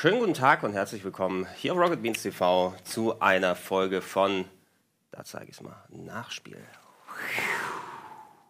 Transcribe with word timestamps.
Schönen 0.00 0.20
guten 0.20 0.34
Tag 0.34 0.62
und 0.62 0.74
herzlich 0.74 1.02
willkommen 1.02 1.48
hier 1.56 1.72
auf 1.72 1.78
Rocket 1.80 2.00
Beans 2.00 2.22
TV 2.22 2.72
zu 2.84 3.18
einer 3.18 3.56
Folge 3.56 4.00
von, 4.00 4.44
da 5.10 5.24
zeige 5.24 5.46
ich 5.46 5.56
es 5.56 5.60
mal, 5.60 5.74
Nachspiel. 5.88 6.62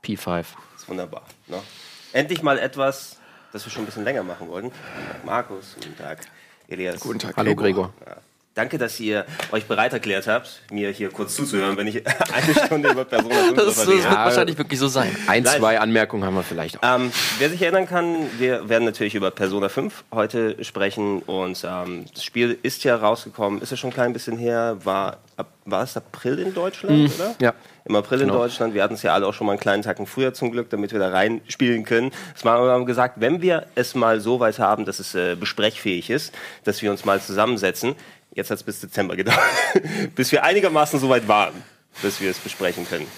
P5. 0.05 0.27
Das 0.27 0.83
ist 0.83 0.89
wunderbar. 0.91 1.23
Ne? 1.47 1.59
Endlich 2.13 2.43
mal 2.43 2.59
etwas, 2.59 3.17
das 3.51 3.65
wir 3.65 3.73
schon 3.73 3.85
ein 3.85 3.87
bisschen 3.87 4.05
länger 4.05 4.25
machen 4.25 4.47
wollten. 4.49 4.73
Markus, 5.25 5.75
guten 5.77 5.97
Tag. 5.97 6.21
Elias. 6.69 7.01
Guten 7.01 7.19
Tag. 7.19 7.35
Hallo 7.39 7.55
Gregor. 7.55 7.95
Ja. 8.07 8.19
Danke, 8.59 8.77
dass 8.77 8.99
ihr 8.99 9.25
euch 9.53 9.67
bereit 9.67 9.93
erklärt 9.93 10.27
habt, 10.27 10.63
mir 10.73 10.91
hier 10.91 11.11
kurz 11.11 11.37
zuzuhören, 11.37 11.77
wenn 11.77 11.87
ich 11.87 12.03
eine 12.35 12.55
Stunde 12.67 12.91
über 12.91 13.05
Persona 13.05 13.37
5 13.37 13.55
Das, 13.55 13.67
das 13.77 13.87
rede. 13.87 14.03
wird 14.03 14.13
wahrscheinlich 14.13 14.59
wirklich 14.59 14.81
so 14.81 14.89
sein. 14.89 15.15
Ein, 15.29 15.45
Nein. 15.45 15.59
zwei 15.61 15.79
Anmerkungen 15.79 16.25
haben 16.25 16.35
wir 16.35 16.43
vielleicht 16.43 16.83
auch. 16.83 16.97
Ähm, 16.97 17.13
wer 17.39 17.51
sich 17.51 17.63
erinnern 17.63 17.87
kann, 17.87 18.17
wir 18.39 18.69
werden 18.69 18.85
natürlich 18.85 19.15
über 19.15 19.31
Persona 19.31 19.69
5 19.69 20.03
heute 20.13 20.65
sprechen 20.65 21.21
und 21.21 21.65
ähm, 21.65 22.07
das 22.13 22.25
Spiel 22.25 22.59
ist 22.65 22.83
ja 22.83 22.97
rausgekommen, 22.97 23.63
ist 23.63 23.71
ja 23.71 23.77
schon 23.77 23.91
ein 23.91 23.95
klein 23.95 24.13
bisschen 24.13 24.37
her, 24.37 24.77
war, 24.83 25.19
ab- 25.37 25.53
war 25.65 25.85
es 25.85 25.97
April 25.97 26.41
in 26.41 26.53
Deutschland, 26.53 27.15
oder? 27.15 27.37
ja. 27.41 27.55
Im 27.85 27.97
April 27.97 28.21
in 28.21 28.27
Genau. 28.27 28.41
Deutschland. 28.41 28.75
Wir 28.75 28.83
hatten 28.83 28.95
es 28.95 29.03
ja 29.03 29.15
alle 29.15 29.27
auch 29.27 29.33
schon 29.33 29.47
mal 29.47 29.53
einen 29.55 29.61
kleinen 29.61 29.83
Tacken 29.83 30.07
früher 30.07 30.35
zum 30.35 30.51
Glück, 30.53 30.69
damit 30.69 30.93
wir 30.93 30.99
da 30.99 31.09
reinspielen 31.09 31.85
können. 31.87 32.11
Es 32.37 32.45
war 32.45 32.59
aber 32.59 32.85
gesagt, 32.85 33.15
wenn 33.21 33.41
wir 33.41 33.65
es 33.77 33.95
mal 33.95 34.21
so 34.21 34.41
weit 34.41 34.59
haben, 34.59 34.85
dass 34.85 34.99
es 34.99 35.15
äh, 35.15 35.37
besprechfähig 35.37 36.11
ist, 36.11 36.35
dass 36.65 36.83
wir 36.83 36.91
uns 36.91 37.07
mal 37.07 37.19
zusammensetzen. 37.19 37.95
Jetzt 38.39 38.53
hat 38.53 38.59
es 38.59 38.63
bis 38.63 38.79
Dezember 38.79 39.17
gedauert, 39.17 39.41
bis 40.15 40.31
wir 40.31 40.45
einigermaßen 40.45 41.01
so 41.01 41.09
weit 41.09 41.27
waren, 41.27 41.55
dass 42.03 42.21
wir 42.21 42.31
es 42.31 42.39
besprechen 42.39 42.87
können. 42.89 43.09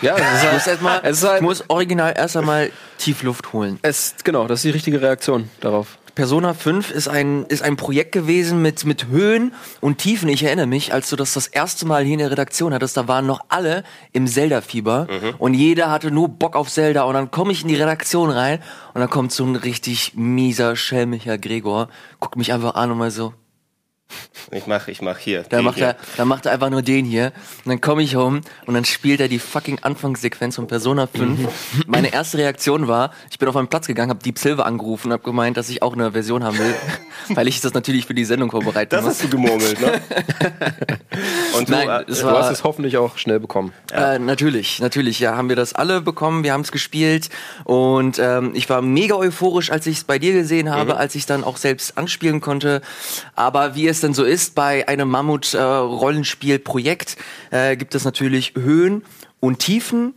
Ja, 0.00 0.16
es 0.16 0.22
ist 0.22 0.24
Ich 0.24 0.42
halt, 0.44 0.52
muss, 0.54 0.66
erst 0.66 0.82
mal, 0.82 1.00
es 1.02 1.18
ist 1.18 1.28
halt, 1.28 1.42
muss 1.42 1.64
original 1.68 2.14
erst 2.16 2.38
einmal 2.38 2.70
tief 2.96 3.22
Luft 3.22 3.52
holen. 3.52 3.78
es, 3.82 4.14
genau, 4.24 4.46
das 4.46 4.60
ist 4.60 4.64
die 4.64 4.70
richtige 4.70 5.02
Reaktion 5.02 5.50
darauf. 5.60 5.98
Persona 6.14 6.54
5 6.54 6.90
ist 6.90 7.08
ein, 7.08 7.44
ist 7.48 7.62
ein 7.62 7.76
Projekt 7.76 8.12
gewesen 8.12 8.62
mit, 8.62 8.86
mit 8.86 9.08
Höhen 9.08 9.52
und 9.82 9.98
Tiefen. 9.98 10.30
Ich 10.30 10.42
erinnere 10.42 10.66
mich, 10.66 10.94
als 10.94 11.10
du 11.10 11.16
das 11.16 11.34
das 11.34 11.46
erste 11.46 11.86
Mal 11.86 12.02
hier 12.02 12.14
in 12.14 12.18
der 12.20 12.30
Redaktion 12.30 12.72
hattest, 12.72 12.96
da 12.96 13.08
waren 13.08 13.26
noch 13.26 13.44
alle 13.50 13.84
im 14.12 14.26
Zelda-Fieber 14.26 15.06
und 15.38 15.52
jeder 15.52 15.90
hatte 15.90 16.10
nur 16.10 16.30
Bock 16.30 16.56
auf 16.56 16.70
Zelda. 16.70 17.02
Und 17.02 17.12
dann 17.12 17.30
komme 17.30 17.52
ich 17.52 17.60
in 17.60 17.68
die 17.68 17.76
Redaktion 17.76 18.30
rein 18.30 18.60
und 18.94 19.00
dann 19.02 19.10
kommt 19.10 19.32
so 19.32 19.44
ein 19.44 19.54
richtig 19.54 20.14
mieser, 20.16 20.76
schelmischer 20.76 21.36
Gregor, 21.36 21.90
guckt 22.20 22.36
mich 22.36 22.54
einfach 22.54 22.74
an 22.74 22.90
und 22.90 22.96
mal 22.98 23.10
so, 23.10 23.34
Ich 24.50 24.66
mach, 24.66 24.88
ich 24.88 25.00
mach 25.02 25.18
hier. 25.18 25.42
Da 25.48 25.58
den 25.58 25.64
macht, 25.64 25.76
hier. 25.76 25.86
er, 25.88 25.96
da 26.16 26.24
macht 26.24 26.46
er 26.46 26.52
einfach 26.52 26.70
nur 26.70 26.82
den 26.82 27.04
hier. 27.04 27.32
Und 27.64 27.70
dann 27.70 27.80
komme 27.80 28.02
ich 28.02 28.16
home 28.16 28.40
und 28.66 28.74
dann 28.74 28.84
spielt 28.84 29.20
er 29.20 29.28
die 29.28 29.38
fucking 29.38 29.78
Anfangssequenz 29.82 30.56
von 30.56 30.66
Persona 30.66 31.06
5. 31.06 31.38
Mhm. 31.40 31.48
Meine 31.86 32.12
erste 32.12 32.38
Reaktion 32.38 32.88
war, 32.88 33.12
ich 33.30 33.38
bin 33.38 33.48
auf 33.48 33.54
meinen 33.54 33.68
Platz 33.68 33.86
gegangen, 33.86 34.10
habe 34.10 34.22
Deep 34.22 34.38
Silver 34.38 34.66
angerufen 34.66 35.08
und 35.08 35.12
habe 35.14 35.22
gemeint, 35.22 35.56
dass 35.56 35.68
ich 35.68 35.82
auch 35.82 35.92
eine 35.94 36.12
Version 36.12 36.42
haben 36.44 36.58
will, 36.58 36.74
weil 37.36 37.48
ich 37.48 37.60
das 37.60 37.74
natürlich 37.74 38.06
für 38.06 38.14
die 38.14 38.24
Sendung 38.24 38.50
vorbereiten 38.50 38.90
Das 38.90 39.04
muss. 39.04 39.14
hast 39.14 39.24
du 39.24 39.28
gemurmelt, 39.28 39.80
ne? 39.80 40.00
Und 41.56 41.68
du, 41.68 41.72
Nein, 41.72 41.88
äh, 41.88 42.04
es 42.10 42.20
Du 42.20 42.26
war- 42.26 42.42
hast 42.44 42.50
es 42.50 42.64
hoffentlich 42.64 42.96
auch 42.96 43.18
schnell 43.18 43.40
bekommen. 43.40 43.72
Äh, 43.92 44.18
natürlich, 44.18 44.80
natürlich, 44.80 45.20
ja, 45.20 45.36
haben 45.36 45.48
wir 45.48 45.56
das 45.56 45.72
alle 45.74 46.00
bekommen, 46.00 46.44
wir 46.44 46.52
haben 46.52 46.60
es 46.62 46.72
gespielt 46.72 47.28
und 47.64 48.18
ähm, 48.18 48.52
ich 48.54 48.68
war 48.70 48.82
mega 48.82 49.14
euphorisch, 49.16 49.70
als 49.70 49.86
ich 49.86 49.98
es 49.98 50.04
bei 50.04 50.18
dir 50.18 50.32
gesehen 50.32 50.70
habe, 50.70 50.96
als 50.96 51.14
ich 51.14 51.26
dann 51.26 51.44
auch 51.44 51.56
selbst 51.56 51.98
anspielen 51.98 52.40
konnte. 52.40 52.80
Aber 53.34 53.74
wie 53.74 53.88
es 53.88 53.99
denn 54.00 54.14
so 54.14 54.24
ist 54.24 54.54
bei 54.54 54.88
einem 54.88 55.08
Mammut-Rollenspiel-Projekt, 55.10 57.16
äh, 57.50 57.76
gibt 57.76 57.94
es 57.94 58.04
natürlich 58.04 58.54
Höhen 58.56 59.02
und 59.40 59.58
Tiefen. 59.60 60.14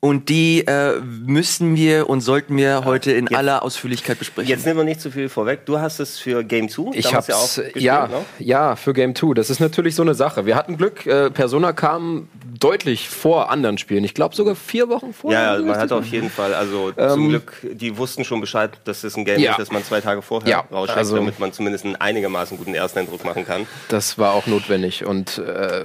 Und 0.00 0.28
die 0.28 0.66
äh, 0.66 1.00
müssen 1.00 1.76
wir 1.76 2.10
und 2.10 2.20
sollten 2.20 2.58
wir 2.58 2.84
heute 2.84 3.12
in 3.12 3.24
jetzt- 3.26 3.34
aller 3.38 3.62
Ausführlichkeit 3.62 4.18
besprechen. 4.18 4.50
Jetzt 4.50 4.66
nehmen 4.66 4.76
wir 4.80 4.84
nicht 4.84 5.00
zu 5.00 5.10
viel 5.10 5.30
vorweg. 5.30 5.64
Du 5.64 5.78
hast 5.80 5.98
es 5.98 6.18
für 6.18 6.44
Game 6.44 6.68
2 6.68 6.90
Ich 6.92 7.14
hab's, 7.14 7.56
ja 7.74 7.74
ja, 7.74 8.06
ne? 8.08 8.16
ja, 8.38 8.76
für 8.76 8.92
Game 8.92 9.14
2. 9.14 9.32
Das 9.32 9.48
ist 9.48 9.60
natürlich 9.60 9.94
so 9.94 10.02
eine 10.02 10.14
Sache. 10.14 10.44
Wir 10.44 10.56
hatten 10.56 10.76
Glück, 10.76 11.06
äh, 11.06 11.30
Persona 11.30 11.72
kam 11.72 12.28
deutlich 12.58 13.08
vor 13.08 13.50
anderen 13.50 13.78
Spielen. 13.78 14.04
Ich 14.04 14.14
glaube 14.14 14.34
sogar 14.34 14.54
vier 14.54 14.88
Wochen 14.88 15.12
vor. 15.12 15.32
Ja, 15.32 15.58
man 15.58 15.76
hat 15.76 15.92
auf 15.92 16.06
jeden 16.06 16.30
Fall, 16.30 16.54
also 16.54 16.92
zum 16.92 17.28
Glück, 17.28 17.54
die 17.62 17.96
wussten 17.96 18.24
schon 18.24 18.40
Bescheid, 18.40 18.70
dass 18.84 19.04
es 19.04 19.16
ein 19.16 19.24
Game 19.24 19.36
Ähm, 19.36 19.42
Ja. 19.42 19.50
ist, 19.52 19.58
das 19.58 19.70
man 19.72 19.82
zwei 19.84 20.00
Tage 20.00 20.22
vorher 20.22 20.48
Ja, 20.50 20.64
rausschickt, 20.72 20.96
also- 20.98 21.16
damit 21.16 21.38
man 21.40 21.52
zumindest 21.52 21.84
einen 21.84 21.96
einigermaßen 21.96 22.56
guten 22.56 22.74
Ersteindruck 22.74 23.24
machen 23.24 23.44
kann. 23.46 23.66
Das 23.88 24.18
war 24.18 24.32
auch 24.34 24.46
notwendig. 24.46 25.04
Und 25.04 25.38
äh, 25.38 25.84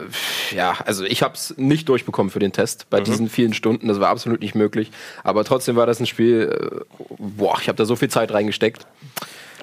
ja, 0.55 0.77
also 0.85 1.03
ich 1.05 1.23
habe 1.23 1.33
es 1.33 1.53
nicht 1.57 1.89
durchbekommen 1.89 2.29
für 2.29 2.39
den 2.39 2.51
Test 2.51 2.81
Mhm. 2.81 2.85
bei 2.89 3.01
diesen 3.01 3.29
vielen 3.29 3.53
Stunden. 3.53 3.87
Das 3.87 3.99
war 3.99 4.09
absolut 4.09 4.41
nicht 4.41 4.55
möglich. 4.55 4.91
Aber 5.23 5.43
trotzdem 5.43 5.75
war 5.75 5.85
das 5.87 5.99
ein 5.99 6.05
Spiel, 6.05 6.71
äh, 6.79 6.93
boah, 7.17 7.57
ich 7.61 7.67
habe 7.67 7.77
da 7.77 7.85
so 7.85 7.95
viel 7.95 8.09
Zeit 8.09 8.31
reingesteckt. 8.31 8.85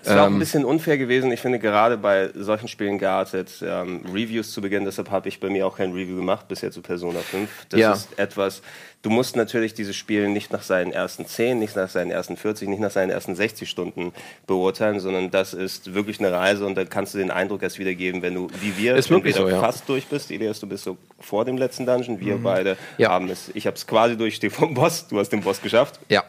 Es 0.06 0.14
war 0.14 0.22
auch 0.22 0.26
Ähm. 0.28 0.36
ein 0.36 0.38
bisschen 0.38 0.64
unfair 0.64 0.98
gewesen. 0.98 1.32
Ich 1.32 1.40
finde 1.40 1.58
gerade 1.58 1.96
bei 1.98 2.30
solchen 2.34 2.68
Spielen 2.68 2.98
geartet 2.98 3.62
ähm, 3.62 4.02
Reviews 4.12 4.52
zu 4.52 4.60
Beginn. 4.60 4.84
Deshalb 4.84 5.10
habe 5.10 5.28
ich 5.28 5.40
bei 5.40 5.48
mir 5.50 5.66
auch 5.66 5.76
kein 5.76 5.92
Review 5.92 6.16
gemacht 6.16 6.46
bisher 6.48 6.70
zu 6.70 6.80
Persona 6.80 7.18
5. 7.20 7.48
Das 7.70 7.80
Ja. 7.80 7.92
ist 7.92 8.18
etwas. 8.18 8.62
Du 9.02 9.10
musst 9.10 9.36
natürlich 9.36 9.72
dieses 9.72 9.94
Spiel 9.94 10.28
nicht 10.28 10.52
nach 10.52 10.62
seinen 10.62 10.90
ersten 10.90 11.26
10, 11.26 11.60
nicht 11.60 11.76
nach 11.76 11.88
seinen 11.88 12.10
ersten 12.10 12.36
40, 12.36 12.68
nicht 12.68 12.80
nach 12.80 12.90
seinen 12.90 13.10
ersten 13.10 13.36
60 13.36 13.70
Stunden 13.70 14.12
beurteilen, 14.48 14.98
sondern 14.98 15.30
das 15.30 15.54
ist 15.54 15.94
wirklich 15.94 16.18
eine 16.18 16.32
Reise 16.32 16.66
und 16.66 16.74
da 16.74 16.84
kannst 16.84 17.14
du 17.14 17.18
den 17.18 17.30
Eindruck 17.30 17.62
erst 17.62 17.78
wiedergeben, 17.78 18.22
wenn 18.22 18.34
du, 18.34 18.48
wie 18.60 18.76
wir, 18.76 18.96
Ist 18.96 19.08
entweder 19.10 19.36
so, 19.36 19.48
ja. 19.48 19.58
Mhm. 19.58 19.60
fast 19.60 19.88
durch 19.88 20.06
bist. 20.06 20.32
Elias, 20.32 20.58
du 20.58 20.66
bist 20.66 20.82
so 20.82 20.96
vor 21.20 21.44
dem 21.44 21.56
letzten 21.56 21.86
Dungeon. 21.86 22.18
Wir 22.18 22.36
beide 22.38 22.76
Ja. 22.98 23.10
haben 23.10 23.30
es. 23.30 23.50
Ich 23.54 23.66
habe 23.68 23.76
es 23.76 23.86
quasi 23.86 24.16
durch, 24.16 24.34
stehe 24.36 24.50
vom 24.50 24.74
Boss. 24.74 25.06
Du 25.06 25.20
hast 25.20 25.28
den 25.28 25.40
Boss 25.40 25.62
geschafft 25.62 26.00
Ja. 26.08 26.24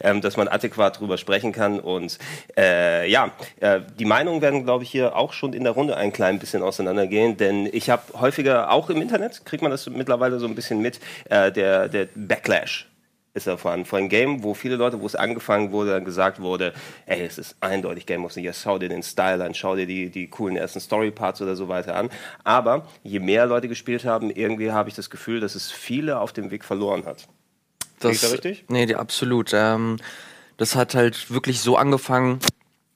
ähm, 0.00 0.22
dass 0.22 0.38
man 0.38 0.48
adäquat 0.48 0.98
drüber 1.00 1.18
sprechen 1.18 1.52
kann. 1.52 1.78
Und 1.78 2.18
äh, 2.56 3.06
ja, 3.10 3.32
äh, 3.60 3.80
die 3.98 4.06
Meinungen 4.06 4.40
werden, 4.40 4.64
glaube 4.64 4.82
ich, 4.84 4.90
hier 4.90 5.14
auch 5.14 5.34
schon 5.34 5.52
in 5.52 5.64
der 5.64 5.74
Runde 5.74 5.96
ein 5.98 6.12
klein 6.12 6.38
bisschen 6.38 6.62
auseinandergehen, 6.62 7.36
denn 7.36 7.68
ich 7.70 7.90
habe 7.90 8.02
häufiger, 8.18 8.70
auch 8.72 8.88
im 8.88 9.02
Internet, 9.02 9.44
kriegt 9.44 9.60
man 9.62 9.70
das 9.70 9.86
mittlerweile 9.90 10.38
so 10.38 10.46
ein 10.46 10.54
bisschen 10.54 10.80
mit, 10.80 11.00
äh, 11.28 11.52
der, 11.52 11.87
der 11.88 12.08
Backlash 12.14 12.88
ist 13.34 13.46
erfahren 13.46 13.84
vor 13.84 13.98
ein 13.98 14.08
Game, 14.08 14.42
wo 14.42 14.54
viele 14.54 14.76
Leute, 14.76 15.00
wo 15.00 15.06
es 15.06 15.14
angefangen 15.14 15.70
wurde, 15.72 15.92
dann 15.92 16.04
gesagt 16.04 16.40
wurde, 16.40 16.72
ey, 17.06 17.22
es 17.24 17.38
ist 17.38 17.56
eindeutig 17.60 18.04
Game 18.06 18.24
of 18.24 18.32
the 18.32 18.42
Year, 18.42 18.52
schau 18.52 18.78
dir 18.78 18.88
den 18.88 19.02
Style 19.02 19.44
an, 19.44 19.54
schau 19.54 19.76
dir 19.76 19.86
die, 19.86 20.10
die 20.10 20.28
coolen 20.28 20.56
ersten 20.56 20.80
Story-Parts 20.80 21.40
oder 21.42 21.56
so 21.56 21.68
weiter 21.68 21.94
an. 21.96 22.10
Aber 22.44 22.86
je 23.02 23.20
mehr 23.20 23.46
Leute 23.46 23.68
gespielt 23.68 24.04
haben, 24.04 24.30
irgendwie 24.30 24.72
habe 24.72 24.88
ich 24.88 24.94
das 24.94 25.08
Gefühl, 25.08 25.40
dass 25.40 25.54
es 25.54 25.70
viele 25.70 26.18
auf 26.18 26.32
dem 26.32 26.50
Weg 26.50 26.64
verloren 26.64 27.06
hat. 27.06 27.28
Liege 28.02 28.14
ich 28.14 28.20
da 28.20 28.28
richtig? 28.28 28.64
Nee, 28.68 28.86
die, 28.86 28.96
absolut. 28.96 29.52
Ähm, 29.54 29.96
das 30.56 30.76
hat 30.76 30.94
halt 30.94 31.30
wirklich 31.30 31.60
so 31.60 31.76
angefangen, 31.76 32.40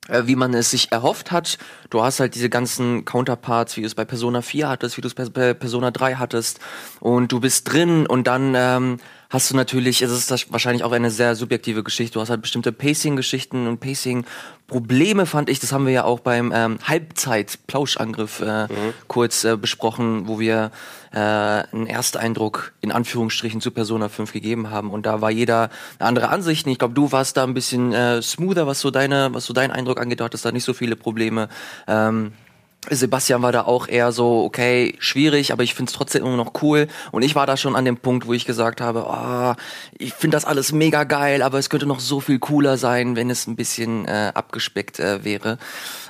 äh, 0.09 0.23
wie 0.27 0.37
man 0.37 0.55
es 0.55 0.71
sich 0.71 0.93
erhofft 0.93 1.31
hat. 1.31 1.59
Du 1.93 2.03
hast 2.03 2.21
halt 2.21 2.35
diese 2.35 2.49
ganzen 2.49 3.05
Counterparts, 3.05 3.77
wie 3.77 3.83
du 3.83 3.87
es 3.87 3.95
bei 3.95 4.07
Persona 4.07 4.41
4 4.41 4.67
hattest, 4.67 4.97
wie 4.97 5.03
du 5.03 5.09
es 5.09 5.31
bei, 5.31 5.53
Persona 5.53 5.91
3 5.91 6.15
hattest. 6.15 6.59
Und 7.01 7.31
du 7.33 7.39
bist 7.39 7.71
drin 7.71 8.07
und 8.07 8.27
dann 8.27 8.55
ähm, 8.57 8.99
hast 9.29 9.51
du 9.51 9.57
natürlich, 9.57 10.01
es 10.01 10.11
ist 10.11 10.31
das 10.31 10.51
wahrscheinlich 10.51 10.85
auch 10.85 10.93
eine 10.93 11.11
sehr 11.11 11.35
subjektive 11.35 11.83
Geschichte. 11.83 12.15
Du 12.15 12.21
hast 12.21 12.31
halt 12.31 12.41
bestimmte 12.43 12.71
Pacing-Geschichten 12.71 13.67
und 13.67 13.81
Pacing-Probleme, 13.81 15.27
fand 15.27 15.51
ich. 15.51 15.59
Das 15.59 15.73
haben 15.73 15.87
wir 15.87 15.93
ja 15.93 16.05
auch 16.05 16.21
beim 16.21 16.53
ähm, 16.55 16.79
Halbzeit-Plauschangriff 16.83 18.41
äh, 18.41 18.69
kurz 19.09 19.45
äh, 19.45 19.57
besprochen, 19.57 20.29
wo 20.29 20.39
wir 20.39 20.71
äh, 21.13 21.19
einen 21.19 21.87
Ersteindruck 21.87 22.73
in 22.83 22.93
Anführungsstrichen 22.93 23.61
zu 23.61 23.71
Persona 23.71 24.11
5 24.11 24.33
gegeben 24.33 24.71
haben. 24.71 24.91
Und 24.91 25.07
da 25.07 25.21
war 25.21 25.31
jeder 25.31 25.71
eine 25.99 26.09
andere 26.09 26.29
Ansichten. 26.29 26.69
Ich 26.69 26.79
glaube, 26.79 26.95
du 26.95 27.11
warst 27.11 27.39
da 27.39 27.45
ein 27.45 27.55
bisschen 27.55 27.93
äh, 27.93 28.21
smoother, 28.21 28.67
was 28.67 28.81
so 28.81 28.91
deine, 28.91 29.33
was 29.33 29.47
so 29.47 29.55
deinen 29.55 29.71
Eindruck 29.71 29.99
angeht. 30.01 30.21
Du 30.21 30.25
hattest 30.25 30.45
da 30.45 30.53
nicht 30.53 30.65
so 30.65 30.75
viele 30.75 30.97
Probleme. 30.97 31.49
Ähm, 31.87 32.33
Sebastian 32.91 33.43
war 33.43 33.53
da 33.53 33.63
auch 33.63 33.87
eher 33.87 34.11
so, 34.11 34.43
okay, 34.43 34.97
schwierig, 34.99 35.53
aber 35.53 35.63
ich 35.63 35.73
find's 35.73 35.93
trotzdem 35.93 36.25
immer 36.27 36.37
noch 36.37 36.53
cool. 36.63 36.89
Und 37.13 37.23
ich 37.23 37.37
war 37.37 37.47
da 37.47 37.57
schon 37.57 37.77
an 37.77 37.85
dem 37.85 37.97
Punkt, 37.97 38.27
wo 38.27 38.33
ich 38.33 38.45
gesagt 38.45 38.81
habe, 38.81 39.07
ah, 39.07 39.55
ich 39.97 40.13
find 40.15 40.35
das 40.35 40.45
alles 40.45 40.73
mega 40.73 41.05
geil, 41.05 41.43
aber 41.43 41.61
es 41.61 41.71
könnte 41.71 41.87
noch 41.87 42.01
so 42.01 42.19
viel 42.19 42.41
cooler 42.41 42.77
sein, 42.79 43.15
wenn 43.15 43.31
es 43.31 43.47
ein 43.47 43.55
bisschen 43.55 44.05
äh, 44.07 44.33
abgespeckt 44.35 44.99
äh, 44.99 45.23
wäre. 45.23 45.59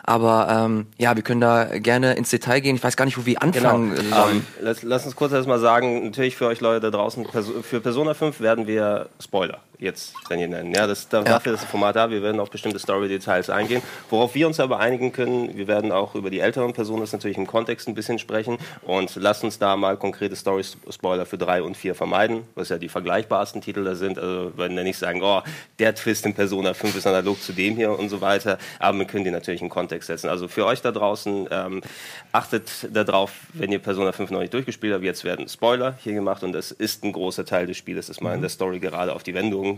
Aber 0.02 0.48
ähm, 0.50 0.86
ja, 0.96 1.14
wir 1.14 1.22
können 1.22 1.42
da 1.42 1.64
gerne 1.78 2.14
ins 2.14 2.30
Detail 2.30 2.60
gehen. 2.60 2.76
Ich 2.76 2.82
weiß 2.82 2.96
gar 2.96 3.04
nicht, 3.04 3.18
wo 3.18 3.26
wir 3.26 3.42
anfangen 3.42 3.94
Genau. 3.94 4.22
sollen. 4.22 4.36
Ähm, 4.36 4.46
lass, 4.62 4.82
lass 4.82 5.04
uns 5.04 5.14
kurz 5.14 5.32
erstmal 5.32 5.60
sagen, 5.60 6.06
natürlich 6.06 6.36
für 6.36 6.46
euch 6.46 6.62
Leute 6.62 6.80
da 6.80 6.96
draußen, 6.96 7.26
für 7.62 7.80
Persona 7.80 8.14
5 8.14 8.40
werden 8.40 8.66
wir 8.66 9.10
Spoiler 9.20 9.60
jetzt 9.82 10.14
dann 10.28 10.38
hier 10.38 10.48
nennen. 10.48 10.72
Ja, 10.74 10.86
das, 10.86 11.08
da- 11.08 11.22
dafür 11.22 11.54
ist 11.54 11.62
das 11.64 11.70
Format 11.70 11.96
da, 11.96 12.10
wir 12.10 12.22
werden 12.22 12.40
auf 12.40 12.50
bestimmte 12.50 12.78
Story-Details 12.78 13.50
eingehen. 13.50 13.82
Worauf 14.10 14.34
wir 14.34 14.46
uns 14.46 14.60
aber 14.60 14.78
einigen 14.78 15.12
können, 15.12 15.56
wir 15.56 15.66
werden 15.66 15.92
auch 15.92 16.14
über 16.14 16.30
die 16.30 16.40
älteren 16.40 16.72
Personen 16.72 17.06
natürlich 17.12 17.36
im 17.36 17.46
Kontext 17.46 17.88
ein 17.88 17.94
bisschen 17.94 18.18
sprechen 18.18 18.58
und 18.82 19.16
lasst 19.16 19.42
uns 19.44 19.58
da 19.58 19.76
mal 19.76 19.96
konkrete 19.96 20.36
Story-Spoiler 20.36 21.26
für 21.26 21.36
3 21.38 21.62
und 21.62 21.76
4 21.76 21.94
vermeiden, 21.94 22.44
was 22.54 22.68
ja 22.68 22.78
die 22.78 22.88
vergleichbarsten 22.88 23.60
Titel 23.60 23.84
da 23.84 23.94
sind. 23.94 24.18
Also 24.18 24.52
wir 24.52 24.58
werden 24.58 24.76
ja 24.76 24.84
nicht 24.84 24.98
sagen, 24.98 25.20
oh, 25.22 25.42
der 25.78 25.94
Twist 25.94 26.24
in 26.26 26.34
Persona 26.34 26.74
5 26.74 26.96
ist 26.96 27.06
analog 27.06 27.40
zu 27.42 27.52
dem 27.52 27.76
hier 27.76 27.98
und 27.98 28.08
so 28.08 28.20
weiter, 28.20 28.58
aber 28.78 28.98
wir 28.98 29.06
können 29.06 29.24
die 29.24 29.30
natürlich 29.30 29.62
in 29.62 29.68
Kontext 29.68 30.06
setzen. 30.06 30.28
Also 30.28 30.46
für 30.48 30.64
euch 30.64 30.80
da 30.80 30.92
draußen, 30.92 31.48
ähm, 31.50 31.82
achtet 32.30 32.70
darauf, 32.92 33.32
wenn 33.52 33.72
ihr 33.72 33.78
Persona 33.80 34.12
5 34.12 34.30
noch 34.30 34.40
nicht 34.40 34.54
durchgespielt 34.54 34.94
habt, 34.94 35.04
jetzt 35.04 35.24
werden 35.24 35.48
Spoiler 35.48 35.96
hier 36.02 36.14
gemacht 36.14 36.42
und 36.44 36.54
es 36.54 36.70
ist 36.70 37.04
ein 37.04 37.12
großer 37.12 37.44
Teil 37.44 37.66
des 37.66 37.76
Spieles, 37.76 38.06
dass 38.06 38.20
man 38.20 38.34
in 38.34 38.40
der 38.40 38.50
Story 38.50 38.78
gerade 38.78 39.12
auf 39.14 39.22
die 39.22 39.32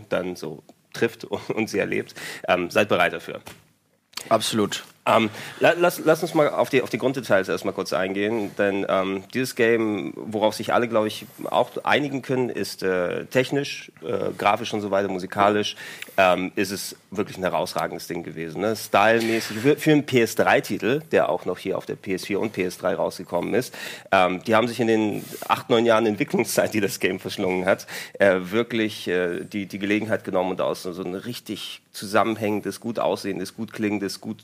Dann 0.08 0.36
so 0.36 0.62
trifft 0.92 1.24
und, 1.24 1.50
und 1.54 1.68
sie 1.68 1.78
erlebt. 1.78 2.14
Ähm, 2.48 2.70
seid 2.70 2.88
bereit 2.88 3.12
dafür. 3.12 3.40
Absolut. 4.28 4.84
Ähm, 5.06 5.28
la- 5.60 5.74
lass, 5.78 6.00
lass 6.02 6.22
uns 6.22 6.32
mal 6.32 6.48
auf 6.48 6.70
die, 6.70 6.80
auf 6.80 6.88
die 6.88 6.96
Grunddetails 6.96 7.48
erstmal 7.48 7.74
kurz 7.74 7.92
eingehen, 7.92 8.52
denn 8.56 8.86
ähm, 8.88 9.24
dieses 9.34 9.54
Game, 9.54 10.14
worauf 10.16 10.54
sich 10.54 10.72
alle, 10.72 10.88
glaube 10.88 11.08
ich, 11.08 11.26
auch 11.50 11.70
einigen 11.84 12.22
können, 12.22 12.48
ist 12.48 12.82
äh, 12.82 13.26
technisch, 13.26 13.92
äh, 14.02 14.30
grafisch 14.38 14.72
und 14.72 14.80
so 14.80 14.90
weiter, 14.90 15.08
musikalisch, 15.08 15.76
ähm, 16.16 16.52
ist 16.56 16.70
es 16.70 16.96
wirklich 17.10 17.36
ein 17.36 17.42
herausragendes 17.42 18.06
Ding 18.06 18.22
gewesen. 18.22 18.62
Ne? 18.62 18.74
Stylmäßig, 18.76 19.58
für, 19.58 19.76
für 19.76 19.92
einen 19.92 20.06
PS3-Titel, 20.06 21.02
der 21.12 21.28
auch 21.28 21.44
noch 21.44 21.58
hier 21.58 21.76
auf 21.76 21.84
der 21.84 21.96
PS4 21.96 22.36
und 22.36 22.56
PS3 22.56 22.94
rausgekommen 22.94 23.52
ist, 23.52 23.74
ähm, 24.10 24.42
die 24.44 24.54
haben 24.54 24.68
sich 24.68 24.80
in 24.80 24.86
den 24.86 25.24
acht, 25.48 25.68
neun 25.68 25.84
Jahren 25.84 26.06
Entwicklungszeit, 26.06 26.72
die 26.72 26.80
das 26.80 26.98
Game 26.98 27.20
verschlungen 27.20 27.66
hat, 27.66 27.86
äh, 28.18 28.36
wirklich 28.40 29.06
äh, 29.08 29.44
die, 29.44 29.66
die 29.66 29.78
Gelegenheit 29.78 30.24
genommen 30.24 30.52
und 30.52 30.62
aus 30.62 30.84
so 30.84 31.02
ein 31.02 31.14
richtig 31.14 31.82
zusammenhängendes, 31.92 32.80
gut 32.80 32.98
aussehendes, 32.98 33.54
gut 33.54 33.72
klingendes, 33.72 34.20
gut 34.22 34.38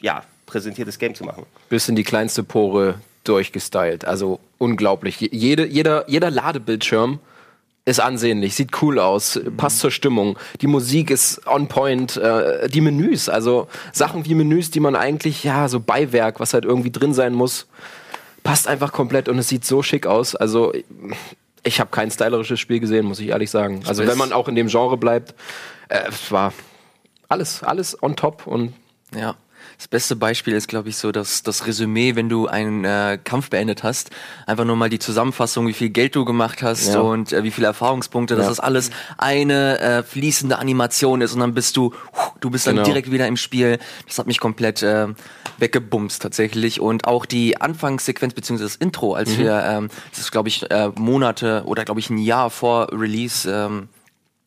ja, 0.00 0.22
präsentiertes 0.46 0.98
Game 0.98 1.14
zu 1.14 1.24
machen. 1.24 1.44
Bis 1.68 1.88
in 1.88 1.96
die 1.96 2.04
kleinste 2.04 2.42
Pore 2.42 2.96
durchgestylt. 3.24 4.04
Also 4.04 4.40
unglaublich. 4.58 5.20
Je- 5.20 5.30
Jede, 5.32 5.66
jeder, 5.66 6.08
jeder 6.08 6.30
Ladebildschirm 6.30 7.20
ist 7.84 7.98
ansehnlich, 8.00 8.54
sieht 8.54 8.80
cool 8.82 8.98
aus, 9.00 9.40
passt 9.56 9.80
zur 9.80 9.90
Stimmung. 9.90 10.38
Die 10.60 10.68
Musik 10.68 11.10
ist 11.10 11.44
on 11.48 11.66
point. 11.68 12.16
Äh, 12.16 12.68
die 12.68 12.80
Menüs, 12.80 13.28
also 13.28 13.66
Sachen 13.92 14.24
wie 14.24 14.34
Menüs, 14.34 14.70
die 14.70 14.78
man 14.80 14.94
eigentlich, 14.94 15.42
ja, 15.42 15.68
so 15.68 15.80
Beiwerk, 15.80 16.38
was 16.38 16.54
halt 16.54 16.64
irgendwie 16.64 16.92
drin 16.92 17.12
sein 17.12 17.32
muss, 17.34 17.66
passt 18.44 18.68
einfach 18.68 18.92
komplett 18.92 19.28
und 19.28 19.36
es 19.38 19.48
sieht 19.48 19.64
so 19.64 19.82
schick 19.82 20.06
aus. 20.06 20.36
Also 20.36 20.72
ich 21.64 21.80
habe 21.80 21.90
kein 21.90 22.10
stylerisches 22.10 22.60
Spiel 22.60 22.78
gesehen, 22.80 23.04
muss 23.06 23.18
ich 23.20 23.28
ehrlich 23.28 23.50
sagen. 23.50 23.82
Also 23.86 24.06
wenn 24.06 24.18
man 24.18 24.32
auch 24.32 24.46
in 24.48 24.54
dem 24.54 24.68
Genre 24.68 24.96
bleibt, 24.96 25.34
äh, 25.88 26.02
es 26.08 26.30
war 26.30 26.52
alles, 27.28 27.62
alles 27.64 28.00
on 28.02 28.14
top 28.14 28.46
und 28.46 28.74
Ja. 29.14 29.34
Das 29.78 29.88
beste 29.88 30.14
Beispiel 30.16 30.54
ist, 30.54 30.68
glaube 30.68 30.88
ich, 30.88 30.96
so 30.96 31.10
dass 31.12 31.42
das 31.42 31.66
Resümee, 31.66 32.14
wenn 32.14 32.28
du 32.28 32.46
einen 32.46 32.84
äh, 32.84 33.18
Kampf 33.22 33.50
beendet 33.50 33.82
hast. 33.82 34.10
Einfach 34.46 34.64
nur 34.64 34.76
mal 34.76 34.88
die 34.88 34.98
Zusammenfassung, 35.00 35.66
wie 35.66 35.72
viel 35.72 35.90
Geld 35.90 36.14
du 36.14 36.24
gemacht 36.24 36.62
hast 36.62 36.94
Ja. 36.94 37.00
und 37.00 37.32
äh, 37.32 37.42
wie 37.42 37.50
viele 37.50 37.66
Erfahrungspunkte, 37.66 38.36
dass 38.36 38.44
Ja. 38.46 38.50
das 38.50 38.60
alles 38.60 38.90
eine 39.18 39.78
äh, 39.80 40.02
fließende 40.02 40.58
Animation 40.58 41.20
ist 41.20 41.32
und 41.34 41.40
dann 41.40 41.54
bist 41.54 41.76
du, 41.76 41.92
du 42.40 42.50
bist 42.50 42.66
dann 42.66 42.76
Genau. 42.76 42.86
direkt 42.86 43.10
wieder 43.10 43.26
im 43.26 43.36
Spiel. 43.36 43.78
Das 44.06 44.18
hat 44.18 44.26
mich 44.26 44.38
komplett 44.40 44.82
äh, 44.82 45.08
weggebumst 45.58 46.22
tatsächlich. 46.22 46.80
Und 46.80 47.06
auch 47.06 47.26
die 47.26 47.60
Anfangssequenz 47.60 48.34
beziehungsweise 48.34 48.68
das 48.70 48.76
Intro, 48.76 49.14
als 49.14 49.36
wir, 49.38 49.62
ähm, 49.64 49.88
das 50.10 50.20
ist 50.20 50.32
glaube 50.32 50.48
ich 50.48 50.70
äh, 50.70 50.90
Monate 50.96 51.62
oder 51.66 51.84
glaube 51.84 52.00
ich 52.00 52.10
ein 52.10 52.18
Jahr 52.18 52.50
vor 52.50 52.88
Release 52.92 53.50
ähm, 53.50 53.88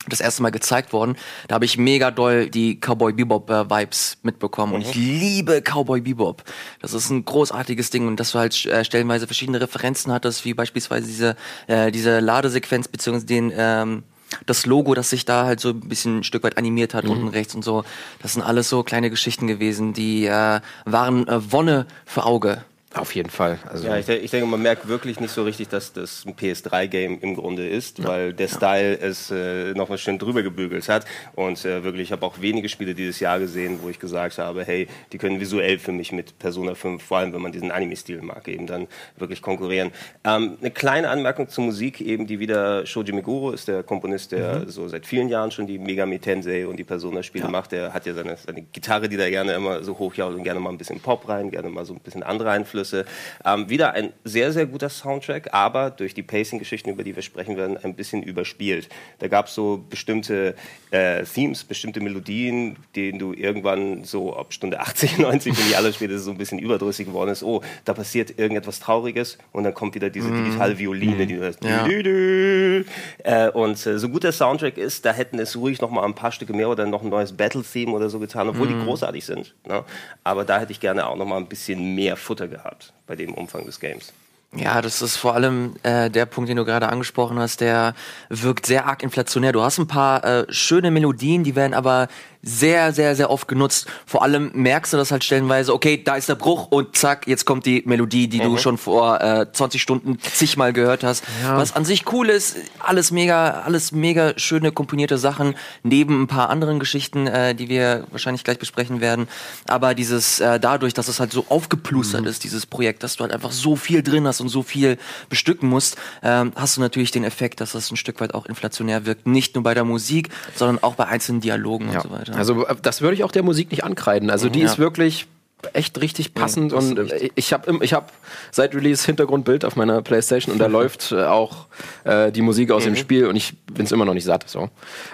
das 0.08 0.22
erste 0.22 0.42
Mal 0.42 0.52
gezeigt 0.52 0.94
worden. 0.94 1.16
Da 1.48 1.56
habe 1.56 1.66
ich 1.66 1.78
mega 1.78 2.12
doll 2.12 2.50
die 2.50 2.80
Cowboy 2.80 3.14
Bebop 3.14 3.50
äh, 3.50 3.70
Vibes 3.70 4.18
mitbekommen 4.24 4.74
und 4.74 4.82
ich 4.82 4.96
liebe 4.96 5.62
Cowboy 5.62 6.02
Bebop. 6.02 6.44
Das 6.82 6.94
ist 6.94 7.10
ein 7.10 7.26
großartiges 7.26 7.90
Ding 7.90 8.08
und 8.08 8.20
dass 8.20 8.32
du 8.32 8.40
halt 8.40 8.66
äh, 8.66 8.84
stellenweise 8.84 9.28
verschiedene 9.28 9.62
Referenzen 9.62 10.12
hattest, 10.12 10.46
wie 10.46 10.54
beispielsweise 10.54 11.08
diese 11.08 11.36
äh, 11.68 11.92
diese 11.92 12.20
Ladesequenz 12.20 12.88
beziehungsweise 12.88 13.26
den 13.26 13.52
ähm, 13.56 14.04
das 14.46 14.66
Logo, 14.66 14.94
das 14.96 15.10
sich 15.10 15.26
da 15.26 15.46
halt 15.46 15.60
so 15.60 15.70
ein 15.70 15.82
bisschen 15.82 16.20
ein 16.20 16.24
Stück 16.24 16.44
weit 16.44 16.58
animiert 16.58 16.94
hat, 16.94 17.06
unten 17.06 17.28
rechts 17.28 17.56
und 17.56 17.64
so. 17.64 17.84
Das 18.22 18.34
sind 18.34 18.42
alles 18.42 18.70
so 18.70 18.84
kleine 18.84 19.10
Geschichten 19.10 19.48
gewesen, 19.48 19.94
die 19.94 20.26
äh, 20.26 20.60
waren 20.86 21.28
äh, 21.28 21.52
Wonne 21.52 21.86
für 22.06 22.26
Auge. 22.26 22.64
Auf 22.96 23.14
jeden 23.14 23.30
Fall. 23.30 23.60
Also 23.70 23.88
Ja, 23.88 23.98
ich, 23.98 24.08
ich 24.08 24.32
denke, 24.32 24.48
man 24.48 24.62
merkt 24.62 24.88
wirklich 24.88 25.20
nicht 25.20 25.32
so 25.32 25.44
richtig, 25.44 25.68
dass 25.68 25.92
das 25.92 26.26
ein 26.26 26.34
PS3-Game 26.36 27.20
im 27.22 27.36
Grunde 27.36 27.68
ist, 27.68 28.02
weil 28.06 28.34
der 28.34 28.48
Style 28.48 28.98
es 28.98 29.32
äh, 29.32 29.74
noch 29.74 29.90
mal 29.90 29.98
schön 29.98 30.18
drüber 30.18 30.44
gebügelt 30.44 30.88
hat. 30.88 31.06
Und 31.36 31.66
äh, 31.66 31.84
wirklich, 31.84 32.04
ich 32.04 32.12
habe 32.14 32.26
auch 32.26 32.40
wenige 32.40 32.70
Spiele 32.70 32.96
dieses 32.96 33.20
Jahr 33.20 33.40
gesehen, 33.40 33.80
wo 33.82 33.90
ich 33.90 34.00
gesagt 34.00 34.38
habe, 34.38 34.64
hey, 34.64 34.88
die 35.12 35.18
können 35.18 35.40
visuell 35.40 35.78
für 35.78 35.92
mich 35.92 36.14
mit 36.14 36.40
Persona 36.40 36.74
5, 36.74 37.04
vor 37.04 37.18
allem 37.18 37.34
wenn 37.34 37.42
man 37.42 37.52
diesen 37.52 37.70
Anime-Stil 37.70 38.22
mag, 38.22 38.48
eben 38.48 38.66
dann 38.66 38.88
wirklich 39.18 39.42
konkurrieren. 39.42 39.92
Ähm, 40.24 40.58
eine 40.62 40.72
kleine 40.72 41.10
Anmerkung 41.10 41.50
zur 41.50 41.66
Musik, 41.66 42.00
eben 42.00 42.28
die 42.28 42.40
wieder 42.40 42.86
Shoji 42.86 43.12
Meguro 43.12 43.52
ist 43.52 43.68
der 43.68 43.84
Komponist, 43.84 44.32
der 44.32 44.70
so 44.70 44.88
seit 44.88 45.06
vielen 45.06 45.28
Jahren 45.28 45.52
schon 45.52 45.68
die 45.68 45.78
Megami 45.78 46.20
Tensei 46.20 46.66
und 46.66 46.78
die 46.78 46.86
Persona-Spiele 46.86 47.50
macht. 47.50 47.74
Der 47.74 47.94
hat 47.94 48.06
ja 48.06 48.14
seine, 48.14 48.38
seine 48.38 48.62
Gitarre, 48.62 49.10
die 49.10 49.18
da 49.18 49.30
gerne 49.30 49.54
immer 49.54 49.84
so 49.84 50.00
hochjault 50.00 50.36
und 50.36 50.44
gerne 50.44 50.60
mal 50.62 50.70
ein 50.70 50.78
bisschen 50.78 51.02
Pop 51.02 51.28
rein, 51.28 51.52
gerne 51.52 51.70
mal 51.70 51.84
so 51.84 51.94
ein 51.94 52.00
bisschen 52.00 52.24
andere 52.24 52.52
Einflüsse. 52.52 52.85
Ähm, 52.94 53.70
wieder 53.70 53.94
ein 53.94 54.14
sehr, 54.24 54.52
sehr 54.52 54.66
guter 54.66 54.90
Soundtrack, 54.90 55.54
aber 55.54 55.90
durch 55.90 56.14
die 56.14 56.24
Pacing-Geschichten, 56.24 56.90
über 56.90 57.04
die 57.04 57.16
wir 57.16 57.24
sprechen 57.24 57.58
werden, 57.58 57.78
ein 57.78 57.96
bisschen 57.96 58.24
überspielt. 58.24 58.90
Da 59.20 59.28
gab 59.28 59.48
es 59.48 59.56
so 59.56 59.84
bestimmte 59.90 60.56
äh, 60.92 61.24
Themes, 61.24 61.64
bestimmte 61.64 62.00
Melodien, 62.02 62.78
denen 62.96 63.20
du 63.20 63.34
irgendwann 63.34 64.04
so 64.04 64.36
ab 64.36 64.54
Stunde 64.54 64.80
80, 64.80 65.18
90, 65.18 65.58
wenn 65.58 65.68
die 65.68 65.76
alle 65.76 65.94
spätestens 65.94 66.26
so 66.26 66.32
ein 66.32 66.38
bisschen 66.38 66.60
überdrüssig 66.60 67.08
geworden 67.08 67.32
ist, 67.32 67.44
oh, 67.44 67.62
da 67.86 67.94
passiert 67.94 68.38
irgendetwas 68.38 68.80
Trauriges 68.80 69.38
und 69.52 69.64
dann 69.64 69.74
kommt 69.74 69.96
wieder 69.96 70.10
diese 70.10 70.32
digitale 70.32 70.78
Violine, 70.78 71.26
die 71.26 71.36
du 71.36 71.42
hörst. 71.42 71.64
Ja. 71.64 71.88
Dü, 71.88 72.04
dü. 72.04 72.86
Äh, 73.24 73.50
und 73.50 73.86
äh, 73.86 74.00
so 74.00 74.10
gut 74.10 74.24
der 74.24 74.32
Soundtrack 74.32 74.78
ist, 74.78 75.06
da 75.06 75.14
hätten 75.14 75.40
es 75.40 75.56
ruhig 75.56 75.82
noch 75.82 75.90
mal 75.90 76.04
ein 76.04 76.16
paar 76.16 76.32
Stücke 76.32 76.54
mehr 76.54 76.70
oder 76.70 76.86
noch 76.86 77.04
ein 77.04 77.10
neues 77.10 77.34
Battle-Theme 77.34 77.92
oder 77.92 78.10
so 78.10 78.20
getan, 78.20 78.50
obwohl 78.50 78.68
die 78.68 78.86
großartig 78.86 79.26
sind. 79.26 79.56
Ne? 79.68 79.84
Aber 80.24 80.46
da 80.46 80.60
hätte 80.60 80.72
ich 80.72 80.80
gerne 80.80 81.08
auch 81.08 81.16
noch 81.16 81.26
mal 81.26 81.38
ein 81.38 81.48
bisschen 81.48 81.96
mehr 81.96 82.16
Futter 82.16 82.48
gehabt 82.48 82.75
bei 83.08 83.16
dem 83.16 83.34
Umfang 83.34 83.66
des 83.66 83.80
Games. 83.80 84.14
Ja, 84.56 84.82
das 84.82 85.02
ist 85.02 85.18
vor 85.18 85.34
allem 85.34 85.76
äh, 85.84 86.10
der 86.10 86.26
Punkt, 86.26 86.50
den 86.50 86.56
du 86.56 86.64
gerade 86.64 86.88
angesprochen 86.88 87.38
hast, 87.40 87.60
der 87.60 87.94
wirkt 88.30 88.66
sehr 88.66 88.86
arg 88.86 89.04
inflationär. 89.04 89.52
Du 89.52 89.62
hast 89.62 89.80
ein 89.80 89.88
paar 89.88 90.24
äh, 90.24 90.46
schöne 90.50 90.92
Melodien, 90.92 91.44
die 91.44 91.56
werden 91.56 91.74
aber 91.74 92.08
sehr, 92.46 92.94
sehr, 92.94 93.16
sehr 93.16 93.32
oft 93.32 93.48
genutzt. 93.48 93.88
Vor 94.06 94.22
allem 94.22 94.52
merkst 94.54 94.94
du 94.94 94.98
das 94.98 95.12
halt 95.12 95.24
stellenweise, 95.24 95.74
okay, 95.74 96.02
da 96.02 96.16
ist 96.16 96.30
der 96.30 96.36
Bruch 96.36 96.68
und 96.68 96.96
zack, 96.96 97.28
jetzt 97.28 97.46
kommt 97.46 97.66
die 97.66 97.82
Melodie, 97.86 98.28
die 98.28 98.40
du 98.40 98.58
schon 98.58 98.78
vor 98.78 99.20
äh, 99.20 99.52
20 99.52 99.82
Stunden 99.82 100.20
zigmal 100.20 100.72
gehört 100.72 101.04
hast. 101.04 101.24
Was 101.44 101.76
an 101.76 101.86
sich 101.86 102.12
cool 102.14 102.30
ist, 102.30 102.58
alles 102.80 103.12
mega, 103.12 103.62
alles 103.62 103.92
mega 103.92 104.34
schöne 104.38 104.72
komponierte 104.72 105.18
Sachen, 105.18 105.56
neben 105.84 106.22
ein 106.24 106.28
paar 106.28 106.50
anderen 106.50 106.80
Geschichten, 106.80 107.26
äh, 107.26 107.56
die 107.56 107.68
wir 107.68 108.06
wahrscheinlich 108.12 108.44
gleich 108.44 108.60
besprechen 108.60 109.02
werden. 109.02 109.28
Aber 109.68 109.96
dieses, 109.96 110.40
äh, 110.40 110.60
dadurch, 110.60 110.94
dass 110.94 111.08
es 111.08 111.20
halt 111.20 111.32
so 111.32 111.46
aufgeplustert 111.50 112.26
ist, 112.28 112.44
dieses 112.44 112.68
Projekt, 112.68 113.02
dass 113.02 113.16
du 113.16 113.24
halt 113.24 113.34
einfach 113.34 113.52
so 113.52 113.76
viel 113.76 114.04
drin 114.04 114.28
hast 114.28 114.40
und 114.40 114.50
so 114.50 114.62
viel 114.62 114.98
bestücken 115.30 115.68
musst, 115.68 115.98
ähm, 116.22 116.54
hast 116.56 116.78
du 116.78 116.82
natürlich 116.82 117.10
den 117.10 117.24
Effekt, 117.24 117.60
dass 117.60 117.72
das 117.72 117.90
ein 117.90 117.98
Stück 117.98 118.22
weit 118.22 118.36
auch 118.36 118.46
inflationär 118.46 119.08
wirkt. 119.08 119.26
Nicht 119.26 119.56
nur 119.56 119.64
bei 119.64 119.74
der 119.74 119.84
Musik, 119.84 120.30
sondern 120.56 120.84
auch 120.84 120.94
bei 120.94 121.08
einzelnen 121.08 121.42
Dialogen 121.42 121.90
und 121.90 122.02
so 122.04 122.12
weiter. 122.12 122.35
Also 122.36 122.66
äh, 122.66 122.76
das 122.82 123.02
würde 123.02 123.16
ich 123.16 123.24
auch 123.24 123.32
der 123.32 123.44
Musik 123.44 123.72
nicht 123.72 123.84
ankreiden. 123.84 124.30
Also 124.30 124.50
die 124.50 124.60
Ja. 124.60 124.66
ist 124.66 124.78
wirklich 124.80 125.28
echt 125.74 126.00
richtig 126.02 126.34
passend 126.36 126.74
ist 126.74 126.92
und 126.92 127.12
äh, 127.12 127.30
ich 127.34 127.52
habe 127.52 127.80
ich 127.84 127.94
habe 127.94 128.08
seit 128.52 128.76
Release 128.76 129.04
Hintergrundbild 129.06 129.66
auf 129.66 129.76
meiner 129.76 130.02
Playstation 130.04 130.54
und 130.54 130.60
da 130.60 130.68
läuft 130.68 131.12
äh, 131.12 131.24
auch 131.24 131.66
äh, 132.04 132.32
die 132.32 132.42
Musik 132.44 132.70
aus 132.72 132.84
dem 132.84 132.96
Spiel 132.96 133.26
und 133.26 133.36
ich 133.36 133.56
bin 133.74 133.86
es 133.86 133.92
immer 133.92 134.06
noch 134.06 134.14
nicht 134.14 134.26
satt 134.26 134.48
so. 134.48 134.70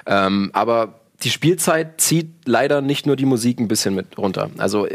Ähm, 0.06 0.50
aber 0.54 0.96
die 1.24 1.30
Spielzeit 1.30 2.02
zieht 2.02 2.32
leider 2.46 2.82
nicht 2.82 3.06
nur 3.06 3.16
die 3.16 3.26
Musik 3.26 3.60
ein 3.60 3.68
bisschen 3.68 3.94
mit 3.96 4.18
runter. 4.18 4.50
Also 4.58 4.88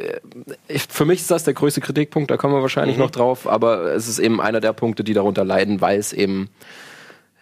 ich, 0.67 0.83
für 0.91 1.05
mich 1.05 1.21
ist 1.21 1.31
das 1.31 1.45
der 1.45 1.55
größte 1.55 1.81
Kritikpunkt, 1.81 2.31
da 2.33 2.37
kommen 2.37 2.53
wir 2.53 2.61
wahrscheinlich 2.63 2.99
noch 2.99 3.11
drauf, 3.13 3.47
aber 3.49 3.95
es 3.95 4.09
ist 4.09 4.19
eben 4.19 4.41
einer 4.41 4.61
der 4.61 4.73
Punkte, 4.73 5.05
die 5.05 5.15
darunter 5.15 5.45
leiden, 5.45 5.81
weil 5.81 5.99
es 6.01 6.13
eben 6.13 6.51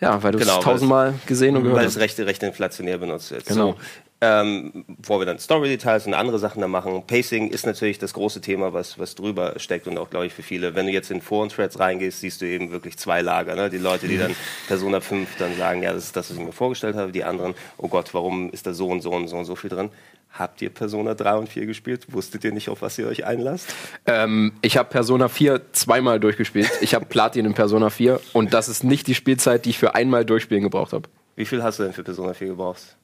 ja, 0.01 0.23
weil 0.23 0.33
du 0.33 0.39
Genau, 0.39 0.51
es 0.51 0.57
weil 0.57 0.59
es- 0.59 0.65
tausendmal 0.65 1.15
gesehen 1.25 1.57
und 1.57 1.63
gehört 1.63 1.79
Weil 1.79 1.87
hast. 1.87 1.95
es 1.97 2.01
recht, 2.03 2.19
recht 2.21 2.43
inflationär 2.43 2.99
benutzt 2.99 3.31
wird. 3.31 3.47
Genau. 3.47 3.73
So, 3.73 3.77
ähm, 4.25 4.85
bevor 4.89 5.21
wir 5.21 5.27
dann 5.27 5.39
Story-Details 5.39 6.07
und 6.07 6.15
andere 6.15 6.39
Sachen 6.39 6.63
da 6.63 6.69
machen. 6.69 7.03
Pacing 7.07 7.51
ist 7.51 7.67
natürlich 7.67 7.99
das 7.99 8.15
große 8.15 8.41
Thema, 8.41 8.73
was, 8.73 8.99
was 8.99 9.15
drüber 9.15 9.55
steckt 9.59 9.87
und 9.87 9.99
auch, 9.99 10.09
glaube 10.09 10.25
ich, 10.25 10.33
für 10.33 10.43
viele. 10.43 10.75
Wenn 10.75 10.87
du 10.87 10.93
jetzt 10.93 11.11
in 11.11 11.21
Foren-Threads 11.21 11.79
reingehst, 11.79 12.21
siehst 12.21 12.41
du 12.41 12.47
eben 12.47 12.71
wirklich 12.73 12.97
zwei 12.97 13.21
Lager. 13.21 13.55
Ne? 13.55 13.69
Die 13.69 13.77
Leute, 13.77 14.09
die 14.09 14.17
dann 14.17 14.35
Persona 14.67 15.01
5 15.01 15.37
dann 15.37 15.55
sagen, 15.59 15.83
ja, 15.83 15.93
das 15.93 16.05
ist 16.05 16.17
das, 16.17 16.31
was 16.31 16.39
ich 16.39 16.43
mir 16.43 16.53
vorgestellt 16.53 16.97
habe. 16.97 17.13
Die 17.13 17.23
anderen, 17.23 17.55
oh 17.77 17.89
Gott, 17.89 18.15
warum 18.15 18.51
ist 18.51 18.67
da 18.67 18.73
so 18.73 18.89
und 18.89 19.03
so 19.03 19.11
und 19.11 19.29
so 19.29 19.37
und 19.37 19.45
so 19.45 19.57
viel 19.57 19.69
drin? 19.69 19.91
Habt 20.33 20.63
ihr 20.63 20.71
Persona 20.71 21.15
3 21.15 21.35
und 21.35 21.49
4 21.51 21.67
gespielt? 21.67 22.07
Wusstet 22.09 22.45
ihr 22.45 22.53
nicht, 22.53 22.71
auf 22.71 22.81
was 22.81 22.99
ihr 22.99 23.07
euch 23.07 23.27
einlasst? 23.27 23.75
Ähm, 24.07 24.53
ich 24.63 24.79
habe 24.79 24.89
Persona 24.89 25.29
4 25.29 25.73
zweimal 25.73 26.19
durchgespielt. 26.19 26.71
Ich 26.81 26.95
habe 26.95 27.05
Platin 27.05 27.45
in 27.45 27.55
Persona 27.55 27.91
4 27.91 28.21
und 28.33 28.55
das 28.55 28.69
ist 28.69 28.85
nicht 28.85 29.07
die 29.07 29.15
Spielzeit, 29.15 29.67
die 29.67 29.71
ich 29.71 29.79
für 29.79 29.95
einmal 29.95 30.25
durchspielen 30.25 30.65
gebraucht 30.65 30.95
habe. 30.95 31.09
Wie 31.37 31.45
viel 31.45 31.63
hast 31.63 31.79
du 31.79 31.83
denn 31.83 31.93
für 31.93 32.03
Persona 32.03 32.33
4 32.33 32.49
gebraucht? 32.49 32.97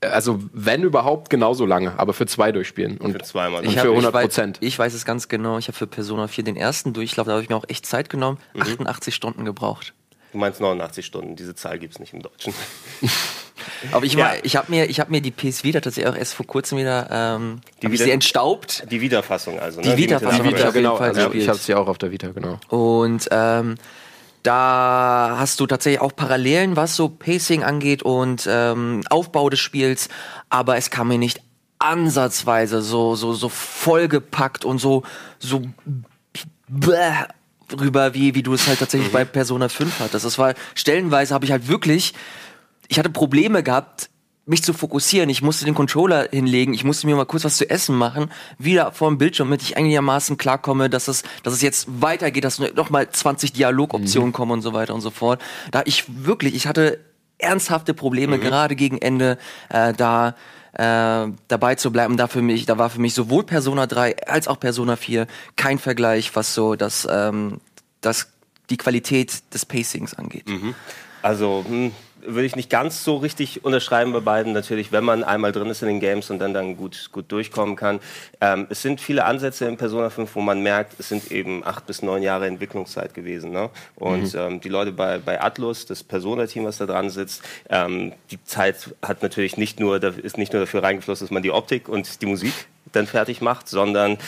Also 0.00 0.40
wenn 0.52 0.82
überhaupt 0.82 1.28
genauso 1.30 1.66
lange, 1.66 1.98
aber 1.98 2.12
für 2.12 2.26
zwei 2.26 2.52
durchspielen. 2.52 2.98
Und 2.98 3.12
Für 3.12 3.18
zweimal. 3.20 3.62
Ich 3.64 3.70
Ich 3.70 3.74
für 3.74 3.80
hab- 3.88 3.88
100 3.88 4.12
weiß, 4.14 4.22
Prozent. 4.22 4.58
ich 4.60 4.78
weiß 4.78 4.94
es 4.94 5.04
ganz 5.04 5.28
genau. 5.28 5.58
Ich 5.58 5.68
habe 5.68 5.76
für 5.76 5.86
Persona 5.86 6.28
4 6.28 6.44
den 6.44 6.56
ersten 6.56 6.92
Durchlauf, 6.92 7.26
da 7.26 7.32
habe 7.32 7.42
ich 7.42 7.48
mir 7.48 7.56
auch 7.56 7.64
echt 7.68 7.84
Zeit 7.86 8.08
genommen, 8.10 8.38
Mhm. 8.54 8.62
88 8.62 9.14
Stunden 9.14 9.44
gebraucht. 9.44 9.92
Du 10.32 10.38
meinst 10.38 10.60
89 10.60 11.04
Stunden. 11.04 11.36
Diese 11.36 11.54
Zahl 11.54 11.78
gibt 11.78 11.94
es 11.94 12.00
nicht 12.00 12.14
im 12.14 12.22
Deutschen. 12.22 12.54
Aber 13.92 14.04
ich, 14.04 14.14
Ja. 14.14 14.32
ich 14.42 14.56
habe 14.56 14.70
mir, 14.70 14.86
ich 14.88 14.98
hab 14.98 15.10
mir 15.10 15.20
die 15.20 15.30
PS 15.30 15.62
Vita 15.62 15.80
tatsächlich 15.80 16.12
auch 16.12 16.16
erst 16.16 16.34
vor 16.34 16.46
kurzem 16.46 16.78
wieder, 16.78 17.08
ähm, 17.10 17.60
Die 17.80 17.86
hab 17.86 17.92
ich 17.92 17.98
wieder- 17.98 18.04
sie 18.06 18.10
entstaupt. 18.12 18.84
Die 18.90 19.00
Wiederfassung 19.00 19.58
also. 19.60 19.80
Die 19.80 19.88
ne? 19.88 19.94
den 19.94 20.02
Wiederfassung, 20.02 20.40
Upgrades. 20.46 20.56
Vita. 20.58 20.68
auf 20.68 20.74
jeden 20.74 20.84
genau. 20.84 20.96
Fall 20.96 21.08
Also 21.08 21.32
ich 21.34 21.48
habe 21.48 21.58
ja 21.66 21.76
auch 21.76 21.88
auf 21.88 21.98
der 21.98 22.10
Vita, 22.12 22.28
genau. 22.28 22.58
Und 22.68 23.28
ähm, 23.30 23.74
da 24.42 25.36
hast 25.38 25.60
du 25.60 25.66
tatsächlich 25.66 26.00
auch 26.00 26.14
Parallelen, 26.14 26.76
was 26.76 26.96
so 26.96 27.08
Pacing 27.08 27.62
angeht 27.62 28.02
und 28.02 28.46
ähm, 28.48 29.02
Aufbau 29.10 29.50
des 29.50 29.60
Spiels, 29.60 30.08
aber 30.48 30.76
es 30.76 30.90
kam 30.90 31.08
mir 31.08 31.18
nicht 31.18 31.40
ansatzweise 31.78 32.80
so 32.80 33.16
so 33.16 33.32
so 33.32 33.48
vollgepackt 33.48 34.64
und 34.64 34.78
so 34.78 35.02
so 35.38 35.62
bäh 36.68 37.26
rüber, 37.80 38.14
wie, 38.14 38.34
wie 38.34 38.42
du 38.42 38.54
es 38.54 38.66
halt 38.66 38.78
tatsächlich 38.78 39.10
mhm. 39.10 39.14
bei 39.14 39.24
Persona 39.24 39.68
5 39.68 40.00
hattest. 40.00 40.24
Das 40.24 40.38
war, 40.38 40.54
stellenweise 40.74 41.34
habe 41.34 41.44
ich 41.44 41.52
halt 41.52 41.68
wirklich, 41.68 42.14
ich 42.88 42.98
hatte 42.98 43.10
Probleme 43.10 43.62
gehabt, 43.62 44.10
mich 44.44 44.62
zu 44.62 44.72
fokussieren. 44.72 45.30
Ich 45.30 45.42
musste 45.42 45.64
den 45.64 45.74
Controller 45.74 46.28
hinlegen, 46.30 46.74
ich 46.74 46.84
musste 46.84 47.06
mir 47.06 47.14
mal 47.14 47.26
kurz 47.26 47.44
was 47.44 47.56
zu 47.56 47.68
essen 47.70 47.96
machen, 47.96 48.30
wieder 48.58 48.92
vor 48.92 49.08
dem 49.08 49.18
Bildschirm, 49.18 49.48
damit 49.48 49.62
ich 49.62 49.76
einigermaßen 49.76 50.36
klarkomme, 50.36 50.90
dass 50.90 51.08
es, 51.08 51.22
dass 51.42 51.52
es 51.52 51.62
jetzt 51.62 51.86
weitergeht, 52.00 52.44
dass 52.44 52.58
noch 52.58 52.90
mal 52.90 53.08
20 53.08 53.52
Dialogoptionen 53.52 54.30
mhm. 54.30 54.32
kommen 54.32 54.52
und 54.52 54.62
so 54.62 54.72
weiter 54.72 54.94
und 54.94 55.00
so 55.00 55.10
fort. 55.10 55.40
Da 55.70 55.82
ich 55.84 56.04
wirklich, 56.24 56.54
ich 56.54 56.66
hatte 56.66 56.98
ernsthafte 57.38 57.94
Probleme, 57.94 58.36
mhm. 58.36 58.40
gerade 58.40 58.76
gegen 58.76 58.98
Ende, 58.98 59.38
äh, 59.68 59.92
da 59.92 60.34
äh, 60.72 61.28
dabei 61.48 61.74
zu 61.76 61.92
bleiben. 61.92 62.16
Da 62.16 62.26
für 62.26 62.42
mich, 62.42 62.66
da 62.66 62.78
war 62.78 62.90
für 62.90 63.00
mich 63.00 63.14
sowohl 63.14 63.44
Persona 63.44 63.86
3 63.86 64.26
als 64.26 64.48
auch 64.48 64.58
Persona 64.58 64.96
4 64.96 65.26
kein 65.56 65.78
Vergleich, 65.78 66.34
was 66.34 66.54
so 66.54 66.74
das, 66.74 67.06
ähm, 67.10 67.60
das 68.00 68.28
die 68.70 68.76
Qualität 68.76 69.42
des 69.52 69.66
Pacings 69.66 70.14
angeht. 70.14 70.48
Mhm. 70.48 70.74
Also 71.20 71.64
hm, 71.66 71.92
würde 72.24 72.44
ich 72.44 72.56
nicht 72.56 72.70
ganz 72.70 73.04
so 73.04 73.16
richtig 73.16 73.64
unterschreiben 73.64 74.12
bei 74.12 74.20
beiden. 74.20 74.52
Natürlich, 74.52 74.92
wenn 74.92 75.04
man 75.04 75.24
einmal 75.24 75.52
drin 75.52 75.68
ist 75.68 75.82
in 75.82 75.88
den 75.88 76.00
Games 76.00 76.30
und 76.30 76.38
dann, 76.38 76.54
dann 76.54 76.76
gut, 76.76 77.10
gut 77.12 77.30
durchkommen 77.30 77.76
kann. 77.76 78.00
Ähm, 78.40 78.66
es 78.70 78.82
sind 78.82 79.00
viele 79.00 79.24
Ansätze 79.24 79.66
in 79.66 79.76
Persona 79.76 80.10
5, 80.10 80.34
wo 80.34 80.40
man 80.40 80.62
merkt, 80.62 80.98
es 80.98 81.08
sind 81.08 81.30
eben 81.30 81.64
acht 81.64 81.86
bis 81.86 82.02
neun 82.02 82.22
Jahre 82.22 82.46
Entwicklungszeit 82.46 83.14
gewesen. 83.14 83.52
Ne? 83.52 83.70
Und 83.96 84.34
mhm. 84.34 84.40
ähm, 84.40 84.60
die 84.60 84.68
Leute 84.68 84.92
bei, 84.92 85.18
bei 85.18 85.40
Atlus, 85.40 85.86
das 85.86 86.02
Persona-Team, 86.02 86.64
was 86.64 86.78
da 86.78 86.86
dran 86.86 87.10
sitzt, 87.10 87.42
ähm, 87.68 88.12
die 88.30 88.42
Zeit 88.44 88.94
hat 89.02 89.22
natürlich 89.22 89.56
nicht 89.56 89.80
nur, 89.80 90.02
ist 90.02 90.38
nicht 90.38 90.52
nur 90.52 90.60
dafür 90.60 90.82
reingeflossen, 90.82 91.26
dass 91.26 91.32
man 91.32 91.42
die 91.42 91.50
Optik 91.50 91.88
und 91.88 92.22
die 92.22 92.26
Musik 92.26 92.54
dann 92.92 93.06
fertig 93.06 93.40
macht, 93.40 93.68
sondern 93.68 94.18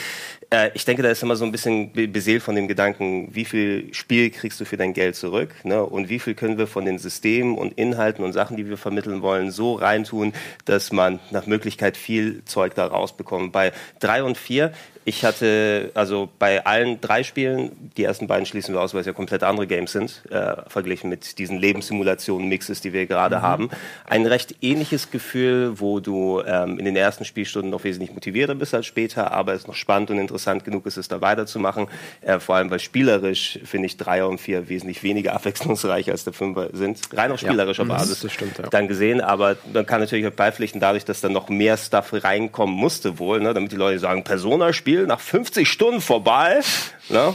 äh, 0.55 0.71
ich 0.73 0.85
denke, 0.85 1.03
da 1.03 1.09
ist 1.09 1.21
immer 1.21 1.35
so 1.35 1.45
ein 1.45 1.51
bisschen 1.51 1.91
beseelt 1.91 2.41
von 2.41 2.55
dem 2.55 2.67
Gedanken, 2.67 3.29
wie 3.31 3.45
viel 3.45 3.93
Spiel 3.93 4.29
kriegst 4.29 4.59
du 4.59 4.65
für 4.65 4.77
dein 4.77 4.93
Geld 4.93 5.15
zurück 5.15 5.53
ne? 5.63 5.83
und 5.83 6.09
wie 6.09 6.19
viel 6.19 6.33
können 6.33 6.57
wir 6.57 6.67
von 6.67 6.85
den 6.85 6.97
Systemen 6.97 7.57
und 7.57 7.73
Inhalten 7.73 8.23
und 8.23 8.33
Sachen, 8.33 8.57
die 8.57 8.67
wir 8.67 8.77
vermitteln 8.77 9.21
wollen, 9.21 9.51
so 9.51 9.73
reintun, 9.73 10.33
dass 10.65 10.91
man 10.91 11.19
nach 11.31 11.45
Möglichkeit 11.45 11.97
viel 11.97 12.43
Zeug 12.45 12.75
da 12.75 12.85
rausbekommt. 12.85 13.51
Bei 13.51 13.73
drei 13.99 14.23
und 14.23 14.37
vier 14.37 14.71
ich 15.07 15.23
hatte 15.23 15.91
also 15.93 16.29
bei 16.39 16.65
allen 16.65 16.99
drei 16.99 17.21
Spielen, 17.21 17.91
die 17.95 18.03
ersten 18.03 18.25
beiden 18.25 18.47
schließen 18.47 18.73
wir 18.73 18.81
aus, 18.81 18.95
weil 18.95 19.01
es 19.01 19.05
ja 19.05 19.13
komplett 19.13 19.43
andere 19.43 19.67
Games 19.67 19.91
sind, 19.91 20.23
äh, 20.31 20.55
verglichen 20.67 21.11
mit 21.11 21.37
diesen 21.37 21.59
Lebenssimulationen-Mixes, 21.59 22.81
die 22.81 22.91
wir 22.91 23.05
gerade 23.05 23.37
mhm. 23.37 23.41
haben, 23.43 23.69
ein 24.05 24.25
recht 24.25 24.55
ähnliches 24.61 25.11
Gefühl, 25.11 25.79
wo 25.79 25.99
du 25.99 26.41
ähm, 26.41 26.79
in 26.79 26.85
den 26.85 26.95
ersten 26.95 27.23
Spielstunden 27.23 27.69
noch 27.69 27.83
wesentlich 27.83 28.13
motivierter 28.13 28.55
bist 28.55 28.73
als 28.73 28.87
später, 28.87 29.31
aber 29.31 29.53
es 29.53 29.67
noch 29.67 29.75
spannend 29.75 30.09
und 30.09 30.17
interessant 30.17 30.63
genug 30.65 30.87
ist, 30.87 30.97
es 30.97 31.07
da 31.07 31.21
weiterzumachen. 31.21 31.85
Äh, 32.21 32.39
vor 32.39 32.55
allem, 32.55 32.71
weil 32.71 32.79
spielerisch 32.79 33.59
finde 33.63 33.85
ich 33.85 33.97
Dreier 33.97 34.27
und 34.27 34.41
Vier 34.41 34.69
wesentlich 34.69 35.03
weniger 35.03 35.33
abwechslungsreich 35.35 36.09
als 36.09 36.23
der 36.23 36.33
Fünfer 36.33 36.69
sind. 36.73 36.99
Rein 37.13 37.31
auf 37.31 37.39
spielerischer 37.39 37.83
ja, 37.83 37.89
Basis. 37.89 38.21
Das 38.21 38.33
stimmt, 38.33 38.57
ja. 38.57 38.69
Dann 38.69 38.87
gesehen, 38.87 39.21
aber 39.21 39.55
man 39.71 39.85
kann 39.85 40.01
natürlich 40.01 40.25
auch 40.25 40.31
beipflichten, 40.31 40.81
dadurch, 40.81 41.05
dass 41.05 41.21
da 41.21 41.29
noch 41.29 41.47
mehr 41.49 41.77
Stuff 41.77 42.11
reinkommen 42.11 42.75
musste 42.75 43.19
wohl, 43.19 43.39
ne, 43.39 43.53
damit 43.53 43.71
die 43.71 43.75
Leute 43.75 43.99
sagen, 43.99 44.23
Persona-Spiel 44.23 44.94
Spiel 44.95 45.07
nach 45.07 45.19
50 45.19 45.67
Stunden 45.67 45.99
vorbei. 45.99 46.61
Ne? 47.09 47.33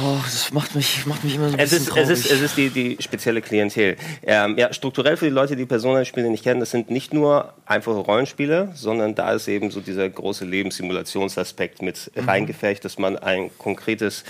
Oh, 0.00 0.16
das 0.24 0.50
macht 0.52 0.74
mich, 0.74 1.04
macht 1.04 1.24
mich 1.24 1.34
immer 1.34 1.48
so 1.48 1.54
ein 1.54 1.58
es 1.58 1.70
bisschen 1.70 1.86
ist, 1.86 1.90
traurig. 1.90 2.10
Es 2.10 2.18
ist, 2.20 2.30
es 2.30 2.40
ist 2.40 2.56
die, 2.56 2.70
die 2.70 2.96
spezielle 3.00 3.42
Klientel. 3.42 3.96
Ähm, 4.22 4.56
ja, 4.56 4.72
strukturell 4.72 5.18
für 5.18 5.26
die 5.26 5.30
Leute, 5.30 5.56
die 5.56 5.66
Personenspiele 5.66 6.30
nicht 6.30 6.44
kennen, 6.44 6.60
das 6.60 6.70
sind 6.70 6.90
nicht 6.90 7.12
nur 7.12 7.52
einfache 7.66 7.98
Rollenspiele, 7.98 8.70
sondern 8.74 9.14
da 9.14 9.32
ist 9.32 9.48
eben 9.48 9.70
so 9.70 9.80
dieser 9.80 10.08
große 10.08 10.46
Lebenssimulationsaspekt 10.46 11.82
mit 11.82 12.10
mhm. 12.14 12.28
reingefecht, 12.28 12.82
dass 12.84 12.98
man 12.98 13.16
ein 13.16 13.50
konkretes 13.58 14.24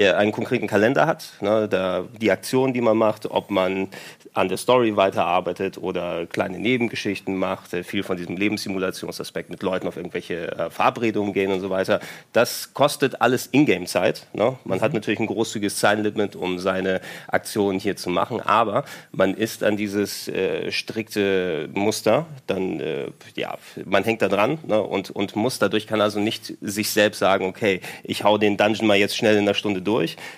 einen 0.00 0.32
konkreten 0.32 0.66
Kalender 0.66 1.06
hat, 1.06 1.34
ne, 1.40 1.68
der, 1.68 2.06
die 2.20 2.30
Aktionen, 2.30 2.72
die 2.72 2.80
man 2.80 2.96
macht, 2.96 3.30
ob 3.30 3.50
man 3.50 3.88
an 4.34 4.48
der 4.48 4.56
Story 4.56 4.96
weiterarbeitet 4.96 5.78
oder 5.78 6.26
kleine 6.26 6.58
Nebengeschichten 6.58 7.36
macht, 7.36 7.74
äh, 7.74 7.84
viel 7.84 8.02
von 8.02 8.16
diesem 8.16 8.36
Lebenssimulationsaspekt 8.36 9.50
mit 9.50 9.62
Leuten 9.62 9.86
auf 9.86 9.96
irgendwelche 9.96 10.52
äh, 10.52 10.70
Verabredungen 10.70 11.32
gehen 11.32 11.52
und 11.52 11.60
so 11.60 11.70
weiter. 11.70 12.00
Das 12.32 12.72
kostet 12.72 13.20
alles 13.20 13.48
Ingame-Zeit. 13.52 14.26
Ne? 14.32 14.56
Man 14.64 14.78
mhm. 14.78 14.82
hat 14.82 14.94
natürlich 14.94 15.20
ein 15.20 15.26
großzügiges 15.26 15.76
Zeitlimit, 15.76 16.34
um 16.36 16.58
seine 16.58 17.00
Aktionen 17.28 17.78
hier 17.78 17.96
zu 17.96 18.08
machen, 18.08 18.40
aber 18.40 18.84
man 19.12 19.34
ist 19.34 19.62
an 19.62 19.76
dieses 19.76 20.28
äh, 20.28 20.72
strikte 20.72 21.68
Muster, 21.74 22.26
dann, 22.46 22.80
äh, 22.80 23.06
ja, 23.36 23.58
man 23.84 24.04
hängt 24.04 24.22
da 24.22 24.28
dran 24.28 24.58
ne? 24.66 24.82
und, 24.82 25.10
und 25.10 25.36
muss 25.36 25.58
dadurch 25.58 25.86
kann 25.86 26.00
also 26.00 26.20
nicht 26.20 26.54
sich 26.62 26.90
selbst 26.90 27.18
sagen, 27.18 27.44
okay, 27.44 27.80
ich 28.02 28.24
hau 28.24 28.38
den 28.38 28.56
Dungeon 28.56 28.86
mal 28.86 28.96
jetzt 28.96 29.16
schnell 29.16 29.34
in 29.34 29.42
einer 29.42 29.54
Stunde 29.54 29.82
durch 29.82 29.91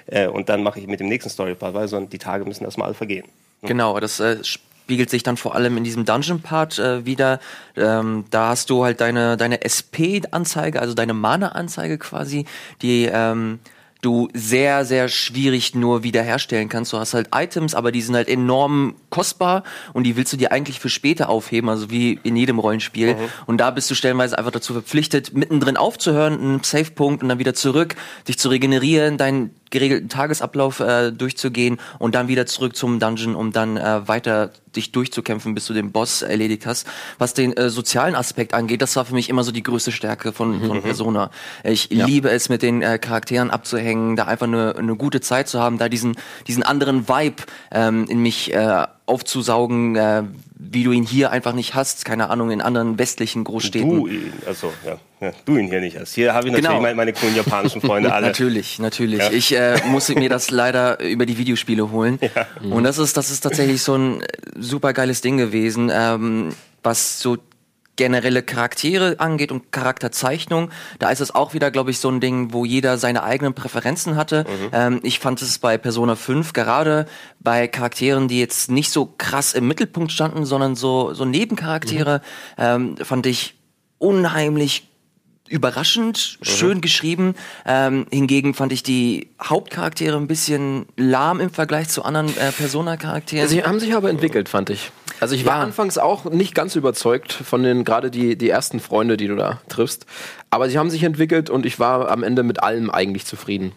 äh, 0.07 0.29
und 0.29 0.49
dann 0.49 0.63
mache 0.63 0.81
ich 0.81 0.87
mit 0.87 1.01
dem 1.01 1.09
nächsten 1.09 1.31
Story-Part 1.31 1.75
weiter, 1.75 1.89
sondern 1.89 2.11
die 2.11 2.19
Tage 2.19 2.45
müssen 2.45 2.65
erstmal 2.65 2.87
alle 2.87 2.95
vergehen. 2.95 3.27
Genau, 3.63 3.99
das 3.99 4.21
äh, 4.21 4.43
spiegelt 4.43 5.09
sich 5.09 5.23
dann 5.23 5.37
vor 5.37 5.55
allem 5.55 5.77
in 5.79 5.85
diesem 5.85 6.05
Dungeon-Part 6.05 6.79
äh, 6.79 7.07
wieder. 7.07 7.41
Ähm, 7.77 8.25
da 8.31 8.49
hast 8.49 8.69
du 8.69 8.85
halt 8.85 9.01
deine, 9.01 9.37
deine 9.37 9.65
SP-Anzeige, 9.65 10.81
also 10.81 10.95
deine 10.95 11.15
Mana-Anzeige 11.15 11.97
quasi, 11.99 12.45
die 12.83 13.09
ähm, 13.11 13.61
du 14.05 14.29
sehr, 14.35 14.85
sehr 14.85 15.09
schwierig 15.09 15.75
nur 15.75 16.03
wiederherstellen 16.03 16.69
kannst. 16.69 16.93
Du 16.93 16.99
hast 16.99 17.15
halt 17.15 17.29
Items, 17.35 17.75
aber 17.75 17.93
die 17.93 18.03
sind 18.03 18.15
halt 18.15 18.29
enorm 18.29 18.95
kostbar 19.11 19.65
und 19.93 20.05
die 20.05 20.17
willst 20.17 20.33
du 20.33 20.37
dir 20.37 20.53
eigentlich 20.53 20.81
für 20.81 20.89
später 20.89 21.29
aufheben, 21.29 21.71
also 21.71 21.91
wie 21.91 22.19
in 22.23 22.37
jedem 22.37 22.59
Rollenspiel. 22.59 23.15
Mhm. 23.15 23.19
Und 23.47 23.59
da 23.59 23.71
bist 23.71 23.91
du 23.91 23.95
stellenweise 23.95 24.37
einfach 24.39 24.51
dazu 24.51 24.73
verpflichtet, 24.73 25.35
mittendrin 25.35 25.77
aufzuhören, 25.77 26.35
einen 26.35 26.63
Safe-Punkt 26.63 27.23
und 27.23 27.29
dann 27.29 27.39
wieder 27.39 27.55
zurück, 27.55 27.95
dich 28.29 28.39
zu 28.39 28.49
regenerieren, 28.49 29.17
deinen 29.17 29.51
geregelten 29.71 30.09
Tagesablauf 30.09 30.81
äh, 30.81 31.11
durchzugehen 31.11 31.79
und 31.99 32.15
dann 32.15 32.29
wieder 32.29 32.47
zurück 32.47 32.77
zum 32.77 33.01
Dungeon, 33.01 33.35
um 33.35 33.53
dann 33.53 33.77
äh, 33.77 34.07
weiter 34.07 34.53
dich 34.77 34.93
durchzukämpfen, 34.93 35.55
bis 35.55 35.67
du 35.67 35.75
den 35.75 35.93
Boss 35.93 36.23
erledigt 36.23 36.67
hast. 36.67 36.87
Was 37.19 37.35
den 37.35 37.57
äh, 37.57 37.71
sozialen 37.71 38.15
Aspekt 38.15 38.55
angeht, 38.55 38.83
das 38.83 38.97
war 38.97 39.05
für 39.05 39.15
mich 39.15 39.29
immer 39.29 39.45
so 39.45 39.53
die 39.53 39.63
größte 39.63 39.93
Stärke 39.93 40.33
von, 40.33 40.61
von 40.61 40.79
mhm. 40.79 40.83
Persona. 40.83 41.31
Ich 41.63 41.91
ja. 41.91 42.07
liebe 42.07 42.31
es, 42.31 42.49
mit 42.49 42.63
den 42.63 42.83
äh, 42.83 42.99
Charakteren 42.99 43.51
abzuhängen, 43.51 44.17
da 44.17 44.25
einfach 44.25 44.47
eine, 44.47 44.75
eine 44.77 44.97
gute 44.97 45.21
Zeit 45.21 45.49
zu 45.49 45.61
haben, 45.61 45.79
da 45.79 45.89
diesen, 45.89 46.17
diesen 46.47 46.63
anderen 46.63 47.09
Vibe 47.09 47.43
ähm, 47.73 48.07
in 48.09 48.21
mich 48.21 48.53
äh, 48.53 48.87
aufzusaugen, 49.07 49.97
äh, 49.97 50.23
wie 50.57 50.83
du 50.83 50.93
ihn 50.93 51.05
hier 51.05 51.31
einfach 51.31 51.53
nicht 51.53 51.75
hast, 51.75 52.05
keine 52.05 52.31
Ahnung, 52.31 52.51
in 52.51 52.61
anderen 52.61 52.99
westlichen 52.99 53.45
Großstädten. 53.45 53.91
Du 53.91 54.07
ihn, 54.07 54.33
also 54.47 54.73
ja, 54.85 54.99
ja 55.21 55.33
du 55.45 55.57
ihn 55.57 55.69
hier 55.69 55.81
nicht 55.81 55.99
hast. 55.99 56.15
Hier 56.15 56.33
habe 56.33 56.47
ich 56.47 56.53
natürlich 56.53 56.71
genau. 56.71 56.81
meine, 56.81 56.95
meine 56.95 57.13
coolen 57.13 57.37
japanischen 57.37 57.81
Freunde 57.81 58.13
alle. 58.15 58.27
natürlich, 58.27 58.79
natürlich. 58.79 59.19
Ja. 59.19 59.31
Ich 59.31 59.55
äh, 59.55 59.77
musste 59.87 60.15
mir 60.15 60.29
das 60.29 60.51
leider 60.51 61.01
über 61.01 61.27
die 61.27 61.37
Videospiele 61.37 61.91
holen. 61.91 62.19
Ja. 62.21 62.47
Und 62.71 62.85
das 62.85 62.99
ist, 62.99 63.17
das 63.17 63.31
ist 63.31 63.41
tatsächlich 63.41 63.83
so 63.83 63.95
ein 63.95 64.25
super 64.59 64.93
geiles 64.95 65.21
Ding 65.21 65.37
gewesen, 65.37 65.91
ähm, 65.93 66.55
was 66.83 67.21
so 67.21 67.37
generelle 67.97 68.43
Charaktere 68.43 69.17
angeht 69.19 69.53
und 69.53 69.73
Charakterzeichnung, 69.73 70.71
da 70.99 71.11
ist 71.11 71.21
es 71.21 71.35
auch 71.35 71.55
wieder, 71.55 71.71
glaube 71.71 71.91
ich, 71.91 71.99
so 71.99 72.09
ein 72.09 72.21
Ding, 72.21 72.53
wo 72.53 72.65
jeder 72.65 72.99
seine 72.99 73.23
eigenen 73.23 73.55
Präferenzen 73.55 74.17
hatte. 74.17 74.45
Mhm. 74.45 74.69
Ähm, 74.73 75.01
ich 75.03 75.19
fand 75.19 75.41
es 75.43 75.59
bei 75.59 75.79
Persona 75.79 76.17
5 76.17 76.53
gerade 76.53 77.07
bei 77.41 77.69
Charakteren, 77.69 78.29
die 78.29 78.41
jetzt 78.41 78.71
nicht 78.71 78.91
so 78.91 79.13
krass 79.19 79.55
im 79.55 79.69
Mittelpunkt 79.69 80.13
standen, 80.13 80.45
sondern 80.45 80.75
so, 80.75 81.15
so 81.15 81.25
Nebencharaktere, 81.25 82.21
mhm. 82.57 82.65
ähm, 82.65 82.97
fand 82.97 83.27
ich 83.27 83.55
unheimlich 83.99 84.89
überraschend 85.55 86.39
mhm. 86.41 86.45
schön 86.45 86.81
geschrieben. 86.81 87.35
Ähm, 87.65 88.07
hingegen 88.11 88.55
fand 88.55 88.73
ich 88.73 88.83
die 88.83 89.29
Hauptcharaktere 89.43 90.17
ein 90.17 90.27
bisschen 90.27 90.87
lahm 90.97 91.41
im 91.41 91.51
Vergleich 91.51 91.89
zu 91.89 92.03
anderen 92.05 92.29
äh, 92.37 92.51
Persona-Charakteren. 92.51 93.49
Sie 93.49 93.63
haben 93.63 93.79
sich 93.79 93.95
aber 93.95 94.11
entwickelt, 94.11 94.49
fand 94.49 94.71
ich. 94.71 94.91
Also 95.21 95.37
ich 95.37 95.47
war 95.47 95.59
ja. 95.59 95.63
anfangs 95.63 95.97
auch 95.97 96.25
nicht 96.25 96.55
ganz 96.55 96.75
überzeugt 96.75 97.33
von 97.33 97.63
den 97.63 97.85
gerade 97.85 98.11
die 98.11 98.37
die 98.37 98.51
ersten 98.51 98.81
Freunde, 98.81 99.17
die 99.17 99.29
du 99.29 99.37
da 99.37 99.61
triffst, 99.69 100.07
aber 100.51 100.69
sie 100.69 100.77
haben 100.77 100.91
sich 100.91 101.05
entwickelt 101.05 101.51
und 101.51 101.65
ich 101.65 101.79
war 101.79 102.11
am 102.11 102.25
Ende 102.25 102.43
mit 102.43 102.63
allem 102.63 102.91
eigentlich 102.91 103.25
zufrieden 103.25 103.73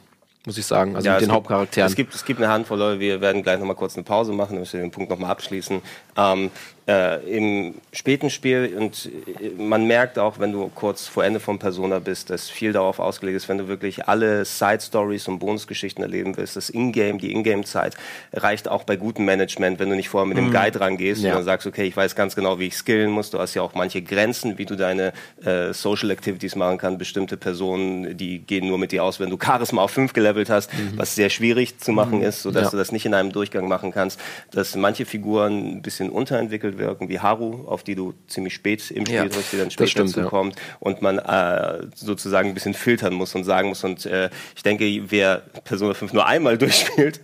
muss 0.47 0.57
ich 0.57 0.65
sagen, 0.65 0.95
also 0.95 1.05
ja, 1.05 1.15
mit 1.15 1.21
den 1.21 1.25
gibt, 1.25 1.35
Hauptcharakteren. 1.35 1.89
Es 1.89 1.95
gibt, 1.97 2.15
es 2.15 2.23
gibt 2.23 2.41
eine 2.41 2.49
Handvoll 2.49 2.79
Leute, 2.79 2.99
wir 3.01 3.19
werden 3.19 3.43
gleich 3.43 3.59
nochmal 3.59 3.75
kurz 3.75 3.95
eine 3.95 4.05
Pause 4.05 4.31
machen, 4.31 4.55
damit 4.55 4.71
wir 4.71 4.79
den 4.79 4.91
Punkt 4.91 5.09
nochmal 5.09 5.29
abschließen. 5.29 5.81
Ähm, 6.15 6.51
äh, 6.87 7.19
im 7.37 7.75
späten 7.91 8.29
Spiel 8.29 8.75
und 8.79 9.09
äh, 9.41 9.49
man 9.61 9.85
merkt 9.87 10.17
auch, 10.17 10.39
wenn 10.39 10.53
du 10.53 10.71
kurz 10.73 11.07
vor 11.07 11.25
Ende 11.25 11.39
von 11.39 11.59
Persona 11.59 11.99
bist, 11.99 12.29
dass 12.29 12.49
viel 12.49 12.71
darauf 12.71 12.99
ausgelegt 12.99 13.35
ist, 13.35 13.49
wenn 13.49 13.57
du 13.57 13.67
wirklich 13.67 14.07
alle 14.07 14.45
Side 14.45 14.79
Stories 14.81 15.27
und 15.27 15.39
Bonusgeschichten 15.39 16.01
erleben 16.01 16.37
willst, 16.37 16.55
das 16.55 16.69
Ingame, 16.69 17.17
die 17.17 17.33
Ingame-Zeit 17.33 17.95
reicht 18.31 18.69
auch 18.69 18.83
bei 18.83 18.95
gutem 18.95 19.25
Management, 19.25 19.79
wenn 19.79 19.89
du 19.89 19.95
nicht 19.95 20.07
vorher 20.07 20.27
mit 20.27 20.37
dem 20.37 20.47
mhm. 20.47 20.53
Guide 20.53 20.79
rangehst 20.79 21.23
ja. 21.23 21.31
und 21.31 21.35
dann 21.35 21.43
sagst, 21.43 21.67
okay, 21.67 21.83
ich 21.83 21.97
weiß 21.97 22.15
ganz 22.15 22.35
genau, 22.35 22.57
wie 22.59 22.67
ich 22.67 22.77
skillen 22.77 23.11
muss. 23.11 23.31
Du 23.31 23.39
hast 23.39 23.53
ja 23.53 23.61
auch 23.61 23.75
manche 23.75 24.01
Grenzen, 24.01 24.57
wie 24.57 24.65
du 24.65 24.75
deine 24.75 25.11
äh, 25.43 25.73
Social 25.73 26.09
Activities 26.09 26.55
machen 26.55 26.77
kannst. 26.77 26.99
Bestimmte 26.99 27.35
Personen, 27.35 28.15
die 28.15 28.39
gehen 28.39 28.67
nur 28.67 28.77
mit 28.77 28.93
dir 28.93 29.03
aus, 29.03 29.19
wenn 29.19 29.29
du 29.29 29.37
Charisma 29.37 29.81
auf 29.81 29.91
5 29.91 30.13
gelevelt 30.13 30.49
hast, 30.49 30.71
was 30.95 31.15
sehr 31.15 31.29
schwierig 31.29 31.79
zu 31.79 31.91
machen 31.91 32.21
ist, 32.21 32.43
sodass 32.43 32.65
Ja. 32.65 32.69
du 32.71 32.77
das 32.77 32.93
nicht 32.93 33.05
in 33.05 33.13
einem 33.13 33.31
Durchgang 33.33 33.67
machen 33.67 33.91
kannst, 33.91 34.19
dass 34.51 34.75
manche 34.75 35.05
Figuren 35.05 35.77
ein 35.77 35.81
bisschen 35.81 36.09
unterentwickelt 36.09 36.76
wirken, 36.77 37.09
wie 37.09 37.19
Haru, 37.19 37.67
auf 37.67 37.83
die 37.83 37.95
du 37.95 38.13
ziemlich 38.27 38.53
spät 38.53 38.89
im 38.91 39.05
Spiel 39.05 39.15
Ja. 39.15 39.27
triffst, 39.27 39.53
die 39.53 39.57
dann 39.57 39.71
später 39.71 39.89
stimmt, 39.89 40.15
ja. 40.15 40.23
zukommt 40.23 40.55
und 40.79 41.01
man 41.01 41.19
äh, 41.19 41.87
sozusagen 41.95 42.49
ein 42.49 42.53
bisschen 42.53 42.73
filtern 42.73 43.13
muss 43.13 43.33
und 43.35 43.43
sagen 43.43 43.69
muss 43.69 43.83
und 43.83 44.05
äh, 44.05 44.29
ich 44.55 44.63
denke, 44.63 44.85
wer 45.09 45.37
Persona 45.63 45.93
5 45.93 46.13
nur 46.13 46.25
einmal 46.25 46.57
durchspielt, 46.57 47.19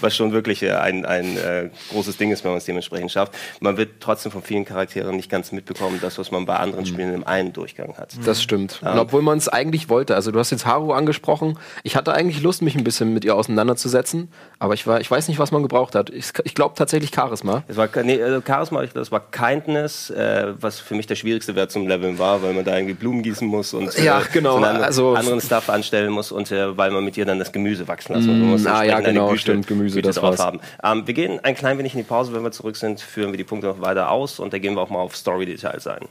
was 0.00 0.16
schon 0.16 0.32
wirklich 0.32 0.62
äh, 0.62 0.72
ein, 0.72 1.04
ein 1.04 1.36
äh, 1.36 1.70
großes 1.90 2.16
Ding 2.16 2.30
ist, 2.32 2.44
wenn 2.44 2.50
man 2.52 2.58
es 2.58 2.64
dementsprechend 2.64 3.10
schafft, 3.12 3.34
man 3.60 3.76
wird 3.76 4.00
trotzdem 4.00 4.32
von 4.32 4.42
vielen 4.42 4.64
Charakteren 4.64 5.16
nicht 5.16 5.30
ganz 5.30 5.52
mitbekommen, 5.52 5.98
das, 6.00 6.18
was 6.18 6.30
man 6.30 6.46
bei 6.46 6.56
anderen 6.56 6.84
Mhm. 6.84 6.86
Spielen 6.88 7.14
im 7.14 7.26
einen 7.26 7.52
Durchgang 7.52 7.96
hat. 7.96 8.14
Das 8.24 8.42
stimmt. 8.42 8.80
Und 8.82 8.98
obwohl 8.98 9.22
man 9.22 9.38
es 9.38 9.48
eigentlich 9.48 9.88
wollte, 9.88 10.14
also 10.14 10.30
du 10.30 10.38
hast 10.38 10.50
jetzt 10.50 10.66
Haru 10.66 10.92
angesprochen, 10.92 11.58
ich 11.82 11.96
hatte 11.96 12.12
eigentlich 12.12 12.42
Lust, 12.42 12.62
mich 12.62 12.76
ein 12.76 12.84
bisschen 12.84 13.12
mit 13.14 13.24
ihr 13.24 13.34
auseinanderzusetzen, 13.34 14.28
aber 14.58 14.74
ich, 14.74 14.86
war, 14.86 15.00
ich 15.00 15.10
weiß 15.10 15.28
nicht, 15.28 15.38
was 15.38 15.52
man 15.52 15.62
gebraucht 15.62 15.94
hat. 15.94 16.10
Ich, 16.10 16.32
ich 16.44 16.54
glaube 16.54 16.74
tatsächlich 16.76 17.10
Charisma. 17.14 17.64
Es 17.68 17.76
war 17.76 17.88
nee, 18.02 18.14
äh, 18.16 18.40
Charisma, 18.46 18.82
ich 18.86 18.92
glaube, 18.92 19.02
es 19.02 19.12
war 19.12 19.20
Kindness, 19.30 20.10
äh, 20.10 20.54
was 20.60 20.80
für 20.80 20.94
mich 20.94 21.06
der 21.06 21.14
schwierigste 21.16 21.54
Wert 21.54 21.70
zum 21.70 21.86
Leveln 21.86 22.18
war, 22.18 22.42
weil 22.42 22.54
man 22.54 22.64
da 22.64 22.74
irgendwie 22.74 22.94
Blumen 22.94 23.22
gießen 23.22 23.46
muss 23.46 23.74
und 23.74 23.96
äh, 23.98 24.04
Ja, 24.04 24.22
genau, 24.32 24.56
anderen, 24.56 24.82
also- 24.82 25.14
anderen 25.14 25.40
Stuff 25.40 25.68
anstellen 25.68 26.10
muss 26.12 26.32
und 26.32 26.50
äh, 26.50 26.76
weil 26.76 26.90
man 26.90 27.04
mit 27.04 27.16
ihr 27.16 27.24
dann 27.26 27.38
das 27.38 27.52
Gemüse 27.52 27.86
wachsen 27.88 28.14
lassen 28.14 28.40
muss. 28.40 28.62
Muss 28.62 28.66
ah, 28.72 28.82
ja, 28.82 29.00
genau, 29.00 29.36
stimmt, 29.36 29.66
Gemüse, 29.66 29.96
Güte 29.96 30.08
das 30.08 30.16
drauf 30.16 30.38
war's. 30.38 30.40
haben. 30.40 30.60
Ähm, 30.82 31.06
wir 31.06 31.14
gehen 31.14 31.40
ein 31.42 31.54
klein 31.54 31.78
wenig 31.78 31.92
in 31.94 31.98
die 31.98 32.04
Pause, 32.04 32.32
wenn 32.32 32.42
wir 32.42 32.52
zurück 32.52 32.76
sind, 32.76 33.00
führen 33.00 33.32
wir 33.32 33.38
die 33.38 33.44
Punkte 33.44 33.66
noch 33.68 33.80
weiter 33.80 34.10
aus 34.10 34.38
und 34.40 34.52
da 34.52 34.58
gehen 34.58 34.74
wir 34.74 34.80
auch 34.80 34.90
mal 34.90 35.00
auf 35.00 35.16
Story-Details 35.16 35.86
ein. 35.86 36.06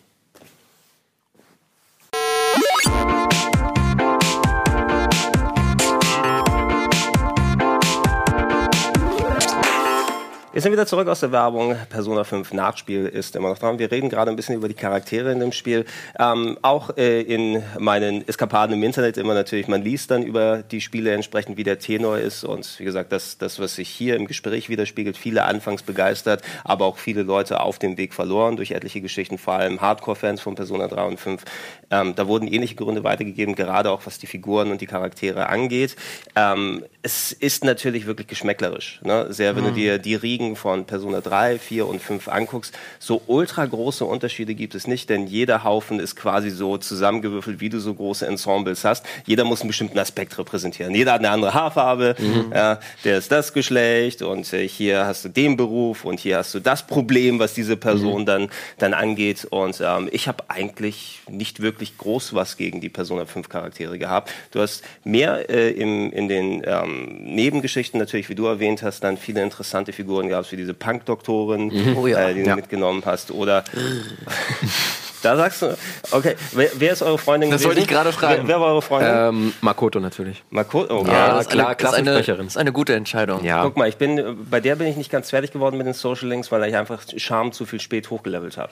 Wir 10.55 10.61
sind 10.61 10.71
wieder 10.71 10.85
zurück 10.87 11.09
aus 11.09 11.19
der 11.19 11.33
Werbung. 11.33 11.75
Persona 11.89 12.23
5 12.23 12.53
Nachspiel 12.53 13.07
ist 13.07 13.35
immer 13.35 13.49
noch 13.49 13.59
dran. 13.59 13.77
Wir 13.77 13.91
reden 13.91 14.07
gerade 14.07 14.31
ein 14.31 14.37
bisschen 14.37 14.55
über 14.55 14.69
die 14.69 14.73
Charaktere 14.73 15.29
in 15.33 15.41
dem 15.41 15.51
Spiel. 15.51 15.83
Ähm, 16.17 16.57
auch 16.61 16.95
äh, 16.95 17.19
in 17.23 17.61
meinen 17.77 18.25
Eskapaden 18.25 18.73
im 18.73 18.81
Internet 18.81 19.17
immer 19.17 19.33
natürlich, 19.33 19.67
man 19.67 19.81
liest 19.81 20.11
dann 20.11 20.23
über 20.23 20.63
die 20.63 20.79
Spiele 20.79 21.11
entsprechend, 21.11 21.57
wie 21.57 21.65
der 21.65 21.79
Tenor 21.79 22.19
ist. 22.19 22.45
Und 22.45 22.79
wie 22.79 22.85
gesagt, 22.85 23.11
das, 23.11 23.37
das 23.37 23.59
was 23.59 23.75
sich 23.75 23.89
hier 23.89 24.15
im 24.15 24.27
Gespräch 24.27 24.69
widerspiegelt, 24.69 25.17
viele 25.17 25.43
anfangs 25.43 25.83
begeistert, 25.83 26.41
aber 26.63 26.85
auch 26.85 26.99
viele 26.99 27.23
Leute 27.23 27.59
auf 27.59 27.77
dem 27.77 27.97
Weg 27.97 28.13
verloren 28.13 28.55
durch 28.55 28.71
etliche 28.71 29.01
Geschichten, 29.01 29.37
vor 29.37 29.55
allem 29.55 29.81
Hardcore-Fans 29.81 30.39
von 30.39 30.55
Persona 30.55 30.87
3 30.87 31.03
und 31.03 31.19
5. 31.19 31.43
Ähm, 31.91 32.15
da 32.15 32.27
wurden 32.29 32.47
ähnliche 32.47 32.75
Gründe 32.75 33.03
weitergegeben, 33.03 33.55
gerade 33.55 33.91
auch 33.91 34.05
was 34.05 34.19
die 34.19 34.27
Figuren 34.27 34.71
und 34.71 34.79
die 34.79 34.87
Charaktere 34.87 35.49
angeht. 35.49 35.97
Ähm, 36.37 36.85
es 37.05 37.31
ist 37.33 37.63
natürlich 37.63 38.07
wirklich 38.07 38.25
geschmäcklerisch. 38.25 38.99
Ne? 39.03 39.27
Sehr, 39.29 39.55
wenn 39.55 39.63
du 39.63 39.71
dir 39.71 39.99
die 39.99 40.15
Riegen 40.15 40.55
von 40.55 40.85
Persona 40.85 41.21
3, 41.21 41.59
4 41.59 41.85
und 41.85 42.01
5 42.01 42.27
anguckst, 42.27 42.75
so 42.97 43.21
ultra 43.27 43.63
große 43.63 44.03
Unterschiede 44.03 44.55
gibt 44.55 44.73
es 44.73 44.87
nicht, 44.87 45.07
denn 45.11 45.27
jeder 45.27 45.63
Haufen 45.63 45.99
ist 45.99 46.15
quasi 46.15 46.49
so 46.49 46.79
zusammengewürfelt, 46.79 47.59
wie 47.59 47.69
du 47.69 47.79
so 47.79 47.93
große 47.93 48.25
Ensembles 48.25 48.83
hast. 48.83 49.05
Jeder 49.27 49.43
muss 49.43 49.61
einen 49.61 49.67
bestimmten 49.67 49.99
Aspekt 49.99 50.35
repräsentieren. 50.39 50.95
Jeder 50.95 51.13
hat 51.13 51.19
eine 51.19 51.29
andere 51.29 51.53
Haarfarbe, 51.53 52.15
ja, 52.51 52.79
der 53.03 53.19
ist 53.19 53.31
das 53.31 53.53
Geschlecht 53.53 54.23
und 54.23 54.51
äh, 54.51 54.67
hier 54.67 55.05
hast 55.05 55.25
du 55.25 55.29
den 55.29 55.57
Beruf 55.57 56.05
und 56.05 56.19
hier 56.19 56.39
hast 56.39 56.55
du 56.55 56.59
das 56.59 56.87
Problem, 56.87 57.37
was 57.37 57.53
diese 57.53 57.77
Person 57.77 58.25
dann, 58.25 58.49
dann 58.79 58.95
angeht. 58.95 59.45
Und 59.51 59.79
ähm, 59.79 60.09
ich 60.11 60.27
habe 60.27 60.45
eigentlich 60.47 61.19
nicht 61.29 61.61
wirklich 61.61 61.99
groß 61.99 62.33
was 62.33 62.57
gegen 62.57 62.81
die 62.81 62.89
Persona 62.89 63.27
5 63.27 63.47
Charaktere 63.47 63.99
gehabt. 63.99 64.31
Du 64.49 64.59
hast 64.59 64.83
mehr 65.03 65.51
äh, 65.51 65.69
im, 65.69 66.11
in 66.11 66.27
den 66.27 66.63
ähm, 66.65 66.94
Nebengeschichten 67.19 67.99
natürlich, 67.99 68.29
wie 68.29 68.35
du 68.35 68.45
erwähnt 68.45 68.83
hast, 68.83 69.03
dann 69.03 69.17
viele 69.17 69.41
interessante 69.43 69.93
Figuren 69.93 70.27
gehabt, 70.29 70.51
wie 70.51 70.57
diese 70.57 70.73
Punk-Doktorin, 70.73 71.95
Oh 71.97 72.07
ja. 72.07 72.29
äh, 72.29 72.33
die 72.33 72.43
du 72.43 72.49
Ja. 72.49 72.55
mitgenommen 72.55 73.03
hast. 73.05 73.31
Oder 73.31 73.63
da 75.21 75.35
sagst 75.35 75.61
du, 75.63 75.75
okay, 76.11 76.35
wer, 76.53 76.69
wer 76.75 76.93
ist 76.93 77.01
eure 77.01 77.17
Freundin 77.17 77.49
Das 77.49 77.61
gewesen? 77.61 77.69
wollte 77.69 77.81
ich 77.81 77.87
gerade 77.87 78.11
fragen. 78.11 78.41
Wer, 78.43 78.47
wer 78.47 78.61
war 78.61 78.67
eure 78.73 78.81
Freundin? 78.81 79.09
Ähm, 79.11 79.53
Makoto? 79.61 79.99
Makoto 79.99 79.99
natürlich. 79.99 80.43
Oh, 80.51 81.03
Ja, 81.07 81.33
das 81.35 81.41
ist 81.47 81.51
klar, 81.51 81.67
eine, 81.67 81.75
das 81.75 81.89
ist 81.91 81.95
eine, 81.97 82.03
Klassensprecherin. 82.05 82.45
das 82.45 82.53
ist 82.53 82.57
eine 82.57 82.71
gute 82.71 82.93
Entscheidung. 82.95 83.43
Ja. 83.43 83.63
Guck 83.63 83.77
mal, 83.77 83.89
ich 83.89 83.97
bin, 83.97 84.45
bei 84.49 84.59
der 84.59 84.75
bin 84.75 84.87
ich 84.87 84.95
nicht 84.97 85.11
ganz 85.11 85.31
fertig 85.31 85.51
geworden 85.51 85.77
mit 85.77 85.87
den 85.87 85.93
Social 85.93 86.27
Links, 86.29 86.51
weil 86.51 86.63
ich 86.69 86.75
einfach 86.75 87.01
Charme 87.17 87.51
zu 87.51 87.65
viel 87.65 87.79
spät 87.79 88.09
hochgelevelt 88.09 88.57
habe. 88.57 88.71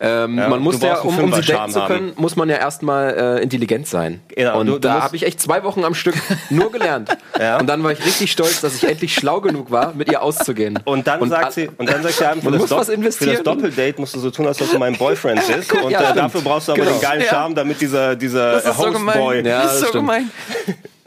Ähm, 0.00 0.38
Ja, 0.38 0.48
man 0.48 0.60
muss 0.60 0.80
ja, 0.82 0.98
um, 1.00 1.16
um 1.18 1.32
sie 1.34 1.42
daten 1.42 1.72
zu 1.72 1.80
können, 1.86 2.12
muss 2.16 2.34
man 2.36 2.48
ja 2.48 2.56
erstmal 2.56 3.38
äh, 3.38 3.42
intelligent 3.42 3.86
sein. 3.86 4.20
Genau, 4.28 4.60
und 4.60 4.66
du- 4.66 4.72
du 4.72 4.78
da 4.80 5.02
habe 5.02 5.14
ich 5.16 5.24
echt 5.24 5.40
zwei 5.40 5.62
Wochen 5.62 5.84
am 5.84 5.94
Stück 5.94 6.14
nur 6.50 6.70
gelernt. 6.72 7.10
Ja. 7.40 7.58
Und 7.58 7.66
dann 7.66 7.82
war 7.82 7.90
ich 7.90 8.04
richtig 8.06 8.30
stolz, 8.30 8.60
dass 8.60 8.76
ich 8.76 8.84
endlich 8.88 9.12
schlau 9.12 9.40
genug 9.40 9.70
war, 9.72 9.92
mit 9.92 10.08
ihr 10.08 10.22
auszugehen. 10.22 10.78
Und 10.84 11.06
dann 11.08 11.20
a- 11.20 11.26
sagt 11.26 11.52
sie, 11.52 11.68
und 11.78 11.88
dann 11.90 12.00
sagt 12.02 12.14
sie 12.14 12.24
einem, 12.26 12.40
für, 12.42 12.50
das 12.52 12.70
Dopp- 12.70 12.84
für 13.12 13.26
das. 13.26 13.42
Doppeldate 13.42 13.94
musst 14.00 14.14
du 14.14 14.20
so 14.20 14.30
tun, 14.30 14.46
als 14.46 14.62
ob 14.62 14.70
du 14.70 14.78
mein 14.78 14.96
Boyfriend 14.96 15.42
bist. 15.56 15.72
Und 15.72 15.90
Ja, 15.90 16.10
äh, 16.12 16.14
dafür 16.14 16.40
brauchst 16.42 16.68
du 16.68 16.72
aber 16.72 16.82
Genau. 16.84 16.92
den 16.96 17.00
geilen. 17.00 17.22
Charme, 17.28 17.54
damit 17.56 17.80
dieser, 17.80 18.14
dieser 18.14 18.58
ist 18.58 18.76
so 18.76 18.84
gemein. 18.92 19.16
Hostboy. 19.18 19.42
Ja, 19.48 19.62
das 19.62 19.74
ist 19.74 19.80
so 19.80 19.86
stimmt. 19.88 20.02
gemein. 20.04 20.30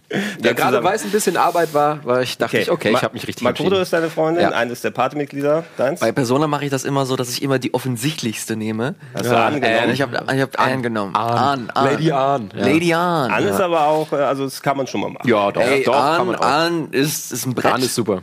Ja, 0.42 0.54
gerade 0.54 0.82
weil 0.84 0.96
es 0.96 1.04
ein 1.04 1.12
bisschen 1.12 1.36
Arbeit 1.36 1.74
war, 1.74 2.04
war 2.06 2.22
ich, 2.22 2.38
dachte 2.38 2.58
ich, 2.60 2.72
okay, 2.72 2.92
Ma- 2.92 2.98
ich 3.00 3.04
habe 3.04 3.14
mich 3.14 3.28
richtig 3.28 3.44
Makoto 3.44 3.64
entschieden. 3.64 3.82
ist 3.84 3.92
deine 3.94 4.10
Freundin, 4.10 4.44
Ja. 4.44 4.50
eines 4.52 4.80
der 4.82 4.92
Partymitglieder, 4.92 5.66
deins. 5.76 6.00
Bei 6.00 6.12
Persona 6.14 6.48
mache 6.48 6.64
ich 6.64 6.72
das 6.72 6.86
immer 6.86 7.06
so, 7.06 7.16
dass 7.18 7.30
ich 7.30 7.42
immer 7.42 7.60
die 7.60 7.74
offensichtlichste 7.74 8.56
nehme. 8.56 8.96
Hast 9.14 9.26
du 9.26 9.38
angenommen? 9.38 9.64
Äh, 9.74 9.92
ich 9.92 10.02
habe 10.02 10.18
ich 10.34 10.42
hab 10.42 10.60
Anne 10.60 10.82
genommen. 10.82 11.14
Ann. 11.16 11.70
Ann, 11.74 11.86
Lady 11.86 12.12
Ann, 12.12 12.50
ja. 12.56 12.64
Lady 12.66 12.94
Ann. 12.94 13.32
Anne 13.32 13.50
ist 13.50 13.60
aber 13.60 13.82
auch, 13.88 14.12
äh, 14.14 14.16
also 14.18 14.46
das 14.46 14.62
kann 14.62 14.78
man 14.78 14.88
schon 14.88 15.02
mal 15.02 15.10
machen. 15.10 15.28
Ja, 15.28 15.52
doch, 15.52 15.62
Ey, 15.62 15.84
doch 15.84 15.92
kann 15.94 16.22
Ann, 16.22 16.28
man 16.28 16.36
auch. 16.38 16.42
Ann 16.46 16.88
ist, 16.92 17.32
ist 17.34 17.46
ein 17.46 17.54
Brett. 17.54 17.74
Ahn 17.74 17.82
ist 17.82 17.94
super. 17.96 18.22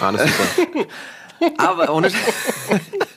Ahn 0.00 0.16
ist 0.16 0.24
super. 0.26 0.86
aber 1.58 1.94
ohne, 1.94 2.10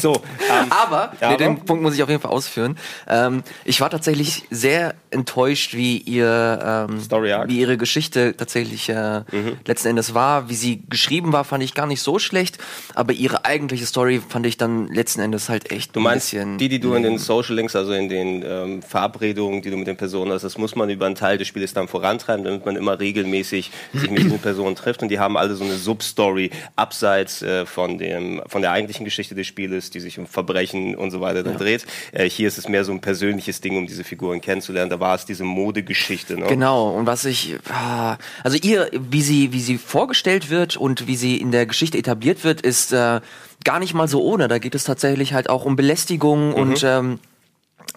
So, 0.00 0.14
ähm, 0.14 0.70
Aber, 0.70 1.12
Ja, 1.20 1.28
nee, 1.28 1.34
aber? 1.34 1.36
den 1.36 1.64
Punkt 1.64 1.82
muss 1.82 1.94
ich 1.94 2.02
auf 2.02 2.08
jeden 2.08 2.20
Fall 2.20 2.30
ausführen. 2.30 2.76
Ähm, 3.08 3.42
ich 3.64 3.80
war 3.80 3.90
tatsächlich 3.90 4.44
sehr 4.50 4.94
enttäuscht, 5.10 5.74
wie 5.74 5.98
ihr 5.98 6.86
ähm. 6.88 6.96
Mhm. 6.96 7.48
wie 7.48 7.58
ihre 7.60 7.76
Geschichte 7.76 8.34
tatsächlich 8.36 8.88
äh, 8.88 9.22
letzten 9.66 9.88
Endes 9.88 10.14
war. 10.14 10.48
Wie 10.48 10.54
sie 10.54 10.82
geschrieben 10.88 11.32
war, 11.32 11.44
fand 11.44 11.62
ich 11.62 11.74
gar 11.74 11.86
nicht 11.86 12.00
so 12.02 12.18
schlecht, 12.18 12.58
aber 12.94 13.12
ihre 13.12 13.44
eigentliche 13.44 13.86
Story 13.86 14.20
fand 14.26 14.46
ich 14.46 14.56
dann 14.56 14.88
letzten 14.88 15.20
Endes 15.20 15.48
halt 15.48 15.70
echt 15.70 15.94
Du 15.94 16.00
ein 16.00 16.04
meinst, 16.04 16.30
bisschen. 16.30 16.58
die, 16.58 16.68
die 16.68 16.80
du 16.80 16.94
in 16.94 17.02
den 17.02 17.18
Social 17.18 17.54
Links, 17.56 17.76
also 17.76 17.92
in 17.92 18.08
den 18.08 18.42
ähm, 18.46 18.82
Verabredungen, 18.82 19.62
die 19.62 19.70
du 19.70 19.76
mit 19.76 19.86
den 19.86 19.96
Personen 19.96 20.32
hast, 20.32 20.42
das 20.42 20.56
muss 20.58 20.74
man 20.76 20.88
über 20.90 21.06
einen 21.06 21.14
Teil 21.14 21.38
des 21.38 21.48
Spieles 21.48 21.74
dann 21.74 21.88
vorantreiben, 21.88 22.44
damit 22.44 22.64
man 22.64 22.76
immer 22.76 22.98
regelmäßig 22.98 23.70
sich 23.92 24.10
mit 24.10 24.24
diesen 24.24 24.38
Personen 24.40 24.76
trifft. 24.76 25.02
Und 25.02 25.08
die 25.08 25.18
haben 25.18 25.36
alle 25.36 25.54
so 25.54 25.64
eine 25.64 25.74
Substory 25.74 26.50
abseits 26.76 27.42
äh, 27.42 27.66
von, 27.66 27.98
dem, 27.98 28.42
von 28.46 28.62
der 28.62 28.72
eigentlichen 28.72 29.04
Geschichte 29.04 29.34
des 29.34 29.46
Spieles, 29.72 29.90
die 29.90 30.00
sich 30.00 30.18
um 30.18 30.26
Verbrechen 30.26 30.94
und 30.94 31.10
so 31.10 31.20
weiter 31.20 31.42
dann 31.42 31.56
dreht. 31.56 31.86
Äh, 32.12 32.28
hier 32.28 32.48
ist 32.48 32.58
es 32.58 32.68
mehr 32.68 32.84
so 32.84 32.92
ein 32.92 33.00
persönliches 33.00 33.60
Ding, 33.60 33.76
um 33.76 33.86
diese 33.86 34.04
Figuren 34.04 34.40
kennenzulernen. 34.40 34.90
Da 34.90 35.00
war 35.00 35.14
es 35.14 35.24
diese 35.24 35.44
Modegeschichte. 35.44 36.38
Ne? 36.38 36.46
Genau, 36.46 36.90
und 36.90 37.06
was 37.06 37.24
ich, 37.24 37.56
ah, 37.68 38.16
also 38.44 38.56
ihr, 38.62 38.90
wie 38.92 39.22
sie, 39.22 39.52
wie 39.52 39.60
sie 39.60 39.78
vorgestellt 39.78 40.50
wird 40.50 40.76
und 40.76 41.06
wie 41.06 41.16
sie 41.16 41.36
in 41.36 41.50
der 41.50 41.66
Geschichte 41.66 41.98
etabliert 41.98 42.44
wird, 42.44 42.60
ist 42.60 42.92
äh, 42.92 43.20
gar 43.64 43.78
nicht 43.78 43.94
mal 43.94 44.08
so 44.08 44.22
ohne. 44.22 44.48
Da 44.48 44.58
geht 44.58 44.74
es 44.74 44.84
tatsächlich 44.84 45.32
halt 45.32 45.48
auch 45.48 45.64
um 45.64 45.76
Belästigung 45.76 46.52
und 46.54 46.82
ähm, 46.84 47.18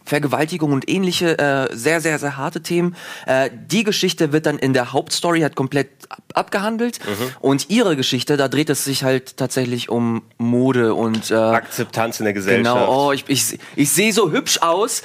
Vergewaltigung 0.05 0.71
und 0.71 0.89
ähnliche 0.89 1.37
äh, 1.37 1.75
sehr, 1.75 2.01
sehr, 2.01 2.19
sehr 2.19 2.37
harte 2.37 2.61
Themen. 2.61 2.95
Äh, 3.25 3.49
die 3.69 3.83
Geschichte 3.83 4.31
wird 4.31 4.45
dann 4.45 4.59
in 4.59 4.73
der 4.73 4.93
Hauptstory 4.93 5.41
halt 5.41 5.55
komplett 5.55 5.89
ab 6.09 6.21
abgehandelt 6.35 6.99
und 7.39 7.69
ihre 7.69 7.95
Geschichte, 7.95 8.37
da 8.37 8.47
dreht 8.47 8.69
es 8.69 8.83
sich 8.83 9.03
halt 9.03 9.37
tatsächlich 9.37 9.89
um 9.89 10.21
Mode 10.37 10.93
und 10.93 11.31
äh, 11.31 11.35
Akzeptanz 11.35 12.19
in 12.19 12.25
der 12.25 12.33
Gesellschaft. 12.33 12.77
genau, 12.77 13.07
oh, 13.07 13.11
ich, 13.11 13.25
ich, 13.27 13.59
ich 13.75 13.91
sehe 13.91 14.13
so 14.13 14.31
hübsch 14.31 14.59
aus, 14.61 15.01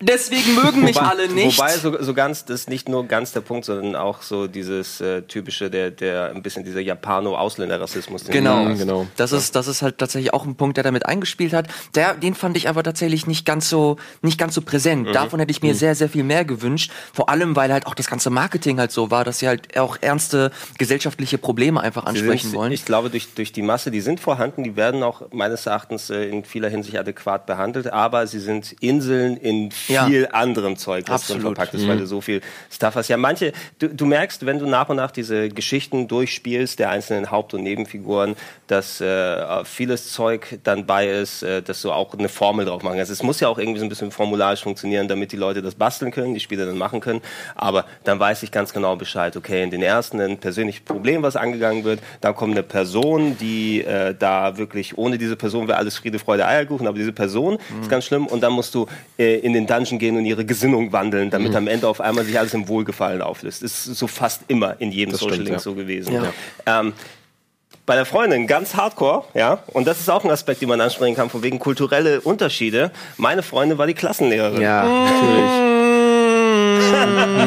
deswegen 0.00 0.54
mögen 0.54 0.82
mich 0.82 1.00
alle 1.00 1.28
nicht. 1.28 1.58
Wobei 1.58 1.72
so, 1.76 2.02
so 2.02 2.14
ganz, 2.14 2.44
das 2.44 2.60
ist 2.60 2.68
nicht 2.68 2.88
nur 2.88 3.06
ganz 3.06 3.32
der 3.32 3.40
Punkt, 3.40 3.64
sondern 3.64 3.96
auch 3.96 4.22
so 4.22 4.46
dieses 4.46 5.00
äh, 5.00 5.22
typische, 5.22 5.70
der, 5.70 5.90
der 5.90 6.30
ein 6.34 6.42
bisschen 6.42 6.64
dieser 6.64 6.80
Japano-Ausländer-Rassismus. 6.80 8.24
den 8.24 8.32
Genau, 8.32 8.64
genau. 8.74 9.06
Das 9.16 9.32
ist, 9.32 9.54
das 9.54 9.68
ist 9.68 9.82
halt 9.82 9.98
tatsächlich 9.98 10.32
auch 10.32 10.44
ein 10.44 10.56
Punkt, 10.56 10.76
der 10.76 10.84
damit 10.84 11.06
eingespielt 11.06 11.52
hat. 11.52 11.68
Der, 11.94 12.14
den 12.14 12.34
fand 12.34 12.56
ich 12.56 12.68
aber 12.68 12.82
tatsächlich 12.82 13.26
nicht 13.26 13.46
ganz 13.46 13.68
so, 13.68 13.96
nicht 14.22 14.38
ganz 14.38 14.54
so 14.54 14.62
präsent. 14.62 15.14
Davon 15.14 15.40
hätte 15.40 15.50
ich 15.50 15.62
mir 15.62 15.74
sehr, 15.74 15.94
sehr 15.94 16.08
viel 16.08 16.24
mehr 16.24 16.44
gewünscht. 16.44 16.90
Vor 17.12 17.28
allem, 17.28 17.56
weil 17.56 17.72
halt 17.72 17.86
auch 17.86 17.94
das 17.94 18.06
ganze 18.06 18.30
Marketing 18.30 18.78
halt 18.78 18.92
so 18.92 19.10
war, 19.10 19.24
dass 19.24 19.38
sie 19.38 19.48
halt 19.48 19.78
auch 19.78 19.96
ernste 20.00 20.50
gesellschaftliche 20.78 21.38
Probleme 21.38 21.80
einfach 21.80 22.04
ansprechen 22.04 22.50
sind, 22.50 22.58
wollen. 22.58 22.72
Ich 22.72 22.84
glaube, 22.84 23.10
durch, 23.10 23.34
durch 23.34 23.52
die 23.52 23.62
Masse, 23.62 23.90
die 23.90 24.00
sind 24.00 24.20
vorhanden, 24.20 24.64
die 24.64 24.76
werden 24.76 25.02
auch 25.02 25.22
meines 25.32 25.66
Erachtens 25.66 26.10
äh, 26.10 26.24
in 26.24 26.44
vieler 26.44 26.68
Hinsicht 26.68 26.98
adäquat 26.98 27.46
behandelt, 27.46 27.92
aber 27.92 28.26
sie 28.26 28.40
sind 28.40 28.74
Inseln 28.80 29.36
in 29.36 29.70
Ja. 29.88 30.06
viel 30.06 30.28
anderem 30.32 30.76
Zeug, 30.76 31.04
was 31.08 31.26
drin 31.26 31.36
Absolut. 31.36 31.56
verpackt 31.56 31.74
ist, 31.74 31.86
weil 31.88 31.98
du 31.98 32.06
so 32.06 32.20
viel 32.20 32.40
Stuff 32.70 32.94
hast. 32.94 33.08
Ja, 33.08 33.16
manche, 33.16 33.52
du, 33.78 33.88
du 33.88 34.06
merkst, 34.06 34.46
wenn 34.46 34.58
du 34.58 34.66
nach 34.66 34.88
und 34.88 34.96
nach 34.96 35.10
diese 35.10 35.48
Geschichten 35.48 36.08
durchspielst, 36.08 36.78
der 36.78 36.90
einzelnen 36.90 37.30
Haupt- 37.30 37.54
und 37.54 37.62
Nebenfiguren, 37.62 38.36
dass 38.66 39.00
äh, 39.00 39.64
vieles 39.64 40.12
Zeug 40.12 40.58
dann 40.64 40.86
bei 40.86 41.08
ist, 41.08 41.42
äh, 41.42 41.62
dass 41.62 41.82
du 41.82 41.92
auch 41.92 42.14
eine 42.14 42.28
Formel 42.28 42.64
drauf 42.66 42.82
machen 42.82 42.96
kannst. 42.96 43.12
Es 43.12 43.22
muss 43.22 43.40
ja 43.40 43.48
auch 43.48 43.58
irgendwie 43.58 43.78
so 43.78 43.86
ein 43.86 43.88
bisschen 43.88 44.10
formularisch 44.10 44.62
funktionieren, 44.62 45.08
damit 45.08 45.32
die 45.32 45.36
Leute 45.36 45.62
das 45.62 45.74
basteln 45.74 46.10
können, 46.10 46.34
die 46.34 46.40
Spieler 46.40 46.66
dann 46.66 46.78
machen 46.78 47.00
können. 47.00 47.20
Aber 47.54 47.84
dann 48.04 48.18
weiß 48.18 48.42
ich 48.42 48.50
ganz 48.50 48.72
genau 48.72 48.96
Bescheid, 48.96 49.36
okay, 49.36 49.62
in 49.62 49.70
den 49.70 49.82
ersten 49.82 50.20
ein 50.20 50.38
persönliches 50.38 50.82
Problem, 50.84 51.22
was 51.22 51.36
angegangen 51.36 51.84
wird, 51.84 52.00
dann 52.20 52.34
kommt 52.34 52.52
eine 52.52 52.62
Person, 52.62 53.36
die 53.38 53.82
äh, 53.82 54.14
da 54.18 54.56
wirklich, 54.58 54.98
ohne 54.98 55.18
diese 55.18 55.36
Person 55.36 55.68
wäre 55.68 55.78
alles 55.78 55.96
Friede, 55.98 56.18
Freude, 56.18 56.46
Eierkuchen, 56.46 56.86
aber 56.86 56.98
diese 56.98 57.12
Person 57.12 57.58
ist 57.80 57.90
ganz 57.90 58.04
schlimm 58.04 58.26
und 58.26 58.40
dann 58.42 58.52
musst 58.52 58.74
du 58.74 58.86
äh, 59.18 59.38
in 59.38 59.52
den 59.52 59.66
Dungeon 59.76 59.98
gehen 59.98 60.16
und 60.16 60.24
ihre 60.24 60.44
Gesinnung 60.44 60.92
wandeln, 60.92 61.30
damit 61.30 61.54
am 61.54 61.68
Ende 61.68 61.88
auf 61.88 62.00
einmal 62.00 62.24
sich 62.24 62.38
alles 62.38 62.54
im 62.54 62.68
Wohlgefallen 62.68 63.22
auflöst. 63.22 63.62
Ist 63.62 63.84
so 63.84 64.06
fast 64.06 64.42
immer 64.48 64.76
in 64.80 64.90
jedem 64.90 65.12
Das 65.12 65.20
Social 65.20 65.34
stimmt, 65.34 65.48
Link 65.48 65.58
ja. 65.58 65.62
so 65.62 65.74
gewesen. 65.74 66.14
Ja. 66.14 66.80
Ähm, 66.80 66.92
bei 67.84 67.94
der 67.94 68.04
Freundin 68.04 68.46
ganz 68.48 68.74
hardcore, 68.74 69.24
ja, 69.34 69.60
und 69.68 69.86
das 69.86 70.00
ist 70.00 70.10
auch 70.10 70.24
ein 70.24 70.30
Aspekt, 70.30 70.60
den 70.60 70.68
man 70.68 70.80
ansprechen 70.80 71.14
kann, 71.14 71.30
von 71.30 71.42
wegen 71.44 71.60
kulturelle 71.60 72.20
Unterschiede. 72.20 72.90
Meine 73.16 73.42
Freundin 73.44 73.78
war 73.78 73.86
die 73.86 73.94
Klassenlehrerin. 73.94 74.60
Ja, 74.60 74.84
natürlich. 74.84 75.50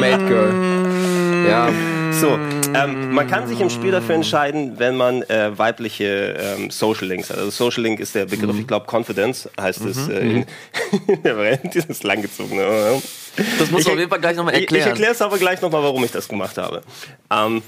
Made 0.00 0.24
Girl. 0.26 1.46
Ja, 1.46 1.68
So, 2.12 2.38
ähm, 2.74 3.12
man 3.12 3.26
kann 3.28 3.46
sich 3.46 3.60
im 3.60 3.70
Spiel 3.70 3.90
dafür 3.90 4.14
entscheiden, 4.14 4.78
wenn 4.78 4.96
man 4.96 5.22
äh, 5.22 5.56
weibliche 5.58 6.36
ähm, 6.58 6.70
Social 6.70 7.06
Links 7.08 7.30
hat. 7.30 7.38
Also 7.38 7.50
Social 7.50 7.82
Link 7.82 8.00
ist 8.00 8.14
der 8.14 8.26
Begriff, 8.26 8.56
ich 8.58 8.66
glaube 8.66 8.86
Confidence 8.90 9.48
heißt 9.60 9.84
es. 9.84 10.08
Äh, 10.08 10.20
in, 10.20 10.46
dieses 11.74 12.02
langgezogene. 12.02 12.62
Das 13.36 13.68
Ich- 13.70 13.84
du 13.84 13.92
auf 13.92 13.98
jeden 13.98 14.10
Fall 14.10 14.20
gleich 14.20 14.36
nochmal 14.36 14.54
Ich, 14.54 14.60
ich 14.60 14.62
erklären. 14.64 14.88
erkläre 14.88 15.12
es 15.12 15.22
aber 15.22 15.38
gleich 15.38 15.60
nochmal, 15.62 15.82
warum 15.82 16.02
ich 16.04 16.10
das 16.12 16.28
gemacht 16.28 16.58
habe. 16.58 16.82
Ähm, 17.30 17.62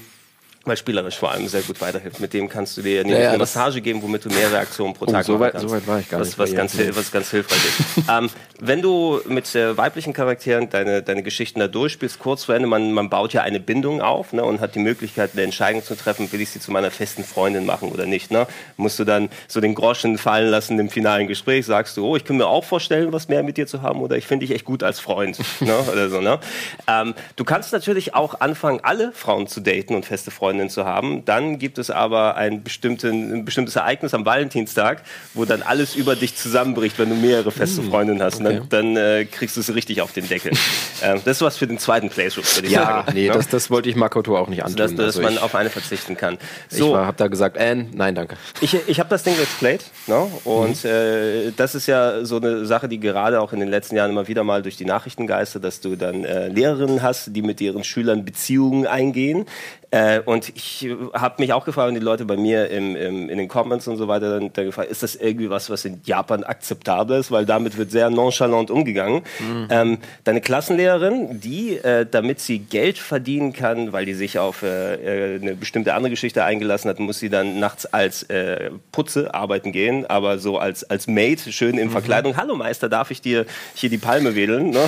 weil 0.65 0.77
spielerisch 0.77 1.17
vor 1.17 1.31
allem 1.31 1.47
sehr 1.49 1.61
gut 1.61 1.81
weiterhilft. 1.81 2.19
Mit 2.21 2.33
dem 2.33 2.47
kannst 2.47 2.77
du 2.77 2.81
dir 2.81 3.03
nämlich 3.03 3.19
ja, 3.21 3.29
eine 3.31 3.37
das- 3.37 3.53
Massage 3.55 3.81
geben, 3.81 4.01
womit 4.01 4.23
du 4.23 4.29
mehrere 4.29 4.59
Aktionen 4.59 4.93
pro 4.93 5.05
Oh, 5.05 5.11
Tag 5.11 5.25
so 5.25 5.33
machen 5.33 5.41
weit- 5.41 5.51
kannst. 5.53 5.67
so 5.67 5.75
weit 5.75 5.87
war 5.87 5.99
ich 5.99 6.09
gar 6.09 6.19
was, 6.21 6.27
nicht 6.29 6.37
Was 6.39 6.53
ganz, 6.53 6.77
was 6.95 7.11
ganz 7.11 7.31
hilfreich 7.31 7.59
ist. 7.65 8.09
ähm, 8.09 8.29
wenn 8.61 8.81
du 8.81 9.19
mit 9.27 9.53
äh, 9.55 9.75
weiblichen 9.77 10.13
Charakteren 10.13 10.69
deine, 10.69 11.03
deine 11.03 11.21
Geschichten 11.21 11.59
da 11.59 11.67
durchspielst, 11.67 12.19
kurz 12.19 12.45
vor 12.45 12.55
Ende, 12.55 12.67
man, 12.69 12.93
man 12.93 13.09
baut 13.09 13.33
ja 13.33 13.41
eine 13.41 13.59
Bindung 13.59 14.01
auf 14.01 14.31
ne, 14.31 14.43
und 14.45 14.61
hat 14.61 14.75
die 14.75 14.79
Möglichkeit, 14.79 15.31
eine 15.33 15.41
Entscheidung 15.41 15.83
zu 15.83 15.95
treffen, 15.95 16.31
will 16.31 16.39
ich 16.39 16.51
sie 16.51 16.61
zu 16.61 16.71
meiner 16.71 16.91
festen 16.91 17.25
Freundin 17.25 17.65
machen 17.65 17.89
oder 17.91 18.05
nicht. 18.05 18.31
Ne? 18.31 18.47
Musst 18.77 18.97
du 18.99 19.03
dann 19.03 19.27
so 19.49 19.59
den 19.59 19.75
Groschen 19.75 20.17
fallen 20.17 20.47
lassen 20.49 20.79
im 20.79 20.89
finalen 20.89 21.27
Gespräch, 21.27 21.65
sagst 21.65 21.97
du, 21.97 22.05
oh, 22.07 22.15
ich 22.15 22.23
kann 22.23 22.37
mir 22.37 22.47
auch 22.47 22.63
vorstellen, 22.63 23.11
was 23.11 23.27
mehr 23.27 23.43
mit 23.43 23.57
dir 23.57 23.67
zu 23.67 23.81
haben 23.81 23.99
oder 24.01 24.15
ich 24.15 24.25
finde 24.27 24.45
dich 24.45 24.55
echt 24.55 24.63
gut 24.65 24.81
als 24.81 25.01
Freund. 25.01 25.39
ne? 25.59 25.77
oder 25.91 26.09
so, 26.09 26.21
ne? 26.21 26.39
ähm, 26.87 27.13
du 27.35 27.43
kannst 27.43 27.73
natürlich 27.73 28.15
auch 28.15 28.39
anfangen, 28.39 28.79
alle 28.83 29.11
Frauen 29.11 29.47
zu 29.47 29.59
daten 29.59 29.93
und 29.95 30.05
feste 30.05 30.31
Freundinnen 30.53 30.69
zu 30.69 30.85
haben. 30.85 31.25
Dann 31.25 31.57
gibt 31.57 31.77
es 31.79 31.89
aber 31.89 32.35
ein, 32.35 32.63
ein 32.63 33.45
bestimmtes 33.45 33.75
Ereignis 33.75 34.13
am 34.13 34.23
Valentinstag, 34.25 35.01
wo 35.33 35.45
dann 35.45 35.63
alles 35.63 35.95
über 35.95 36.15
dich 36.15 36.35
zusammenbricht, 36.35 36.99
wenn 36.99 37.09
du 37.09 37.15
mehrere 37.15 37.51
feste 37.51 37.81
Freundinnen 37.81 38.21
hast. 38.21 38.37
Und 38.39 38.45
Dann, 38.45 38.69
dann 38.69 38.97
äh, 38.97 39.25
kriegst 39.25 39.57
du 39.57 39.61
es 39.61 39.73
richtig 39.73 40.01
auf 40.01 40.11
den 40.11 40.27
Deckel. 40.27 40.51
ähm, 41.01 41.21
das 41.25 41.37
ist 41.37 41.41
was 41.41 41.57
für 41.57 41.65
den 41.65 41.79
zweiten 41.79 42.09
Playthrough, 42.09 42.55
würde 42.57 42.67
ich 42.67 42.73
ja, 42.73 42.83
sagen. 42.85 43.11
nee, 43.15 43.27
ne? 43.27 43.33
das, 43.33 43.47
das 43.47 43.71
wollte 43.71 43.89
ich 43.89 43.95
Makoto 43.95 44.37
auch 44.37 44.47
nicht 44.47 44.63
antun. 44.63 44.77
dass, 44.77 44.91
dass 44.95 45.05
Also 45.05 45.21
man 45.23 45.33
ich, 45.33 45.41
auf 45.41 45.55
eine 45.55 45.69
verzichten 45.71 46.15
kann. 46.15 46.37
ich 46.69 46.77
So, 46.77 46.91
war, 46.93 47.07
hab 47.07 47.17
da 47.17 47.27
gesagt, 47.27 47.57
Anne, 47.57 47.87
nein, 47.93 48.13
danke. 48.13 48.35
ich, 48.61 48.77
ich 48.87 48.99
habe 48.99 49.09
das 49.09 49.23
Ding 49.23 49.35
Let's 49.37 49.53
Played 49.57 49.83
ne? 50.07 50.27
und 50.43 50.83
Mhm. 50.83 50.89
äh, 50.89 51.51
das 51.57 51.73
ist 51.75 51.87
ja 51.87 52.23
so 52.25 52.37
eine 52.37 52.65
Sache, 52.65 52.87
die 52.87 52.99
gerade 52.99 53.41
auch 53.41 53.53
in 53.53 53.59
den 53.59 53.69
letzten 53.69 53.95
Jahren 53.95 54.11
immer 54.11 54.27
wieder 54.27 54.43
mal 54.43 54.61
durch 54.61 54.77
die 54.77 54.85
Nachrichten 54.85 55.25
geistert, 55.27 55.63
dass 55.63 55.79
du 55.81 55.95
dann 55.95 56.23
äh, 56.25 56.47
Lehrerinnen 56.49 57.01
hast, 57.01 57.35
die 57.35 57.41
mit 57.41 57.59
ihren 57.61 57.83
Schülern 57.83 58.23
Beziehungen 58.25 58.85
eingehen. 58.87 59.45
Äh, 59.93 60.21
und 60.25 60.49
ich 60.55 60.89
habe 61.13 61.35
mich 61.37 61.53
auch 61.53 61.65
gefragt, 61.65 61.89
und 61.89 61.93
die 61.93 61.99
Leute 61.99 62.25
bei 62.25 62.35
mir 62.35 62.71
im, 62.71 62.95
im, 62.95 63.29
in 63.29 63.37
den 63.37 63.47
Comments 63.47 63.87
und 63.87 63.97
so 63.97 64.07
weiter 64.07 64.39
dann, 64.39 64.51
dann 64.51 64.65
gefragt, 64.65 64.89
ist 64.89 65.03
das 65.03 65.13
irgendwie 65.13 65.51
was, 65.51 65.69
was 65.69 65.85
in 65.85 66.01
Japan 66.03 66.43
akzeptabel 66.43 67.19
ist, 67.19 67.29
weil 67.29 67.45
damit 67.45 67.77
wird 67.77 67.91
sehr 67.91 68.09
nonchalant 68.09 68.71
umgegangen. 68.71 69.21
Ähm, 69.69 69.99
deine 70.23 70.41
Klassenlehrerin, 70.41 71.39
die, 71.41 71.77
äh, 71.77 72.07
damit 72.09 72.39
sie 72.39 72.57
Geld 72.57 72.97
verdienen 72.97 73.53
kann, 73.53 73.93
weil 73.93 74.07
die 74.07 74.15
sich 74.15 74.39
auf 74.39 74.63
äh, 74.63 75.35
äh, 75.35 75.39
eine 75.39 75.53
bestimmte 75.53 75.93
andere 75.93 76.09
Geschichte 76.09 76.43
eingelassen 76.43 76.89
hat, 76.89 76.97
muss 76.97 77.19
sie 77.19 77.29
dann 77.29 77.59
nachts 77.59 77.85
als 77.85 78.23
äh, 78.23 78.71
Putze 78.91 79.35
arbeiten 79.35 79.71
gehen, 79.71 80.07
aber 80.07 80.39
so 80.39 80.57
als, 80.57 80.83
als 80.89 81.05
Maid, 81.05 81.39
schön 81.41 81.77
in 81.77 81.91
Verkleidung. 81.91 82.35
Hallo 82.35 82.55
Meister, 82.55 82.89
darf 82.89 83.11
ich 83.11 83.21
dir 83.21 83.45
hier 83.75 83.91
die 83.91 83.99
Palme 83.99 84.33
wedeln? 84.33 84.71
Ne? 84.71 84.83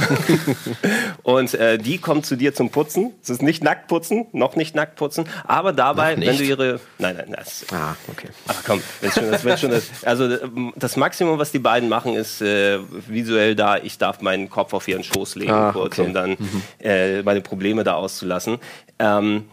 und 1.21 1.53
äh, 1.53 1.77
die 1.77 1.99
kommt 1.99 2.25
zu 2.25 2.35
dir 2.35 2.55
zum 2.55 2.71
Putzen. 2.71 3.13
Es 3.21 3.29
ist 3.29 3.43
nicht 3.43 3.63
nackt 3.63 3.87
putzen, 3.87 4.25
noch 4.31 4.55
nicht 4.55 4.73
nackt 4.73 4.94
putzen, 4.95 5.27
aber 5.45 5.73
dabei, 5.73 6.19
wenn 6.19 6.38
du 6.38 6.43
ihre... 6.43 6.79
Nein, 6.97 7.17
nein, 7.17 7.36
das, 7.38 7.65
Ah, 7.71 7.95
okay. 8.08 8.29
aber 8.47 8.60
komm, 8.65 8.81
schon 9.13 9.31
das, 9.31 9.43
wenn 9.45 9.58
schon 9.58 9.71
das, 9.71 9.84
also 10.03 10.38
das 10.75 10.95
Maximum, 10.97 11.38
was 11.39 11.51
die 11.51 11.60
beiden 11.60 11.89
machen, 11.89 12.15
ist 12.15 12.41
äh, 12.41 12.79
visuell 13.08 13.55
da. 13.55 13.77
Ich 13.77 13.97
darf 13.97 14.21
meinen 14.21 14.49
Kopf 14.49 14.73
auf 14.73 14.88
ihren 14.88 15.03
Schoß 15.03 15.36
legen 15.36 15.51
Ah, 15.51 15.71
kurz, 15.71 15.99
okay. 15.99 16.08
um 16.08 16.13
dann 16.13 16.38
äh, 16.79 17.21
meine 17.23 17.41
Probleme 17.41 17.84
da 17.84 17.93
auszulassen. 17.95 18.58
Ähm, 18.99 19.45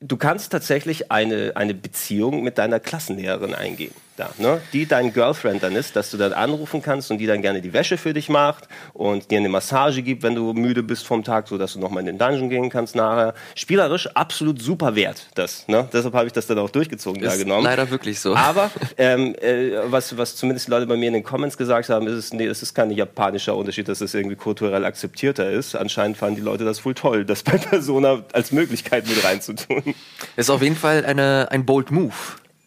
du 0.00 0.16
kannst 0.16 0.52
tatsächlich 0.52 1.10
eine, 1.10 1.52
eine 1.56 1.74
Beziehung 1.74 2.42
mit 2.42 2.58
deiner 2.58 2.80
Klassenlehrerin 2.80 3.54
eingehen. 3.54 3.94
Da, 4.18 4.30
ne? 4.38 4.60
Die 4.72 4.84
dein 4.86 5.12
Girlfriend 5.12 5.62
dann 5.62 5.76
ist, 5.76 5.94
dass 5.94 6.10
du 6.10 6.16
dann 6.16 6.32
anrufen 6.32 6.82
kannst 6.82 7.12
und 7.12 7.18
die 7.18 7.26
dann 7.26 7.40
gerne 7.40 7.60
die 7.62 7.72
Wäsche 7.72 7.96
für 7.96 8.12
dich 8.12 8.28
macht 8.28 8.66
und 8.92 9.30
dir 9.30 9.38
eine 9.38 9.48
Massage 9.48 10.02
gibt, 10.02 10.24
wenn 10.24 10.34
du 10.34 10.52
müde 10.54 10.82
bist 10.82 11.06
vom 11.06 11.22
Tag, 11.22 11.46
so 11.46 11.56
dass 11.56 11.74
du 11.74 11.78
nochmal 11.78 12.00
in 12.00 12.06
den 12.06 12.18
Dungeon 12.18 12.50
gehen 12.50 12.68
kannst 12.68 12.96
nachher. 12.96 13.34
Spielerisch 13.54 14.08
absolut 14.16 14.60
super 14.60 14.96
wert, 14.96 15.28
das. 15.36 15.68
Ne? 15.68 15.88
Deshalb 15.92 16.14
habe 16.14 16.26
ich 16.26 16.32
das 16.32 16.48
dann 16.48 16.58
auch 16.58 16.70
durchgezogen 16.70 17.22
da 17.22 17.30
Ist 17.32 17.38
genommen. 17.38 17.62
leider 17.62 17.88
wirklich 17.90 18.18
so. 18.18 18.34
Aber 18.34 18.72
ähm, 18.98 19.36
äh, 19.40 19.70
was, 19.84 20.18
was 20.18 20.34
zumindest 20.34 20.66
die 20.66 20.72
Leute 20.72 20.86
bei 20.86 20.96
mir 20.96 21.06
in 21.06 21.14
den 21.14 21.22
Comments 21.22 21.56
gesagt 21.56 21.88
haben, 21.88 22.08
ist, 22.08 22.14
es, 22.14 22.32
nee, 22.32 22.46
es 22.46 22.60
ist 22.60 22.74
kein 22.74 22.90
japanischer 22.90 23.54
Unterschied, 23.54 23.86
dass 23.86 24.00
es 24.00 24.14
irgendwie 24.14 24.34
kulturell 24.36 24.84
akzeptierter 24.84 25.48
ist. 25.48 25.76
Anscheinend 25.76 26.16
fanden 26.16 26.34
die 26.36 26.42
Leute 26.42 26.64
das 26.64 26.84
wohl 26.84 26.94
toll, 26.94 27.24
das 27.24 27.44
bei 27.44 27.56
Persona 27.56 28.24
als 28.32 28.50
Möglichkeit 28.50 29.06
mit 29.06 29.22
reinzutun. 29.22 29.94
Ist 30.36 30.50
auf 30.50 30.60
jeden 30.62 30.74
Fall 30.76 31.04
eine, 31.04 31.46
ein 31.52 31.64
bold 31.64 31.92
Move. 31.92 32.12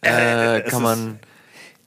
Äh, 0.02 0.60
es 0.62 0.70
kann 0.70 0.78
ist- 0.78 0.80
man. 0.80 1.20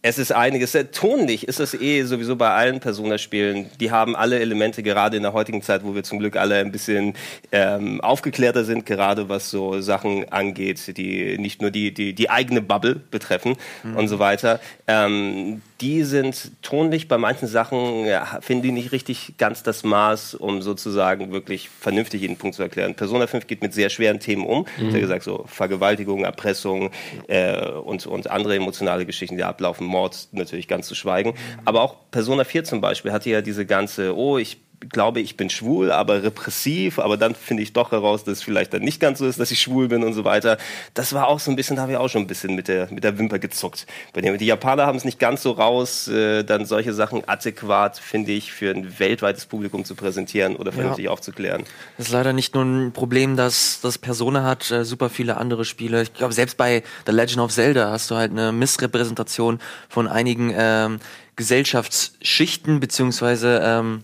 Es 0.07 0.19
ist 0.19 0.31
einiges. 0.31 0.75
Äh, 0.75 0.85
Tonlich 0.85 1.47
ist 1.47 1.59
es 1.59 1.73
eh 1.73 2.03
sowieso 2.03 2.35
bei 2.35 2.51
allen 2.51 2.79
Persona-Spielen. 2.79 3.71
Die 3.79 3.89
haben 3.89 4.15
alle 4.15 4.39
Elemente, 4.39 4.83
gerade 4.83 5.17
in 5.17 5.23
der 5.23 5.33
heutigen 5.33 5.63
Zeit, 5.63 5.83
wo 5.83 5.95
wir 5.95 6.03
zum 6.03 6.19
Glück 6.19 6.35
alle 6.35 6.57
ein 6.59 6.71
bisschen 6.71 7.15
ähm, 7.51 7.99
aufgeklärter 8.01 8.65
sind, 8.65 8.85
gerade 8.85 9.29
was 9.29 9.49
so 9.49 9.81
Sachen 9.81 10.31
angeht, 10.31 10.95
die 10.95 11.39
nicht 11.39 11.59
nur 11.59 11.71
die, 11.71 11.91
die, 11.91 12.13
die 12.13 12.29
eigene 12.29 12.61
Bubble 12.61 13.01
betreffen 13.09 13.55
und 13.95 14.07
so 14.07 14.19
weiter. 14.19 14.59
Ähm, 14.85 15.63
die 15.81 16.03
sind 16.03 16.51
tonlich 16.61 17.07
bei 17.07 17.17
manchen 17.17 17.47
Sachen, 17.47 18.05
ja, 18.05 18.39
finden 18.41 18.63
die 18.63 18.71
nicht 18.71 18.91
richtig 18.91 19.33
ganz 19.37 19.61
das 19.61 19.83
Maß, 19.83 20.35
um 20.35 20.61
sozusagen 20.61 21.31
wirklich 21.31 21.69
vernünftig 21.69 22.21
jeden 22.21 22.37
Punkt 22.37 22.55
zu 22.55 22.63
erklären. 22.63 22.95
Persona 22.95 23.27
5 23.27 23.45
geht 23.47 23.61
mit 23.61 23.73
sehr 23.73 23.89
schweren 23.89 24.19
Themen 24.19 24.45
um. 24.45 24.65
Ich 24.77 24.87
habe 24.87 25.01
gesagt, 25.01 25.23
so 25.23 25.43
Vergewaltigung, 25.47 26.23
Erpressung 26.23 26.91
äh, 27.27 27.69
und, 27.69 28.05
und 28.05 28.31
andere 28.31 28.55
emotionale 28.55 29.05
Geschichten, 29.05 29.35
die 29.35 29.43
ablaufen, 29.43 29.85
Mord 29.85 30.29
natürlich 30.31 30.67
ganz 30.67 30.87
zu 30.87 30.95
schweigen. 30.95 31.33
Aber 31.65 31.81
auch 31.81 31.95
Persona 32.11 32.45
4 32.45 32.63
zum 32.63 32.79
Beispiel 32.79 33.11
hatte 33.11 33.29
ja 33.29 33.41
diese 33.41 33.65
ganze, 33.65 34.15
oh, 34.15 34.37
ich 34.37 34.57
glaube, 34.89 35.19
ich 35.19 35.37
bin 35.37 35.49
schwul, 35.49 35.91
aber 35.91 36.23
repressiv, 36.23 36.99
aber 36.99 37.17
dann 37.17 37.35
finde 37.35 37.63
ich 37.63 37.73
doch 37.73 37.91
heraus, 37.91 38.23
dass 38.23 38.39
es 38.39 38.43
vielleicht 38.43 38.73
dann 38.73 38.81
nicht 38.81 38.99
ganz 38.99 39.19
so 39.19 39.25
ist, 39.25 39.39
dass 39.39 39.51
ich 39.51 39.61
schwul 39.61 39.87
bin 39.87 40.03
und 40.03 40.13
so 40.13 40.23
weiter. 40.23 40.57
Das 40.93 41.13
war 41.13 41.27
auch 41.27 41.39
so 41.39 41.51
ein 41.51 41.55
bisschen, 41.55 41.75
da 41.75 41.83
habe 41.83 41.93
ich 41.93 41.97
auch 41.97 42.09
schon 42.09 42.23
ein 42.23 42.27
bisschen 42.27 42.55
mit 42.55 42.67
der, 42.67 42.91
mit 42.91 43.03
der 43.03 43.17
Wimper 43.17 43.39
gezuckt. 43.39 43.85
Bei 44.13 44.21
dem, 44.21 44.37
die 44.37 44.45
Japaner 44.45 44.85
haben 44.85 44.97
es 44.97 45.05
nicht 45.05 45.19
ganz 45.19 45.41
so 45.41 45.51
raus, 45.51 46.07
äh, 46.07 46.43
dann 46.43 46.65
solche 46.65 46.93
Sachen 46.93 47.27
adäquat, 47.27 47.97
finde 47.97 48.31
ich, 48.31 48.51
für 48.51 48.71
ein 48.71 48.99
weltweites 48.99 49.45
Publikum 49.45 49.85
zu 49.85 49.95
präsentieren 49.95 50.55
oder 50.55 50.71
vernünftig 50.71 51.09
aufzuklären. 51.09 51.63
Das 51.97 52.07
ist 52.07 52.13
leider 52.13 52.33
nicht 52.33 52.55
nur 52.55 52.63
ein 52.63 52.91
Problem, 52.91 53.35
dass 53.37 53.79
das 53.81 53.97
Persona 53.97 54.43
hat, 54.43 54.71
äh, 54.71 54.85
super 54.85 55.09
viele 55.09 55.37
andere 55.37 55.65
Spiele. 55.65 56.01
Ich 56.03 56.13
glaube, 56.13 56.33
selbst 56.33 56.57
bei 56.57 56.83
The 57.05 57.11
Legend 57.11 57.39
of 57.39 57.51
Zelda 57.51 57.91
hast 57.91 58.11
du 58.11 58.15
halt 58.15 58.31
eine 58.31 58.51
Missrepräsentation 58.51 59.59
von 59.89 60.07
einigen 60.07 60.53
ähm, 60.55 60.99
Gesellschaftsschichten 61.35 62.79
beziehungsweise 62.79 63.61
ähm, 63.63 64.03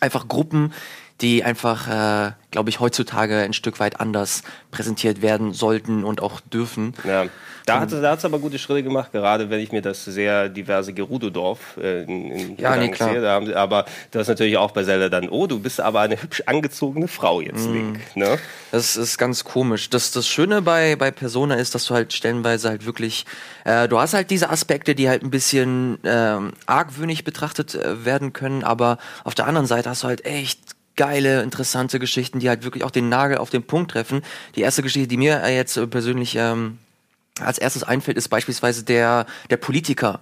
einfach 0.00 0.28
Gruppen, 0.28 0.72
die 1.20 1.42
einfach, 1.44 1.88
äh, 1.88 2.32
glaube 2.50 2.70
ich, 2.70 2.80
heutzutage 2.80 3.38
ein 3.38 3.52
Stück 3.52 3.80
weit 3.80 4.00
anders 4.00 4.42
präsentiert 4.70 5.20
werden 5.22 5.52
sollten 5.52 6.04
und 6.04 6.22
auch 6.22 6.40
dürfen. 6.40 6.94
Ja. 7.04 7.26
Da 7.66 7.80
hat 7.80 7.92
es 7.92 8.24
aber 8.24 8.38
gute 8.38 8.58
Schritte 8.58 8.82
gemacht, 8.82 9.12
gerade 9.12 9.50
wenn 9.50 9.60
ich 9.60 9.72
mir 9.72 9.82
das 9.82 10.02
sehr 10.02 10.48
diverse 10.48 10.94
Gerudo-Dorf 10.94 11.76
äh, 11.76 12.04
in, 12.04 12.30
in 12.30 12.56
Ja, 12.56 12.74
nee, 12.76 12.88
klar. 12.88 13.10
ziehe. 13.10 13.20
Da 13.20 13.32
haben 13.34 13.52
aber 13.52 13.84
du 14.10 14.18
hast 14.18 14.28
natürlich 14.28 14.56
auch 14.56 14.70
bei 14.70 14.84
Zelda 14.84 15.10
dann, 15.10 15.28
oh, 15.28 15.46
du 15.46 15.58
bist 15.60 15.78
aber 15.78 16.00
eine 16.00 16.20
hübsch 16.22 16.42
angezogene 16.46 17.08
Frau 17.08 17.42
jetzt, 17.42 17.66
Mhm. 17.66 17.74
Link. 17.74 18.16
Ne? 18.16 18.38
Das 18.72 18.96
ist 18.96 19.18
ganz 19.18 19.44
komisch. 19.44 19.90
Das, 19.90 20.12
das 20.12 20.26
Schöne 20.26 20.62
bei, 20.62 20.96
bei 20.96 21.10
Persona 21.10 21.56
ist, 21.56 21.74
dass 21.74 21.84
du 21.84 21.94
halt 21.94 22.14
stellenweise 22.14 22.70
halt 22.70 22.86
wirklich, 22.86 23.26
äh, 23.64 23.86
du 23.86 23.98
hast 23.98 24.14
halt 24.14 24.30
diese 24.30 24.48
Aspekte, 24.48 24.94
die 24.94 25.10
halt 25.10 25.22
ein 25.22 25.30
bisschen 25.30 25.98
ähm, 26.04 26.52
argwöhnig 26.64 27.22
betrachtet 27.24 27.74
äh, 27.74 28.02
werden 28.06 28.32
können, 28.32 28.64
aber 28.64 28.96
auf 29.24 29.34
der 29.34 29.46
anderen 29.46 29.66
Seite 29.66 29.90
hast 29.90 30.04
du 30.04 30.08
halt 30.08 30.24
echt 30.24 30.58
geile, 30.98 31.42
interessante 31.42 31.98
Geschichten, 31.98 32.40
die 32.40 32.50
halt 32.50 32.64
wirklich 32.64 32.84
auch 32.84 32.90
den 32.90 33.08
Nagel 33.08 33.38
auf 33.38 33.48
den 33.48 33.62
Punkt 33.62 33.92
treffen. 33.92 34.20
Die 34.56 34.60
erste 34.60 34.82
Geschichte, 34.82 35.08
die 35.08 35.16
mir 35.16 35.42
äh, 35.42 35.56
jetzt 35.56 35.78
äh, 35.78 35.86
persönlich 35.86 36.36
ähm, 36.36 36.78
als 37.40 37.58
erstes 37.58 37.84
einfällt, 37.84 38.16
ist 38.16 38.28
beispielsweise 38.28 38.82
der, 38.82 39.26
der 39.48 39.58
Politiker, 39.58 40.20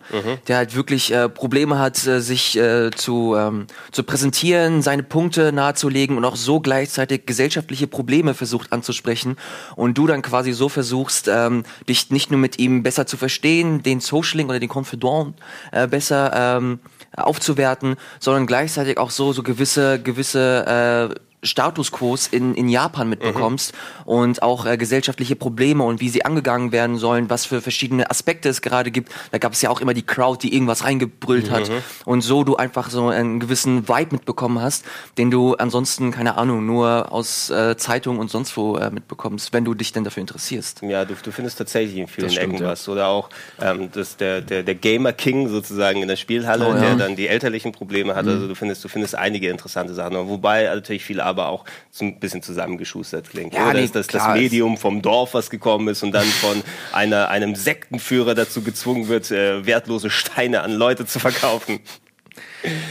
der 0.48 0.58
halt 0.58 0.74
wirklich 0.76 1.12
äh, 1.12 1.30
Probleme 1.30 1.78
hat, 1.78 2.06
äh, 2.06 2.20
sich 2.20 2.58
äh, 2.58 2.90
zu, 2.90 3.34
ähm, 3.34 3.66
zu 3.90 4.02
präsentieren, 4.02 4.82
seine 4.82 5.02
Punkte 5.02 5.50
nahezulegen 5.50 6.18
und 6.18 6.26
auch 6.26 6.36
so 6.36 6.60
gleichzeitig 6.60 7.24
gesellschaftliche 7.24 7.86
Probleme 7.86 8.34
versucht 8.34 8.70
anzusprechen. 8.70 9.36
Und 9.76 9.96
du 9.96 10.06
dann 10.06 10.20
quasi 10.20 10.52
so 10.52 10.68
versuchst, 10.68 11.28
ähm, 11.28 11.64
dich 11.88 12.10
nicht 12.10 12.30
nur 12.30 12.38
mit 12.38 12.58
ihm 12.58 12.82
besser 12.82 13.06
zu 13.06 13.16
verstehen, 13.16 13.82
den 13.82 14.00
Socialing 14.00 14.50
oder 14.50 14.60
den 14.60 14.70
Confidant 14.70 15.36
äh, 15.72 15.86
besser 15.88 16.58
ähm, 16.58 16.80
aufzuwerten, 17.16 17.96
sondern 18.20 18.46
gleichzeitig 18.46 18.98
auch 18.98 19.10
so, 19.10 19.32
so 19.32 19.42
gewisse, 19.42 20.00
gewisse 20.00 21.10
äh, 21.12 21.25
Status 21.46 21.92
Quos 21.92 22.26
in, 22.26 22.54
in 22.54 22.68
Japan 22.68 23.08
mitbekommst 23.08 23.72
und 24.04 24.42
auch 24.42 24.66
äh, 24.66 24.76
gesellschaftliche 24.76 25.36
Probleme 25.36 25.84
und 25.84 26.00
wie 26.00 26.08
sie 26.08 26.24
angegangen 26.24 26.72
werden 26.72 26.98
sollen, 26.98 27.30
was 27.30 27.46
für 27.46 27.62
verschiedene 27.62 28.10
Aspekte 28.10 28.48
es 28.48 28.60
gerade 28.60 28.90
gibt. 28.90 29.12
Da 29.30 29.38
gab 29.38 29.52
es 29.52 29.62
ja 29.62 29.70
auch 29.70 29.80
immer 29.80 29.94
die 29.94 30.02
Crowd, 30.04 30.46
die 30.46 30.52
irgendwas 30.54 30.84
reingebrüllt 30.84 31.50
hat 31.50 31.70
und 32.04 32.20
so 32.20 32.44
du 32.44 32.56
einfach 32.56 32.90
so 32.90 33.08
einen 33.08 33.40
gewissen 33.40 33.88
Vibe 33.88 34.12
mitbekommen 34.12 34.60
hast, 34.60 34.84
den 35.16 35.30
du 35.30 35.54
ansonsten, 35.54 36.10
keine 36.10 36.36
Ahnung, 36.36 36.66
nur 36.66 37.12
aus 37.12 37.48
äh, 37.50 37.76
Zeitungen 37.76 38.20
und 38.20 38.30
sonst 38.30 38.56
wo 38.56 38.76
äh, 38.76 38.90
mitbekommst, 38.90 39.52
wenn 39.52 39.64
du 39.64 39.74
dich 39.74 39.92
denn 39.92 40.04
dafür 40.04 40.20
interessierst. 40.20 40.82
Ja, 40.82 41.04
du, 41.04 41.14
du 41.14 41.30
findest 41.32 41.58
tatsächlich 41.58 41.96
in 41.96 42.06
vielen 42.06 42.30
stimmt, 42.30 42.54
Ecken 42.54 42.62
ja. 42.62 42.70
was. 42.70 42.88
Oder 42.88 43.08
auch 43.08 43.30
ähm, 43.60 43.90
das, 43.92 44.16
der, 44.16 44.40
der, 44.40 44.62
der 44.62 44.74
Gamer 44.74 45.12
King 45.12 45.48
sozusagen 45.48 46.02
in 46.02 46.08
der 46.08 46.16
Spielhalle, 46.16 46.66
Oh, 46.66 46.74
ja. 46.74 46.80
der 46.80 46.94
dann 46.96 47.16
die 47.16 47.28
elterlichen 47.28 47.72
Probleme 47.72 48.14
hat. 48.14 48.26
Also 48.26 48.48
du 48.48 48.54
findest, 48.54 48.84
du 48.84 48.88
findest 48.88 49.14
einige 49.14 49.48
interessante 49.48 49.94
Sachen. 49.94 50.16
Wobei 50.28 50.64
natürlich 50.64 51.04
viele 51.04 51.24
aber 51.36 51.48
auch 51.48 51.64
so 51.90 52.04
ein 52.04 52.18
bisschen 52.18 52.42
zusammengeschustert 52.42 53.30
klingt. 53.30 53.54
Ja, 53.54 53.64
Oder 53.64 53.74
nee, 53.74 53.84
ist 53.84 53.94
das, 53.94 54.06
das. 54.06 54.28
Medium 54.28 54.76
vom 54.76 55.02
Dorf, 55.02 55.34
was 55.34 55.50
gekommen 55.50 55.88
ist 55.88 56.02
und 56.02 56.12
dann 56.12 56.26
von 56.26 56.62
einer, 56.92 57.28
einem 57.28 57.54
Sektenführer 57.54 58.34
dazu 58.34 58.62
gezwungen 58.62 59.08
wird, 59.08 59.30
äh, 59.30 59.66
wertlose 59.66 60.10
Steine 60.10 60.62
an 60.62 60.72
Leute 60.72 61.06
zu 61.06 61.18
verkaufen. 61.18 61.80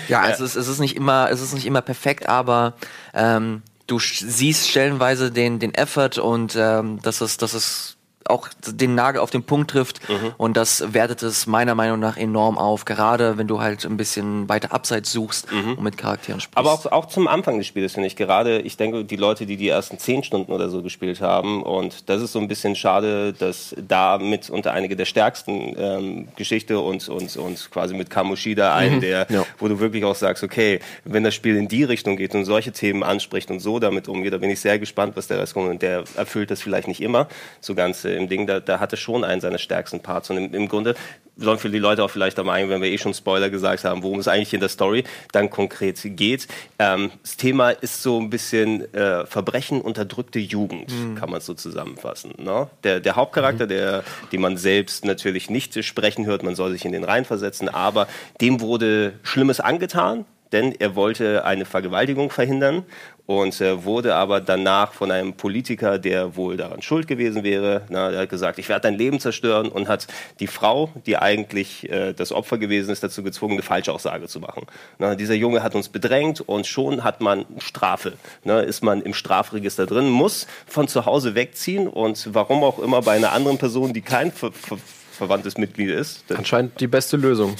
Ja, 0.07 0.29
Es, 0.29 0.39
ist, 0.39 0.55
es 0.55 0.67
ist 0.67 0.79
nicht 0.79 0.95
immer, 0.95 1.29
es 1.29 1.41
ist 1.41 1.53
nicht 1.53 1.65
immer 1.65 1.81
perfekt, 1.81 2.29
aber 2.29 2.75
ähm, 3.13 3.61
du 3.87 3.99
siehst 3.99 4.69
stellenweise 4.69 5.31
den, 5.31 5.59
den 5.59 5.73
Effort 5.73 6.17
und 6.21 6.55
ähm, 6.57 6.99
dass 7.01 7.21
es, 7.21 7.37
dass 7.37 7.53
es 7.53 7.94
auch 8.27 8.47
den 8.65 8.95
Nagel 8.95 9.21
auf 9.21 9.29
den 9.31 9.43
Punkt 9.43 9.71
trifft 9.71 9.99
Mhm. 10.09 10.33
und 10.37 10.57
das 10.57 10.93
wertet 10.93 11.21
es 11.23 11.45
meiner 11.47 11.75
Meinung 11.75 11.99
nach 11.99 12.17
enorm 12.17 12.57
auf, 12.57 12.85
gerade 12.85 13.37
wenn 13.37 13.47
du 13.47 13.61
halt 13.61 13.85
ein 13.85 13.97
bisschen 13.97 14.49
weiter 14.49 14.73
abseits 14.73 15.11
suchst 15.11 15.47
und 15.51 15.81
mit 15.83 15.97
Charakteren. 15.97 16.39
Mhm. 16.39 16.45
Aber 16.55 16.71
auch, 16.73 16.85
auch 16.87 17.05
zum 17.05 17.27
Anfang 17.27 17.57
des 17.57 17.67
Spiels 17.67 17.93
finde 17.93 18.07
ich 18.07 18.15
gerade, 18.15 18.59
ich 18.61 18.77
denke, 18.77 19.03
die 19.05 19.15
Leute, 19.15 19.45
die 19.45 19.57
die 19.57 19.69
ersten 19.69 19.99
zehn 19.99 20.23
Stunden 20.23 20.51
oder 20.51 20.69
so 20.69 20.81
gespielt 20.81 21.21
haben, 21.21 21.61
und 21.63 22.09
das 22.09 22.21
ist 22.21 22.31
so 22.31 22.39
ein 22.39 22.47
bisschen 22.47 22.75
schade, 22.75 23.33
dass 23.33 23.75
da 23.87 24.17
mit 24.17 24.49
unter 24.49 24.71
einige 24.73 24.95
der 24.95 25.05
stärksten 25.05 25.75
ähm, 25.77 26.27
Geschichte 26.35 26.79
und, 26.79 27.07
und, 27.09 27.35
und 27.37 27.71
quasi 27.71 27.93
mit 27.95 28.09
Kamoshida 28.09 28.75
ein, 28.75 29.01
der, 29.01 29.27
Ja. 29.29 29.45
wo 29.59 29.67
du 29.67 29.79
wirklich 29.79 30.03
auch 30.03 30.15
sagst, 30.15 30.43
okay, 30.43 30.79
wenn 31.03 31.23
das 31.23 31.35
Spiel 31.35 31.55
in 31.57 31.67
die 31.67 31.83
Richtung 31.83 32.17
geht 32.17 32.33
und 32.35 32.45
solche 32.45 32.71
Themen 32.71 33.03
anspricht 33.03 33.51
und 33.51 33.59
so 33.59 33.79
damit 33.79 34.07
umgeht, 34.07 34.33
da 34.33 34.37
bin 34.37 34.49
ich 34.49 34.59
sehr 34.59 34.79
gespannt, 34.79 35.15
was 35.15 35.27
der 35.27 35.39
Rest 35.39 35.53
kommt. 35.53 35.69
Und 35.69 35.81
der 35.81 36.03
erfüllt 36.15 36.49
das 36.51 36.61
vielleicht 36.61 36.87
nicht 36.87 37.01
immer 37.01 37.27
so 37.61 37.75
ganz 37.75 38.03
äh, 38.05 38.14
im 38.15 38.29
Ding. 38.29 38.47
Da, 38.47 38.59
da 38.59 38.79
hatte 38.79 38.97
schon 38.97 39.23
einen 39.23 39.41
seiner 39.41 39.57
stärksten 39.57 39.99
Parts. 39.99 40.29
Und 40.29 40.37
im, 40.37 40.53
im 40.53 40.67
Grunde 40.67 40.95
sollen 41.37 41.59
für 41.59 41.69
die 41.69 41.79
Leute 41.79 42.03
auch 42.03 42.09
vielleicht 42.09 42.39
am 42.39 42.49
einen, 42.49 42.69
wenn 42.69 42.81
wir 42.81 42.89
eh 42.89 42.97
schon 42.97 43.13
Spoiler 43.13 43.49
gesagt 43.49 43.83
haben, 43.83 44.03
worum 44.03 44.19
es 44.19 44.27
eigentlich 44.27 44.53
in 44.53 44.59
der 44.59 44.69
Story 44.69 45.03
dann 45.31 45.49
konkret 45.49 45.99
geht. 46.03 46.47
Ähm, 46.79 47.11
das 47.21 47.37
Thema 47.37 47.71
ist 47.71 48.01
so 48.01 48.19
ein 48.19 48.29
bisschen 48.29 48.93
äh, 48.93 49.25
Verbrechen, 49.25 49.81
unterdrückte 49.81 50.39
Jugend, 50.39 50.91
kann 51.19 51.29
man 51.29 51.41
so 51.41 51.53
zusammenfassen. 51.53 52.33
Ne? 52.37 52.67
Der, 52.83 52.99
der 52.99 53.15
Hauptcharakter, 53.15 53.67
der, 53.67 54.03
den 54.31 54.41
man 54.41 54.57
selbst 54.57 55.05
natürlich 55.05 55.49
nicht 55.49 55.83
sprechen 55.83 56.25
hört, 56.25 56.43
man 56.43 56.55
soll 56.55 56.71
sich 56.71 56.85
in 56.85 56.91
den 56.91 57.03
reinversetzen, 57.03 57.69
aber 57.69 58.07
dem 58.41 58.61
wurde 58.61 59.13
Schlimmes 59.23 59.59
angetan, 59.59 60.25
denn 60.51 60.73
er 60.77 60.95
wollte 60.95 61.43
eine 61.43 61.65
Vergewaltigung 61.65 62.29
verhindern 62.29 62.83
und 63.27 63.59
äh, 63.59 63.83
wurde 63.83 64.13
aber 64.15 64.39
danach 64.39 64.93
von 64.93 65.09
einem 65.09 65.33
Politiker, 65.33 65.97
der 65.97 66.35
wohl 66.35 66.57
daran 66.57 66.81
schuld 66.83 67.07
gewesen 67.07 67.43
wäre, 67.43 67.81
na, 67.89 68.11
der 68.11 68.21
hat 68.21 68.29
gesagt, 68.29 68.59
ich 68.59 68.69
werde 68.69 68.81
dein 68.81 68.95
Leben 68.97 69.19
zerstören 69.19 69.67
und 69.67 69.87
hat 69.87 70.05
die 70.39 70.45
Frau, 70.47 70.91
die 71.07 71.17
eigentlich 71.17 71.89
äh, 71.89 72.13
das 72.13 72.31
Opfer 72.31 72.57
gewesen 72.59 72.91
ist, 72.91 73.03
dazu 73.03 73.23
gezwungen, 73.23 73.53
eine 73.53 73.63
Falschaussage 73.63 74.27
zu 74.27 74.39
machen. 74.39 74.67
Na, 74.99 75.15
dieser 75.15 75.33
Junge 75.33 75.63
hat 75.63 75.73
uns 75.73 75.89
bedrängt 75.89 76.41
und 76.41 76.67
schon 76.67 77.03
hat 77.03 77.19
man 77.21 77.45
Strafe. 77.57 78.13
Ne, 78.43 78.61
ist 78.61 78.83
man 78.83 79.01
im 79.01 79.13
Strafregister 79.15 79.87
drin, 79.87 80.07
muss 80.09 80.45
von 80.67 80.87
zu 80.87 81.05
Hause 81.07 81.33
wegziehen 81.33 81.87
und 81.87 82.29
warum 82.33 82.63
auch 82.63 82.77
immer 82.79 83.01
bei 83.01 83.15
einer 83.15 83.31
anderen 83.31 83.57
Person, 83.57 83.91
die 83.93 84.01
kein 84.01 84.31
ver 84.31 84.51
ver 84.51 84.77
verwandtes 85.11 85.57
Mitglied 85.57 85.89
ist. 85.91 86.25
Anscheinend 86.35 86.79
die 86.81 86.87
beste 86.87 87.15
Lösung. 87.15 87.55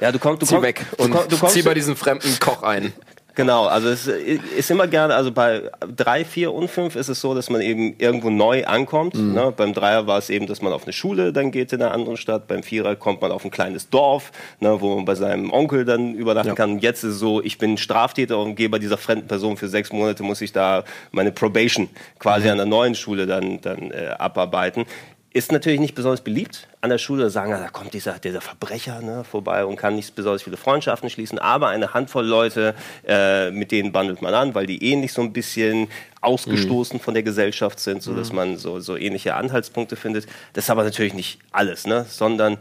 Ja, 0.00 0.10
du 0.10 0.18
kommst, 0.18 0.42
du 0.42 0.46
Zieh 0.46 0.54
kommst, 0.54 0.66
weg 0.66 0.84
du, 0.98 1.04
und 1.04 1.10
komm- 1.12 1.28
du 1.28 1.38
kommst 1.38 1.54
zieh 1.54 1.62
bei 1.62 1.72
diesem 1.72 1.94
fremden 1.94 2.36
Koch 2.40 2.64
ein. 2.64 2.92
Genau, 3.40 3.64
also 3.64 3.88
es 3.88 4.06
ist 4.06 4.70
immer 4.70 4.86
gerne, 4.86 5.14
also 5.14 5.32
bei 5.32 5.62
drei, 5.96 6.24
vier 6.26 6.52
und 6.52 6.68
fünf 6.70 6.94
ist 6.94 7.08
es 7.08 7.20
so, 7.20 7.34
dass 7.34 7.48
man 7.48 7.62
eben 7.62 7.94
irgendwo 7.98 8.28
neu 8.28 8.66
ankommt. 8.66 9.14
Ne? 9.14 9.52
Beim 9.56 9.72
Dreier 9.72 10.06
war 10.06 10.18
es 10.18 10.28
eben, 10.28 10.46
dass 10.46 10.60
man 10.60 10.72
auf 10.74 10.82
eine 10.84 10.92
Schule 10.92 11.32
dann 11.32 11.50
geht 11.50 11.72
in 11.72 11.80
einer 11.80 11.92
anderen 11.92 12.18
Stadt. 12.18 12.46
Beim 12.48 12.62
Vierer 12.62 12.96
kommt 12.96 13.22
man 13.22 13.32
auf 13.32 13.42
ein 13.44 13.50
kleines 13.50 13.88
Dorf, 13.88 14.30
ne, 14.60 14.80
wo 14.80 14.94
man 14.96 15.04
bei 15.06 15.14
seinem 15.14 15.52
Onkel 15.52 15.86
dann 15.86 16.14
übernachten 16.14 16.48
Ja. 16.50 16.54
kann. 16.54 16.78
Jetzt 16.80 17.02
ist 17.02 17.14
es 17.14 17.18
so, 17.18 17.42
ich 17.42 17.56
bin 17.56 17.78
Straftäter 17.78 18.38
und 18.38 18.56
gehe 18.56 18.68
bei 18.68 18.78
dieser 18.78 18.98
fremden 18.98 19.26
Person 19.26 19.56
für 19.56 19.68
sechs 19.68 19.90
Monate, 19.90 20.22
muss 20.22 20.42
ich 20.42 20.52
da 20.52 20.84
meine 21.10 21.32
Probation 21.32 21.88
quasi 22.18 22.48
an 22.50 22.58
der 22.58 22.66
neuen 22.66 22.94
Schule 22.94 23.26
dann, 23.26 23.60
dann 23.62 23.90
äh, 23.90 24.08
abarbeiten. 24.18 24.84
Ist 25.32 25.52
natürlich 25.52 25.78
nicht 25.78 25.94
besonders 25.94 26.22
beliebt 26.22 26.66
an 26.80 26.90
der 26.90 26.98
Schule. 26.98 27.22
Da 27.22 27.30
sagen, 27.30 27.52
da 27.52 27.68
kommt 27.68 27.94
dieser, 27.94 28.18
dieser 28.18 28.40
Verbrecher 28.40 29.00
ne, 29.00 29.22
vorbei 29.22 29.64
und 29.64 29.76
kann 29.76 29.94
nicht 29.94 30.16
besonders 30.16 30.42
viele 30.42 30.56
Freundschaften 30.56 31.08
schließen. 31.08 31.38
Aber 31.38 31.68
eine 31.68 31.94
Handvoll 31.94 32.26
Leute, 32.26 32.74
äh, 33.06 33.52
mit 33.52 33.70
denen 33.70 33.92
bandelt 33.92 34.22
man 34.22 34.34
an, 34.34 34.56
weil 34.56 34.66
die 34.66 34.82
ähnlich 34.90 35.12
so 35.12 35.22
ein 35.22 35.32
bisschen 35.32 35.86
ausgestoßen 36.20 36.98
von 36.98 37.14
der 37.14 37.22
Gesellschaft 37.22 37.78
sind, 37.78 38.02
so 38.02 38.12
dass 38.12 38.32
man 38.32 38.56
so, 38.56 38.80
so 38.80 38.96
ähnliche 38.96 39.36
Anhaltspunkte 39.36 39.94
findet. 39.94 40.26
Das 40.52 40.64
ist 40.64 40.70
aber 40.70 40.82
natürlich 40.82 41.14
nicht 41.14 41.38
alles, 41.52 41.86
ne? 41.86 42.06
sondern 42.08 42.58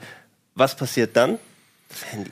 was 0.53 0.75
passiert 0.75 1.17
dann? 1.17 1.39
Das 1.89 2.05
Handy. 2.11 2.31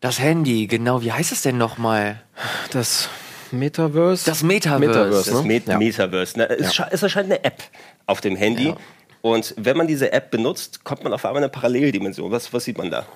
das 0.00 0.18
Handy, 0.20 0.66
genau, 0.68 1.02
wie 1.02 1.12
heißt 1.12 1.32
es 1.32 1.42
denn 1.42 1.58
nochmal? 1.58 2.22
Das 2.70 3.10
Metaverse? 3.52 4.24
Das 4.24 4.42
Metaverse. 4.42 4.86
Metaverse, 4.88 5.30
Das 5.32 5.42
ne? 5.42 5.46
Met 5.48 5.66
Ja. 5.68 5.76
Metaverse. 5.78 6.38
Ne? 6.38 6.48
Es, 6.48 6.72
scha- 6.74 6.88
es 6.90 7.02
erscheint 7.02 7.26
eine 7.26 7.44
App 7.44 7.62
auf 8.06 8.22
dem 8.22 8.36
Handy. 8.36 8.68
Ja. 8.68 8.76
Und 9.24 9.54
wenn 9.56 9.78
man 9.78 9.86
diese 9.86 10.12
App 10.12 10.30
benutzt, 10.30 10.84
kommt 10.84 11.02
man 11.02 11.14
auf 11.14 11.24
einmal 11.24 11.38
in 11.40 11.44
eine 11.44 11.50
Paralleldimension. 11.50 12.30
Was, 12.30 12.52
was 12.52 12.66
sieht 12.66 12.76
man 12.76 12.90
da? 12.90 13.06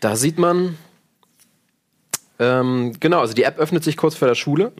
Da 0.00 0.16
sieht 0.16 0.36
man, 0.36 0.76
ähm, 2.40 2.92
genau, 2.98 3.20
also 3.20 3.32
die 3.32 3.44
App 3.44 3.56
öffnet 3.60 3.84
sich 3.84 3.96
kurz 3.96 4.16
vor 4.16 4.26
der 4.26 4.34
Schule 4.34 4.72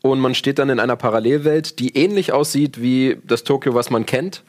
und 0.00 0.20
man 0.20 0.36
steht 0.36 0.60
dann 0.60 0.70
in 0.70 0.78
einer 0.78 0.94
Parallelwelt, 0.94 1.80
die 1.80 1.96
ähnlich 1.96 2.32
aussieht 2.32 2.80
wie 2.80 3.18
das 3.24 3.42
Tokio, 3.42 3.74
was 3.74 3.90
man 3.90 4.06
kennt, 4.06 4.44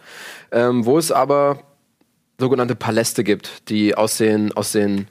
ähm, 0.51 0.85
wo 0.85 0.99
es 0.99 1.11
aber 1.11 1.63
sogenannte 2.38 2.75
Paläste 2.75 3.23
gibt, 3.23 3.69
die 3.69 3.95
aus 3.95 4.17
den, 4.17 4.51
aus 4.51 4.73
den 4.73 5.07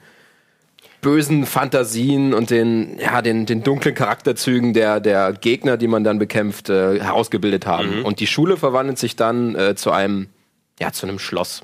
bösen 1.05 1.45
Fantasien 1.45 2.33
und 2.33 2.49
den, 2.49 2.97
ja, 2.97 3.21
den, 3.21 3.45
den 3.45 3.61
dunklen 3.61 3.93
Charakterzügen 3.93 4.73
der, 4.73 4.99
der 4.99 5.33
Gegner, 5.33 5.77
die 5.77 5.87
man 5.87 6.03
dann 6.03 6.17
bekämpft, 6.17 6.69
äh, 6.69 6.99
herausgebildet 6.99 7.67
haben. 7.67 8.03
Und 8.03 8.19
die 8.19 8.25
Schule 8.25 8.57
verwandelt 8.57 8.97
sich 8.97 9.15
dann 9.15 9.53
äh, 9.53 9.75
zu 9.75 9.91
einem, 9.91 10.29
ja, 10.79 10.91
zu 10.91 11.05
einem 11.05 11.19
Schloss. 11.19 11.61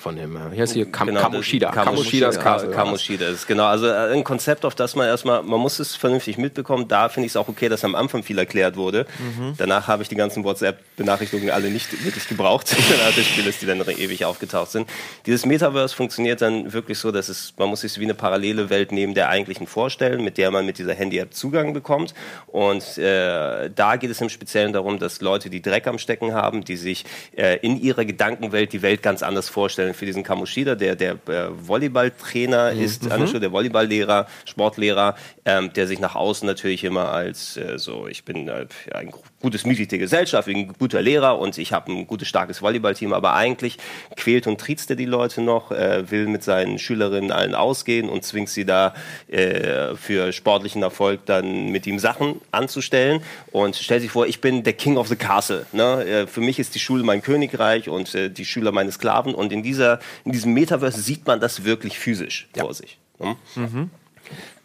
Von 0.00 0.16
dem, 0.16 0.38
wie 0.52 0.60
heißt 0.60 0.72
hier, 0.72 0.90
Kam 0.90 1.08
Genau, 1.08 1.20
Kamoshida. 1.20 1.70
das- 1.70 1.84
Kamoshidas 1.84 2.38
Castle. 2.40 2.70
Kamoshida 2.70 3.28
ist 3.28 3.46
genau. 3.46 3.64
Also 3.66 3.86
äh, 3.86 4.12
ein 4.14 4.24
Konzept, 4.24 4.64
auf 4.64 4.74
das 4.74 4.96
man 4.96 5.06
erstmal, 5.06 5.42
man 5.42 5.60
muss 5.60 5.78
es 5.78 5.94
vernünftig 5.94 6.38
mitbekommen. 6.38 6.88
Da 6.88 7.08
finde 7.10 7.26
ich 7.26 7.32
es 7.32 7.36
auch 7.36 7.48
okay, 7.48 7.68
dass 7.68 7.84
am 7.84 7.94
Anfang 7.94 8.22
viel 8.22 8.38
erklärt 8.38 8.76
wurde. 8.76 9.06
Mhm. 9.18 9.54
Danach 9.58 9.88
habe 9.88 10.02
ich 10.02 10.08
die 10.08 10.14
ganzen 10.14 10.42
WhatsApp-Benachrichtigungen 10.42 11.50
alle 11.52 11.70
nicht 11.70 11.92
wirklich 12.04 12.26
gebraucht 12.28 12.74
innerhalb 12.94 13.14
des 13.14 13.26
Spieles, 13.26 13.58
die 13.58 13.66
dann 13.66 13.80
ewig 13.80 14.24
aufgetaucht 14.24 14.70
sind. 14.70 14.88
Dieses 15.26 15.44
Metaverse 15.44 15.94
funktioniert 15.94 16.40
dann 16.40 16.72
wirklich 16.72 16.98
so, 16.98 17.12
dass 17.12 17.28
es, 17.28 17.52
man 17.58 17.68
muss 17.68 17.82
sich 17.82 17.98
wie 17.98 18.04
eine 18.04 18.14
parallele 18.14 18.70
Welt 18.70 18.92
neben 18.92 19.12
der 19.14 19.28
eigentlichen 19.28 19.66
vorstellen, 19.66 20.24
mit 20.24 20.38
der 20.38 20.50
man 20.50 20.64
mit 20.64 20.78
dieser 20.78 20.94
Handy-App 20.94 21.34
Zugang 21.34 21.74
bekommt. 21.74 22.14
Und 22.46 22.96
äh, 22.98 23.68
da 23.74 23.96
geht 23.96 24.10
es 24.10 24.20
im 24.20 24.28
Speziellen 24.30 24.72
darum, 24.72 24.98
dass 24.98 25.20
Leute, 25.20 25.50
die 25.50 25.60
Dreck 25.62 25.86
am 25.86 25.98
Stecken 25.98 26.32
haben, 26.32 26.64
die 26.64 26.76
sich 26.76 27.04
äh, 27.36 27.58
in 27.58 27.78
ihrer 27.80 28.04
Gedankenwelt 28.06 28.72
die 28.72 28.80
Welt 28.82 29.02
ganz 29.02 29.22
anders 29.22 29.48
vorstellen. 29.48 29.89
Für 29.94 30.06
diesen 30.06 30.22
Kamoshida, 30.22 30.74
der, 30.74 30.96
der 30.96 31.12
äh, 31.28 31.48
Volleyballtrainer 31.50 32.72
ist, 32.72 33.04
mhm. 33.04 33.40
der 33.40 33.52
Volleyballlehrer, 33.52 34.26
Sportlehrer, 34.44 35.16
ähm, 35.44 35.72
der 35.72 35.86
sich 35.86 36.00
nach 36.00 36.14
außen 36.14 36.46
natürlich 36.46 36.84
immer 36.84 37.10
als 37.10 37.56
äh, 37.56 37.78
so, 37.78 38.06
ich 38.06 38.24
bin 38.24 38.48
äh, 38.48 38.66
ein 38.92 39.10
gutes 39.40 39.64
Mitglied 39.64 39.90
der 39.90 39.98
Gesellschaft, 39.98 40.48
ein 40.48 40.72
guter 40.78 41.02
Lehrer 41.02 41.38
und 41.38 41.56
ich 41.58 41.72
habe 41.72 41.92
ein 41.92 42.06
gutes, 42.06 42.28
starkes 42.28 42.62
Volleyballteam, 42.62 43.12
aber 43.12 43.34
eigentlich 43.34 43.78
quält 44.16 44.46
und 44.46 44.60
triezt 44.60 44.90
er 44.90 44.96
die 44.96 45.06
Leute 45.06 45.40
noch, 45.40 45.72
äh, 45.72 46.10
will 46.10 46.26
mit 46.26 46.42
seinen 46.42 46.78
Schülerinnen 46.78 47.32
allen 47.32 47.54
ausgehen 47.54 48.08
und 48.08 48.24
zwingt 48.24 48.50
sie 48.50 48.64
da 48.64 48.94
äh, 49.28 49.94
für 49.96 50.32
sportlichen 50.32 50.82
Erfolg 50.82 51.24
dann 51.26 51.70
mit 51.70 51.86
ihm 51.86 51.98
Sachen 51.98 52.40
anzustellen 52.52 53.22
und 53.50 53.76
stellt 53.76 54.02
sich 54.02 54.10
vor, 54.10 54.26
ich 54.26 54.40
bin 54.40 54.62
der 54.62 54.74
King 54.74 54.96
of 54.96 55.08
the 55.08 55.16
Castle. 55.16 55.66
Ne? 55.72 56.04
Äh, 56.04 56.26
für 56.26 56.40
mich 56.40 56.58
ist 56.58 56.74
die 56.74 56.80
Schule 56.80 57.02
mein 57.02 57.22
Königreich 57.22 57.88
und 57.88 58.14
äh, 58.14 58.30
die 58.30 58.44
Schüler 58.44 58.72
meine 58.72 58.92
Sklaven 58.92 59.34
und 59.34 59.52
in, 59.52 59.62
dieser, 59.62 60.00
in 60.24 60.32
diesem 60.32 60.52
Metaverse 60.52 61.00
sieht 61.00 61.26
man 61.26 61.40
das 61.40 61.64
wirklich 61.64 61.98
physisch 61.98 62.48
ja. 62.54 62.64
vor 62.64 62.74
sich. 62.74 62.98
Ne? 63.18 63.36
Mhm. 63.54 63.90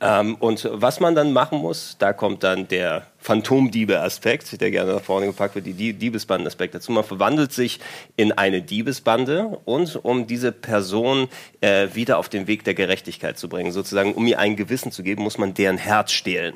Ähm, 0.06 0.36
und 0.36 0.70
was 0.72 1.00
man 1.00 1.16
dann 1.16 1.34
machen 1.34 1.58
muss, 1.58 1.96
da 1.98 2.14
kommt 2.14 2.44
dann 2.44 2.68
der 2.68 3.08
Phantomdiebe-Aspekt, 3.18 4.62
der 4.62 4.70
gerne 4.70 4.94
nach 4.94 5.02
vorne 5.02 5.26
gepackt 5.26 5.56
wird, 5.56 5.66
die 5.66 5.94
Diebesbanden-Aspekt 5.94 6.76
dazu. 6.76 6.92
Man 6.92 7.04
verwandelt 7.04 7.52
sich 7.52 7.80
in 8.16 8.32
eine 8.32 8.62
Diebesbande 8.62 9.58
und 9.66 9.96
um 9.96 10.28
diese 10.28 10.52
Person 10.52 11.28
äh, 11.60 11.88
wieder 11.94 12.20
auf 12.20 12.30
den 12.30 12.46
Weg 12.46 12.64
der 12.66 12.76
Gerechtigkeit 12.76 13.40
zu 13.40 13.50
bringen, 13.50 13.72
sozusagen, 13.72 14.14
um 14.14 14.28
ihr 14.28 14.38
ein 14.38 14.56
Gewissen 14.56 14.92
zu 14.92 15.02
geben, 15.02 15.24
muss 15.24 15.40
man 15.40 15.56
deren 15.56 15.80
Herz 15.80 16.12
stehlen. 16.12 16.54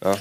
Ja? 0.00 0.14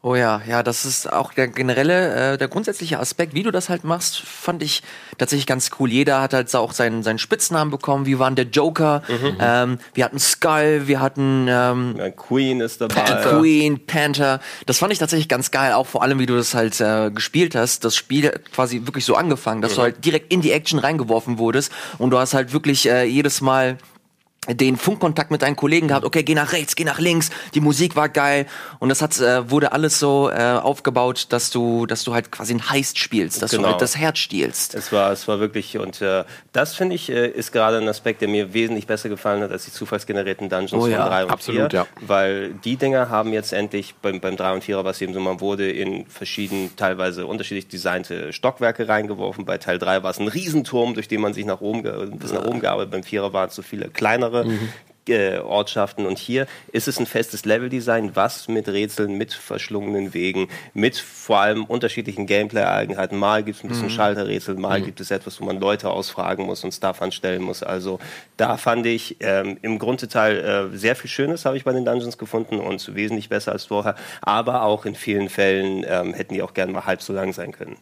Oh 0.00 0.14
ja, 0.14 0.40
ja, 0.46 0.62
das 0.62 0.84
ist 0.84 1.12
auch 1.12 1.32
der 1.32 1.48
generelle, 1.48 2.34
äh, 2.34 2.38
der 2.38 2.46
grundsätzliche 2.46 3.00
Aspekt, 3.00 3.34
wie 3.34 3.42
du 3.42 3.50
das 3.50 3.68
halt 3.68 3.82
machst, 3.82 4.20
fand 4.20 4.62
ich 4.62 4.84
tatsächlich 5.18 5.46
ganz 5.46 5.72
cool. 5.80 5.90
Jeder 5.90 6.20
hat 6.20 6.34
halt 6.34 6.54
auch 6.54 6.72
seinen, 6.72 7.02
seinen 7.02 7.18
Spitznamen 7.18 7.72
bekommen. 7.72 8.06
Wir 8.06 8.20
waren 8.20 8.36
der 8.36 8.44
Joker, 8.44 9.02
mhm. 9.08 9.36
ähm, 9.40 9.78
wir 9.94 10.04
hatten 10.04 10.20
Skull, 10.20 10.86
wir 10.86 11.00
hatten 11.00 11.48
ähm, 11.48 11.96
ja, 11.98 12.10
Queen 12.10 12.60
ist 12.60 12.80
dabei. 12.80 12.94
Pan 12.94 13.40
Queen, 13.40 13.86
Panther. 13.86 14.38
Das 14.66 14.78
fand 14.78 14.92
ich 14.92 15.00
tatsächlich 15.00 15.28
ganz 15.28 15.50
geil, 15.50 15.72
auch 15.72 15.88
vor 15.88 16.04
allem, 16.04 16.20
wie 16.20 16.26
du 16.26 16.36
das 16.36 16.54
halt 16.54 16.80
äh, 16.80 17.10
gespielt 17.10 17.56
hast. 17.56 17.84
Das 17.84 17.96
Spiel 17.96 18.30
quasi 18.54 18.82
wirklich 18.84 19.04
so 19.04 19.16
angefangen, 19.16 19.62
dass 19.62 19.72
mhm. 19.72 19.76
du 19.76 19.82
halt 19.82 20.04
direkt 20.04 20.32
in 20.32 20.42
die 20.42 20.52
Action 20.52 20.78
reingeworfen 20.78 21.38
wurdest 21.38 21.72
und 21.98 22.10
du 22.10 22.18
hast 22.18 22.34
halt 22.34 22.52
wirklich 22.52 22.88
äh, 22.88 23.02
jedes 23.02 23.40
Mal 23.40 23.78
den 24.48 24.76
Funkkontakt 24.76 25.30
mit 25.30 25.42
deinen 25.42 25.56
Kollegen 25.56 25.88
gehabt, 25.88 26.04
okay, 26.04 26.22
geh 26.22 26.34
nach 26.34 26.52
rechts, 26.52 26.76
geh 26.76 26.84
nach 26.84 26.98
links, 26.98 27.30
die 27.54 27.60
Musik 27.60 27.96
war 27.96 28.08
geil 28.08 28.46
und 28.78 28.88
das 28.88 29.02
hat 29.02 29.18
äh, 29.20 29.50
wurde 29.50 29.72
alles 29.72 29.98
so 29.98 30.30
äh, 30.30 30.52
aufgebaut, 30.52 31.26
dass 31.30 31.50
du 31.50 31.86
dass 31.86 32.04
du 32.04 32.14
halt 32.14 32.30
quasi 32.32 32.54
ein 32.54 32.70
Heist 32.70 32.98
spielst, 32.98 33.42
dass 33.42 33.50
genau. 33.50 33.64
du 33.64 33.68
halt 33.70 33.82
das 33.82 33.96
Herz 33.96 34.18
stiehlst. 34.18 34.74
Es 34.74 34.92
war 34.92 35.12
es 35.12 35.28
war 35.28 35.40
wirklich 35.40 35.78
und 35.78 36.00
äh, 36.00 36.24
das 36.52 36.74
finde 36.74 36.94
ich 36.94 37.10
äh, 37.10 37.28
ist 37.28 37.52
gerade 37.52 37.78
ein 37.78 37.88
Aspekt, 37.88 38.20
der 38.20 38.28
mir 38.28 38.54
wesentlich 38.54 38.86
besser 38.86 39.08
gefallen 39.08 39.42
hat 39.42 39.52
als 39.52 39.64
die 39.64 39.72
zufallsgenerierten 39.72 40.48
Dungeons 40.48 40.84
oh, 40.84 40.86
ja. 40.86 41.02
von 41.02 41.10
3 41.10 41.24
und 41.24 41.30
Absolut, 41.30 41.70
4, 41.70 41.80
ja. 41.80 41.86
weil 42.00 42.50
die 42.64 42.76
Dinger 42.76 43.10
haben 43.10 43.32
jetzt 43.32 43.52
endlich 43.52 43.94
beim 43.96 44.20
beim 44.20 44.36
3 44.36 44.54
und 44.54 44.64
4er, 44.64 44.84
was 44.84 45.00
eben 45.00 45.12
so 45.14 45.20
mal 45.20 45.40
wurde, 45.40 45.70
in 45.70 46.06
verschiedenen 46.06 46.74
teilweise 46.76 47.26
unterschiedlich 47.26 47.68
designte 47.68 48.32
Stockwerke 48.32 48.88
reingeworfen. 48.88 49.44
Bei 49.44 49.58
Teil 49.58 49.78
3 49.78 50.02
war 50.02 50.10
es 50.10 50.18
ein 50.18 50.28
Riesenturm, 50.28 50.94
durch 50.94 51.08
den 51.08 51.20
man 51.20 51.34
sich 51.34 51.44
nach 51.44 51.60
oben 51.60 51.82
bis 52.18 52.32
nach 52.32 52.44
oben 52.44 52.60
gearbeitet. 52.60 52.92
Beim 52.92 53.02
4er 53.02 53.32
waren 53.32 53.48
es 53.48 53.54
so 53.54 53.62
viele 53.62 53.88
kleinere 53.88 54.37
mhm 54.44 54.68
äh, 55.08 55.38
Ortschaften. 55.38 56.06
Und 56.06 56.18
hier 56.18 56.46
ist 56.72 56.88
es 56.88 56.98
ein 56.98 57.06
festes 57.06 57.44
Leveldesign, 57.44 58.14
was 58.14 58.48
mit 58.48 58.68
Rätseln, 58.68 59.16
mit 59.16 59.32
verschlungenen 59.32 60.14
Wegen, 60.14 60.48
mit 60.74 60.96
vor 60.96 61.38
allem 61.38 61.64
unterschiedlichen 61.64 62.26
Gameplay-Eigenheiten. 62.26 63.18
Mal 63.18 63.42
gibt 63.42 63.58
es 63.58 63.64
ein 63.64 63.68
bisschen 63.68 63.86
mhm. 63.86 63.90
Schalterrätsel, 63.90 64.56
mal 64.56 64.80
mhm. 64.80 64.86
gibt 64.86 65.00
es 65.00 65.10
etwas, 65.10 65.40
wo 65.40 65.44
man 65.44 65.58
Leute 65.58 65.90
ausfragen 65.90 66.46
muss 66.46 66.64
und 66.64 66.72
Stuff 66.72 67.02
anstellen 67.02 67.42
muss. 67.42 67.62
Also 67.62 67.98
da 68.36 68.56
fand 68.56 68.86
ich 68.86 69.16
ähm, 69.20 69.58
im 69.62 69.78
Grundteil 69.78 70.38
äh, 70.72 70.76
sehr 70.76 70.96
viel 70.96 71.10
Schönes 71.10 71.44
habe 71.44 71.56
ich 71.56 71.64
bei 71.64 71.72
den 71.72 71.84
Dungeons 71.84 72.18
gefunden 72.18 72.58
und 72.58 72.94
wesentlich 72.94 73.28
besser 73.28 73.52
als 73.52 73.64
vorher. 73.64 73.94
Aber 74.20 74.62
auch 74.62 74.84
in 74.84 74.94
vielen 74.94 75.28
Fällen 75.28 75.84
ähm, 75.88 76.14
hätten 76.14 76.34
die 76.34 76.42
auch 76.42 76.54
gerne 76.54 76.72
mal 76.72 76.86
halb 76.86 77.02
so 77.02 77.12
lang 77.12 77.32
sein 77.32 77.52
können. 77.52 77.76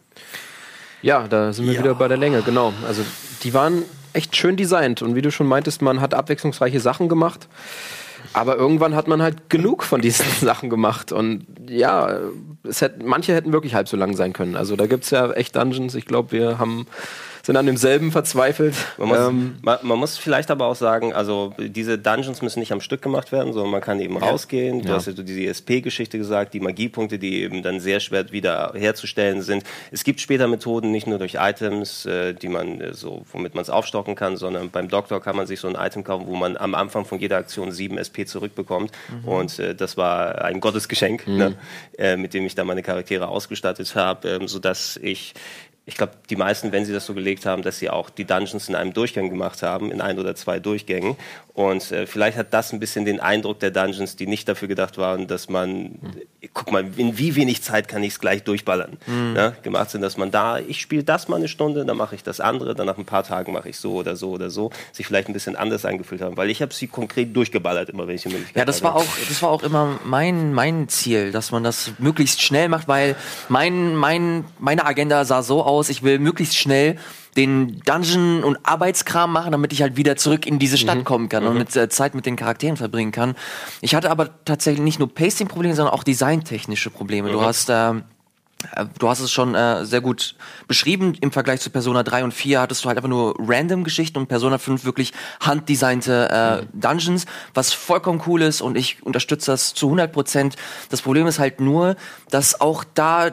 Ja, 1.01 1.27
da 1.27 1.53
sind 1.53 1.65
wir 1.65 1.73
ja. 1.73 1.79
wieder 1.79 1.95
bei 1.95 2.07
der 2.07 2.17
Länge, 2.17 2.41
genau. 2.41 2.73
Also 2.87 3.03
die 3.43 3.53
waren 3.53 3.83
echt 4.13 4.35
schön 4.35 4.57
designt 4.57 5.01
und 5.01 5.15
wie 5.15 5.21
du 5.21 5.31
schon 5.31 5.47
meintest, 5.47 5.81
man 5.81 6.01
hat 6.01 6.13
abwechslungsreiche 6.13 6.79
Sachen 6.79 7.07
gemacht. 7.07 7.47
Aber 8.33 8.57
irgendwann 8.57 8.95
hat 8.95 9.07
man 9.07 9.21
halt 9.21 9.49
genug 9.49 9.83
von 9.83 10.01
diesen 10.01 10.25
Sachen 10.41 10.69
gemacht. 10.69 11.11
Und 11.11 11.45
ja, 11.67 12.19
es 12.63 12.81
hätte, 12.81 13.03
manche 13.05 13.33
hätten 13.33 13.53
wirklich 13.53 13.73
halb 13.73 13.87
so 13.87 13.97
lang 13.97 14.15
sein 14.15 14.33
können. 14.33 14.55
Also 14.55 14.75
da 14.75 14.87
gibt 14.87 15.05
es 15.05 15.11
ja 15.11 15.31
echt 15.31 15.55
Dungeons. 15.55 15.95
Ich 15.95 16.05
glaube, 16.05 16.31
wir 16.31 16.59
haben 16.59 16.87
sind 17.47 17.55
an 17.55 17.65
demselben 17.65 18.11
verzweifelt. 18.11 18.75
Man 18.97 19.07
muss, 19.07 19.17
ähm, 19.19 19.55
man, 19.61 19.77
man 19.81 19.97
muss, 19.97 20.17
vielleicht 20.17 20.51
aber 20.51 20.65
auch 20.65 20.75
sagen, 20.75 21.13
also 21.13 21.53
diese 21.57 21.97
Dungeons 21.97 22.41
müssen 22.41 22.59
nicht 22.59 22.73
am 22.73 22.81
Stück 22.81 23.01
gemacht 23.01 23.31
werden, 23.31 23.53
sondern 23.53 23.71
man 23.71 23.79
kann 23.79 24.01
eben 24.01 24.17
rausgehen. 24.17 24.81
Du 24.81 24.89
ja. 24.89 24.95
hast 24.95 25.07
ja 25.07 25.13
diese 25.13 25.45
ESP-Geschichte 25.45 26.17
gesagt, 26.17 26.53
die 26.53 26.59
Magiepunkte, 26.59 27.17
die 27.17 27.41
eben 27.41 27.63
dann 27.63 27.79
sehr 27.79 28.01
schwer 28.01 28.33
wieder 28.33 28.73
herzustellen 28.75 29.41
sind. 29.41 29.63
Es 29.91 30.03
gibt 30.03 30.19
später 30.19 30.49
Methoden, 30.49 30.91
nicht 30.91 31.07
nur 31.07 31.19
durch 31.19 31.35
Items, 31.39 32.05
äh, 32.05 32.33
die 32.33 32.49
man 32.49 32.81
äh, 32.81 32.93
so, 32.93 33.23
womit 33.31 33.55
man 33.55 33.61
es 33.61 33.69
aufstocken 33.69 34.15
kann, 34.15 34.35
sondern 34.35 34.69
beim 34.69 34.89
Doktor 34.89 35.21
kann 35.21 35.37
man 35.37 35.47
sich 35.47 35.61
so 35.61 35.69
ein 35.69 35.75
Item 35.75 36.03
kaufen, 36.03 36.27
wo 36.27 36.35
man 36.35 36.57
am 36.57 36.75
Anfang 36.75 37.05
von 37.05 37.17
jeder 37.17 37.37
Aktion 37.37 37.71
sieben 37.71 37.97
SP 37.97 38.27
zurückbekommt. 38.27 38.91
Mhm. 39.23 39.29
Und 39.29 39.59
äh, 39.59 39.73
das 39.73 39.95
war 39.95 40.43
ein 40.43 40.59
Gottesgeschenk, 40.59 41.25
mhm. 41.25 41.37
ne? 41.37 41.55
äh, 41.97 42.17
mit 42.17 42.33
dem 42.33 42.45
ich 42.45 42.55
dann 42.55 42.67
meine 42.67 42.83
Charaktere 42.83 43.29
ausgestattet 43.29 43.95
habe, 43.95 44.27
äh, 44.27 44.47
sodass 44.49 44.99
ich 45.01 45.33
ich 45.87 45.95
glaube, 45.95 46.13
die 46.29 46.35
meisten, 46.35 46.73
wenn 46.73 46.83
sie 46.83 46.91
das 46.91 47.05
so 47.05 47.13
gelegt 47.13 47.45
haben, 47.45 47.61
dass 47.61 47.79
sie 47.79 47.89
auch 47.89 48.09
die 48.09 48.25
Dungeons 48.25 48.67
in 48.67 48.75
einem 48.75 48.91
Durchgang 48.91 49.29
gemacht 49.29 49.63
haben, 49.63 49.89
in 49.89 50.01
ein 50.01 50.19
oder 50.19 50.35
zwei 50.35 50.59
Durchgängen. 50.59 51.15
Und 51.53 51.91
äh, 51.93 52.05
vielleicht 52.05 52.37
hat 52.37 52.53
das 52.53 52.73
ein 52.73 52.79
bisschen 52.79 53.05
den 53.05 53.21
Eindruck 53.21 53.61
der 53.61 53.71
Dungeons, 53.71 54.17
die 54.17 54.27
nicht 54.27 54.49
dafür 54.49 54.67
gedacht 54.67 54.97
waren, 54.97 55.27
dass 55.27 55.47
man, 55.47 55.77
mhm. 55.77 55.99
guck 56.53 56.73
mal, 56.73 56.85
in 56.97 57.17
wie 57.17 57.35
wenig 57.35 57.63
Zeit 57.63 57.87
kann 57.87 58.03
ich 58.03 58.13
es 58.13 58.19
gleich 58.19 58.43
durchballern, 58.43 58.97
mhm. 59.07 59.33
ne? 59.33 59.55
gemacht 59.63 59.89
sind, 59.89 60.01
dass 60.01 60.17
man 60.17 60.29
da, 60.29 60.59
ich 60.59 60.81
spiele 60.81 61.05
das 61.05 61.29
mal 61.29 61.37
eine 61.37 61.47
Stunde, 61.47 61.85
dann 61.85 61.95
mache 61.95 62.15
ich 62.15 62.21
das 62.21 62.41
andere, 62.41 62.75
dann 62.75 62.85
nach 62.85 62.97
ein 62.97 63.05
paar 63.05 63.23
Tagen 63.23 63.53
mache 63.53 63.69
ich 63.69 63.77
so 63.77 63.93
oder 63.93 64.17
so 64.17 64.31
oder 64.31 64.49
so, 64.49 64.71
sich 64.91 65.07
vielleicht 65.07 65.29
ein 65.29 65.33
bisschen 65.33 65.55
anders 65.55 65.85
angefühlt 65.85 66.21
haben, 66.21 66.35
weil 66.35 66.49
ich 66.49 66.61
habe 66.61 66.73
sie 66.73 66.87
konkret 66.87 67.33
durchgeballert, 67.33 67.89
immer 67.89 68.07
wenn 68.07 68.15
ich 68.15 68.23
die 68.23 68.29
Möglichkeit 68.29 68.57
Ja, 68.57 68.65
das 68.65 68.83
war 68.83 68.95
auch, 68.95 69.07
das 69.27 69.41
war 69.41 69.49
auch 69.49 69.63
immer 69.63 69.97
mein, 70.03 70.53
mein 70.53 70.89
Ziel, 70.89 71.31
dass 71.31 71.51
man 71.51 71.63
das 71.63 71.91
möglichst 71.97 72.41
schnell 72.41 72.67
macht, 72.67 72.89
weil 72.89 73.15
mein, 73.47 73.95
mein, 73.95 74.43
meine 74.59 74.85
Agenda 74.85 75.23
sah 75.23 75.41
so 75.41 75.63
aus, 75.63 75.76
aus, 75.77 75.89
ich 75.89 76.03
will 76.03 76.19
möglichst 76.19 76.57
schnell 76.57 76.97
den 77.35 77.79
Dungeon 77.85 78.43
und 78.43 78.57
Arbeitskram 78.63 79.31
machen, 79.31 79.51
damit 79.51 79.71
ich 79.71 79.81
halt 79.81 79.95
wieder 79.95 80.15
zurück 80.15 80.45
in 80.45 80.59
diese 80.59 80.77
Stadt 80.77 80.97
mhm. 80.97 81.03
kommen 81.03 81.29
kann 81.29 81.43
mhm. 81.43 81.49
und 81.49 81.57
mit 81.59 81.75
äh, 81.75 81.87
Zeit 81.87 82.15
mit 82.15 82.25
den 82.25 82.35
Charakteren 82.35 82.77
verbringen 82.77 83.11
kann. 83.11 83.35
Ich 83.81 83.95
hatte 83.95 84.09
aber 84.09 84.43
tatsächlich 84.43 84.83
nicht 84.83 84.99
nur 84.99 85.13
Pacing-Probleme, 85.13 85.75
sondern 85.75 85.93
auch 85.93 86.03
designtechnische 86.03 86.89
Probleme. 86.89 87.29
Mhm. 87.29 87.33
Du 87.33 87.41
hast 87.41 87.69
äh, 87.69 87.93
Du 88.97 89.07
hast 89.07 89.19
es 89.19 89.31
schon 89.31 89.53
äh, 89.53 89.85
sehr 89.85 90.01
gut 90.01 90.35
beschrieben. 90.67 91.13
Im 91.21 91.31
Vergleich 91.31 91.61
zu 91.61 91.69
Persona 91.69 92.01
3 92.01 92.23
und 92.23 92.33
4 92.33 92.59
hattest 92.59 92.83
du 92.83 92.87
halt 92.87 92.97
einfach 92.97 93.09
nur 93.09 93.35
random 93.37 93.83
Geschichten 93.83 94.17
und 94.17 94.27
Persona 94.27 94.57
5 94.57 94.83
wirklich 94.83 95.13
handdesignte 95.39 96.29
äh, 96.31 96.61
mhm. 96.63 96.81
Dungeons, 96.81 97.25
was 97.53 97.73
vollkommen 97.73 98.21
cool 98.25 98.41
ist 98.41 98.61
und 98.61 98.75
ich 98.75 99.03
unterstütze 99.03 99.51
das 99.51 99.75
zu 99.75 99.87
100 99.87 100.11
Prozent. 100.11 100.55
Das 100.89 101.03
Problem 101.03 101.27
ist 101.27 101.37
halt 101.37 101.61
nur, 101.61 101.95
dass 102.31 102.59
auch 102.59 102.83
da 102.95 103.29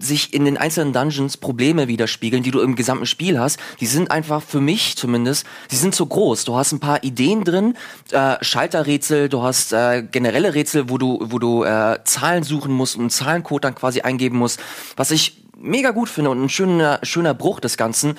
sich 0.00 0.34
in 0.34 0.44
den 0.44 0.56
einzelnen 0.56 0.92
Dungeons 0.92 1.36
Probleme 1.36 1.88
widerspiegeln, 1.88 2.42
die 2.42 2.50
du 2.50 2.60
im 2.60 2.76
gesamten 2.76 3.06
Spiel 3.06 3.38
hast. 3.38 3.58
Die 3.80 3.86
sind 3.86 4.10
einfach 4.10 4.42
für 4.42 4.60
mich 4.60 4.96
zumindest, 4.96 5.46
die 5.70 5.76
sind 5.76 5.94
zu 5.94 6.06
groß. 6.06 6.44
Du 6.44 6.56
hast 6.56 6.72
ein 6.72 6.80
paar 6.80 7.02
Ideen 7.02 7.44
drin, 7.44 7.74
äh, 8.10 8.36
Schalterrätsel, 8.40 9.28
du 9.28 9.42
hast 9.42 9.72
äh, 9.72 10.02
generelle 10.02 10.54
Rätsel, 10.54 10.88
wo 10.88 10.98
du, 10.98 11.18
wo 11.22 11.38
du 11.38 11.64
äh, 11.64 11.98
Zahlen 12.04 12.42
suchen 12.42 12.72
musst 12.72 12.96
und 12.96 13.02
einen 13.02 13.10
Zahlencode 13.10 13.64
dann 13.64 13.74
quasi 13.74 14.00
eingeben 14.00 14.38
musst, 14.38 14.60
was 14.96 15.10
ich 15.10 15.42
mega 15.58 15.90
gut 15.90 16.08
finde 16.08 16.30
und 16.30 16.42
ein 16.42 16.48
schöner, 16.48 17.00
schöner 17.02 17.34
Bruch 17.34 17.60
des 17.60 17.76
Ganzen. 17.76 18.16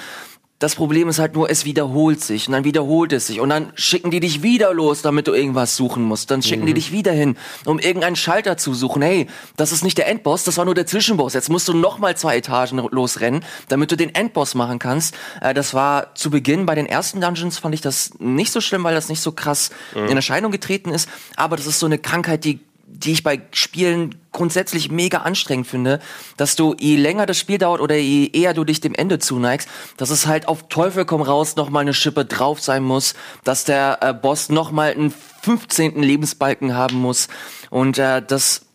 Das 0.59 0.75
Problem 0.75 1.07
ist 1.07 1.19
halt 1.19 1.35
nur, 1.35 1.49
es 1.49 1.63
wiederholt 1.63 2.21
sich 2.21 2.47
und 2.47 2.53
dann 2.53 2.65
wiederholt 2.65 3.13
es 3.13 3.27
sich 3.27 3.39
und 3.39 3.47
dann 3.47 3.71
schicken 3.75 4.11
die 4.11 4.19
dich 4.19 4.43
wieder 4.43 4.73
los, 4.73 5.01
damit 5.01 5.27
du 5.27 5.33
irgendwas 5.33 5.77
suchen 5.77 6.03
musst. 6.03 6.31
Dann 6.31 6.41
schicken 6.41 6.65
die 6.65 6.73
dich 6.73 6.91
wieder 6.91 7.13
hin, 7.13 7.37
um 7.63 7.79
irgendeinen 7.79 8.17
Schalter 8.17 8.57
zu 8.57 8.73
suchen. 8.73 9.01
Hey, 9.01 9.27
das 9.55 9.71
ist 9.71 9.85
nicht 9.85 9.97
der 9.97 10.07
Endboss, 10.07 10.43
das 10.43 10.57
war 10.57 10.65
nur 10.65 10.75
der 10.75 10.85
Zwischenboss. 10.85 11.33
Jetzt 11.33 11.49
musst 11.49 11.69
du 11.69 11.73
noch 11.73 11.97
mal 11.99 12.17
zwei 12.17 12.35
Etagen 12.35 12.77
losrennen, 12.91 13.45
damit 13.69 13.91
du 13.91 13.95
den 13.95 14.13
Endboss 14.13 14.53
machen 14.53 14.79
kannst. 14.79 15.15
Äh, 15.39 15.53
das 15.53 15.73
war 15.73 16.13
zu 16.15 16.29
Beginn 16.29 16.65
bei 16.65 16.75
den 16.75 16.85
ersten 16.85 17.21
Dungeons 17.21 17.57
fand 17.57 17.73
ich 17.73 17.81
das 17.81 18.11
nicht 18.19 18.51
so 18.51 18.59
schlimm, 18.59 18.83
weil 18.83 18.95
das 18.95 19.07
nicht 19.07 19.21
so 19.21 19.31
krass 19.31 19.69
in 19.95 20.15
Erscheinung 20.15 20.51
getreten 20.51 20.91
ist. 20.91 21.07
Aber 21.37 21.55
das 21.55 21.67
ist 21.67 21.79
so 21.79 21.85
eine 21.85 21.99
Krankheit, 21.99 22.43
die 22.43 22.59
die 23.03 23.13
ich 23.13 23.23
bei 23.23 23.41
Spielen 23.51 24.15
grundsätzlich 24.31 24.91
mega 24.91 25.19
anstrengend 25.19 25.67
finde, 25.67 25.99
dass 26.37 26.55
du 26.55 26.75
je 26.79 26.95
länger 26.97 27.25
das 27.25 27.39
Spiel 27.39 27.57
dauert 27.57 27.81
oder 27.81 27.95
je 27.95 28.29
eher 28.31 28.53
du 28.53 28.63
dich 28.63 28.81
dem 28.81 28.93
Ende 28.93 29.19
zuneigst, 29.19 29.67
dass 29.97 30.09
es 30.09 30.27
halt 30.27 30.47
auf 30.47 30.67
Teufel 30.69 31.05
komm 31.05 31.21
raus 31.21 31.55
noch 31.55 31.69
mal 31.69 31.79
eine 31.79 31.93
Schippe 31.93 32.25
drauf 32.25 32.59
sein 32.59 32.83
muss, 32.83 33.15
dass 33.43 33.63
der 33.63 33.99
äh, 34.01 34.13
Boss 34.13 34.49
noch 34.49 34.71
mal 34.71 34.91
einen 34.91 35.13
15. 35.41 36.01
Lebensbalken 36.01 36.75
haben 36.75 36.97
muss 36.97 37.27
und 37.69 37.97
äh, 37.97 38.21
das 38.21 38.65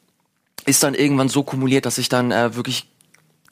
ist 0.66 0.82
dann 0.82 0.94
irgendwann 0.94 1.28
so 1.28 1.42
kumuliert, 1.42 1.84
dass 1.84 1.98
ich 1.98 2.08
dann 2.08 2.30
äh, 2.32 2.56
wirklich 2.56 2.93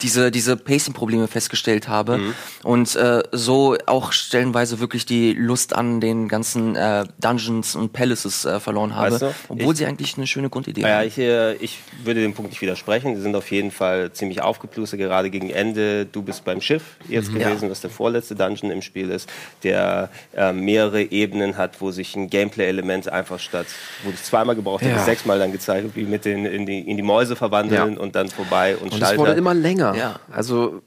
diese, 0.03 0.29
diese 0.31 0.57
Pacing-Probleme 0.57 1.27
festgestellt 1.27 1.87
habe 1.87 2.17
Mhm. 2.17 2.33
und 2.63 2.95
äh, 2.95 3.23
so 3.31 3.75
auch 3.87 4.11
stellenweise 4.11 4.79
wirklich 4.79 5.05
die 5.05 5.33
Lust 5.33 5.75
an 5.75 5.99
den 6.01 6.27
ganzen 6.27 6.75
äh, 6.75 7.05
Dungeons 7.19 7.75
und 7.75 7.93
Palaces 7.93 8.45
äh, 8.45 8.59
verloren 8.59 8.95
habe, 8.95 9.11
Weißt 9.13 9.21
du, 9.23 9.33
obwohl 9.49 9.73
ich- 9.73 9.79
sie 9.79 9.85
eigentlich 9.85 10.15
eine 10.17 10.27
schöne 10.27 10.49
Grundidee 10.49 10.81
Ja, 10.81 10.97
haben. 10.99 11.07
ich, 11.07 11.17
äh, 11.17 11.53
ich 11.55 11.79
würde 12.03 12.21
dem 12.21 12.33
Punkt 12.33 12.51
nicht 12.51 12.61
widersprechen. 12.61 13.15
Die 13.15 13.21
sind 13.21 13.35
auf 13.35 13.49
jeden 13.51 13.71
Fall 13.71 14.11
ziemlich 14.11 14.41
aufgeplustert, 14.41 14.99
gerade 14.99 15.29
gegen 15.29 15.49
Ende. 15.49 16.05
Du 16.05 16.21
bist 16.21 16.43
beim 16.45 16.61
Schiff 16.61 16.83
jetzt 17.07 17.33
gewesen, 17.33 17.69
was 17.71 17.81
der 17.81 17.89
vorletzte 17.89 18.35
Dungeon 18.35 18.71
im 18.71 18.81
Spiel 18.81 19.09
ist, 19.09 19.29
der 19.63 20.09
äh, 20.35 20.51
mehrere 20.51 21.01
Ebenen 21.03 21.57
hat, 21.57 21.79
wo 21.79 21.91
sich 21.91 22.15
ein 22.15 22.29
Gameplay-Element 22.29 23.07
einfach 23.09 23.39
statt, 23.39 23.67
wo 24.03 24.09
ich 24.11 24.21
zweimal 24.21 24.55
gebraucht 24.55 24.83
habe, 24.83 24.93
Ja. 24.93 25.03
sechsmal 25.05 25.39
dann 25.39 25.51
gezeigt, 25.51 25.95
wie 25.95 26.03
mit 26.03 26.25
den 26.25 26.45
in 26.45 26.65
die, 26.65 26.79
in 26.79 26.97
die 26.97 27.03
Mäuse 27.03 27.35
verwandeln 27.35 27.93
Ja. 27.93 27.99
und 28.01 28.15
dann 28.15 28.27
vorbei 28.29 28.75
und, 28.75 28.91
Und 28.91 28.93
es 28.93 28.99
Schalter. 28.99 29.17
wurde 29.19 29.31
immer 29.33 29.53
länger. 29.53 29.92
Ja. 29.95 30.15
Also 30.31 30.81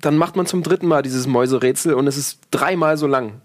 dann 0.00 0.16
macht 0.16 0.34
man 0.36 0.46
zum 0.46 0.62
dritten 0.62 0.86
Mal 0.86 1.02
dieses 1.02 1.26
Mäuserätsel 1.26 1.94
und 1.94 2.06
es 2.06 2.16
ist 2.16 2.38
dreimal 2.50 2.96
so 2.96 3.06
lang. 3.06 3.40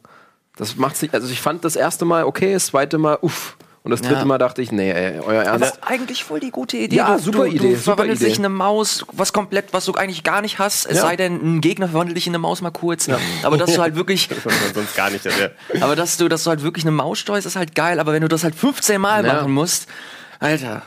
Das 0.56 0.76
macht 0.76 0.98
sich, 0.98 1.14
also 1.14 1.28
ich 1.32 1.40
fand 1.42 1.64
das 1.64 1.76
erste 1.76 2.04
Mal 2.06 2.24
okay, 2.24 2.54
das 2.54 2.68
zweite 2.68 2.98
Mal 2.98 3.18
uff. 3.22 3.58
Und 3.84 3.92
das 3.92 4.02
dritte 4.02 4.16
Ja. 4.16 4.26
Mal 4.26 4.38
dachte 4.38 4.62
ich, 4.62 4.74
nee, 4.74 4.92
ey, 4.92 5.22
euer 5.22 5.44
Ernst. 5.44 5.80
eigentlich 5.82 6.26
voll 6.26 6.42
die 6.42 6.50
gute 6.52 6.76
Idee. 6.76 6.98
Ja, 6.98 7.16
du, 7.16 7.22
super 7.24 7.38
du, 7.46 7.52
Idee, 7.52 7.58
Du 7.70 7.76
super 7.76 7.82
verwandelst 7.96 8.22
Idee. 8.22 8.30
dich 8.32 8.40
in 8.40 8.46
eine 8.46 8.54
Maus, 8.54 9.06
was 9.14 9.32
komplett, 9.32 9.72
was 9.72 9.86
du 9.86 9.94
eigentlich 9.94 10.24
gar 10.26 10.42
nicht 10.42 10.60
hast. 10.60 10.88
Es 10.88 10.98
Ja. 10.98 11.04
sei 11.04 11.16
denn, 11.16 11.36
ein 11.58 11.62
Gegner 11.62 11.88
verwandelt 11.88 12.18
dich 12.18 12.28
in 12.28 12.32
eine 12.32 12.40
Maus 12.40 12.60
mal 12.62 12.72
kurz. 12.72 13.08
Aber 13.44 13.56
dass 13.58 13.74
du 13.76 13.82
halt 13.82 13.96
wirklich, 13.96 14.28
Das 14.44 14.74
sonst 14.74 14.94
gar 14.98 15.10
nicht. 15.10 15.26
Das 15.26 15.34
aber 15.80 15.96
dass 15.96 16.18
du, 16.18 16.28
dass 16.28 16.44
du 16.44 16.50
halt 16.50 16.64
wirklich 16.64 16.84
eine 16.84 16.92
Maus 16.92 17.20
steuerst, 17.20 17.48
ist 17.48 17.56
halt 17.56 17.76
geil. 17.76 18.02
Aber 18.02 18.12
wenn 18.12 18.22
du 18.24 18.28
das 18.28 18.44
halt 18.44 18.56
15 18.56 19.00
Mal 19.00 19.26
Ja. 19.26 19.36
machen 19.36 19.54
musst, 19.54 19.88
Alter. 20.42 20.82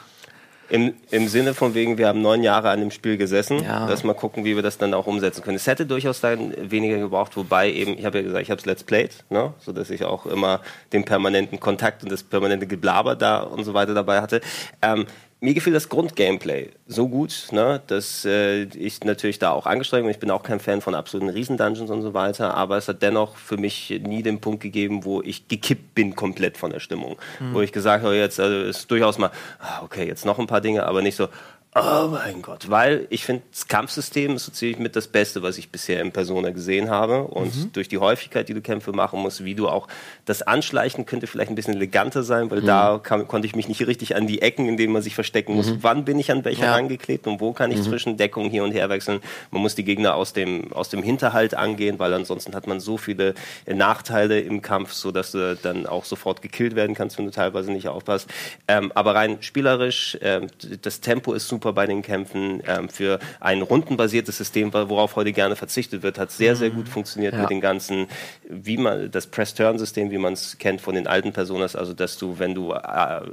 Im, 0.70 0.94
Im 1.10 1.28
Sinne 1.28 1.52
von 1.52 1.74
wegen, 1.74 1.98
wir 1.98 2.06
haben 2.08 2.22
neun 2.22 2.42
Jahre 2.42 2.70
an 2.70 2.80
dem 2.80 2.90
Spiel 2.92 3.16
gesessen, 3.16 3.62
Ja. 3.62 3.86
dass 3.86 4.04
mal 4.04 4.14
gucken, 4.14 4.44
wie 4.44 4.54
wir 4.54 4.62
das 4.62 4.78
dann 4.78 4.94
auch 4.94 5.06
umsetzen 5.06 5.42
können. 5.42 5.56
Es 5.56 5.66
hätte 5.66 5.84
durchaus 5.84 6.20
dann 6.20 6.54
weniger 6.70 6.96
gebraucht, 6.98 7.36
wobei 7.36 7.70
eben, 7.72 7.98
ich 7.98 8.04
habe 8.04 8.18
ja 8.18 8.24
gesagt, 8.24 8.42
ich 8.42 8.50
habe 8.50 8.60
es 8.60 8.66
Let's 8.66 8.84
Played, 8.84 9.24
ne? 9.30 9.52
so 9.58 9.72
dass 9.72 9.90
ich 9.90 10.04
auch 10.04 10.26
immer 10.26 10.60
den 10.92 11.04
permanenten 11.04 11.58
Kontakt 11.60 12.04
und 12.04 12.12
das 12.12 12.22
permanente 12.22 12.66
Geblaber 12.66 13.16
da 13.16 13.40
und 13.40 13.64
so 13.64 13.74
weiter 13.74 13.94
dabei 13.94 14.20
hatte. 14.20 14.40
Ähm, 14.80 15.06
mir 15.40 15.54
gefiel 15.54 15.72
das 15.72 15.88
Grundgameplay 15.88 16.70
so 16.86 17.08
gut, 17.08 17.48
ne, 17.50 17.80
dass 17.86 18.24
äh, 18.24 18.64
ich 18.64 19.02
natürlich 19.04 19.38
da 19.38 19.52
auch 19.52 19.66
angestrengt 19.66 20.04
bin. 20.04 20.10
Ich 20.10 20.18
bin 20.18 20.30
auch 20.30 20.42
kein 20.42 20.60
Fan 20.60 20.80
von 20.82 20.94
absoluten 20.94 21.30
Riesendungeons 21.30 21.90
und 21.90 22.02
so 22.02 22.12
weiter, 22.12 22.54
aber 22.54 22.76
es 22.76 22.88
hat 22.88 23.02
dennoch 23.02 23.36
für 23.36 23.56
mich 23.56 23.90
nie 24.04 24.22
den 24.22 24.40
Punkt 24.40 24.62
gegeben, 24.62 25.04
wo 25.04 25.22
ich 25.22 25.48
gekippt 25.48 25.94
bin 25.94 26.14
komplett 26.14 26.58
von 26.58 26.70
der 26.70 26.80
Stimmung. 26.80 27.16
Wo 27.52 27.60
ich 27.62 27.72
gesagt 27.72 28.04
habe, 28.04 28.16
jetzt 28.16 28.38
also 28.38 28.68
ist 28.68 28.90
durchaus 28.90 29.18
mal, 29.18 29.30
ah, 29.60 29.82
okay, 29.82 30.06
jetzt 30.06 30.26
noch 30.26 30.38
ein 30.38 30.46
paar 30.46 30.60
Dinge, 30.60 30.84
aber 30.84 31.00
nicht 31.00 31.16
so, 31.16 31.28
oh 31.76 32.08
mein 32.10 32.42
Gott. 32.42 32.68
Weil 32.68 33.06
ich 33.10 33.24
finde, 33.24 33.42
das 33.52 33.68
Kampfsystem 33.68 34.34
ist 34.36 34.46
so 34.46 34.52
ziemlich 34.52 34.78
mit 34.78 34.96
das 34.96 35.06
Beste, 35.06 35.42
was 35.42 35.56
ich 35.56 35.70
bisher 35.70 36.00
in 36.00 36.10
Persona 36.10 36.50
gesehen 36.50 36.90
habe. 36.90 37.22
Und 37.24 37.76
durch 37.76 37.88
die 37.88 37.98
Häufigkeit, 37.98 38.48
die 38.48 38.54
du 38.54 38.60
Kämpfe 38.60 38.92
machen 38.92 39.20
musst, 39.20 39.44
wie 39.44 39.54
du 39.54 39.68
auch 39.68 39.86
das 40.24 40.42
Anschleichen 40.42 41.06
könnte 41.06 41.28
vielleicht 41.28 41.50
ein 41.50 41.54
bisschen 41.54 41.74
eleganter 41.74 42.24
sein, 42.24 42.50
weil 42.50 42.60
da 42.62 42.98
kam, 43.00 43.28
konnte 43.28 43.46
ich 43.46 43.54
mich 43.54 43.68
nicht 43.68 43.86
richtig 43.86 44.16
an 44.16 44.26
die 44.26 44.42
Ecken, 44.42 44.68
in 44.68 44.76
denen 44.76 44.92
man 44.92 45.02
sich 45.02 45.14
verstecken 45.14 45.54
muss. 45.54 45.72
Wann 45.80 46.04
bin 46.04 46.18
ich 46.18 46.32
an 46.32 46.44
welcher 46.44 46.66
Ja. 46.66 46.74
angeklebt 46.74 47.26
und 47.28 47.40
wo 47.40 47.52
kann 47.52 47.70
ich 47.70 47.80
zwischen 47.82 48.16
Deckungen 48.16 48.50
hier 48.50 48.64
und 48.64 48.72
her 48.72 48.88
wechseln? 48.88 49.20
Man 49.52 49.62
muss 49.62 49.76
die 49.76 49.84
Gegner 49.84 50.16
aus 50.16 50.32
dem, 50.32 50.72
aus 50.72 50.88
dem 50.88 51.04
Hinterhalt 51.04 51.54
angehen, 51.54 52.00
weil 52.00 52.12
ansonsten 52.14 52.54
hat 52.56 52.66
man 52.66 52.80
so 52.80 52.96
viele 52.96 53.34
äh, 53.66 53.74
Nachteile 53.74 54.40
im 54.40 54.60
Kampf, 54.60 54.92
so 54.92 55.12
dass 55.12 55.30
du 55.32 55.56
dann 55.62 55.86
auch 55.86 56.04
sofort 56.04 56.42
gekillt 56.42 56.74
werden 56.74 56.96
kannst, 56.96 57.16
wenn 57.16 57.26
du 57.26 57.30
teilweise 57.30 57.70
nicht 57.70 57.86
aufpasst. 57.86 58.28
Ähm, 58.66 58.90
aber 58.96 59.14
rein 59.14 59.38
spielerisch, 59.40 60.18
ähm, 60.20 60.48
das 60.82 61.00
Tempo 61.00 61.32
ist 61.32 61.46
super 61.46 61.59
bei 61.60 61.86
den 61.86 62.02
Kämpfen. 62.02 62.62
Ähm, 62.66 62.88
für 62.88 63.18
ein 63.40 63.62
rundenbasiertes 63.62 64.36
System, 64.36 64.72
worauf 64.72 65.16
heute 65.16 65.32
gerne 65.32 65.56
verzichtet 65.56 66.02
wird, 66.02 66.18
hat 66.18 66.30
sehr, 66.30 66.56
sehr 66.56 66.70
gut 66.70 66.88
funktioniert 66.88 67.34
Ja. 67.34 67.40
mit 67.42 67.50
den 67.50 67.60
ganzen, 67.60 68.06
wie 68.48 68.76
man 68.76 69.10
das 69.10 69.26
Press-Turn-System, 69.26 70.10
wie 70.10 70.18
man 70.18 70.32
es 70.32 70.58
kennt 70.58 70.80
von 70.80 70.94
den 70.94 71.06
alten 71.06 71.32
Personas, 71.32 71.76
also 71.76 71.92
dass 71.94 72.18
du, 72.18 72.38
wenn 72.38 72.54
du 72.54 72.72
äh, 72.72 72.76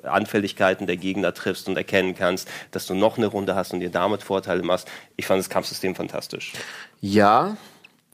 Anfälligkeiten 0.04 0.88
der 0.88 0.98
Gegner 0.98 1.34
triffst 1.34 1.68
und 1.68 1.78
erkennen 1.78 2.16
kannst, 2.16 2.48
dass 2.72 2.86
du 2.86 2.94
noch 2.94 3.18
eine 3.18 3.28
Runde 3.28 3.56
hast 3.56 3.74
und 3.74 3.80
dir 3.80 3.90
damit 3.90 4.22
Vorteile 4.24 4.64
machst. 4.64 4.88
Ich 5.16 5.26
fand 5.26 5.40
das 5.40 5.50
Kampfsystem 5.50 5.96
fantastisch. 5.96 6.54
Ja, 7.02 7.58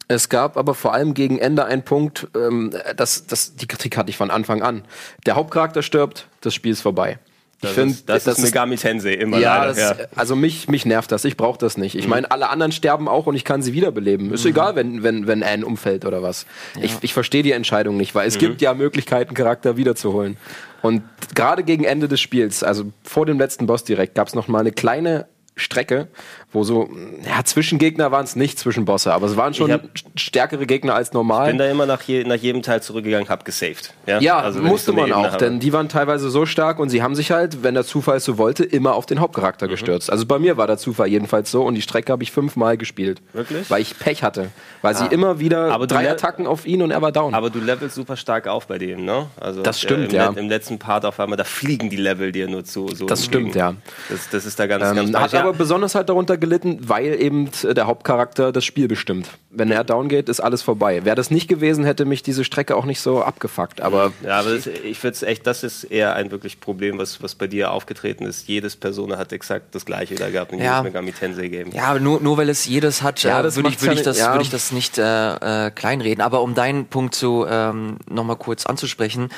es 0.10 0.30
gab 0.30 0.58
aber 0.58 0.76
vor 0.76 0.94
allem 0.94 1.14
gegen 1.14 1.40
Ende 1.40 1.66
einen 1.66 1.84
Punkt, 1.84 2.28
ähm, 2.36 2.74
das, 2.98 3.26
das, 3.26 3.56
die 3.56 3.68
Kritik 3.68 3.98
hatte 3.98 4.10
ich 4.10 4.18
von 4.18 4.32
Anfang 4.32 4.62
an. 4.62 4.84
Der 5.26 5.36
Hauptcharakter 5.36 5.82
stirbt, 5.82 6.28
das 6.42 6.54
Spiel 6.54 6.74
ist 6.74 6.82
vorbei. 6.82 7.20
Ich 7.64 7.70
Das, 7.70 7.76
finde, 7.76 7.94
ist, 7.94 8.28
das, 8.28 8.28
ist 8.28 8.44
Megami 8.44 8.76
Tensei 8.76 9.14
immer 9.14 9.40
ja, 9.40 9.66
leider. 9.66 9.96
das, 9.96 10.18
also 10.18 10.36
mich, 10.36 10.68
mich 10.68 10.86
nervt 10.86 11.12
das. 11.12 11.24
Ich 11.26 11.38
brauche 11.38 11.58
das 11.58 11.78
nicht. 11.78 11.96
Ich 11.96 12.08
meine, 12.08 12.30
alle 12.30 12.50
anderen 12.50 12.72
sterben 12.72 13.08
auch 13.08 13.26
und 13.26 13.36
ich 13.36 13.46
kann 13.46 13.62
sie 13.62 13.74
wiederbeleben. 13.74 14.34
Ist 14.34 14.46
egal, 14.46 14.76
wenn, 14.76 15.04
wenn, 15.04 15.28
wenn 15.28 15.44
Anne 15.44 15.66
umfällt 15.66 16.06
oder 16.06 16.22
was. 16.22 16.46
Ich, 16.82 16.96
ich 17.02 17.14
verstehe 17.14 17.44
die 17.44 17.52
Entscheidung 17.54 17.98
nicht, 17.98 18.16
weil 18.16 18.28
es 18.28 18.38
gibt 18.38 18.62
ja 18.62 18.74
Möglichkeiten, 18.74 19.34
Charakter 19.34 19.78
wiederzuholen. 19.78 20.38
Und 20.82 21.04
gerade 21.34 21.64
gegen 21.64 21.86
Ende 21.86 22.10
des 22.10 22.20
Spiels, 22.20 22.62
also 22.62 22.92
vor 23.04 23.26
dem 23.26 23.40
letzten 23.40 23.68
Boss 23.68 23.86
direkt, 23.86 24.16
gab 24.16 24.28
es 24.28 24.36
noch 24.36 24.50
mal 24.50 24.60
eine 24.60 24.74
kleine 24.74 25.28
Strecke, 25.56 26.08
wo 26.52 26.64
so, 26.64 26.90
ja, 27.28 27.44
Zwischengegner 27.44 28.12
waren 28.12 28.24
es 28.26 28.36
nicht, 28.36 28.58
Zwischenbosse, 28.58 29.14
aber 29.14 29.28
es 29.28 29.38
waren 29.38 29.54
schon 29.54 29.68
Ich 29.70 29.74
hab- 29.74 29.90
stärkere 30.20 30.66
Gegner 30.66 30.96
als 30.96 31.14
normal. 31.14 31.50
bin 31.50 31.58
da 31.60 31.70
immer 31.70 31.86
nach, 31.86 32.02
je, 32.02 32.24
nach 32.24 32.36
jedem 32.36 32.64
Teil 32.64 32.82
zurückgegangen, 32.82 33.30
hab 33.30 33.46
gesaved. 33.46 33.94
Ja, 34.08 34.20
Ja, 34.20 34.40
Also 34.40 34.60
ich 34.62 34.66
musste 34.66 34.88
so 34.88 34.94
man 34.94 35.06
Ebene 35.10 35.18
auch, 35.18 35.26
habe. 35.34 35.38
denn 35.38 35.60
die 35.60 35.72
waren 35.72 35.90
teilweise 35.90 36.30
so 36.32 36.46
stark 36.48 36.80
und 36.80 36.90
sie 36.90 37.04
haben 37.04 37.14
sich 37.16 37.32
halt, 37.32 37.62
wenn 37.64 37.76
der 37.76 37.84
Zufall 37.86 38.18
es 38.18 38.26
so 38.26 38.38
wollte, 38.40 38.64
immer 38.64 38.96
auf 38.96 39.06
den 39.06 39.20
Hauptcharakter 39.20 39.68
gestürzt. 39.68 40.12
Also 40.12 40.26
bei 40.26 40.40
mir 40.40 40.58
war 40.58 40.66
der 40.66 40.78
Zufall 40.78 41.08
jedenfalls 41.08 41.52
so 41.52 41.64
und 41.64 41.76
die 41.76 41.82
Strecke 41.84 42.12
habe 42.12 42.24
ich 42.24 42.32
fünfmal 42.32 42.76
gespielt. 42.78 43.22
Wirklich? 43.34 43.70
Weil 43.70 43.82
ich 43.84 43.98
Pech 44.00 44.24
hatte. 44.24 44.50
Weil 44.82 44.96
sie 44.96 45.06
immer 45.06 45.40
wieder 45.40 45.72
Aber 45.72 45.86
drei 45.88 46.10
Attacken 46.10 46.48
auf 46.48 46.66
ihn 46.66 46.82
und 46.82 46.90
er 46.92 47.02
war 47.02 47.12
down. 47.12 47.34
Aber 47.36 47.50
du 47.52 47.60
levelst 47.60 47.96
super 47.96 48.18
stark 48.18 48.48
auf 48.48 48.68
bei 48.68 48.78
denen, 48.80 49.06
ne? 49.06 49.28
Also 49.40 49.62
Das 49.62 49.80
stimmt, 49.80 50.12
äh, 50.14 50.16
im, 50.16 50.16
ja. 50.16 50.30
Im 50.36 50.50
letzten 50.50 50.80
Part 50.80 51.06
auf 51.06 51.20
einmal, 51.20 51.38
da 51.38 51.44
fliegen 51.44 51.90
die 51.90 51.96
Level 51.98 52.32
dir 52.32 52.48
nur 52.50 52.66
zu. 52.66 52.88
So 52.90 53.06
Das 53.06 53.24
stimmt, 53.24 53.56
ja. 53.56 53.76
Das, 54.10 54.30
das 54.30 54.46
ist 54.46 54.60
da 54.60 54.66
ganz, 54.68 54.84
ganz 54.84 55.00
ähm. 55.00 55.12
Ja. 55.14 55.43
Aber 55.44 55.54
besonders 55.54 55.96
halt 55.96 56.10
darunter 56.10 56.38
gelitten, 56.38 56.80
weil 56.88 57.20
eben 57.22 57.50
äh, 57.64 57.74
der 57.74 57.88
Hauptcharakter 57.88 58.52
das 58.52 58.66
Spiel 58.66 58.88
bestimmt. 58.88 59.30
Wenn 59.56 59.70
er 59.72 59.84
down 59.84 60.10
geht, 60.10 60.30
ist 60.30 60.40
alles 60.40 60.64
vorbei. 60.64 61.06
Wäre 61.06 61.16
das 61.16 61.30
nicht 61.30 61.48
gewesen, 61.48 61.84
hätte 61.86 62.06
mich 62.06 62.24
diese 62.24 62.44
Strecke 62.44 62.76
auch 62.76 62.86
nicht 62.86 63.00
so 63.02 63.22
abgefuckt. 63.22 63.82
Aber 63.82 64.12
Ja, 64.24 64.40
aber 64.40 64.56
das, 64.56 64.66
ich 64.68 65.02
würde 65.04 65.14
es 65.16 65.22
echt, 65.22 65.46
das 65.46 65.64
ist 65.64 65.84
eher 65.84 66.16
ein 66.16 66.32
wirklich 66.32 66.60
Problem, 66.60 66.98
was, 66.98 67.22
was 67.22 67.36
bei 67.36 67.46
dir 67.46 67.70
aufgetreten 67.72 68.26
ist. 68.26 68.48
Jedes 68.48 68.76
Persona 68.76 69.18
hat 69.20 69.32
exakt 69.32 69.76
das 69.76 69.86
gleiche 69.86 70.16
da 70.16 70.30
gehabt 70.32 70.52
in 70.54 70.60
Ja. 70.60 70.80
jedes 70.80 70.84
Megami 70.92 71.12
Tensei 71.12 71.50
Game. 71.50 71.72
Ja, 71.72 71.84
aber 71.86 72.00
nur, 72.00 72.20
nur 72.20 72.38
weil 72.38 72.50
es 72.50 72.66
jedes 72.66 73.04
hat, 73.04 73.22
Ja, 73.22 73.40
äh, 73.42 73.44
würde 73.44 73.60
ich, 73.60 73.64
macht's 73.64 73.84
würd 73.84 73.94
ich, 73.98 74.02
das, 74.02 74.18
nicht- 74.18 74.26
ja. 74.26 74.34
würd 74.34 74.42
ich 74.42 74.50
das 74.50 74.72
nicht 74.72 74.98
äh, 74.98 75.68
äh, 75.68 75.72
kleinreden. 75.72 76.22
Aber 76.24 76.42
um 76.42 76.56
deinen 76.56 76.86
Punkt 76.88 77.14
zu 77.14 77.46
ähm, 77.48 77.98
nochmal 78.10 78.38
kurz 78.38 78.66
anzusprechen, 78.66 79.30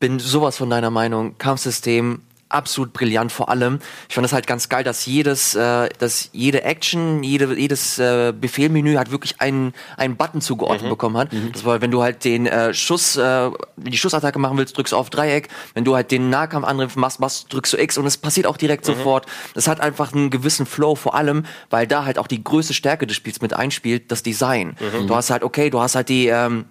bin 0.00 0.18
sowas 0.18 0.56
von 0.56 0.70
deiner 0.70 0.90
Meinung. 0.90 1.36
Kampfsystem 1.38 2.22
absolut 2.50 2.92
brillant 2.92 3.32
vor 3.32 3.48
allem. 3.48 3.78
Ich 4.08 4.14
fand 4.14 4.24
das 4.24 4.32
halt 4.32 4.46
ganz 4.46 4.68
geil, 4.68 4.84
dass 4.84 5.06
jedes, 5.06 5.54
äh, 5.54 5.88
dass 5.98 6.28
jede 6.32 6.62
Action, 6.64 7.22
jede, 7.22 7.58
jedes 7.58 7.98
äh, 7.98 8.32
Befehlmenü 8.38 8.96
hat 8.96 9.10
wirklich 9.10 9.40
einen, 9.40 9.72
einen 9.96 10.16
Button 10.16 10.40
zugeordnet 10.40 10.82
bekommen 10.90 11.16
hat. 11.16 11.30
Das 11.52 11.64
war, 11.64 11.80
wenn 11.80 11.90
du 11.90 12.02
halt 12.02 12.24
den 12.24 12.46
äh, 12.46 12.74
Schuss, 12.74 13.16
äh, 13.16 13.50
die 13.76 13.96
Schussattacke 13.96 14.38
machen 14.38 14.58
willst, 14.58 14.76
drückst 14.76 14.92
du 14.92 14.96
auf 14.96 15.10
Dreieck. 15.10 15.48
Wenn 15.74 15.84
du 15.84 15.94
halt 15.94 16.10
den 16.10 16.28
Nahkampfangriff 16.30 16.96
machst, 16.96 17.20
machst, 17.20 17.52
drückst 17.52 17.72
du 17.72 17.76
X 17.78 17.96
und 17.98 18.06
es 18.06 18.16
passiert 18.16 18.46
auch 18.46 18.56
direkt 18.56 18.84
sofort. 18.84 19.26
Das 19.54 19.68
hat 19.68 19.80
einfach 19.80 20.12
einen 20.12 20.30
gewissen 20.30 20.66
Flow 20.66 20.94
vor 20.94 21.14
allem, 21.14 21.44
weil 21.70 21.86
da 21.86 22.04
halt 22.04 22.18
auch 22.18 22.26
die 22.26 22.42
größte 22.42 22.74
Stärke 22.74 23.06
des 23.06 23.16
Spiels 23.16 23.40
mit 23.40 23.54
einspielt, 23.54 24.10
das 24.10 24.22
Design. 24.22 24.76
Du 25.06 25.14
hast 25.14 25.30
halt, 25.30 25.42
okay, 25.44 25.70
du 25.70 25.80
hast 25.80 25.94
halt 25.94 26.08
die, 26.08 26.26
ähm, 26.26 26.64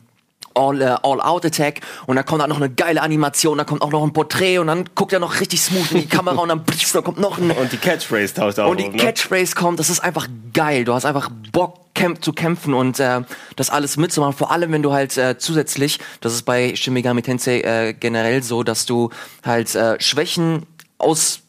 All, 0.55 0.81
äh, 0.81 0.97
All 1.03 1.21
Out 1.21 1.45
Attack 1.45 1.81
und 2.07 2.15
dann 2.15 2.25
kommt 2.25 2.41
da 2.41 2.47
noch 2.47 2.57
eine 2.57 2.69
geile 2.69 3.01
Animation, 3.01 3.57
da 3.57 3.63
kommt 3.63 3.81
auch 3.81 3.91
noch 3.91 4.03
ein 4.03 4.13
Porträt 4.13 4.57
und 4.59 4.67
dann 4.67 4.85
guckt 4.95 5.13
er 5.13 5.19
noch 5.19 5.39
richtig 5.39 5.61
smooth 5.61 5.91
in 5.91 6.01
die 6.01 6.07
Kamera 6.07 6.41
und 6.41 6.49
dann, 6.49 6.65
pff, 6.65 6.91
da 6.91 7.01
kommt 7.01 7.19
noch 7.19 7.37
ein 7.37 7.51
Und 7.51 7.71
die 7.71 7.77
Catchphrase 7.77 8.33
taucht 8.33 8.59
auch 8.59 8.69
und 8.69 8.79
die 8.79 8.89
ne? 8.89 8.97
Catchphrase 8.97 9.55
kommt, 9.55 9.79
das 9.79 9.89
ist 9.89 9.99
einfach 9.99 10.27
geil. 10.53 10.85
Du 10.85 10.93
hast 10.93 11.05
einfach 11.05 11.29
Bock 11.51 11.93
kämp 11.93 12.23
zu 12.23 12.33
kämpfen 12.33 12.73
und 12.73 12.99
äh, 12.99 13.21
das 13.55 13.69
alles 13.69 13.97
mitzumachen. 13.97 14.33
Vor 14.33 14.51
allem, 14.51 14.71
wenn 14.71 14.83
du 14.83 14.93
halt 14.93 15.17
äh, 15.17 15.37
zusätzlich, 15.37 15.99
das 16.21 16.33
ist 16.33 16.43
bei 16.43 16.75
Shin 16.75 16.93
Megami 16.93 17.21
Tensei 17.21 17.61
äh, 17.61 17.93
generell 17.93 18.41
so, 18.41 18.63
dass 18.63 18.85
du 18.85 19.09
halt 19.45 19.73
äh, 19.75 19.99
Schwächen 19.99 20.65
aus 20.97 21.41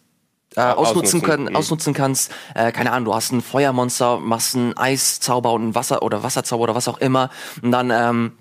äh, 0.56 0.60
ausnutzen, 0.60 0.80
ausnutzen, 0.80 1.22
können, 1.22 1.44
mhm. 1.44 1.56
ausnutzen 1.56 1.94
kannst. 1.94 2.32
Äh, 2.54 2.72
keine 2.72 2.90
Ahnung, 2.92 3.04
du 3.06 3.14
hast 3.14 3.32
ein 3.32 3.40
Feuermonster, 3.40 4.18
machst 4.18 4.56
einen 4.56 4.76
Eiszauber 4.76 5.52
und 5.52 5.62
einen 5.62 5.74
Wasser 5.76 6.02
oder 6.02 6.22
Wasserzauber 6.22 6.64
oder 6.64 6.74
was 6.74 6.88
auch 6.88 6.98
immer 6.98 7.30
und 7.62 7.70
dann 7.70 7.90
ähm, 7.90 8.32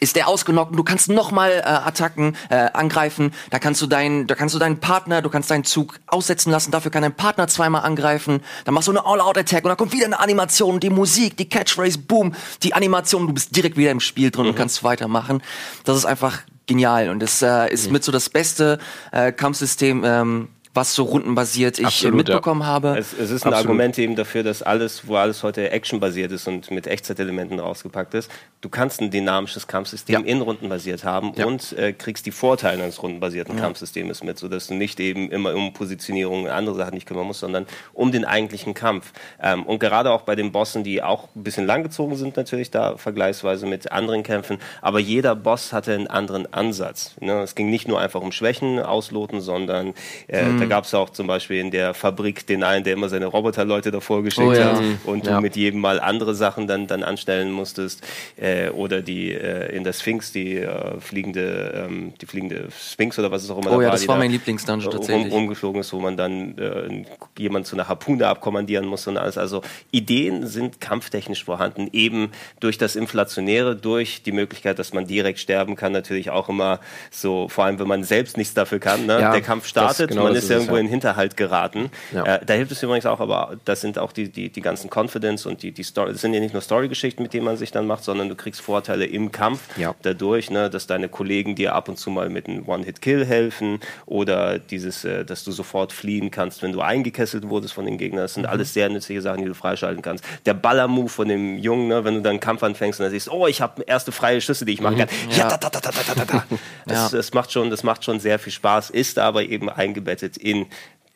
ist 0.00 0.16
der 0.16 0.28
ausgenockt 0.28 0.70
und 0.72 0.76
du 0.76 0.84
kannst 0.84 1.08
nochmal 1.08 1.50
äh, 1.50 1.62
Attacken 1.62 2.36
äh, 2.50 2.70
angreifen. 2.72 3.32
Da 3.50 3.58
kannst 3.58 3.80
du 3.82 3.86
deinen, 3.86 4.26
da 4.26 4.34
kannst 4.34 4.54
du 4.54 4.58
deinen 4.58 4.80
Partner, 4.80 5.22
du 5.22 5.30
kannst 5.30 5.50
deinen 5.50 5.64
Zug 5.64 5.98
aussetzen 6.06 6.50
lassen. 6.50 6.70
Dafür 6.70 6.90
kann 6.90 7.02
dein 7.02 7.14
Partner 7.14 7.48
zweimal 7.48 7.82
angreifen. 7.82 8.40
Dann 8.64 8.74
machst 8.74 8.88
du 8.88 8.92
eine 8.92 9.04
All-Out-Attack 9.04 9.64
und 9.64 9.68
dann 9.68 9.76
kommt 9.76 9.92
wieder 9.92 10.06
eine 10.06 10.20
Animation, 10.20 10.80
die 10.80 10.90
Musik, 10.90 11.36
die 11.36 11.48
Catchphrase, 11.48 11.98
boom, 11.98 12.34
die 12.62 12.74
Animation. 12.74 13.26
Du 13.26 13.32
bist 13.32 13.54
direkt 13.54 13.76
wieder 13.76 13.90
im 13.90 14.00
Spiel 14.00 14.30
drin 14.30 14.46
und 14.46 14.54
kannst 14.56 14.84
weitermachen. 14.84 15.42
Das 15.84 15.96
ist 15.96 16.04
einfach 16.04 16.42
genial 16.66 17.08
und 17.08 17.20
das 17.20 17.42
äh, 17.42 17.72
ist 17.72 17.90
mit 17.90 18.04
so 18.04 18.12
das 18.12 18.28
beste 18.28 18.78
äh, 19.10 19.32
Kampfsystem. 19.32 20.04
Ähm, 20.04 20.48
was 20.74 20.94
so 20.94 21.04
rundenbasiert 21.04 21.78
ich 21.78 21.84
äh, 21.84 21.86
Absolut, 21.88 22.16
mitbekommen 22.18 22.64
habe. 22.66 22.96
Es, 22.98 23.12
es 23.12 23.30
ist 23.30 23.44
ein 23.44 23.52
Absolut. 23.52 23.54
Argument 23.56 23.98
eben 23.98 24.14
dafür, 24.16 24.42
dass 24.42 24.62
alles, 24.62 25.06
wo 25.08 25.16
alles 25.16 25.42
heute 25.42 25.70
actionbasiert 25.70 26.30
ist 26.32 26.46
und 26.46 26.70
mit 26.70 26.86
Echtzeitelementen 26.86 27.58
rausgepackt 27.58 28.14
ist, 28.14 28.30
du 28.60 28.68
kannst 28.68 29.00
ein 29.00 29.10
dynamisches 29.10 29.66
Kampfsystem 29.66 30.20
Ja. 30.20 30.26
in 30.26 30.40
rundenbasiert 30.40 31.04
haben 31.04 31.32
Ja. 31.36 31.46
und 31.46 31.72
äh, 31.78 31.92
kriegst 31.92 32.26
die 32.26 32.30
Vorteile 32.32 32.82
eines 32.82 33.02
rundenbasierten 33.02 33.56
Kampfsystems 33.56 34.22
mit, 34.22 34.38
sodass 34.38 34.66
du 34.66 34.74
nicht 34.74 35.00
eben 35.00 35.30
immer 35.30 35.54
um 35.54 35.72
Positionierung 35.72 36.44
und 36.44 36.50
andere 36.50 36.74
Sachen 36.76 36.94
nicht 36.94 37.06
kümmern 37.06 37.26
musst, 37.26 37.40
sondern 37.40 37.66
um 37.92 38.12
den 38.12 38.24
eigentlichen 38.24 38.74
Kampf. 38.74 39.12
Ähm, 39.42 39.64
und 39.64 39.78
gerade 39.78 40.10
auch 40.10 40.22
bei 40.22 40.34
den 40.36 40.52
Bossen, 40.52 40.84
die 40.84 41.02
auch 41.02 41.28
ein 41.34 41.42
bisschen 41.44 41.66
langgezogen 41.66 42.16
sind 42.16 42.36
natürlich 42.36 42.70
da 42.70 42.96
vergleichsweise 42.96 43.66
mit 43.66 43.90
anderen 43.92 44.22
Kämpfen, 44.22 44.58
aber 44.82 44.98
jeder 44.98 45.34
Boss 45.34 45.72
hatte 45.72 45.94
einen 45.94 46.06
anderen 46.08 46.52
Ansatz. 46.52 47.14
Ne? 47.20 47.40
Es 47.42 47.54
ging 47.54 47.70
nicht 47.70 47.88
nur 47.88 48.00
einfach 48.00 48.20
um 48.20 48.32
Schwächen 48.32 48.78
ausloten, 48.80 49.40
sondern 49.40 49.94
äh, 50.28 50.44
Mhm. 50.48 50.57
Da 50.60 50.66
gab 50.66 50.84
es 50.84 50.94
auch 50.94 51.10
zum 51.10 51.26
Beispiel 51.26 51.58
in 51.58 51.70
der 51.70 51.94
Fabrik 51.94 52.46
den 52.46 52.62
einen, 52.62 52.84
der 52.84 52.94
immer 52.94 53.08
seine 53.08 53.26
Roboterleute 53.26 53.90
davor 53.90 54.22
geschickt 54.22 54.46
Oh 54.46 54.52
ja. 54.52 54.76
hat 54.76 54.82
und 55.04 55.26
du 55.26 55.30
Ja. 55.30 55.40
mit 55.40 55.56
jedem 55.56 55.80
Mal 55.80 56.00
andere 56.00 56.34
Sachen 56.34 56.66
dann, 56.66 56.86
dann 56.86 57.02
anstellen 57.02 57.50
musstest. 57.50 58.02
Äh, 58.36 58.70
oder 58.70 59.02
die 59.02 59.32
äh, 59.32 59.74
in 59.74 59.84
der 59.84 59.92
Sphinx, 59.92 60.32
die 60.32 60.56
äh, 60.56 61.00
fliegende, 61.00 61.86
ähm, 61.88 62.12
die 62.20 62.26
fliegende 62.26 62.68
Sphinx 62.70 63.18
oder 63.18 63.30
was 63.30 63.42
es 63.44 63.50
auch 63.50 63.58
immer 63.58 63.70
Oh 63.72 63.76
da 63.76 63.82
ja, 63.82 63.84
war, 63.88 63.92
das 63.92 64.08
war 64.08 64.16
da 64.16 64.20
mein 64.20 64.30
Lieblingsdungeon 64.30 64.90
rum, 64.92 64.98
tatsächlich. 65.00 65.32
rumgeflogen 65.32 65.80
ist, 65.80 65.92
wo 65.92 66.00
man 66.00 66.16
dann 66.16 66.56
äh, 66.58 67.04
jemand 67.38 67.66
zu 67.66 67.76
einer 67.76 67.88
Harpune 67.88 68.26
abkommandieren 68.26 68.86
musste 68.86 69.10
und 69.10 69.16
alles. 69.16 69.38
Also 69.38 69.62
Ideen 69.90 70.46
sind 70.46 70.80
kampftechnisch 70.80 71.44
vorhanden, 71.44 71.88
eben 71.92 72.30
durch 72.60 72.78
das 72.78 72.96
Inflationäre, 72.96 73.76
durch 73.76 74.22
die 74.22 74.32
Möglichkeit, 74.32 74.78
dass 74.78 74.92
man 74.92 75.06
direkt 75.06 75.38
sterben 75.38 75.76
kann, 75.76 75.92
natürlich 75.92 76.30
auch 76.30 76.48
immer 76.48 76.80
so, 77.10 77.48
vor 77.48 77.64
allem 77.64 77.78
wenn 77.78 77.88
man 77.88 78.04
selbst 78.04 78.36
nichts 78.36 78.54
dafür 78.54 78.78
kann. 78.78 79.06
Ne? 79.06 79.20
Ja, 79.20 79.32
der 79.32 79.40
Kampf 79.42 79.66
startet, 79.66 80.10
genau 80.10 80.24
man 80.24 80.34
ist 80.34 80.47
ist 80.50 80.56
irgendwo 80.56 80.74
ja. 80.74 80.80
in 80.80 80.86
den 80.86 80.90
Hinterhalt 80.90 81.36
geraten. 81.36 81.90
Ja. 82.12 82.24
Äh, 82.24 82.44
da 82.44 82.54
hilft 82.54 82.72
es 82.72 82.82
übrigens 82.82 83.06
auch, 83.06 83.20
aber 83.20 83.56
das 83.64 83.80
sind 83.80 83.98
auch 83.98 84.12
die, 84.12 84.30
die, 84.30 84.50
die 84.50 84.60
ganzen 84.60 84.90
Confidence 84.90 85.46
und 85.46 85.62
die, 85.62 85.72
die 85.72 85.82
Story, 85.82 86.12
das 86.12 86.20
sind 86.20 86.34
ja 86.34 86.40
nicht 86.40 86.52
nur 86.52 86.62
Story-Geschichten, 86.62 87.22
mit 87.22 87.32
denen 87.34 87.44
man 87.44 87.56
sich 87.56 87.70
dann 87.70 87.86
macht, 87.86 88.04
sondern 88.04 88.28
du 88.28 88.34
kriegst 88.34 88.60
Vorteile 88.60 89.04
im 89.06 89.32
Kampf 89.32 89.60
Ja. 89.76 89.94
dadurch, 90.02 90.50
ne, 90.50 90.70
dass 90.70 90.86
deine 90.86 91.08
Kollegen 91.08 91.54
dir 91.54 91.74
ab 91.74 91.88
und 91.88 91.98
zu 91.98 92.10
mal 92.10 92.28
mit 92.28 92.48
einem 92.48 92.68
One-Hit-Kill 92.68 93.24
helfen 93.24 93.80
oder 94.06 94.58
dieses, 94.58 95.04
äh, 95.04 95.24
dass 95.24 95.44
du 95.44 95.52
sofort 95.52 95.92
fliehen 95.92 96.30
kannst, 96.30 96.62
wenn 96.62 96.72
du 96.72 96.80
eingekesselt 96.80 97.48
wurdest 97.48 97.74
von 97.74 97.84
den 97.84 97.98
Gegnern. 97.98 98.22
Das 98.22 98.34
sind 98.34 98.46
alles 98.46 98.74
sehr 98.74 98.88
nützliche 98.88 99.22
Sachen, 99.22 99.42
die 99.42 99.48
du 99.48 99.54
freischalten 99.54 100.02
kannst. 100.02 100.24
Der 100.46 100.54
Baller-Move 100.54 101.08
von 101.08 101.28
dem 101.28 101.58
Jungen, 101.58 101.88
ne, 101.88 102.04
wenn 102.04 102.14
du 102.14 102.22
dann 102.22 102.30
einen 102.30 102.40
Kampf 102.40 102.62
anfängst 102.62 103.00
und 103.00 103.04
dann 103.04 103.10
siehst, 103.10 103.30
oh, 103.30 103.46
ich 103.46 103.60
habe 103.60 103.82
erste 103.82 104.12
freie 104.12 104.40
Schüsse, 104.40 104.64
die 104.64 104.72
ich 104.72 104.80
machen 104.80 104.98
kann. 104.98 105.08
Ja, 105.30 105.48
da, 105.48 105.56
da, 105.56 105.68
da, 105.70 105.80
da, 105.80 105.90
da, 105.90 106.14
da, 106.14 106.24
da. 106.24 106.44
Das, 106.86 107.10
das, 107.10 107.34
macht 107.34 107.52
schon, 107.52 107.68
das 107.68 107.82
macht 107.82 108.04
schon 108.04 108.18
sehr 108.18 108.38
viel 108.38 108.52
Spaß, 108.52 108.90
ist 108.90 109.18
aber 109.18 109.42
eben 109.42 109.68
eingebettet 109.68 110.37
in 110.38 110.66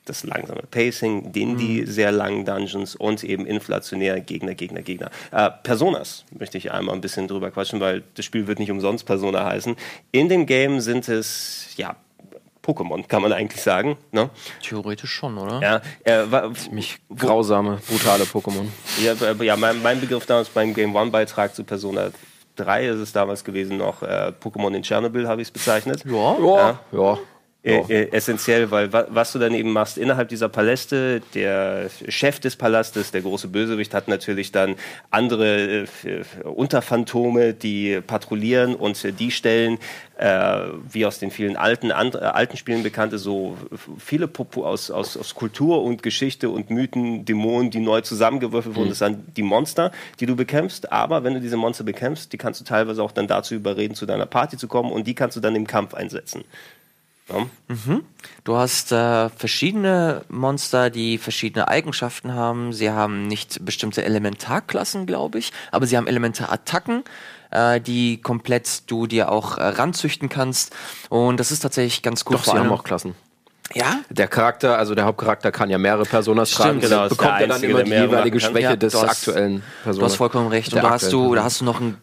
das 0.04 0.24
langsame 0.24 0.62
Pacing, 0.70 1.32
den 1.32 1.56
die 1.56 1.86
sehr 1.86 2.10
langen 2.10 2.44
Dungeons 2.44 2.96
und 2.96 3.22
eben 3.22 3.46
inflationär 3.46 4.20
Gegner, 4.20 4.54
Gegner, 4.54 4.82
Gegner. 4.82 5.10
Äh, 5.30 5.50
Personas 5.62 6.24
möchte 6.36 6.58
ich 6.58 6.72
einmal 6.72 6.94
ein 6.94 7.00
bisschen 7.00 7.28
drüber 7.28 7.50
quatschen, 7.50 7.80
weil 7.80 8.02
das 8.14 8.24
Spiel 8.24 8.46
wird 8.46 8.58
nicht 8.58 8.70
umsonst 8.70 9.06
Persona 9.06 9.44
heißen. 9.44 9.76
In 10.10 10.28
dem 10.28 10.46
Game 10.46 10.80
sind 10.80 11.08
es, 11.08 11.74
ja, 11.76 11.96
Pokémon, 12.64 13.06
kann 13.06 13.22
man 13.22 13.32
eigentlich 13.32 13.62
sagen. 13.62 13.96
Ne? 14.12 14.30
Theoretisch 14.62 15.10
schon, 15.12 15.36
oder? 15.38 15.60
Ja, 15.60 15.82
äh, 16.04 16.48
Mich 16.70 16.98
grausame, 17.14 17.80
brutale 17.88 18.24
Pokémon. 18.24 18.66
ja, 19.02 19.12
äh, 19.12 19.44
ja 19.44 19.56
mein, 19.56 19.82
mein 19.82 20.00
Begriff 20.00 20.26
damals 20.26 20.48
beim 20.48 20.72
Game 20.74 20.94
One-Beitrag 20.94 21.54
zu 21.54 21.64
Persona 21.64 22.10
3 22.56 22.86
ist 22.88 22.98
es 22.98 23.12
damals 23.12 23.44
gewesen 23.44 23.78
noch, 23.78 24.02
äh, 24.02 24.32
Pokémon 24.40 24.74
in 24.74 24.82
Tschernobyl 24.82 25.26
habe 25.26 25.42
ich 25.42 25.48
es 25.48 25.52
bezeichnet. 25.52 26.04
Ja. 26.04 26.38
Ja, 26.38 26.80
ja. 26.92 27.18
Äh, 27.64 27.78
äh, 27.88 28.10
essentiell, 28.10 28.72
weil 28.72 28.92
wa 28.92 29.06
was 29.08 29.30
du 29.30 29.38
dann 29.38 29.54
eben 29.54 29.70
machst 29.70 29.96
innerhalb 29.96 30.28
dieser 30.28 30.48
Paläste, 30.48 31.22
der 31.32 31.90
Chef 32.08 32.40
des 32.40 32.56
Palastes, 32.56 33.12
der 33.12 33.20
große 33.20 33.46
Bösewicht, 33.46 33.94
hat 33.94 34.08
natürlich 34.08 34.50
dann 34.50 34.74
andere 35.12 35.84
äh, 36.02 36.24
Unterphantome, 36.42 37.54
die 37.54 38.00
patrouillieren 38.04 38.74
und 38.74 39.04
äh, 39.04 39.12
die 39.12 39.30
stellen, 39.30 39.78
äh, 40.18 40.58
wie 40.90 41.06
aus 41.06 41.20
den 41.20 41.30
vielen 41.30 41.56
alten, 41.56 41.92
and, 41.92 42.16
alten 42.16 42.56
Spielen 42.56 42.82
bekannt 42.82 43.12
ist, 43.12 43.22
so 43.22 43.56
viele 43.96 44.26
Popo 44.26 44.66
aus, 44.66 44.90
aus, 44.90 45.16
aus 45.16 45.36
Kultur 45.36 45.84
und 45.84 46.02
Geschichte 46.02 46.50
und 46.50 46.68
Mythen, 46.70 47.24
Dämonen, 47.24 47.70
die 47.70 47.78
neu 47.78 48.00
zusammengewürfelt 48.00 48.74
wurden. 48.74 48.88
Das 48.88 48.98
sind 48.98 49.36
die 49.36 49.42
Monster, 49.42 49.92
die 50.18 50.26
du 50.26 50.34
bekämpfst. 50.34 50.90
Aber 50.90 51.22
wenn 51.22 51.34
du 51.34 51.40
diese 51.40 51.56
Monster 51.56 51.84
bekämpfst, 51.84 52.32
die 52.32 52.38
kannst 52.38 52.60
du 52.60 52.64
teilweise 52.64 53.04
auch 53.04 53.12
dann 53.12 53.28
dazu 53.28 53.54
überreden, 53.54 53.94
zu 53.94 54.04
deiner 54.04 54.26
Party 54.26 54.56
zu 54.56 54.66
kommen 54.66 54.90
und 54.90 55.06
die 55.06 55.14
kannst 55.14 55.36
du 55.36 55.40
dann 55.40 55.54
im 55.54 55.68
Kampf 55.68 55.94
einsetzen. 55.94 56.42
Ja? 57.32 57.46
Du 58.44 58.56
hast 58.56 58.92
äh, 58.92 59.28
verschiedene 59.30 60.22
Monster, 60.28 60.90
die 60.90 61.18
verschiedene 61.18 61.68
Eigenschaften 61.68 62.34
haben. 62.34 62.72
Sie 62.72 62.90
haben 62.90 63.26
nicht 63.26 63.64
bestimmte 63.64 64.04
Elementarklassen, 64.04 65.06
glaube 65.06 65.38
ich, 65.38 65.52
aber 65.70 65.86
sie 65.86 65.96
haben 65.96 66.06
Elementarattacken, 66.06 67.04
äh, 67.50 67.80
die 67.80 68.20
komplett 68.20 68.90
du 68.90 69.06
dir 69.06 69.30
auch 69.30 69.58
äh, 69.58 69.62
ranzüchten 69.68 70.28
kannst. 70.28 70.74
Und 71.08 71.38
das 71.40 71.50
ist 71.52 71.60
tatsächlich 71.60 72.02
ganz 72.02 72.24
cool. 72.26 72.36
Doch, 72.36 72.44
sie 72.44 72.50
haben 72.52 72.70
auch 72.72 72.84
Klassen. 72.84 73.14
ja? 73.74 74.00
Der 74.10 74.28
Charakter, 74.28 74.76
also 74.78 74.94
der 74.94 75.04
Hauptcharakter 75.04 75.50
kann 75.52 75.70
ja 75.70 75.78
mehrere 75.78 76.04
Personas 76.04 76.50
tragen. 76.50 76.80
genau, 76.80 77.08
bekommt 77.08 77.40
er 77.40 77.46
dann 77.48 77.62
immer 77.62 77.82
die 77.82 77.90
jeweilige. 77.92 78.40
Schwäche 78.40 78.60
Ja, 78.70 78.76
des 78.76 78.94
hast- 78.94 79.28
aktuellen 79.28 79.62
Personas. 79.82 79.98
Du 79.98 80.04
hast 80.12 80.16
vollkommen 80.16 80.48
recht. 80.48 80.72
Und 80.74 80.82
da 80.82 80.90
hast 80.90 81.12
du, 81.12 81.34
da 81.34 81.44
hast 81.44 81.60
du 81.60 81.64
noch 81.64 81.80
ein 81.80 81.96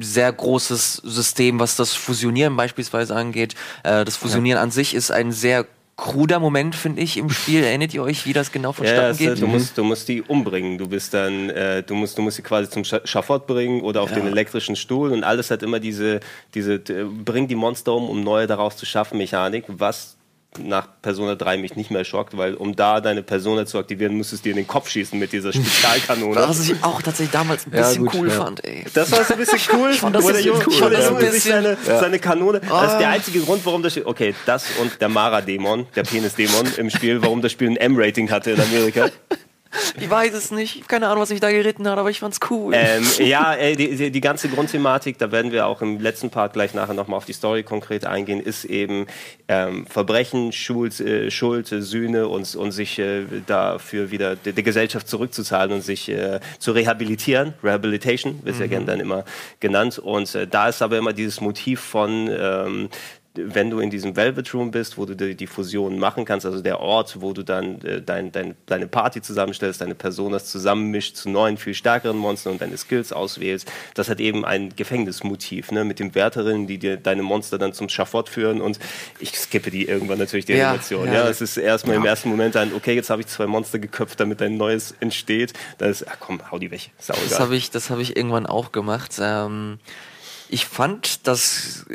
sehr 0.00 0.32
großes 0.32 0.94
System, 1.04 1.58
was 1.58 1.76
das 1.76 1.94
Fusionieren 1.94 2.56
beispielsweise 2.56 3.14
angeht. 3.14 3.54
Äh, 3.82 4.04
das 4.04 4.16
Fusionieren 4.16 4.60
an 4.60 4.70
sich 4.70 4.94
ist 4.94 5.10
ein 5.10 5.32
sehr 5.32 5.66
kruder 5.96 6.40
Moment, 6.40 6.74
finde 6.74 7.02
ich, 7.02 7.16
im 7.16 7.30
Spiel. 7.30 7.62
Erinnert 7.64 7.92
ihr 7.94 8.02
euch, 8.02 8.26
wie 8.26 8.32
das 8.32 8.50
genau 8.50 8.70
Ja, 8.70 8.72
vonstatten 8.74 9.10
es, 9.10 9.20
äh, 9.20 9.26
geht? 9.26 9.40
du, 9.42 9.46
musst, 9.46 9.78
du 9.78 9.84
musst 9.84 10.08
die 10.08 10.22
umbringen. 10.22 10.78
Du 10.78 10.88
bist 10.88 11.14
dann, 11.14 11.50
äh, 11.50 11.82
du 11.82 11.94
musst, 11.94 12.16
du 12.16 12.22
musst 12.22 12.36
sie 12.36 12.42
quasi 12.42 12.70
zum 12.70 12.84
Scha 12.84 13.00
Schafott 13.04 13.46
bringen 13.46 13.82
oder 13.82 14.02
auf 14.02 14.12
den 14.12 14.26
elektrischen 14.26 14.76
Stuhl 14.76 15.12
und 15.12 15.24
alles 15.24 15.50
hat 15.50 15.62
immer 15.62 15.80
diese, 15.80 16.20
diese, 16.54 16.74
äh, 16.74 17.04
bring 17.04 17.48
die 17.48 17.54
Monster 17.54 17.92
um, 17.94 18.08
um 18.08 18.22
neue 18.22 18.46
daraus 18.46 18.76
zu 18.76 18.86
schaffen, 18.86 19.18
Mechanik, 19.18 19.64
was 19.68 20.16
nach 20.58 20.86
Persona 21.00 21.34
3 21.34 21.56
mich 21.56 21.76
nicht 21.76 21.90
mehr 21.90 22.04
schockt, 22.04 22.36
weil 22.36 22.54
um 22.54 22.76
da 22.76 23.00
deine 23.00 23.22
Persona 23.22 23.64
zu 23.66 23.78
aktivieren, 23.78 24.14
musstest 24.16 24.44
du 24.44 24.48
dir 24.48 24.50
in 24.50 24.56
den 24.56 24.66
Kopf 24.66 24.88
schießen 24.90 25.18
mit 25.18 25.32
dieser 25.32 25.52
Spezialkanone. 25.52 26.36
Was 26.48 26.68
ich 26.68 26.82
auch 26.82 27.00
tatsächlich 27.00 27.32
damals 27.32 27.66
ein 27.66 27.72
Ja, 27.72 27.88
bisschen 27.88 28.04
gut, 28.06 28.14
cool 28.14 28.28
ja. 28.28 28.34
fand, 28.34 28.64
ey. 28.64 28.84
Das 28.92 29.10
war 29.12 29.24
so 29.24 29.32
ein 29.32 29.38
bisschen 29.38 29.58
cool. 29.72 29.92
fand 29.94 30.14
das 30.16 30.24
wo 30.24 30.28
der 30.28 30.36
ein 30.38 30.44
bisschen 30.44 30.60
Junge, 30.62 30.82
cool, 30.84 30.90
der 30.90 31.00
ja. 31.00 31.08
Junge 31.08 31.30
sich 31.30 31.52
Ein 31.52 31.62
seine, 31.64 31.76
seine 32.00 32.18
Kanone. 32.18 32.60
Das 32.60 32.92
ist 32.92 32.98
der 32.98 33.08
einzige 33.10 33.40
Grund, 33.40 33.64
warum 33.64 33.82
das 33.82 33.92
Spiel. 33.92 34.04
Okay, 34.06 34.34
das 34.46 34.66
und 34.80 35.00
der 35.00 35.08
Mara-Dämon, 35.08 35.86
der 35.96 36.02
Penis-Dämon 36.02 36.66
im 36.76 36.90
Spiel, 36.90 37.22
warum 37.22 37.40
das 37.42 37.52
Spiel 37.52 37.70
ein 37.70 37.76
M-Rating 37.76 38.30
hatte 38.30 38.50
in 38.52 38.60
Amerika. 38.60 39.06
Ich 39.98 40.08
weiß 40.08 40.34
es 40.34 40.50
nicht. 40.50 40.88
Keine 40.88 41.08
Ahnung, 41.08 41.22
was 41.22 41.30
mich 41.30 41.40
da 41.40 41.50
geritten 41.50 41.88
hat, 41.88 41.98
aber 41.98 42.10
ich 42.10 42.20
fand's 42.20 42.40
cool. 42.50 42.74
Ähm, 42.76 43.04
ja, 43.18 43.54
ey, 43.54 43.76
die, 43.76 44.10
die, 44.10 44.20
ganze 44.20 44.48
Grundthematik, 44.48 45.18
da 45.18 45.32
werden 45.32 45.52
wir 45.52 45.66
auch 45.66 45.82
im 45.82 46.00
letzten 46.00 46.30
Part 46.30 46.52
gleich 46.52 46.74
nachher 46.74 46.94
nochmal 46.94 47.16
auf 47.16 47.24
die 47.24 47.32
Story 47.32 47.62
konkret 47.62 48.04
eingehen, 48.04 48.40
ist 48.40 48.64
eben 48.64 49.06
ähm, 49.48 49.86
Verbrechen, 49.86 50.52
Schuld, 50.52 51.00
äh, 51.00 51.30
Schuld, 51.30 51.68
Sühne 51.68 52.28
und, 52.28 52.54
und 52.54 52.72
sich 52.72 52.98
äh, 52.98 53.24
dafür 53.46 54.10
wieder 54.10 54.36
der, 54.36 54.52
der 54.52 54.62
Gesellschaft 54.62 55.08
zurückzuzahlen 55.08 55.72
und 55.72 55.82
sich 55.82 56.08
äh, 56.08 56.40
zu 56.58 56.72
rehabilitieren. 56.72 57.54
Rehabilitation 57.62 58.40
wird 58.44 58.58
ja 58.58 58.66
gerne 58.66 58.86
dann 58.86 59.00
immer 59.00 59.24
genannt. 59.60 59.98
Und 59.98 60.34
äh, 60.34 60.46
da 60.46 60.68
ist 60.68 60.82
aber 60.82 60.98
immer 60.98 61.12
dieses 61.12 61.40
Motiv 61.40 61.80
von 61.80 62.28
ähm, 62.30 62.88
wenn 63.34 63.70
du 63.70 63.80
in 63.80 63.88
diesem 63.88 64.14
Velvet 64.14 64.52
Room 64.52 64.70
bist, 64.72 64.98
wo 64.98 65.06
du 65.06 65.16
die, 65.16 65.34
die 65.34 65.46
Fusion 65.46 65.98
machen 65.98 66.26
kannst, 66.26 66.44
also 66.44 66.60
der 66.60 66.80
Ort, 66.80 67.20
wo 67.22 67.32
du 67.32 67.42
dann 67.42 67.80
äh, 67.80 68.02
dein, 68.02 68.30
dein, 68.30 68.56
deine 68.66 68.86
Party 68.86 69.22
zusammenstellst, 69.22 69.80
deine 69.80 69.94
Personas 69.94 70.50
zusammenmischt 70.50 71.16
zu 71.16 71.30
neuen, 71.30 71.56
viel 71.56 71.72
stärkeren 71.72 72.18
Monstern 72.18 72.52
und 72.54 72.60
deine 72.60 72.76
Skills 72.76 73.10
auswählst, 73.12 73.70
das 73.94 74.10
hat 74.10 74.20
eben 74.20 74.44
ein 74.44 74.76
Gefängnismotiv, 74.76 75.72
ne? 75.72 75.84
mit 75.84 75.98
den 75.98 76.14
Wärterinnen, 76.14 76.66
die 76.66 76.76
dir 76.76 76.98
deine 76.98 77.22
Monster 77.22 77.56
dann 77.56 77.72
zum 77.72 77.88
Schafott 77.88 78.28
führen 78.28 78.60
und 78.60 78.78
ich 79.18 79.38
skippe 79.38 79.70
die 79.70 79.86
irgendwann 79.86 80.18
natürlich 80.18 80.44
die 80.44 80.52
Ja, 80.52 80.68
Animation. 80.70 81.06
ja. 81.06 81.14
Ja, 81.14 81.28
es 81.28 81.40
ist 81.40 81.56
erstmal 81.56 81.96
im 81.96 82.04
ersten 82.04 82.28
Moment 82.28 82.54
ein, 82.56 82.74
okay, 82.74 82.94
jetzt 82.94 83.08
habe 83.08 83.22
ich 83.22 83.28
zwei 83.28 83.46
Monster 83.46 83.78
geköpft, 83.78 84.20
damit 84.20 84.42
ein 84.42 84.58
neues 84.58 84.94
entsteht. 85.00 85.54
Dann 85.78 85.90
ist, 85.90 86.06
ach 86.06 86.16
komm, 86.20 86.40
hau 86.50 86.58
die 86.58 86.70
weg. 86.70 86.90
Sau 86.98 87.14
Das 87.28 87.40
habe 87.40 87.56
ich, 87.56 87.70
das 87.70 87.88
habe 87.88 88.02
ich 88.02 88.14
irgendwann 88.16 88.44
auch 88.46 88.72
gemacht. 88.72 89.12
Ähm, 89.20 89.78
ich 90.50 90.66
fand 90.66 91.26
das, 91.26 91.86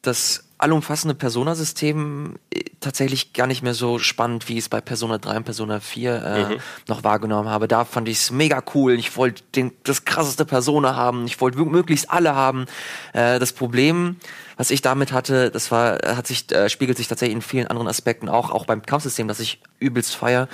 das 0.00 0.44
allumfassende 0.58 1.14
Persona-System 1.14 2.36
äh, 2.50 2.64
tatsächlich 2.80 3.32
gar 3.32 3.46
nicht 3.46 3.62
mehr 3.62 3.74
so 3.74 3.98
spannend, 3.98 4.48
wie 4.48 4.54
ich 4.54 4.60
es 4.60 4.68
bei 4.68 4.80
Persona 4.80 5.18
3 5.18 5.38
und 5.38 5.44
Persona 5.44 5.80
4 5.80 6.22
äh, 6.22 6.58
noch 6.88 7.04
wahrgenommen 7.04 7.48
habe. 7.48 7.68
Da 7.68 7.84
fand 7.84 8.08
ich 8.08 8.18
es 8.18 8.30
mega 8.30 8.62
cool. 8.74 8.94
Ich 8.94 9.16
wollte 9.16 9.42
das 9.82 10.04
krasseste 10.04 10.44
Persona 10.44 10.94
haben. 10.94 11.26
Ich 11.26 11.40
wollte 11.40 11.58
möglichst 11.58 12.10
alle 12.10 12.34
haben. 12.34 12.66
Äh, 13.12 13.38
das 13.38 13.52
Problem, 13.52 14.16
was 14.56 14.70
ich 14.70 14.82
damit 14.82 15.12
hatte, 15.12 15.50
das 15.50 15.70
war, 15.70 15.98
hat 16.04 16.26
sich, 16.26 16.50
äh, 16.52 16.68
spiegelt 16.68 16.96
sich 16.96 17.08
tatsächlich 17.08 17.36
in 17.36 17.42
vielen 17.42 17.66
anderen 17.66 17.88
Aspekten 17.88 18.28
auch, 18.28 18.50
auch 18.50 18.66
beim 18.66 18.82
Kampfsystem, 18.82 19.28
das 19.28 19.40
ich 19.40 19.60
übelst 19.78 20.14
feier. 20.14 20.48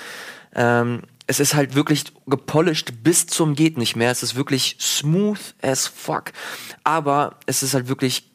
Ähm, 0.54 1.02
es 1.30 1.38
ist 1.38 1.54
halt 1.54 1.76
wirklich 1.76 2.06
gepolished 2.26 3.04
bis 3.04 3.28
zum 3.28 3.54
geht 3.54 3.78
nicht 3.78 3.94
mehr. 3.94 4.10
Es 4.10 4.24
ist 4.24 4.34
wirklich 4.34 4.76
smooth 4.80 5.38
as 5.62 5.86
fuck. 5.86 6.32
Aber 6.82 7.36
es 7.46 7.62
ist 7.62 7.72
halt 7.72 7.86
wirklich 7.86 8.29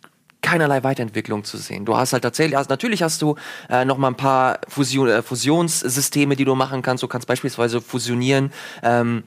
keinerlei 0.46 0.84
Weiterentwicklung 0.84 1.44
zu 1.44 1.58
sehen. 1.58 1.86
Du 1.86 1.98
hast 1.98 2.14
halt 2.14 2.22
tatsächlich, 2.22 2.56
also 2.56 2.70
natürlich 2.70 3.02
hast 3.02 3.20
du 3.24 3.36
äh, 3.68 3.84
noch 3.84 3.98
mal 3.98 4.10
ein 4.10 4.16
paar 4.16 4.60
Fusion, 4.68 5.08
äh, 5.08 5.24
Fusionssysteme, 5.24 6.36
die 6.36 6.46
du 6.46 6.54
machen 6.54 6.84
kannst. 6.84 7.02
Du 7.02 7.08
kannst 7.08 7.28
beispielsweise 7.28 7.82
fusionieren. 7.82 8.52
Ähm, 8.84 9.24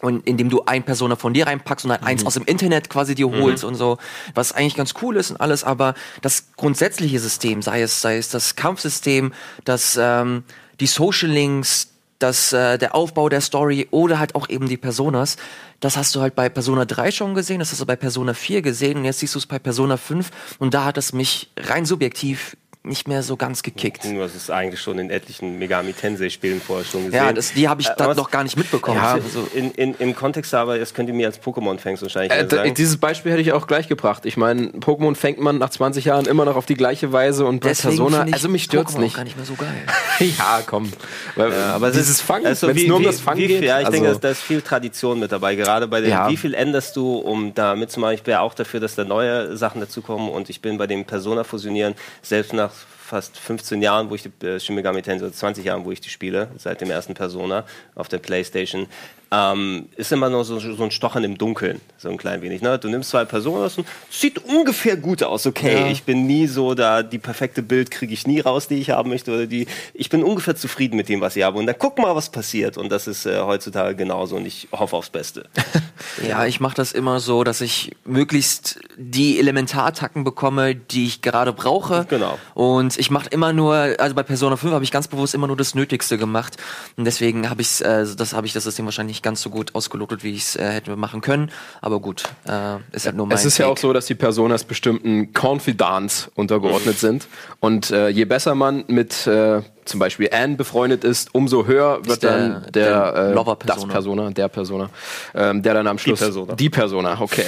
und 0.00 0.26
indem 0.26 0.48
du 0.50 0.62
ein 0.64 0.82
Persona 0.82 1.16
von 1.16 1.34
dir 1.34 1.46
reinpackst 1.46 1.84
und 1.84 1.90
dann 1.90 2.02
eins 2.02 2.26
aus 2.26 2.34
dem 2.34 2.44
Internet 2.44 2.90
quasi 2.90 3.14
dir 3.14 3.30
holst 3.30 3.62
und 3.64 3.74
so, 3.74 3.98
was 4.34 4.52
eigentlich 4.52 4.74
ganz 4.74 4.94
cool 5.02 5.16
ist 5.16 5.30
und 5.30 5.40
alles, 5.40 5.64
aber 5.64 5.94
das 6.20 6.52
grundsätzliche 6.56 7.20
System, 7.20 7.62
sei 7.62 7.80
es, 7.82 8.00
sei 8.00 8.16
es 8.16 8.28
das 8.28 8.56
Kampfsystem, 8.56 9.32
das, 9.64 9.98
ähm, 10.00 10.44
die 10.80 10.86
Social 10.86 11.30
Links, 11.30 11.93
das, 12.24 12.54
äh, 12.54 12.78
der 12.78 12.94
Aufbau 12.94 13.28
der 13.28 13.42
Story 13.42 13.86
oder 13.90 14.18
halt 14.18 14.34
auch 14.34 14.48
eben 14.48 14.66
die 14.66 14.78
Personas, 14.78 15.36
das 15.80 15.96
hast 15.98 16.14
du 16.14 16.22
halt 16.22 16.34
bei 16.34 16.48
Persona 16.48 16.86
3 16.86 17.10
schon 17.10 17.34
gesehen, 17.34 17.58
das 17.58 17.70
hast 17.70 17.82
du 17.82 17.86
bei 17.86 17.96
Persona 17.96 18.32
4 18.32 18.62
gesehen 18.62 18.96
und 18.96 19.04
jetzt 19.04 19.18
siehst 19.18 19.34
du 19.34 19.38
es 19.38 19.46
bei 19.46 19.58
Persona 19.58 19.98
5 19.98 20.30
und 20.58 20.72
da 20.72 20.84
hat 20.84 20.96
es 20.96 21.12
mich 21.12 21.50
rein 21.58 21.84
subjektiv 21.84 22.56
nicht 22.86 23.08
mehr 23.08 23.22
so 23.22 23.36
ganz 23.38 23.62
gekickt. 23.62 24.04
Du 24.04 24.20
hast 24.20 24.34
es 24.34 24.50
eigentlich 24.50 24.78
schon 24.78 24.98
in 24.98 25.08
etlichen 25.08 25.58
Megami 25.58 25.94
Tensei-Spielen 25.94 26.60
vorher 26.60 26.84
schon 26.84 27.06
gesehen. 27.06 27.16
Ja, 27.24 27.32
das, 27.32 27.54
die 27.54 27.66
habe 27.66 27.80
ich 27.80 27.88
Äh, 27.88 27.94
dann 27.96 28.14
noch 28.14 28.30
gar 28.30 28.42
nicht 28.44 28.58
mitbekommen. 28.58 28.98
Ja, 28.98 29.12
Also, 29.14 29.48
in, 29.54 29.70
in, 29.70 29.94
Im 29.98 30.14
Kontext 30.14 30.52
aber, 30.52 30.78
das 30.78 30.92
könnt 30.92 31.08
ihr 31.08 31.14
mir 31.14 31.26
als 31.26 31.40
Pokémon-Fans 31.40 32.02
wahrscheinlich 32.02 32.32
Äh, 32.38 32.46
sagen. 32.46 32.74
dieses 32.74 32.98
Beispiel 32.98 33.32
hätte 33.32 33.40
ich 33.40 33.52
auch 33.52 33.66
gleich 33.66 33.88
gebracht. 33.88 34.26
Ich 34.26 34.36
meine, 34.36 34.66
Pokémon 34.68 35.14
fängt 35.14 35.40
man 35.40 35.56
nach 35.56 35.70
20 35.70 36.04
Jahren 36.04 36.26
immer 36.26 36.44
noch 36.44 36.56
auf 36.56 36.66
die 36.66 36.74
gleiche 36.74 37.10
Weise 37.10 37.46
und 37.46 37.60
bei 37.60 37.68
deswegen 37.70 37.96
Persona, 37.96 38.26
also 38.30 38.50
mich 38.50 38.64
stört's 38.64 38.98
nicht. 38.98 39.16
gar 39.16 39.24
nicht 39.24 39.36
mehr 39.38 39.46
so 39.46 39.54
geil. 39.54 39.68
ja, 40.38 40.60
komm. 40.66 40.92
Weil, 41.36 41.54
aber 41.54 41.88
es 41.88 41.94
dieses 41.94 42.10
ist- 42.10 42.20
Fangen, 42.20 42.46
also 42.46 42.68
wenn 42.68 42.76
es 42.76 42.86
nur 42.86 42.96
um 42.98 43.02
wie- 43.02 43.06
das 43.06 43.20
Fangen 43.20 43.38
geht. 43.38 43.62
Ja, 43.64 43.80
ich 43.80 43.86
also, 43.86 43.98
denke, 44.02 44.18
da 44.20 44.28
ist 44.28 44.42
viel 44.42 44.60
Tradition 44.60 45.18
mit 45.20 45.32
dabei. 45.32 45.54
Gerade 45.54 45.88
bei 45.88 46.02
den, 46.02 46.10
Ja. 46.10 46.28
wie 46.28 46.36
viel 46.36 46.52
änderst 46.52 46.96
du, 46.96 47.16
um 47.16 47.54
da 47.54 47.76
mitzumachen? 47.76 48.14
Ich 48.14 48.26
wäre 48.26 48.40
auch 48.40 48.52
dafür, 48.52 48.80
dass 48.80 48.94
da 48.94 49.04
neue 49.04 49.56
Sachen 49.56 49.80
dazukommen 49.80 50.28
und 50.28 50.50
ich 50.50 50.60
bin 50.60 50.76
bei 50.76 50.86
dem 50.86 51.06
Persona-Fusionieren 51.06 51.94
selbst 52.20 52.52
nach 52.52 52.73
fast 53.04 53.38
15 53.38 53.82
Jahren, 53.82 54.08
wo 54.08 54.14
ich 54.14 54.22
die 54.22 54.46
äh, 54.46 54.58
Shin 54.58 54.74
Megami 54.74 55.02
Tensei, 55.02 55.26
oder 55.26 55.34
20 55.34 55.64
Jahren, 55.64 55.84
wo 55.84 55.92
ich 55.92 56.00
die 56.00 56.08
spiele, 56.08 56.48
seit 56.56 56.80
dem 56.80 56.90
ersten 56.90 57.14
Persona 57.14 57.64
auf 57.94 58.08
der 58.08 58.18
Playstation, 58.18 58.86
ähm, 59.34 59.86
ist 59.96 60.12
immer 60.12 60.28
noch 60.28 60.44
so, 60.44 60.58
so 60.58 60.84
ein 60.84 60.90
Stochern 60.90 61.24
im 61.24 61.38
Dunkeln, 61.38 61.80
so 61.98 62.08
ein 62.08 62.16
klein 62.16 62.42
wenig. 62.42 62.62
Ne? 62.62 62.78
Du 62.78 62.88
nimmst 62.88 63.10
zwei 63.10 63.24
Personas 63.24 63.78
und 63.78 63.86
sieht 64.10 64.38
ungefähr 64.44 64.96
gut 64.96 65.22
aus, 65.22 65.46
okay. 65.46 65.80
Ja. 65.80 65.86
Ich 65.88 66.04
bin 66.04 66.26
nie 66.26 66.46
so 66.46 66.74
da, 66.74 67.02
die 67.02 67.18
perfekte 67.18 67.62
Bild 67.62 67.90
kriege 67.90 68.12
ich 68.12 68.26
nie 68.26 68.40
raus, 68.40 68.68
die 68.68 68.76
ich 68.76 68.90
haben 68.90 69.10
möchte. 69.10 69.32
Oder 69.32 69.46
die, 69.46 69.66
ich 69.92 70.08
bin 70.08 70.22
ungefähr 70.22 70.56
zufrieden 70.56 70.96
mit 70.96 71.08
dem, 71.08 71.20
was 71.20 71.36
ich 71.36 71.42
habe. 71.42 71.58
Und 71.58 71.66
dann 71.66 71.76
guck 71.78 71.98
mal, 71.98 72.14
was 72.14 72.30
passiert. 72.30 72.76
Und 72.76 72.90
das 72.90 73.06
ist 73.06 73.26
äh, 73.26 73.40
heutzutage 73.40 73.96
genauso. 73.96 74.36
Und 74.36 74.46
ich 74.46 74.68
hoffe 74.72 74.96
aufs 74.96 75.10
Beste. 75.10 75.48
Ja, 76.26 76.44
ich 76.46 76.60
mache 76.60 76.74
das 76.74 76.92
immer 76.92 77.20
so, 77.20 77.44
dass 77.44 77.60
ich 77.60 77.92
möglichst 78.04 78.78
die 78.96 79.38
Elementartacken 79.38 80.24
bekomme, 80.24 80.74
die 80.74 81.06
ich 81.06 81.22
gerade 81.22 81.52
brauche. 81.52 82.06
Genau. 82.08 82.38
Und 82.54 82.98
ich 82.98 83.10
mache 83.10 83.28
immer 83.30 83.52
nur, 83.52 83.74
also 83.74 84.14
bei 84.14 84.22
Persona 84.22 84.56
5 84.56 84.72
habe 84.72 84.84
ich 84.84 84.90
ganz 84.90 85.08
bewusst 85.08 85.34
immer 85.34 85.46
nur 85.46 85.56
das 85.56 85.74
Nötigste 85.74 86.18
gemacht. 86.18 86.56
Und 86.96 87.04
deswegen 87.04 87.48
habe 87.48 87.62
ich 87.62 87.84
äh, 87.84 88.04
das 88.16 88.32
habe 88.32 88.46
ich 88.46 88.52
das 88.52 88.64
System 88.64 88.84
wahrscheinlich 88.84 89.14
nicht 89.14 89.22
ganz 89.24 89.42
so 89.42 89.50
gut 89.50 89.74
ausgelotet, 89.74 90.22
wie 90.22 90.30
ich 90.34 90.42
es 90.42 90.54
äh, 90.56 90.64
hätte 90.70 90.94
machen 90.94 91.20
können. 91.20 91.50
Aber 91.80 91.98
gut, 91.98 92.22
äh, 92.46 92.76
ist 92.92 93.06
halt 93.06 93.16
nur 93.16 93.26
mein 93.26 93.36
Es 93.36 93.44
ist 93.44 93.58
ja 93.58 93.66
auch 93.66 93.70
Take. 93.70 93.80
so, 93.80 93.92
dass 93.92 94.06
die 94.06 94.14
Personas 94.14 94.62
bestimmten 94.62 95.32
Confidants 95.32 96.30
untergeordnet 96.36 96.98
sind. 97.00 97.26
Und 97.58 97.90
äh, 97.90 98.08
je 98.10 98.24
besser 98.26 98.54
man 98.54 98.84
mit 98.86 99.26
äh, 99.26 99.62
zum 99.84 99.98
Beispiel 100.00 100.30
Anne 100.32 100.54
befreundet 100.56 101.02
ist, 101.04 101.34
umso 101.34 101.66
höher 101.66 101.98
wird 102.06 102.22
der- 102.22 102.38
dann 102.38 102.62
der, 102.72 103.12
der 103.12 103.14
äh, 103.30 103.32
Lover-Persona. 103.32 103.84
das 103.86 103.92
Persona, 103.92 104.30
der 104.30 104.48
Persona, 104.48 104.90
ähm, 105.34 105.62
der 105.62 105.74
dann 105.74 105.86
am 105.86 105.98
Schluss 105.98 106.20
Persona. 106.20 106.54
die 106.54 106.70
Persona, 106.70 107.20
okay, 107.20 107.44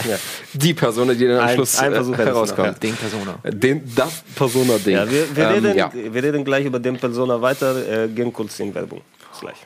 die 0.52 0.74
Persona, 0.74 1.14
die 1.14 1.26
dann 1.28 1.38
am 1.38 1.46
Ein- 1.46 1.54
Schluss 1.54 1.78
ein 1.78 1.92
äh, 1.92 1.98
du 2.02 2.10
noch, 2.10 2.18
herauskommt. 2.18 2.82
den 2.82 2.94
Persona. 2.96 3.34
Den, 3.44 3.82
das 3.94 4.24
Persona-Ding. 4.34 4.94
Ja, 4.96 5.10
wir, 5.10 5.36
wir, 5.36 5.44
Ähm, 5.50 5.64
reden, 5.64 5.76
ja. 5.78 5.90
wir 5.94 6.22
reden 6.22 6.44
gleich 6.44 6.64
über 6.66 6.78
den 6.80 6.96
Persona 6.98 7.40
weiter. 7.40 8.04
Äh, 8.04 8.08
gehen 8.08 8.32
kurz 8.32 8.58
in 8.60 8.74
Werbung. 8.74 9.00
Bis 9.30 9.40
gleich. 9.40 9.56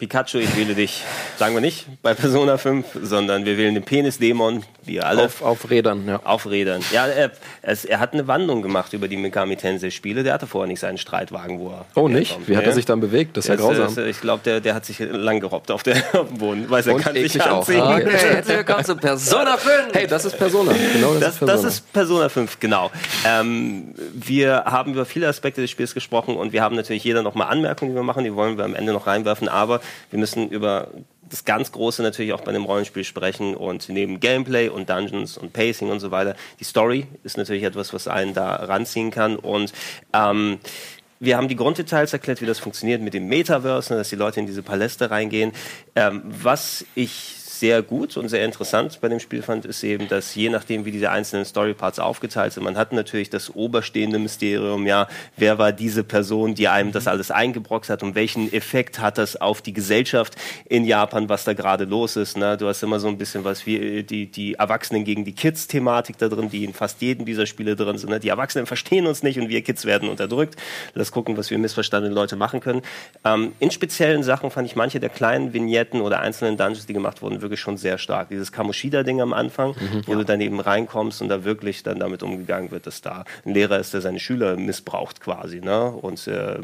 Pikachu, 0.00 0.38
ich 0.38 0.56
wähle 0.56 0.74
dich. 0.74 1.04
Sagen 1.40 1.54
wir 1.54 1.62
nicht 1.62 1.86
bei 2.02 2.12
Persona 2.12 2.58
5, 2.58 2.84
sondern 3.02 3.46
wir 3.46 3.56
wählen 3.56 3.72
den 3.72 3.82
Penisdämon, 3.82 4.62
wie 4.84 4.96
ihr 4.96 5.06
alle. 5.06 5.24
auf, 5.24 5.40
auf 5.40 5.70
Rädern, 5.70 6.06
ja. 6.06 6.20
Auf 6.22 6.44
Rädern. 6.44 6.82
Ja, 6.92 7.06
er, 7.06 7.30
es, 7.62 7.86
er 7.86 7.98
hat 7.98 8.12
eine 8.12 8.28
Wandlung 8.28 8.60
gemacht 8.60 8.92
über 8.92 9.08
die 9.08 9.16
Megami 9.16 9.56
Tensei-Spiele. 9.56 10.22
Der 10.22 10.34
hatte 10.34 10.46
vorher 10.46 10.68
nicht 10.68 10.80
seinen 10.80 10.98
Streitwagen, 10.98 11.58
wo 11.58 11.70
er. 11.70 11.86
Oh, 11.94 12.08
nicht? 12.08 12.32
herkommt. 12.32 12.48
Wie 12.50 12.56
hat 12.58 12.64
Ja. 12.64 12.68
er 12.68 12.74
sich 12.74 12.84
dann 12.84 13.00
bewegt? 13.00 13.38
Das 13.38 13.46
ist 13.46 13.48
ja 13.48 13.56
Das, 13.56 13.64
grausam. 13.64 14.04
äh, 14.04 14.10
ich 14.10 14.20
glaube, 14.20 14.42
der, 14.44 14.60
der 14.60 14.74
hat 14.74 14.84
sich 14.84 14.98
lang 14.98 15.40
gerobbt 15.40 15.70
auf, 15.70 15.82
der, 15.82 15.96
auf 16.12 16.28
dem 16.28 16.36
Boden. 16.36 16.68
Weiß 16.68 16.86
er 16.88 16.94
Und 16.96 17.00
kann 17.04 17.14
sich 17.14 17.40
auch. 17.42 17.60
anziehen. 17.60 17.80
Ah, 17.80 17.96
Okay, 17.96 18.10
jetzt 18.34 18.48
willkommen 18.50 18.84
zu 18.84 18.96
Persona 18.96 19.56
5. 19.56 19.74
Hey, 19.94 20.06
das 20.06 20.26
ist 20.26 20.36
Persona. 20.36 20.74
Genau, 20.92 21.14
das, 21.14 21.20
Das, 21.20 21.32
ist 21.32 21.38
Persona. 21.38 21.62
das 21.62 21.64
ist 21.74 21.92
Persona 21.94 22.28
5, 22.28 22.60
genau. 22.60 22.90
Ähm, 23.26 23.94
wir 24.12 24.64
haben 24.66 24.92
über 24.92 25.06
viele 25.06 25.26
Aspekte 25.26 25.62
des 25.62 25.70
Spiels 25.70 25.94
gesprochen 25.94 26.36
und 26.36 26.52
wir 26.52 26.60
haben 26.60 26.76
natürlich 26.76 27.02
jeder 27.02 27.22
nochmal 27.22 27.48
Anmerkungen, 27.48 27.92
die 27.92 27.96
wir 27.96 28.02
machen, 28.02 28.24
die 28.24 28.34
wollen 28.34 28.58
wir 28.58 28.66
am 28.66 28.74
Ende 28.74 28.92
noch 28.92 29.06
reinwerfen, 29.06 29.48
aber 29.48 29.80
wir 30.10 30.18
müssen 30.18 30.50
über 30.50 30.88
das 31.30 31.44
ganz 31.44 31.72
Große 31.72 32.02
natürlich 32.02 32.32
auch 32.32 32.42
bei 32.42 32.52
dem 32.52 32.64
Rollenspiel 32.64 33.04
sprechen 33.04 33.56
und 33.56 33.88
neben 33.88 34.20
Gameplay 34.20 34.68
und 34.68 34.90
Dungeons 34.90 35.38
und 35.38 35.52
Pacing 35.52 35.90
und 35.90 36.00
so 36.00 36.10
weiter, 36.10 36.36
die 36.58 36.64
Story 36.64 37.06
ist 37.24 37.38
natürlich 37.38 37.62
etwas, 37.62 37.94
was 37.94 38.08
einen 38.08 38.34
da 38.34 38.56
ranziehen 38.56 39.10
kann 39.10 39.36
und 39.36 39.72
ähm, 40.12 40.58
wir 41.22 41.36
haben 41.36 41.48
die 41.48 41.56
Grunddetails 41.56 42.14
erklärt, 42.14 42.40
wie 42.40 42.46
das 42.46 42.58
funktioniert 42.58 43.02
mit 43.02 43.12
dem 43.12 43.28
Metaverse, 43.28 43.92
ne, 43.92 43.98
dass 43.98 44.08
die 44.08 44.16
Leute 44.16 44.40
in 44.40 44.46
diese 44.46 44.62
Paläste 44.62 45.10
reingehen. 45.10 45.52
Ähm, 45.94 46.22
was 46.24 46.86
ich 46.94 47.34
sehr 47.60 47.82
gut 47.82 48.16
und 48.16 48.28
sehr 48.28 48.44
interessant 48.44 48.98
bei 49.00 49.08
dem 49.08 49.20
Spiel 49.20 49.42
fand, 49.42 49.66
ist 49.66 49.84
eben, 49.84 50.08
dass 50.08 50.34
je 50.34 50.48
nachdem, 50.48 50.84
wie 50.84 50.90
diese 50.90 51.10
einzelnen 51.10 51.44
Storyparts 51.44 51.98
aufgeteilt 51.98 52.54
sind, 52.54 52.64
man 52.64 52.76
hat 52.76 52.92
natürlich 52.92 53.30
das 53.30 53.54
oberstehende 53.54 54.18
Mysterium, 54.18 54.86
ja, 54.86 55.08
wer 55.36 55.58
war 55.58 55.70
diese 55.72 56.02
Person, 56.02 56.54
die 56.54 56.68
einem 56.68 56.90
das 56.90 57.06
alles 57.06 57.30
eingebrockt 57.30 57.90
hat 57.90 58.02
und 58.02 58.14
welchen 58.14 58.52
Effekt 58.52 58.98
hat 58.98 59.18
das 59.18 59.36
auf 59.36 59.60
die 59.60 59.74
Gesellschaft 59.74 60.36
in 60.64 60.84
Japan, 60.84 61.28
was 61.28 61.44
da 61.44 61.52
gerade 61.52 61.84
los 61.84 62.16
ist. 62.16 62.36
Ne? 62.36 62.56
Du 62.56 62.66
hast 62.66 62.82
immer 62.82 62.98
so 62.98 63.08
ein 63.08 63.18
bisschen 63.18 63.44
was 63.44 63.66
wie 63.66 63.76
äh, 63.76 64.02
die, 64.02 64.26
die 64.26 64.54
Erwachsenen 64.54 65.04
gegen 65.04 65.24
die 65.24 65.34
Kids-Thematik 65.34 66.16
da 66.16 66.28
drin, 66.28 66.48
die 66.48 66.64
in 66.64 66.72
fast 66.72 67.02
jedem 67.02 67.26
dieser 67.26 67.44
Spiele 67.44 67.76
drin 67.76 67.98
sind. 67.98 68.08
Ne? 68.08 68.20
Die 68.20 68.30
Erwachsenen 68.30 68.66
verstehen 68.66 69.06
uns 69.06 69.22
nicht 69.22 69.38
und 69.38 69.50
wir 69.50 69.62
Kids 69.62 69.84
werden 69.84 70.08
unterdrückt. 70.08 70.56
Lass 70.94 71.12
gucken, 71.12 71.36
was 71.36 71.50
wir 71.50 71.58
missverstandene 71.58 72.14
Leute 72.14 72.36
machen 72.36 72.60
können. 72.60 72.80
Ähm, 73.24 73.52
in 73.58 73.70
speziellen 73.70 74.22
Sachen 74.22 74.50
fand 74.50 74.66
ich 74.66 74.76
manche 74.76 74.98
der 74.98 75.10
kleinen 75.10 75.52
Vignetten 75.52 76.00
oder 76.00 76.20
einzelnen 76.20 76.56
Dungeons, 76.56 76.86
die 76.86 76.94
gemacht 76.94 77.20
wurden, 77.20 77.42
wirklich 77.42 77.49
schon 77.56 77.76
sehr 77.76 77.98
stark. 77.98 78.28
Dieses 78.28 78.52
Kamoshida-Ding 78.52 79.20
am 79.20 79.32
Anfang, 79.32 79.74
wo 80.06 80.14
du 80.14 80.24
dann 80.24 80.40
eben 80.40 80.60
reinkommst 80.60 81.22
und 81.22 81.28
da 81.28 81.44
wirklich 81.44 81.82
dann 81.82 81.98
damit 81.98 82.22
umgegangen 82.22 82.70
wird, 82.70 82.86
dass 82.86 83.00
da 83.00 83.24
ein 83.44 83.54
Lehrer 83.54 83.78
ist, 83.78 83.94
der 83.94 84.00
seine 84.00 84.20
Schüler 84.20 84.56
missbraucht 84.56 85.20
quasi. 85.20 85.60
Ne? 85.60 85.90
Und 85.90 86.26
äh, 86.26 86.58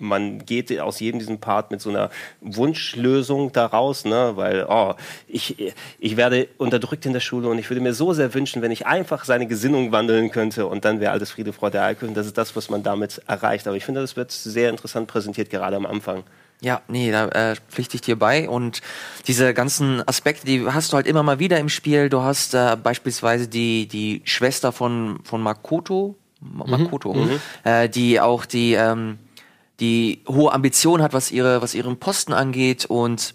man 0.00 0.44
geht 0.44 0.78
aus 0.80 1.00
jedem 1.00 1.18
diesem 1.18 1.38
Part 1.38 1.70
mit 1.70 1.80
so 1.80 1.90
einer 1.90 2.10
Wunschlösung 2.40 3.52
daraus, 3.52 4.04
ne? 4.04 4.32
weil 4.34 4.66
oh, 4.68 4.94
ich, 5.26 5.74
ich 5.98 6.16
werde 6.16 6.48
unterdrückt 6.58 7.06
in 7.06 7.12
der 7.12 7.20
Schule 7.20 7.48
und 7.48 7.58
ich 7.58 7.70
würde 7.70 7.80
mir 7.80 7.94
so 7.94 8.12
sehr 8.12 8.32
wünschen, 8.34 8.62
wenn 8.62 8.70
ich 8.70 8.86
einfach 8.86 9.24
seine 9.24 9.46
Gesinnung 9.46 9.92
wandeln 9.92 10.30
könnte 10.30 10.66
und 10.66 10.84
dann 10.84 11.00
wäre 11.00 11.12
alles 11.12 11.30
Friede, 11.30 11.52
Freude, 11.52 11.82
Eierkuchen. 11.82 12.14
Das 12.14 12.26
ist 12.26 12.38
das, 12.38 12.54
was 12.56 12.70
man 12.70 12.82
damit 12.82 13.22
erreicht. 13.26 13.66
Aber 13.66 13.76
ich 13.76 13.84
finde, 13.84 14.00
das 14.00 14.16
wird 14.16 14.30
sehr 14.32 14.70
interessant 14.70 15.06
präsentiert, 15.08 15.50
gerade 15.50 15.76
am 15.76 15.86
Anfang. 15.86 16.24
Ja, 16.60 16.80
nee, 16.88 17.10
da 17.10 17.28
äh, 17.28 17.56
pflichte 17.68 17.96
ich 17.96 18.00
dir 18.00 18.18
bei. 18.18 18.48
Und 18.48 18.80
diese 19.26 19.52
ganzen 19.52 20.06
Aspekte, 20.08 20.46
die 20.46 20.66
hast 20.66 20.92
du 20.92 20.96
halt 20.96 21.06
immer 21.06 21.22
mal 21.22 21.38
wieder 21.38 21.58
im 21.58 21.68
Spiel. 21.68 22.08
Du 22.08 22.22
hast 22.22 22.54
äh, 22.54 22.76
beispielsweise 22.82 23.48
die, 23.48 23.86
die 23.86 24.22
Schwester 24.24 24.72
von, 24.72 25.18
von 25.24 25.42
Makoto, 25.42 26.14
Ma- 26.40 26.66
Makoto, 26.66 27.14
Äh, 27.64 27.88
die 27.90 28.20
auch 28.20 28.46
die, 28.46 28.74
ähm, 28.74 29.18
die 29.80 30.22
hohe 30.28 30.52
Ambition 30.52 31.02
hat, 31.02 31.12
was 31.12 31.30
ihre, 31.32 31.60
was 31.60 31.74
ihren 31.74 31.98
Posten 31.98 32.32
angeht 32.32 32.86
und 32.86 33.34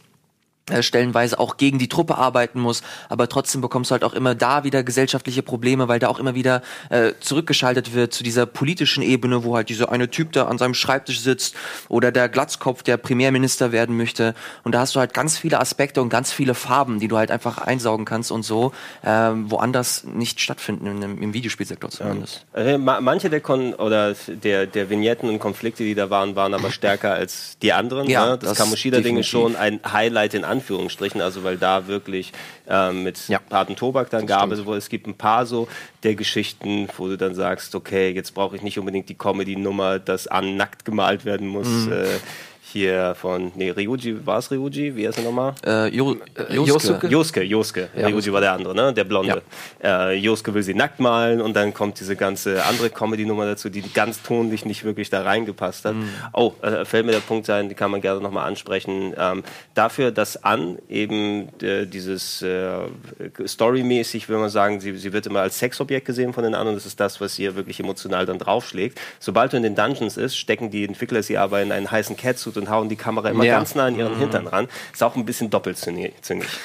stellenweise 0.82 1.40
auch 1.40 1.58
gegen 1.58 1.80
die 1.80 1.88
Truppe 1.88 2.18
arbeiten 2.18 2.60
muss, 2.60 2.82
aber 3.10 3.28
trotzdem 3.30 3.62
bekommst 3.62 3.92
du 3.92 3.94
halt 3.94 4.04
auch 4.04 4.14
immer 4.14 4.36
da 4.36 4.64
wieder 4.64 4.84
gesellschaftliche 4.84 5.44
Probleme, 5.44 5.88
weil 5.88 6.00
da 6.00 6.08
auch 6.08 6.20
immer 6.20 6.36
wieder 6.36 6.62
äh, 6.90 7.14
zurückgeschaltet 7.20 7.94
wird 7.94 8.14
zu 8.14 8.24
dieser 8.24 8.46
politischen 8.46 9.04
Ebene, 9.04 9.44
wo 9.44 9.56
halt 9.56 9.70
dieser 9.70 9.92
eine 9.92 10.10
Typ 10.10 10.32
da 10.32 10.46
an 10.46 10.58
seinem 10.58 10.74
Schreibtisch 10.74 11.20
sitzt 11.22 11.56
oder 11.88 12.12
der 12.12 12.30
Glatzkopf, 12.30 12.84
der 12.84 12.98
Premierminister 12.98 13.72
werden 13.72 13.98
möchte. 13.98 14.36
Und 14.64 14.74
da 14.74 14.82
hast 14.82 14.96
du 14.96 15.00
halt 15.00 15.14
ganz 15.14 15.38
viele 15.38 15.60
Aspekte 15.60 16.02
und 16.02 16.10
ganz 16.10 16.32
viele 16.32 16.54
Farben, 16.54 17.00
die 17.00 17.08
du 17.08 17.18
halt 17.18 17.32
einfach 17.32 17.58
einsaugen 17.58 18.06
kannst 18.06 18.32
und 18.32 18.44
so 18.44 18.72
ähm, 19.06 19.50
woanders 19.52 20.04
nicht 20.04 20.40
stattfinden, 20.40 21.02
im, 21.02 21.22
im 21.22 21.34
Videospielsektor 21.34 21.90
zumindest. 21.90 22.46
Äh, 22.54 22.78
ma- 22.78 23.02
Manche 23.02 23.30
der 23.30 23.42
Kon 23.42 23.74
oder 23.74 24.14
der, 24.28 24.66
der 24.66 24.90
Vignetten 24.90 25.30
und 25.30 25.40
Konflikte, 25.40 25.84
die 25.84 25.96
da 25.96 26.10
waren, 26.10 26.36
waren 26.36 26.54
aber 26.54 26.72
stärker 26.72 27.14
als 27.14 27.58
die 27.62 27.74
anderen. 27.74 28.08
Ja, 28.08 28.32
ne? 28.32 28.38
Das, 28.38 28.50
das 28.50 28.58
Kamoshida-Ding 28.58 29.18
ist 29.18 29.28
schon 29.28 29.56
ein 29.56 29.80
Highlight 29.92 30.34
in 30.34 30.44
Anführungsstrichen, 30.60 31.22
also 31.22 31.44
weil 31.44 31.58
da 31.58 31.88
wirklich 31.88 32.32
ähm, 32.68 33.04
mit 33.04 33.28
Ja. 33.28 33.40
Paten 33.40 33.76
Tobak 33.76 34.10
dann 34.10 34.28
gearbeitet 34.28 34.66
wurde. 34.66 34.78
Es 34.78 34.90
gibt 34.90 35.08
ein 35.08 35.16
paar 35.16 35.46
so 35.46 35.68
der 36.04 36.16
Geschichten, 36.16 36.88
wo 36.98 37.08
du 37.08 37.18
dann 37.18 37.34
sagst, 37.34 37.74
okay, 37.76 38.12
jetzt 38.12 38.34
brauche 38.34 38.56
ich 38.56 38.62
nicht 38.62 38.78
unbedingt 38.78 39.10
die 39.10 39.16
Comedy-Nummer, 39.16 40.00
dass 40.00 40.28
an 40.28 40.56
nackt 40.58 40.86
gemalt 40.86 41.26
werden 41.26 41.48
muss. 41.48 41.68
Mhm. 41.68 41.92
Äh, 41.92 42.06
hier 42.72 43.16
von, 43.16 43.52
nee, 43.56 43.72
Ryuji, 43.72 44.26
war 44.26 44.40
es 44.40 44.52
Ryuji? 44.52 44.96
Wie 44.96 45.08
heißt 45.08 45.18
er 45.18 45.24
nochmal? 45.24 45.54
Äh, 45.66 45.88
jo 45.96 46.18
Yosuke? 46.50 47.08
Josuke. 47.08 47.08
Josuke, 47.08 47.44
Josuke. 47.44 47.90
Ja. 47.96 48.08
Ryuji 48.08 48.32
war 48.32 48.42
der 48.42 48.54
andere, 48.54 48.76
ne? 48.76 48.94
Der 48.94 49.04
Blonde. 49.04 49.42
Äh, 49.84 50.16
Josuke 50.16 50.54
will 50.54 50.64
sie 50.64 50.74
nackt 50.74 51.00
malen 51.00 51.42
und 51.42 51.56
dann 51.56 51.74
kommt 51.74 52.00
diese 52.00 52.16
ganze 52.16 52.64
andere 52.66 52.90
Comedy-Nummer 52.90 53.46
dazu, 53.46 53.70
die 53.70 53.82
ganz 53.82 54.22
tonlich 54.22 54.66
nicht 54.66 54.84
wirklich 54.84 55.10
da 55.10 55.24
reingepasst 55.24 55.86
hat. 55.86 55.96
Oh, 56.34 56.54
äh, 56.62 56.86
fällt 56.86 57.06
mir 57.06 57.12
der 57.14 57.20
Punkt 57.20 57.50
ein, 57.50 57.70
die 57.70 57.76
kann 57.76 57.92
man 57.92 58.02
gerne 58.02 58.22
nochmal 58.22 58.48
ansprechen. 58.48 59.14
Ähm, 59.18 59.44
dafür, 59.74 60.12
dass 60.12 60.44
An 60.44 60.78
eben 60.90 61.50
äh, 61.62 61.86
dieses 61.86 62.42
äh, 62.42 62.80
storymäßig, 63.46 64.30
will 64.30 64.38
man 64.38 64.50
sagen, 64.50 64.80
sie, 64.80 64.96
sie 64.98 65.14
wird 65.14 65.26
immer 65.26 65.42
als 65.42 65.60
Sexobjekt 65.60 66.06
gesehen 66.06 66.34
von 66.34 66.44
den 66.44 66.56
anderen. 66.56 66.76
Das 66.76 66.86
ist 66.86 67.00
das, 67.00 67.20
was 67.20 67.40
ihr 67.40 67.56
wirklich 67.56 67.80
emotional 67.80 68.26
dann 68.26 68.38
draufschlägt. 68.38 69.00
Sobald 69.20 69.54
du 69.54 69.58
in 69.58 69.64
den 69.64 69.76
Dungeons 69.76 70.18
ist, 70.18 70.38
stecken 70.38 70.70
die 70.70 70.84
Entwickler 70.84 71.24
sie 71.24 71.38
aber 71.38 71.62
in 71.62 71.72
einen 71.72 71.90
heißen 71.90 72.16
Catsuit 72.16 72.58
und 72.60 72.70
hauen 72.70 72.90
die 72.90 72.96
Kamera 72.96 73.30
immer 73.30 73.44
Ja. 73.44 73.58
ganz 73.58 73.74
nah 73.76 73.86
an 73.86 73.96
ihren 73.98 74.18
Hintern 74.18 74.46
ran. 74.48 74.68
Ist 74.94 75.02
auch 75.04 75.16
ein 75.16 75.26
bisschen 75.26 75.50
doppelzüngig. 75.50 76.14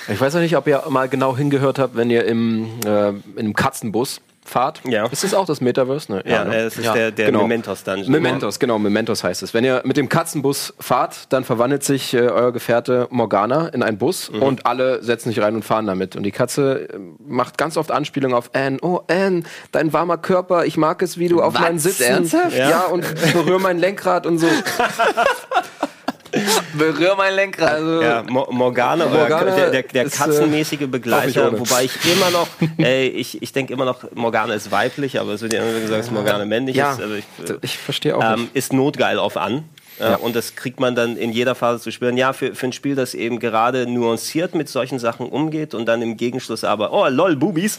Ich 0.08 0.20
weiß 0.20 0.34
noch 0.34 0.40
nicht, 0.40 0.56
ob 0.56 0.66
ihr 0.66 0.82
mal 0.90 1.08
genau 1.08 1.36
hingehört 1.36 1.78
habt, 1.78 1.96
wenn 1.96 2.10
ihr 2.10 2.24
im, 2.26 2.68
äh, 2.84 3.08
in 3.10 3.22
einem 3.38 3.54
Katzenbus 3.54 4.20
fahrt. 4.44 4.80
Ja. 4.86 5.06
Ist 5.06 5.24
das 5.24 5.34
auch 5.34 5.46
das 5.46 5.60
Metaverse? 5.60 6.12
Ne? 6.12 6.22
Ja, 6.26 6.44
ne? 6.44 6.54
äh, 6.56 6.60
es 6.64 6.76
ist 6.76 6.84
Ja, 6.84 6.92
der, 6.94 7.10
der 7.10 7.26
genau. 7.26 7.42
Mementos 7.42 7.82
Dungeon. 7.84 8.10
Mementos, 8.10 8.58
genau, 8.58 8.78
Mementos 8.78 9.24
heißt 9.24 9.42
es. 9.42 9.54
Wenn 9.54 9.64
ihr 9.64 9.82
mit 9.84 9.96
dem 9.96 10.08
Katzenbus 10.08 10.74
fahrt, 10.78 11.32
dann 11.32 11.44
verwandelt 11.44 11.82
sich 11.84 12.14
äh, 12.14 12.18
euer 12.28 12.52
Gefährte 12.52 13.06
Morgana 13.10 13.68
in 13.68 13.82
einen 13.82 13.98
Bus 13.98 14.30
Mhm. 14.30 14.42
und 14.42 14.66
alle 14.66 15.02
setzen 15.02 15.30
sich 15.30 15.40
rein 15.40 15.54
und 15.54 15.64
fahren 15.64 15.86
damit. 15.86 16.14
Und 16.16 16.22
die 16.24 16.30
Katze 16.32 16.88
äh, 16.92 16.98
macht 17.26 17.58
ganz 17.58 17.76
oft 17.76 17.90
Anspielungen 17.90 18.36
auf 18.36 18.50
Anne. 18.54 18.78
Oh, 18.82 19.00
Anne, 19.08 19.42
dein 19.72 19.92
warmer 19.92 20.18
Körper, 20.18 20.64
ich 20.66 20.76
mag 20.76 21.02
es, 21.02 21.18
wie 21.18 21.28
du 21.28 21.42
auf 21.42 21.54
Was? 21.54 21.60
meinen 21.60 21.78
Sitzen. 21.78 22.02
Ernsthaft? 22.04 22.56
Ja. 22.56 22.82
und 22.86 23.04
berühr 23.32 23.58
mein 23.58 23.78
Lenkrad 23.78 24.26
und 24.26 24.38
so. 24.38 24.46
Berühr 26.78 27.14
mein 27.16 27.34
Lenkrad. 27.34 27.74
Also, 27.74 28.02
Ja, 28.02 28.22
Mo 28.28 28.46
Morgana, 28.50 29.06
Morgana 29.06 29.50
der, 29.54 29.70
der, 29.70 29.82
der 29.82 30.04
ist, 30.04 30.14
äh, 30.14 30.18
katzenmäßige 30.24 30.82
auch 30.82 30.88
Begleiter, 30.88 31.48
ohne. 31.48 31.60
wobei 31.60 31.84
ich 31.84 31.92
immer 32.12 32.30
noch, 32.30 32.48
ey, 32.78 33.08
ich, 33.08 33.42
ich 33.42 33.52
denke 33.52 33.72
immer 33.72 33.84
noch, 33.84 34.04
Morgana 34.14 34.54
ist 34.54 34.70
weiblich, 34.70 35.20
aber 35.20 35.32
es 35.32 35.42
wird 35.42 35.52
ja 35.52 35.62
immer 35.62 35.80
gesagt, 35.80 36.00
dass 36.00 36.10
Morgana 36.10 36.44
männlich 36.44 36.76
ja, 36.76 36.92
ist. 36.92 37.00
Also 37.00 37.14
ich, 37.14 37.24
ich 37.62 37.78
verstehe 37.78 38.16
auch 38.16 38.22
ähm, 38.22 38.48
ist 38.54 38.72
notgeil 38.72 39.18
auf 39.18 39.36
an. 39.36 39.64
Äh, 39.98 40.02
Ja. 40.10 40.16
Und 40.16 40.34
das 40.34 40.56
kriegt 40.56 40.80
man 40.80 40.94
dann 40.94 41.16
in 41.16 41.30
jeder 41.30 41.54
Phase 41.54 41.82
zu 41.82 41.92
spüren. 41.92 42.16
Ja, 42.16 42.32
für, 42.32 42.54
für 42.54 42.66
ein 42.66 42.72
Spiel, 42.72 42.96
das 42.96 43.14
eben 43.14 43.38
gerade 43.38 43.86
nuanciert 43.86 44.54
mit 44.54 44.68
solchen 44.68 44.98
Sachen 44.98 45.28
umgeht 45.28 45.72
und 45.74 45.86
dann 45.86 46.02
im 46.02 46.16
Gegenschluss 46.16 46.64
aber, 46.64 46.92
oh, 46.92 47.06
lol, 47.08 47.36
Bubis. 47.36 47.78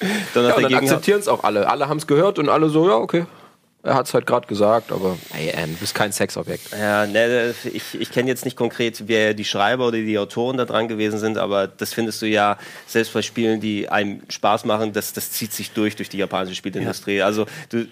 dann 0.34 0.46
Ja, 0.46 0.60
dann 0.60 0.74
akzeptieren 0.74 1.20
es 1.20 1.28
auch 1.28 1.44
alle. 1.44 1.68
Alle 1.70 1.88
haben 1.88 1.98
es 1.98 2.06
gehört 2.08 2.38
und 2.40 2.48
alle 2.48 2.68
so, 2.70 2.88
ja, 2.88 2.96
okay. 2.96 3.24
Er 3.84 3.94
hat 3.94 4.06
es 4.06 4.14
halt 4.14 4.26
gerade 4.26 4.46
gesagt, 4.46 4.92
aber 4.92 5.18
ey, 5.36 5.52
Anne, 5.52 5.72
du 5.72 5.78
bist 5.78 5.92
kein 5.92 6.12
Sexobjekt. 6.12 6.70
Ja, 6.70 7.04
ne, 7.04 7.52
ich, 7.64 8.00
ich 8.00 8.12
kenne 8.12 8.28
jetzt 8.28 8.44
nicht 8.44 8.56
konkret, 8.56 9.08
wer 9.08 9.34
die 9.34 9.44
Schreiber 9.44 9.88
oder 9.88 9.98
die 9.98 10.16
Autoren 10.20 10.56
da 10.56 10.66
dran 10.66 10.86
gewesen 10.86 11.18
sind, 11.18 11.36
aber 11.36 11.66
das 11.66 11.92
findest 11.92 12.22
du 12.22 12.26
ja 12.26 12.58
selbst 12.86 13.12
bei 13.12 13.22
Spielen, 13.22 13.60
die 13.60 13.88
einem 13.88 14.22
Spaß 14.28 14.66
machen, 14.66 14.92
das, 14.92 15.12
das 15.12 15.32
zieht 15.32 15.52
sich 15.52 15.72
durch 15.72 15.96
durch 15.96 16.08
die 16.08 16.18
japanische 16.18 16.54
Spielindustrie. 16.54 17.22
Also 17.22 17.46
du 17.70 17.78
äh, 17.78 17.86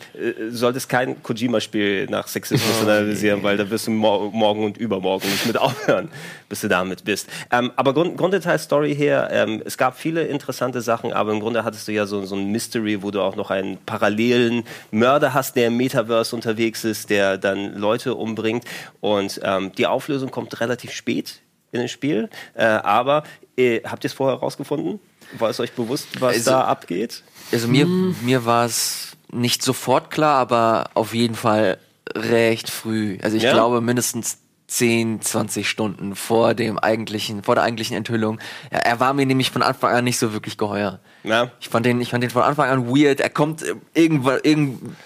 solltest 0.51 0.89
kein 0.89 1.21
Kojima-Spiel 1.25 2.07
nach 2.07 2.29
Sexismus 2.29 2.83
analysieren, 2.83 3.43
weil 3.43 3.57
da 3.57 3.69
wirst 3.69 3.89
du 3.89 3.91
mor 3.91 4.31
morgen 4.31 4.65
und 4.65 4.79
übermorgen 4.79 5.29
nicht 5.29 5.47
mit 5.47 5.59
aufhören, 5.61 6.09
bis 6.49 6.61
du 6.61 6.69
damit 6.69 7.03
bist. 7.03 7.29
Ähm, 7.51 7.73
aber 7.75 7.95
Grund, 7.95 8.17
Grunddetail-Story 8.17 8.95
her, 8.95 9.29
ähm, 9.33 9.61
es 9.65 9.77
gab 9.77 9.99
viele 9.99 10.23
interessante 10.23 10.83
Sachen, 10.83 11.13
aber 11.13 11.33
im 11.33 11.41
Grunde 11.41 11.65
hattest 11.65 11.89
du 11.89 11.93
ja 11.93 12.07
so, 12.07 12.25
so 12.27 12.37
ein 12.37 12.53
Mystery, 12.53 13.03
wo 13.03 13.11
du 13.11 13.21
auch 13.23 13.35
noch 13.35 13.51
einen 13.51 13.79
parallelen 13.87 14.63
Mörder 14.93 15.35
hast, 15.35 15.57
der 15.57 15.80
Metaverse 15.81 16.35
unterwegs 16.37 16.85
ist, 16.85 17.09
der 17.11 17.39
dann 17.39 17.75
Leute 17.75 18.15
umbringt. 18.15 18.65
Und 19.01 19.41
ähm, 19.43 19.73
die 19.73 19.87
Auflösung 19.87 20.31
kommt 20.31 20.61
relativ 20.61 20.93
spät 20.93 21.41
in 21.73 21.81
das 21.83 21.91
Spiel. 21.91 22.29
Äh, 22.55 22.65
aber 22.65 23.23
äh, 23.57 23.81
habt 23.85 24.05
ihr 24.05 24.09
es 24.09 24.15
vorher 24.15 24.39
rausgefunden? 24.39 25.01
War 25.39 25.49
es 25.51 25.61
euch 25.61 25.73
bewusst, 25.73 26.21
was 26.21 26.35
Also- 26.37 26.51
da 26.51 26.65
abgeht? 26.65 27.23
Also 27.53 27.67
mir, 27.67 27.87
mir 27.87 28.45
war 28.45 28.65
es 28.67 29.17
nicht 29.33 29.63
sofort 29.63 30.11
klar, 30.11 30.37
aber 30.39 30.91
auf 30.95 31.15
jeden 31.15 31.35
Fall 31.35 31.79
recht 32.15 32.71
früh. 32.71 33.19
Also 33.23 33.37
ich 33.37 33.43
Ja? 33.45 33.53
glaube 33.53 33.81
mindestens 33.81 34.39
10, 34.69 35.21
20 35.21 35.69
Stunden 35.69 36.15
vor 36.15 36.55
dem 36.55 36.79
eigentlichen, 36.79 37.43
vor 37.43 37.57
der 37.57 37.65
eigentlichen 37.65 37.97
Enthüllung. 37.97 38.39
Er, 38.71 38.87
er 38.87 39.01
war 39.01 39.15
mir 39.15 39.27
nämlich 39.27 39.51
von 39.51 39.63
Anfang 39.63 39.93
an 39.93 40.05
nicht 40.05 40.19
so 40.19 40.33
wirklich 40.33 40.59
geheuer. 40.59 41.01
Ja. 41.25 41.51
Ich 41.61 41.69
fand 41.69 41.87
den, 41.87 42.01
ich 42.01 42.11
fand 42.11 42.23
den 42.23 42.31
von 42.31 42.43
Anfang 42.43 42.71
an 42.71 42.89
weird. 42.89 43.19
Er 43.19 43.31
kommt 43.31 43.63
äh, 43.63 43.75
irgendwann, 43.95 44.39
irgend, 44.45 44.97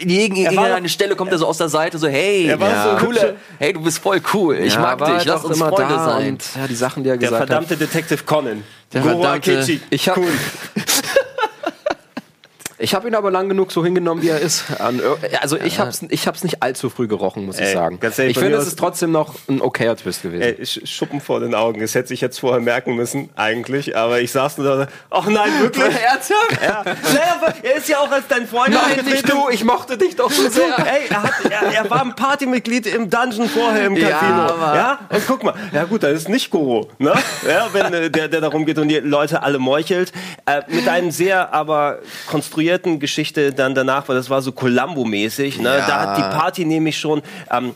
in 0.00 0.10
irgend- 0.10 0.36
war 0.38 0.52
irgendeine 0.52 0.82
doch- 0.82 0.88
Stelle 0.92 1.14
kommt 1.16 1.30
er 1.32 1.38
so 1.38 1.46
aus 1.46 1.58
der 1.58 1.68
Seite 1.68 1.98
so, 1.98 2.08
hey, 2.08 2.46
Er 2.48 2.58
war 2.58 2.68
ja, 2.70 2.98
so 2.98 3.06
coole, 3.06 3.36
hey, 3.58 3.72
du 3.72 3.80
bist 3.80 3.98
voll 4.00 4.20
cool. 4.34 4.56
Ich 4.58 4.74
Ja, 4.74 4.80
mag 4.80 4.98
dich, 4.98 5.08
halt 5.08 5.24
lass 5.26 5.44
uns 5.44 5.56
immer 5.56 5.68
Freunde 5.68 5.94
da 5.94 6.04
sein. 6.04 6.28
Und, 6.30 6.44
ja, 6.56 6.66
die 6.66 6.74
Sachen, 6.74 7.04
die 7.04 7.10
er 7.10 7.16
Der 7.16 7.28
gesagt 7.28 7.42
hat. 7.42 7.48
verdammte 7.48 7.76
Detective 7.76 8.24
Conan. 8.24 8.64
Der 8.92 9.02
Goro 9.02 9.20
verdammte- 9.22 9.58
Akechi. 9.58 9.80
Ich 9.90 10.08
habe 10.08 10.22
ich 12.78 12.94
hab 12.94 13.04
ihn 13.04 13.14
aber 13.14 13.30
lang 13.30 13.48
genug 13.48 13.72
so 13.72 13.84
hingenommen, 13.84 14.22
wie 14.22 14.28
er 14.28 14.38
ist. 14.40 14.64
Also 15.40 15.56
ich 15.58 15.80
hab's, 15.80 16.02
ich 16.08 16.26
hab's 16.26 16.44
nicht 16.44 16.62
allzu 16.62 16.90
früh 16.90 17.08
gerochen, 17.08 17.44
muss 17.46 17.58
ich 17.58 17.66
Ey, 17.66 17.72
sagen. 17.74 17.98
ganz 18.00 18.18
ehrlich, 18.18 18.36
ich 18.36 18.42
finde, 18.42 18.56
es 18.58 18.66
ist 18.66 18.78
trotzdem 18.78 19.10
noch 19.12 19.34
ein 19.48 19.60
okayer 19.60 19.96
Twist 19.96 20.22
gewesen. 20.22 20.42
Ey, 20.42 20.54
Sch- 20.62 20.86
Schuppen 20.86 21.20
vor 21.20 21.40
den 21.40 21.54
Augen. 21.54 21.80
Das 21.80 21.94
hätte 21.94 22.14
ich 22.14 22.20
jetzt 22.20 22.38
vorher 22.40 22.60
merken 22.60 22.94
müssen, 22.94 23.30
eigentlich. 23.36 23.96
Aber 23.96 24.20
ich 24.20 24.30
saß 24.32 24.58
nur 24.58 24.76
da. 24.76 24.88
Ach 25.10 25.26
nein, 25.26 25.50
wirklich? 25.60 25.84
Ernsthaft? 26.04 26.62
ja. 26.62 26.82
Naja, 26.84 27.54
er 27.62 27.76
ist 27.76 27.88
ja 27.88 27.98
auch 27.98 28.10
als 28.10 28.28
dein 28.28 28.46
Freund 28.46 28.76
aufgetreten. 28.76 29.32
ich 29.50 29.64
mochte 29.64 29.98
dich 29.98 30.14
doch 30.16 30.30
so 30.30 30.48
sehr. 30.48 30.78
Ey, 30.78 31.08
er, 31.10 31.22
hat, 31.22 31.32
er, 31.50 31.72
er 31.74 31.90
war 31.90 32.02
ein 32.02 32.14
Partymitglied 32.14 32.86
im 32.86 33.10
Dungeon 33.10 33.48
vorher 33.48 33.86
im 33.86 33.96
Ja, 33.96 34.10
Casino. 34.10 34.34
aber- 34.42 34.74
Ja, 34.76 34.98
und 35.10 35.22
guck 35.26 35.42
mal. 35.42 35.54
Ja 35.72 35.84
gut, 35.84 36.02
das 36.02 36.12
ist 36.12 36.28
nicht 36.28 36.50
Goro, 36.50 36.88
ne? 36.98 37.12
Ja, 37.48 37.68
wenn 37.72 37.92
äh, 37.92 38.10
der, 38.10 38.28
der 38.28 38.40
darum 38.40 38.64
geht 38.66 38.78
und 38.78 38.88
die 38.88 38.98
Leute 39.00 39.42
alle 39.42 39.58
meuchelt. 39.58 40.12
Äh, 40.46 40.62
mit 40.68 40.86
einem 40.88 41.10
sehr 41.10 41.52
aber 41.52 41.98
konstruierten 42.28 42.67
Geschichte 42.98 43.52
dann 43.52 43.74
danach, 43.74 44.08
weil 44.08 44.16
das 44.16 44.28
war 44.30 44.42
so 44.42 44.52
Columbo-mäßig. 44.52 45.58
Ne? 45.58 45.78
Ja. 45.78 45.86
Da 45.86 46.00
hat 46.00 46.18
die 46.18 46.22
Party 46.22 46.64
nämlich 46.64 46.98
schon... 46.98 47.22
Ähm, 47.50 47.74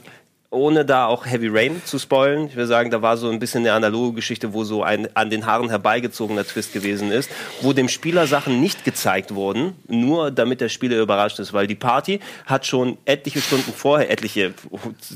ohne 0.52 0.84
da 0.84 1.06
auch 1.06 1.26
Heavy 1.26 1.48
Rain 1.48 1.82
zu 1.84 1.98
spoilen, 1.98 2.46
ich 2.46 2.56
will 2.56 2.66
sagen, 2.66 2.90
da 2.90 3.00
war 3.00 3.16
so 3.16 3.30
ein 3.30 3.38
bisschen 3.38 3.62
eine 3.62 3.72
analoge 3.72 4.16
Geschichte, 4.16 4.52
wo 4.52 4.64
so 4.64 4.82
ein 4.82 5.08
an 5.16 5.30
den 5.30 5.46
Haaren 5.46 5.70
herbeigezogener 5.70 6.44
Twist 6.44 6.74
gewesen 6.74 7.10
ist, 7.10 7.30
wo 7.62 7.72
dem 7.72 7.88
Spieler 7.88 8.26
Sachen 8.26 8.60
nicht 8.60 8.84
gezeigt 8.84 9.34
wurden, 9.34 9.72
nur 9.88 10.30
damit 10.30 10.60
der 10.60 10.68
Spieler 10.68 11.00
überrascht 11.00 11.38
ist, 11.38 11.54
weil 11.54 11.66
die 11.66 11.74
Party 11.74 12.20
hat 12.44 12.66
schon 12.66 12.98
etliche 13.06 13.40
Stunden 13.40 13.72
vorher, 13.72 14.10
etliche 14.10 14.52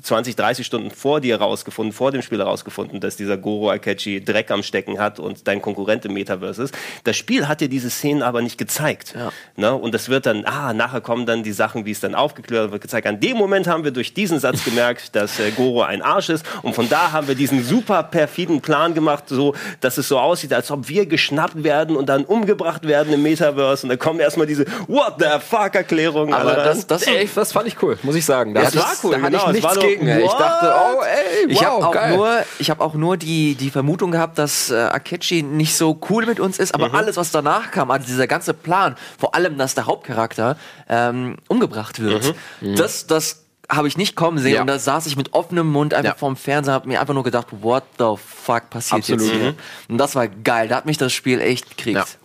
20, 0.03 0.37
30 0.37 0.67
Stunden 0.67 0.91
vor 0.91 1.21
dir 1.21 1.37
rausgefunden, 1.37 1.93
vor 1.93 2.13
dem 2.13 2.23
Spiel 2.23 2.41
rausgefunden, 2.41 3.01
dass 3.01 3.17
dieser 3.17 3.37
Goro 3.37 3.71
Akechi 3.71 4.25
Dreck 4.25 4.51
am 4.51 4.63
Stecken 4.63 4.99
hat 4.99 5.21
und 5.21 5.47
dein 5.47 5.61
Konkurrent 5.61 6.07
im 6.07 6.15
Metaverse 6.15 6.63
ist. 6.63 6.75
Das 7.05 7.17
Spiel 7.17 7.47
hat 7.47 7.61
dir 7.61 7.69
diese 7.69 7.91
Szenen 7.91 8.23
aber 8.23 8.41
nicht 8.41 8.57
gezeigt. 8.57 9.15
Ja. 9.15 9.31
Ne? 9.57 9.75
Und 9.75 9.93
das 9.93 10.09
wird 10.09 10.25
dann, 10.25 10.47
ah, 10.47 10.73
nachher 10.73 11.03
kommen 11.03 11.27
dann 11.27 11.43
die 11.43 11.53
Sachen, 11.53 11.85
wie 11.85 11.91
es 11.91 12.01
dann 12.01 12.15
aufgeklärt 12.15 12.73
wird, 12.73 12.81
gezeigt. 12.81 13.07
An 13.07 13.21
dem 13.21 13.37
Moment 13.37 13.67
haben 13.67 13.85
wir 13.85 13.91
durch 13.91 14.15
diesen 14.15 14.39
Satz 14.39 14.65
gemerkt, 14.65 15.15
dass 15.15 15.26
dass 15.27 15.41
äh, 15.41 15.51
Goro 15.51 15.83
ein 15.83 16.03
Arsch 16.03 16.29
ist. 16.29 16.45
Und 16.63 16.75
von 16.75 16.89
da 16.89 17.13
haben 17.13 17.29
wir 17.29 17.35
diesen 17.35 17.65
super 17.65 18.03
perfiden 18.03 18.61
Plan 18.61 18.95
gemacht, 18.95 19.25
so 19.29 19.55
dass 19.81 19.99
es 19.99 20.09
so 20.09 20.19
aussieht, 20.19 20.53
als 20.53 20.71
ob 20.71 20.89
wir 20.89 21.07
geschnappt 21.07 21.63
werden 21.65 21.97
und 21.97 22.09
dann 22.09 22.25
umgebracht 22.25 22.87
werden 22.87 23.13
im 23.13 23.23
Metaverse. 23.23 23.85
Und 23.85 23.91
dann 23.91 23.99
kommen 23.99 24.21
erstmal 24.21 24.47
diese 24.47 24.65
What 24.89 25.15
the 25.19 25.27
fuck 25.41 25.75
Erklärungen. 25.75 26.33
Aber 26.33 26.53
alle 26.55 26.65
das, 26.65 26.87
das, 26.87 27.03
ey, 27.03 27.29
das 27.35 27.53
fand 27.53 27.67
ich 27.69 27.83
cool, 27.83 27.99
muss 28.03 28.15
ich 28.15 28.25
sagen. 28.25 28.55
Da 28.55 28.63
Ja, 28.63 28.69
es 28.69 28.77
war 28.77 28.93
ich, 28.93 29.05
cool, 29.05 29.11
da 29.13 29.21
hatte 29.21 29.31
genau, 29.33 29.47
ich 29.49 29.53
nichts 29.55 29.75
so, 29.75 29.81
gegen. 29.81 30.07
ey. 30.07 30.23
Ich 30.25 30.31
what? 30.31 30.41
dachte, 30.41 30.75
oh 30.75 31.03
ey, 31.03 31.45
wow, 31.47 31.51
Ich 31.53 31.65
habe 31.65 31.87
auch 31.87 31.93
geil. 31.93 32.17
nur, 32.17 32.31
ich 32.59 32.71
habe 32.71 32.85
auch 32.85 32.95
nur 32.95 33.17
die 33.17 33.55
die 33.55 33.71
Vermutung 33.71 34.11
gehabt, 34.11 34.39
dass 34.39 34.71
äh, 34.71 34.75
Akechi 34.77 35.43
nicht 35.43 35.77
so 35.77 35.99
cool 36.11 36.27
mit 36.27 36.41
uns 36.41 36.59
ist, 36.59 36.75
aber 36.75 36.95
alles 36.95 37.17
was 37.17 37.31
danach 37.31 37.71
kam, 37.71 37.91
also 37.91 38.07
dieser 38.07 38.27
ganze 38.27 38.55
Plan, 38.55 38.97
vor 39.19 39.35
allem, 39.35 39.59
dass 39.59 39.75
der 39.75 39.87
Hauptcharakter 39.87 40.57
ähm, 40.89 41.37
umgebracht 41.49 42.01
wird, 42.01 42.35
das 42.61 43.07
das 43.07 43.46
habe 43.69 43.89
ich 43.89 43.97
nicht 43.97 44.15
kommen 44.17 44.39
sehen 44.39 44.55
Ja. 44.55 44.61
und 44.61 44.67
da 44.67 44.79
saß 44.79 45.07
ich 45.07 45.17
mit 45.17 45.33
offenem 45.35 45.71
Mund 45.71 45.93
einfach 45.95 46.13
Ja. 46.13 46.19
vorm 46.19 46.37
Fernseher, 46.37 46.75
habe 46.75 46.89
mir 46.89 47.01
einfach 47.01 47.15
nur 47.15 47.25
gedacht, 47.25 47.49
what 47.63 47.83
the 47.99 48.15
fuck 48.17 48.71
passiert 48.71 49.01
Absolut. 49.01 49.23
jetzt 49.23 49.33
hier? 49.33 49.55
Und 49.89 49.99
das 49.99 50.15
war 50.15 50.29
geil, 50.29 50.69
da 50.69 50.77
hat 50.77 50.87
mich 50.87 50.99
das 50.99 51.13
Spiel 51.13 51.41
echt 51.41 51.77
gekriegt. 51.77 52.19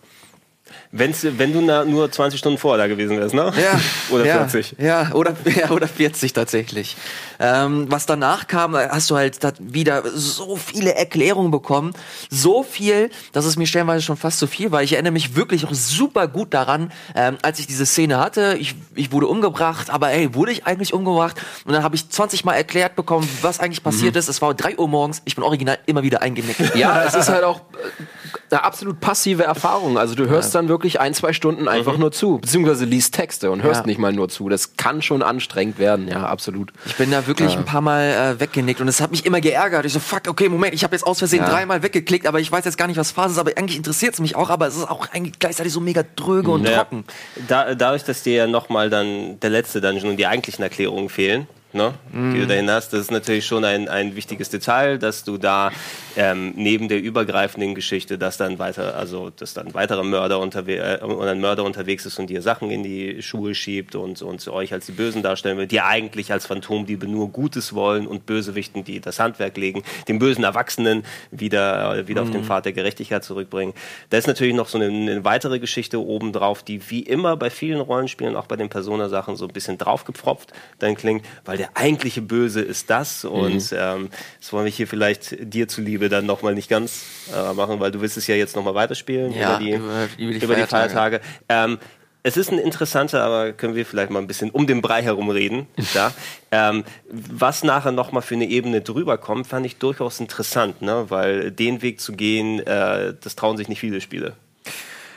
Ja. 0.92 0.98
Wenn's, 0.98 1.24
wenn 1.24 1.52
du 1.52 1.60
na, 1.60 1.84
nur 1.84 2.10
20 2.10 2.38
Stunden 2.38 2.58
vorher 2.58 2.86
da 2.86 2.86
gewesen 2.86 3.18
wärst, 3.18 3.34
ne? 3.34 3.52
Ja. 3.56 3.80
Oder 4.10 4.26
ja, 4.26 4.48
40. 4.48 4.76
Ja, 4.78 5.12
oder, 5.12 5.34
ja, 5.56 5.70
oder 5.70 5.88
40 5.88 6.32
tatsächlich. 6.32 6.96
Ähm, 7.40 7.86
was 7.88 8.06
danach 8.06 8.46
kam, 8.46 8.76
hast 8.76 9.10
du 9.10 9.16
halt 9.16 9.38
wieder 9.58 10.02
so 10.14 10.56
viele 10.56 10.94
Erklärungen 10.94 11.50
bekommen. 11.50 11.92
So 12.30 12.62
viel, 12.62 13.10
dass 13.32 13.46
es 13.46 13.56
mir 13.56 13.66
stellenweise 13.66 14.02
schon 14.02 14.16
fast 14.16 14.38
zu 14.38 14.46
viel 14.46 14.70
war. 14.70 14.82
Ich 14.82 14.92
erinnere 14.92 15.12
mich 15.12 15.34
wirklich 15.34 15.66
auch 15.66 15.72
super 15.72 16.28
gut 16.28 16.54
daran, 16.54 16.92
ähm, 17.14 17.38
als 17.42 17.58
ich 17.58 17.66
diese 17.66 17.86
Szene 17.86 18.18
hatte. 18.18 18.56
Ich, 18.60 18.74
ich 18.94 19.12
wurde 19.12 19.26
umgebracht, 19.26 19.90
aber 19.90 20.10
ey, 20.10 20.34
wurde 20.34 20.52
ich 20.52 20.66
eigentlich 20.66 20.92
umgebracht? 20.92 21.36
Und 21.64 21.72
dann 21.72 21.82
habe 21.82 21.96
ich 21.96 22.08
20 22.08 22.44
Mal 22.44 22.54
erklärt 22.54 22.96
bekommen, 22.96 23.28
was 23.40 23.60
eigentlich 23.60 23.82
passiert 23.82 24.16
ist. 24.16 24.28
Es 24.28 24.42
war 24.42 24.54
3 24.54 24.76
Uhr 24.76 24.88
morgens. 24.88 25.22
Ich 25.24 25.34
bin 25.34 25.44
original 25.44 25.78
immer 25.86 26.02
wieder 26.02 26.22
eingenickt. 26.22 26.76
Ja, 26.76 27.04
es 27.04 27.14
ist 27.14 27.28
halt 27.28 27.44
auch 27.44 27.60
äh, 27.72 28.02
eine 28.50 28.64
absolut 28.64 29.00
passive 29.00 29.44
Erfahrung. 29.44 29.98
Also 29.98 30.14
du 30.14 30.28
hörst 30.28 30.54
dann 30.54 30.68
wirklich 30.68 30.81
ein, 31.00 31.14
zwei 31.14 31.32
Stunden 31.32 31.68
einfach 31.68 31.96
nur 31.96 32.12
zu, 32.12 32.38
beziehungsweise 32.38 32.84
liest 32.84 33.14
Texte 33.14 33.50
und 33.50 33.62
hörst 33.62 33.80
Ja. 33.82 33.86
nicht 33.86 33.98
mal 33.98 34.12
nur 34.12 34.28
zu. 34.28 34.48
Das 34.48 34.76
kann 34.76 35.02
schon 35.02 35.22
anstrengend 35.22 35.78
werden, 35.78 36.08
ja, 36.08 36.24
absolut. 36.26 36.72
Ich 36.84 36.96
bin 36.96 37.10
da 37.10 37.26
wirklich 37.26 37.56
ein 37.56 37.64
paar 37.64 37.80
Mal 37.80 38.34
äh, 38.36 38.40
weggenickt 38.40 38.80
und 38.80 38.88
es 38.88 39.00
hat 39.00 39.10
mich 39.10 39.24
immer 39.26 39.40
geärgert. 39.40 39.84
Ich 39.86 39.92
so, 39.92 40.00
fuck, 40.00 40.22
okay, 40.28 40.48
Moment, 40.48 40.74
ich 40.74 40.84
habe 40.84 40.94
jetzt 40.94 41.04
aus 41.06 41.18
Versehen 41.18 41.42
Ja. 41.44 41.48
dreimal 41.50 41.82
weggeklickt, 41.82 42.26
aber 42.26 42.40
ich 42.40 42.50
weiß 42.50 42.64
jetzt 42.64 42.76
gar 42.78 42.86
nicht, 42.86 42.96
was 42.96 43.10
Phase 43.12 43.34
ist, 43.34 43.38
aber 43.38 43.52
eigentlich 43.56 43.76
interessiert 43.78 44.14
es 44.14 44.20
mich 44.20 44.36
auch, 44.36 44.50
aber 44.50 44.66
es 44.66 44.76
ist 44.76 44.90
auch 44.90 45.08
eigentlich 45.12 45.38
gleichzeitig 45.38 45.72
so 45.72 45.80
mega 45.80 46.04
dröge 46.16 46.50
und 46.50 46.64
Ja. 46.66 46.78
trocken. 46.78 47.04
Da, 47.36 47.74
dadurch, 47.74 48.04
dass 48.04 48.22
dir 48.22 48.34
ja 48.34 48.46
nochmal 48.46 48.90
dann 48.90 49.38
der 49.40 49.50
letzte 49.50 49.80
Dungeon 49.80 50.10
und 50.10 50.16
die 50.16 50.26
eigentlichen 50.26 50.62
Erklärungen 50.62 51.08
fehlen, 51.08 51.46
ne, 51.72 51.94
die 52.12 52.18
Mhm. 52.18 52.34
du 52.40 52.46
dahin 52.46 52.70
hast, 52.70 52.92
das 52.92 53.00
ist 53.00 53.10
natürlich 53.10 53.46
schon 53.46 53.64
ein, 53.64 53.88
ein 53.88 54.14
wichtiges 54.16 54.50
Detail, 54.50 54.98
dass 54.98 55.24
du 55.24 55.38
da 55.38 55.70
ähm, 56.16 56.52
neben 56.56 56.88
der 56.88 57.02
übergreifenden 57.02 57.74
Geschichte, 57.74 58.18
dass 58.18 58.36
dann 58.36 58.58
weiter, 58.58 58.96
also 58.96 59.30
dass 59.30 59.54
dann 59.54 59.74
weitere 59.74 60.02
Mörder 60.02 60.38
unterwe 60.40 60.76
äh, 60.76 61.04
und 61.04 61.26
ein 61.26 61.40
Mörder 61.40 61.64
unterwegs 61.64 62.06
ist 62.06 62.18
und 62.18 62.28
dir 62.28 62.42
Sachen 62.42 62.70
in 62.70 62.82
die 62.82 63.22
Schuhe 63.22 63.54
schiebt 63.54 63.94
und, 63.94 64.22
und 64.22 64.46
euch 64.48 64.72
als 64.72 64.86
die 64.86 64.92
Bösen 64.92 65.22
darstellen 65.22 65.58
will, 65.58 65.66
die 65.66 65.80
eigentlich 65.80 66.32
als 66.32 66.46
Phantomdiebe 66.46 67.06
nur 67.06 67.30
Gutes 67.30 67.74
wollen 67.74 68.06
und 68.06 68.26
Bösewichten, 68.26 68.84
die 68.84 69.00
das 69.00 69.18
Handwerk 69.18 69.56
legen, 69.56 69.82
den 70.08 70.18
bösen 70.18 70.44
Erwachsenen 70.44 71.04
wieder, 71.30 71.96
äh, 71.96 72.08
wieder 72.08 72.22
auf 72.22 72.30
den 72.30 72.44
Pfad 72.44 72.64
der 72.64 72.72
Gerechtigkeit 72.72 73.24
zurückbringen. 73.24 73.74
Da 74.10 74.18
ist 74.18 74.26
natürlich 74.26 74.54
noch 74.54 74.68
so 74.68 74.78
eine, 74.78 74.86
eine 74.86 75.24
weitere 75.24 75.58
Geschichte 75.58 76.00
obendrauf, 76.00 76.62
die 76.62 76.90
wie 76.90 77.00
immer 77.00 77.36
bei 77.36 77.50
vielen 77.50 77.80
Rollenspielen, 77.80 78.36
auch 78.36 78.46
bei 78.46 78.56
den 78.56 78.68
Persona-Sachen, 78.68 79.36
so 79.36 79.46
ein 79.46 79.52
bisschen 79.52 79.78
draufgepfropft 79.78 80.52
dann 80.78 80.94
klingt, 80.94 81.24
weil 81.44 81.56
der 81.56 81.70
eigentliche 81.76 82.22
Böse 82.22 82.60
ist 82.60 82.90
das 82.90 83.24
und 83.24 83.74
ähm, 83.76 84.10
das 84.40 84.52
wollen 84.52 84.64
wir 84.64 84.72
hier 84.72 84.86
vielleicht 84.86 85.36
dir 85.40 85.68
zuliebe 85.68 86.01
dann 86.08 86.26
nochmal 86.26 86.54
nicht 86.54 86.68
ganz 86.68 87.02
äh, 87.34 87.52
machen, 87.54 87.80
weil 87.80 87.90
du 87.90 88.00
willst 88.00 88.16
es 88.16 88.26
ja 88.26 88.34
jetzt 88.34 88.56
nochmal 88.56 88.74
weiterspielen 88.74 89.32
Ja, 89.32 89.50
über 89.56 89.58
die, 89.64 89.70
über- 89.72 90.08
über 90.18 90.32
die 90.32 90.44
über 90.44 90.54
die 90.54 90.62
Feiertage. 90.62 91.20
Feiertage. 91.20 91.20
Ähm, 91.48 91.78
es 92.24 92.36
ist 92.36 92.52
ein 92.52 92.58
interessanter, 92.58 93.20
aber 93.24 93.52
können 93.52 93.74
wir 93.74 93.84
vielleicht 93.84 94.10
mal 94.10 94.20
ein 94.20 94.28
bisschen 94.28 94.50
um 94.50 94.66
den 94.68 94.80
Brei 94.80 95.02
herum 95.02 95.28
reden. 95.30 95.66
Ja? 95.94 96.12
ähm, 96.52 96.84
was 97.10 97.64
nachher 97.64 97.90
nochmal 97.92 98.22
für 98.22 98.34
eine 98.36 98.46
Ebene 98.48 98.80
drüber 98.80 99.18
kommt, 99.18 99.46
fand 99.48 99.66
ich 99.66 99.76
durchaus 99.76 100.20
interessant, 100.20 100.82
ne? 100.82 101.06
weil 101.08 101.50
den 101.50 101.82
Weg 101.82 102.00
zu 102.00 102.12
gehen, 102.12 102.60
äh, 102.60 103.14
das 103.20 103.34
trauen 103.36 103.56
sich 103.56 103.68
nicht 103.68 103.80
viele 103.80 104.00
Spiele. 104.00 104.34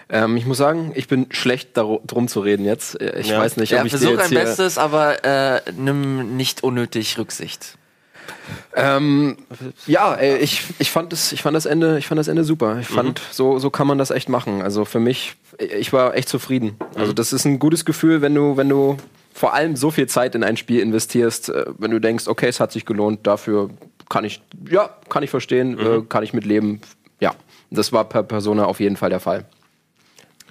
Ähm, 0.09 0.37
ich 0.37 0.45
muss 0.45 0.57
sagen, 0.57 0.91
ich 0.95 1.07
bin 1.07 1.27
schlecht 1.31 1.77
darum 1.77 1.99
drum 2.05 2.27
zu 2.27 2.39
reden 2.39 2.63
jetzt. 2.65 2.99
Äh, 3.01 3.19
Ich 3.19 3.27
Ja. 3.29 3.39
weiß 3.39 3.57
nicht, 3.57 3.73
ob 3.73 3.79
Ja, 3.79 3.85
ich 3.85 3.91
dir 3.91 3.97
versuch 3.99 4.19
jetzt 4.19 4.31
dein 4.31 4.43
Bestes, 4.43 4.77
aber 4.77 5.23
äh, 5.25 5.61
nimm 5.77 6.35
nicht 6.37 6.63
unnötig 6.63 7.17
Rücksicht. 7.17 7.75
Ähm, 8.75 9.37
ja, 9.87 10.13
ey, 10.15 10.37
ich, 10.37 10.63
ich 10.79 10.91
fand 10.91 11.11
das, 11.11 11.31
ich 11.31 11.41
fand 11.41 11.55
das 11.55 11.65
Ende, 11.65 11.97
ich 11.97 12.07
fand 12.07 12.19
das 12.19 12.27
Ende 12.27 12.43
super. 12.43 12.79
Ich 12.79 12.87
fand, 12.87 13.21
so, 13.31 13.59
so 13.59 13.69
kann 13.69 13.87
man 13.87 13.97
das 13.97 14.11
echt 14.11 14.29
machen. 14.29 14.61
Also 14.61 14.85
für 14.85 14.99
mich, 14.99 15.35
ich 15.57 15.93
war 15.93 16.15
echt 16.15 16.29
zufrieden. 16.29 16.77
Also 16.95 17.13
das 17.13 17.33
ist 17.33 17.45
ein 17.45 17.59
gutes 17.59 17.85
Gefühl, 17.85 18.21
wenn 18.21 18.35
du, 18.35 18.57
wenn 18.57 18.69
du 18.69 18.97
vor 19.33 19.53
allem 19.53 19.75
so 19.75 19.91
viel 19.91 20.07
Zeit 20.07 20.35
in 20.35 20.43
ein 20.43 20.57
Spiel 20.57 20.79
investierst, 20.79 21.49
äh, 21.49 21.65
wenn 21.77 21.91
du 21.91 21.99
denkst, 21.99 22.27
okay, 22.27 22.47
es 22.47 22.59
hat 22.59 22.71
sich 22.71 22.85
gelohnt, 22.85 23.27
dafür 23.27 23.69
kann 24.09 24.23
ich, 24.23 24.41
ja, 24.69 24.89
kann 25.09 25.23
ich 25.23 25.29
verstehen, 25.29 25.79
äh, 25.79 26.01
kann 26.07 26.23
ich 26.23 26.33
mitleben. 26.33 26.81
Ja, 27.19 27.33
das 27.69 27.91
war 27.91 28.05
per 28.05 28.23
Persona 28.23 28.65
auf 28.65 28.79
jeden 28.79 28.97
Fall 28.97 29.09
der 29.09 29.19
Fall. 29.19 29.45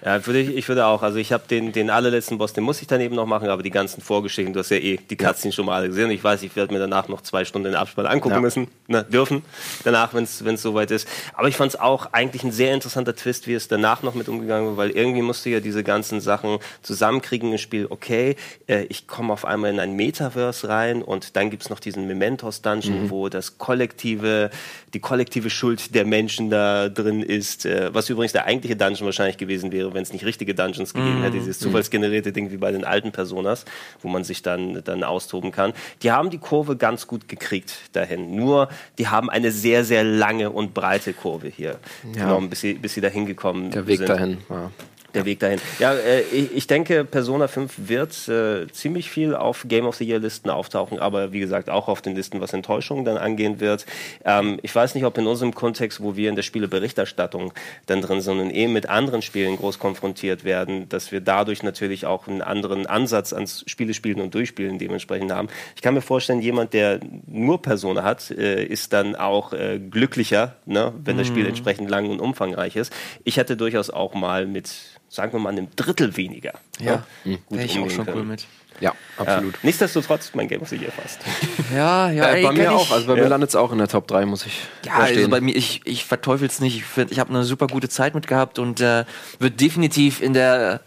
Ja, 0.05 0.27
würde 0.27 0.41
ich, 0.41 0.55
ich 0.55 0.69
würde 0.69 0.85
auch. 0.85 1.03
Also 1.03 1.19
ich 1.19 1.33
habe 1.33 1.45
den, 1.49 1.73
den 1.73 1.89
allerletzten 1.89 2.37
Boss, 2.37 2.53
den 2.53 2.63
muss 2.63 2.83
ich 2.83 2.87
dann 2.87 3.01
eben 3.01 3.15
noch 3.15 3.25
machen, 3.25 3.49
aber 3.49 3.63
die 3.63 3.71
ganzen 3.71 4.03
Vorgeschichten, 4.03 4.53
du 4.53 4.61
hast 4.61 4.71
ja 4.71 4.77
eh 4.77 4.99
die 4.99 5.17
Cutscenes 5.17 5.55
schon 5.55 5.65
mal 5.65 5.77
alle 5.77 5.89
gesehen. 5.89 6.11
Ich 6.11 6.23
weiß, 6.23 6.43
ich 6.43 6.55
werde 6.57 6.75
mir 6.75 6.79
danach 6.79 7.09
noch 7.09 7.23
zwei 7.23 7.47
Stunden 7.47 7.65
den 7.71 7.75
Abspann 7.75 8.05
angucken 8.05 8.35
Ja. 8.35 8.41
müssen, 8.43 8.69
ne, 8.87 9.03
dürfen, 9.03 9.43
danach, 9.83 10.13
wenn 10.13 10.25
es 10.25 10.63
soweit 10.63 10.91
ist. 10.91 11.09
Aber 11.33 11.49
ich 11.49 11.57
fand 11.57 11.73
es 11.73 11.81
auch 11.81 12.13
eigentlich 12.13 12.45
ein 12.45 12.53
sehr 12.53 12.75
interessanter 12.75 13.17
Twist, 13.17 13.47
wie 13.47 13.55
es 13.55 13.67
danach 13.67 14.03
noch 14.03 14.15
mit 14.15 14.29
umgegangen 14.29 14.67
wird, 14.69 14.77
weil 14.77 14.91
irgendwie 14.91 15.23
musst 15.23 15.47
du 15.47 15.51
ja 15.51 15.61
diese 15.61 15.83
ganzen 15.83 16.21
Sachen 16.21 16.59
zusammenkriegen 16.83 17.51
im 17.53 17.59
Spiel. 17.59 17.87
Okay, 17.89 18.37
äh, 18.67 18.83
ich 18.91 19.07
komme 19.07 19.33
auf 19.33 19.47
einmal 19.47 19.71
in 19.71 19.81
ein 19.81 19.95
Metaverse 19.97 20.69
rein 20.69 21.03
und 21.03 21.35
dann 21.37 21.49
gibt's 21.49 21.71
noch 21.71 21.81
diesen 21.81 22.07
Mementos-Dungeon, 22.07 23.09
wo 23.09 23.31
das 23.31 23.57
kollektive, 23.57 24.51
die 24.93 25.01
kollektive 25.01 25.49
Schuld 25.49 25.95
der 25.95 26.05
Menschen 26.05 26.51
da 26.51 26.91
drin 26.91 27.23
ist, 27.23 27.65
äh, 27.65 27.89
was 27.95 28.11
übrigens 28.11 28.33
der 28.33 28.45
eigentliche 28.45 28.77
Dungeon 28.77 29.07
wahrscheinlich 29.07 29.39
gewesen 29.39 29.73
wäre, 29.73 29.94
wenn 29.95 30.03
es 30.03 30.13
nicht 30.13 30.25
richtige 30.25 30.55
Dungeons 30.55 30.93
gegeben 30.95 31.23
hätte, 31.23 31.39
dieses 31.39 31.59
zufallsgenerierte 31.59 32.33
Ding 32.33 32.51
wie 32.51 32.57
bei 32.57 32.71
den 32.73 32.85
alten 32.85 33.13
Personas, 33.13 33.65
wo 34.03 34.09
man 34.09 34.25
sich 34.25 34.43
dann, 34.43 34.83
dann 34.85 35.03
austoben 35.05 35.51
kann. 35.53 35.73
Die 36.03 36.11
haben 36.13 36.31
die 36.31 36.39
Kurve 36.39 36.77
ganz 36.77 37.07
gut 37.07 37.29
gekriegt 37.29 37.75
dahin. 37.93 38.35
Nur, 38.37 38.69
die 38.99 39.09
haben 39.09 39.31
eine 39.31 39.51
sehr, 39.53 39.85
sehr 39.85 40.05
lange 40.05 40.51
und 40.51 40.75
breite 40.75 41.13
Kurve 41.13 41.49
hier 41.49 41.79
genommen, 42.13 42.51
bis 42.51 42.61
sie, 42.61 42.75
bis 42.75 42.95
sie 42.95 43.01
dahin 43.01 43.27
gekommen 43.27 43.71
Der 43.71 43.87
Weg 43.87 43.99
sind. 43.99 44.09
dahin. 44.09 44.39
Ja. 44.51 44.71
Der 45.15 45.25
Weg 45.25 45.39
dahin. 45.39 45.61
Ja, 45.79 45.95
äh, 45.95 46.23
ich, 46.23 46.55
ich 46.57 46.67
denke, 46.67 47.05
Persona 47.05 47.47
5 47.47 47.75
wird 47.89 48.29
äh, 48.29 48.67
ziemlich 48.73 49.11
viel 49.11 49.35
auf 49.35 49.65
Game 49.69 49.87
of 49.87 49.97
the 49.97 50.05
Year 50.05 50.19
Listen 50.19 50.51
auftauchen, 50.51 50.99
aber 50.99 51.33
wie 51.33 51.39
gesagt 51.39 51.71
auch 51.71 51.87
auf 51.89 52.03
den 52.03 52.17
Listen, 52.17 52.41
was 52.41 52.53
Enttäuschungen 52.53 53.05
dann 53.05 53.17
angehen 53.17 53.61
wird. 53.61 53.87
Ähm, 54.25 54.59
ich 54.63 54.75
weiß 54.75 54.95
nicht, 54.97 55.05
ob 55.05 55.17
in 55.17 55.27
unserem 55.27 55.55
Kontext, 55.55 56.03
wo 56.03 56.17
wir 56.17 56.29
in 56.29 56.37
der 56.37 56.43
Spieleberichterstattung 56.43 57.53
dann 57.87 58.01
drin 58.01 58.21
sind 58.21 58.41
und 58.41 58.51
eben 58.51 58.73
mit 58.73 58.89
anderen 58.89 59.23
Spielen 59.23 59.57
groß 59.57 59.79
konfrontiert 59.79 60.43
werden, 60.43 60.89
dass 60.89 61.13
wir 61.13 61.21
dadurch 61.21 61.63
natürlich 61.63 62.07
auch 62.07 62.27
einen 62.27 62.43
anderen 62.43 62.87
Ansatz 62.87 63.33
ans 63.33 63.65
Spiele 63.67 63.95
spielen 63.95 64.21
und 64.21 64.35
durchspielen 64.35 64.79
dementsprechend 64.79 65.31
haben. 65.31 65.49
Ich 65.77 65.83
kann 65.83 65.95
mir 65.95 66.03
vorstellen, 66.03 66.43
jemand, 66.43 66.73
der 66.73 66.99
nur 67.27 67.63
Persona 67.63 68.03
hat, 68.03 68.33
äh, 68.33 68.65
ist 68.65 68.93
dann 68.93 69.15
auch 69.15 69.53
äh, 69.53 69.79
glücklicher, 69.79 70.57
ne, 70.67 70.93
wenn 71.05 71.19
das 71.19 71.29
Spiel 71.29 71.47
entsprechend 71.47 71.89
lang 71.89 72.11
und 72.11 72.21
umfangreich 72.21 72.75
ist. 72.75 72.93
Ich 73.23 73.37
hätte 73.37 73.57
durchaus 73.57 73.91
auch 73.91 74.15
mal 74.15 74.47
mit 74.47 74.71
sagen 75.15 75.33
wir 75.33 75.39
mal, 75.41 75.51
einem 75.51 75.69
Drittel 75.77 76.17
weniger. 76.17 76.55
Ja, 76.81 77.05
ne, 77.25 77.39
gut 77.47 77.59
wäre 77.59 77.67
ich 77.67 77.79
auch 77.79 77.89
schon 77.91 78.05
können. 78.05 78.17
cool 78.19 78.25
mit. 78.25 78.47
ja, 78.81 78.91
Ja. 78.91 78.95
absolut. 79.25 79.63
Nichtsdestotrotz, 79.63 80.33
mein 80.35 80.49
Game 80.49 80.61
of 80.61 80.69
the 80.69 80.77
Year 80.77 80.91
fast. 80.91 81.21
Ja, 81.75 82.11
ja, 82.11 82.25
Äh, 82.27 82.37
ey, 82.39 82.43
bei 82.43 82.49
kann 82.49 82.57
mir 82.57 82.73
auch. 82.73 82.91
Also 82.91 83.07
bei 83.07 83.15
mir 83.15 83.23
Ja. 83.23 83.29
landet 83.29 83.51
es 83.51 83.57
auch 83.57 83.71
in 83.73 83.79
der 83.79 83.89
Top 83.89 84.07
3, 84.09 84.27
muss 84.27 84.45
ich 84.45 84.59
Ja, 84.85 84.95
also 84.95 85.07
verstehen. 85.07 85.31
bei 85.31 85.41
mir, 85.41 85.55
ich, 85.57 85.83
ich 85.85 86.05
verteufel 86.05 86.47
es 86.49 86.61
nicht. 86.61 86.77
Ich, 86.77 86.85
find, 86.85 87.13
ich 87.13 87.19
habe 87.21 87.31
eine 87.31 87.45
super 87.45 87.69
gute 87.69 87.89
Zeit 87.89 88.15
mit 88.15 88.27
gehabt 88.27 88.59
und 88.59 88.81
äh, 88.81 89.05
wird 89.39 89.61
definitiv 89.61 90.21
in 90.21 90.33
der 90.35 90.81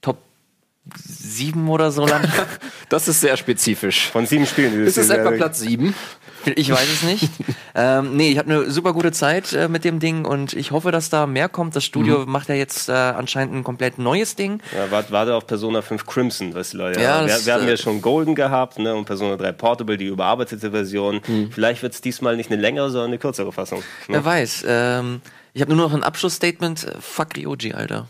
Top 0.00 0.18
7 0.96 1.68
oder 1.68 1.90
so 1.92 2.06
landen. 2.06 2.32
das 2.88 3.06
ist 3.08 3.20
sehr 3.20 3.36
spezifisch. 3.36 4.08
Von 4.10 4.26
sieben 4.26 4.46
Spielen. 4.46 4.84
Ist 4.86 4.96
das 4.96 5.04
es 5.06 5.10
etwa. 5.10 5.30
Platz 5.32 5.60
7? 5.60 5.94
Ich 6.56 6.70
weiß 6.70 6.88
es 6.88 7.02
nicht. 7.02 7.28
ähm, 7.74 8.16
nee, 8.16 8.30
ich 8.30 8.38
habe 8.38 8.50
eine 8.50 8.70
super 8.70 8.92
gute 8.92 9.12
Zeit 9.12 9.52
äh, 9.52 9.68
mit 9.68 9.84
dem 9.84 10.00
Ding 10.00 10.24
und 10.24 10.52
ich 10.52 10.70
hoffe, 10.70 10.92
dass 10.92 11.10
da 11.10 11.26
mehr 11.26 11.48
kommt. 11.48 11.76
Das 11.76 11.84
Studio 11.84 12.24
macht 12.26 12.48
ja 12.48 12.54
jetzt 12.54 12.88
äh, 12.88 12.92
anscheinend 12.92 13.54
ein 13.54 13.64
komplett 13.64 13.98
neues 13.98 14.36
Ding. 14.36 14.60
Ja, 14.74 14.90
warte, 14.90 15.12
warte 15.12 15.34
auf 15.34 15.46
Persona 15.46 15.82
5 15.82 16.06
Crimson, 16.06 16.54
was 16.54 16.72
Leute 16.72 17.00
Ja, 17.00 17.18
haben. 17.18 17.26
das, 17.28 17.40
wir, 17.40 17.46
wir 17.46 17.54
hatten 17.54 17.66
äh, 17.66 17.70
ja 17.70 17.76
schon 17.76 18.00
Golden 18.02 18.34
gehabt 18.34 18.78
ne, 18.78 18.94
und 18.94 19.04
Persona 19.04 19.36
3 19.36 19.52
Portable, 19.52 19.96
die 19.96 20.06
überarbeitete 20.06 20.70
Version. 20.70 21.20
Vielleicht 21.50 21.82
wird 21.82 21.94
es 21.94 22.00
diesmal 22.00 22.36
nicht 22.36 22.50
eine 22.50 22.60
längere, 22.60 22.90
sondern 22.90 23.10
eine 23.10 23.18
kürzere 23.18 23.52
Fassung. 23.52 23.78
Ne? 24.08 24.14
Wer 24.14 24.24
weiß. 24.24 24.64
Ähm, 24.66 25.20
ich 25.52 25.62
habe 25.62 25.74
nur 25.74 25.86
noch 25.86 25.94
ein 25.94 26.02
Abschlussstatement. 26.02 26.86
Fuck 27.00 27.36
Ryoji, 27.36 27.72
Alter. 27.74 28.08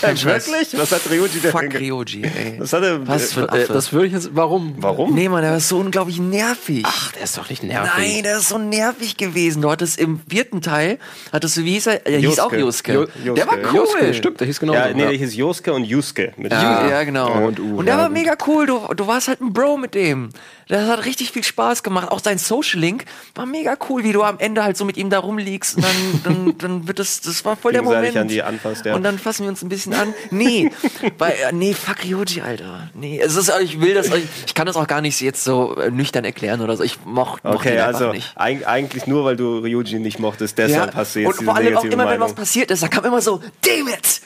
Kein 0.00 0.16
Scheiß. 0.16 0.48
Wirklich? 0.48 0.78
Was 0.80 0.92
hat 0.92 1.02
Ryuji 1.10 1.40
denn? 1.40 1.50
Fuck 1.52 1.74
Ryoji, 1.74 2.22
ey. 2.24 2.54
Was 2.58 2.72
hat 2.72 2.82
er? 2.82 3.06
Was 3.06 3.32
für 3.32 3.48
ein 3.50 3.58
Äh, 3.58 3.62
Affe. 3.64 3.72
das 3.72 3.92
würde 3.92 4.06
ich 4.06 4.12
jetzt. 4.12 4.30
Warum? 4.34 4.74
Warum? 4.78 5.14
Nee, 5.14 5.28
Mann, 5.28 5.42
der 5.42 5.56
ist 5.56 5.68
so 5.68 5.78
unglaublich 5.78 6.18
nervig. 6.18 6.82
Ach, 6.86 7.12
der 7.12 7.22
ist 7.24 7.36
doch 7.38 7.48
nicht 7.48 7.62
nervig. 7.62 7.90
Nein, 7.96 8.22
der 8.22 8.38
ist 8.38 8.48
so 8.48 8.58
nervig 8.58 9.16
gewesen. 9.16 9.62
Du 9.62 9.70
hattest 9.70 9.98
im 9.98 10.20
vierten 10.28 10.60
Teil, 10.62 10.98
hattest 11.32 11.56
du, 11.56 11.64
wie 11.64 11.72
hieß 11.72 11.86
er? 11.88 12.06
Er 12.06 12.18
hieß 12.18 12.38
auch 12.40 12.52
Josuke. 12.52 12.92
Juske. 12.92 13.08
Jo- 13.24 13.34
Der 13.34 13.46
war 13.46 13.56
cool. 13.72 13.74
Juske, 13.80 14.14
stimmt, 14.14 14.40
der 14.40 14.46
hieß 14.46 14.60
genau. 14.60 14.74
Ja, 14.74 14.88
nee, 14.92 15.02
der 15.02 15.10
hieß 15.12 15.34
Josuke 15.34 15.72
und 15.72 15.84
Yusuke. 15.84 16.32
Mit 16.36 16.52
Ja, 16.52 16.88
ja, 16.88 17.04
genau. 17.04 17.32
Und 17.46 17.58
U, 17.60 17.78
Und 17.78 17.86
der 17.86 17.94
ja, 17.94 18.00
war 18.00 18.08
gut. 18.08 18.18
mega 18.18 18.36
cool. 18.46 18.66
Du, 18.66 18.80
du 18.94 19.06
warst 19.06 19.28
halt 19.28 19.40
ein 19.40 19.52
Bro 19.52 19.76
mit 19.78 19.94
dem. 19.94 20.30
Das 20.68 20.88
hat 20.88 21.04
richtig 21.04 21.30
viel 21.32 21.44
Spaß 21.44 21.82
gemacht. 21.82 22.10
Auch 22.10 22.20
sein 22.20 22.38
Social 22.38 22.80
Link 22.80 23.04
war 23.34 23.44
mega 23.44 23.76
cool, 23.88 24.02
wie 24.04 24.12
du 24.12 24.22
am 24.22 24.38
Ende 24.38 24.64
halt 24.64 24.76
so 24.78 24.84
mit 24.86 24.96
ihm 24.96 25.10
da 25.10 25.18
rumliegst. 25.18 25.76
Und 25.76 25.84
dann, 25.84 26.20
dann, 26.24 26.58
dann 26.58 26.88
wird 26.88 26.98
das, 26.98 27.20
das 27.20 27.44
war 27.44 27.56
voll 27.56 27.72
der 27.72 27.82
Moment. 27.82 28.16
an 28.16 28.28
die 28.28 28.42
anfasst, 28.42 28.84
ja. 28.86 28.94
Und 28.94 29.02
dann 29.02 29.18
fassen 29.18 29.42
wir 29.42 29.50
uns 29.50 29.63
ein 29.64 29.68
bisschen 29.68 29.94
an. 29.94 30.14
Nee, 30.30 30.70
bei, 31.18 31.30
äh, 31.32 31.52
nee, 31.52 31.74
fuck 31.74 32.04
Ryoji, 32.04 32.40
Alter. 32.42 32.90
Nee, 32.94 33.20
es 33.20 33.36
ist, 33.36 33.52
ich 33.62 33.80
will 33.80 33.94
das, 33.94 34.06
ich, 34.08 34.24
ich 34.46 34.54
kann 34.54 34.66
das 34.66 34.76
auch 34.76 34.86
gar 34.86 35.00
nicht 35.00 35.20
jetzt 35.20 35.42
so 35.44 35.76
äh, 35.76 35.90
nüchtern 35.90 36.24
erklären 36.24 36.60
oder 36.60 36.76
so. 36.76 36.82
Ich 36.84 36.98
moch, 37.04 37.38
mochte 37.42 37.48
Okay, 37.48 37.74
ihn 37.74 37.80
einfach 37.80 38.00
also 38.00 38.12
nicht. 38.12 38.32
eig 38.36 38.66
eigentlich 38.66 39.06
nur, 39.06 39.24
weil 39.24 39.36
du 39.36 39.58
Ryuji 39.58 39.98
nicht 39.98 40.18
mochtest, 40.18 40.58
deshalb 40.58 40.94
hast 40.94 41.14
du 41.14 41.20
jetzt 41.20 41.28
und 41.28 41.40
diese 41.40 41.44
vor 41.46 41.56
allem 41.56 41.76
auch 41.76 41.84
immer, 41.84 42.04
wenn 42.08 42.20
was 42.20 42.30
Meinung. 42.30 42.34
passiert 42.36 42.70
ist, 42.70 42.82
da 42.82 42.88
kam 42.88 43.04
immer 43.04 43.20
so, 43.20 43.40
damn 43.62 43.88
it, 43.88 44.20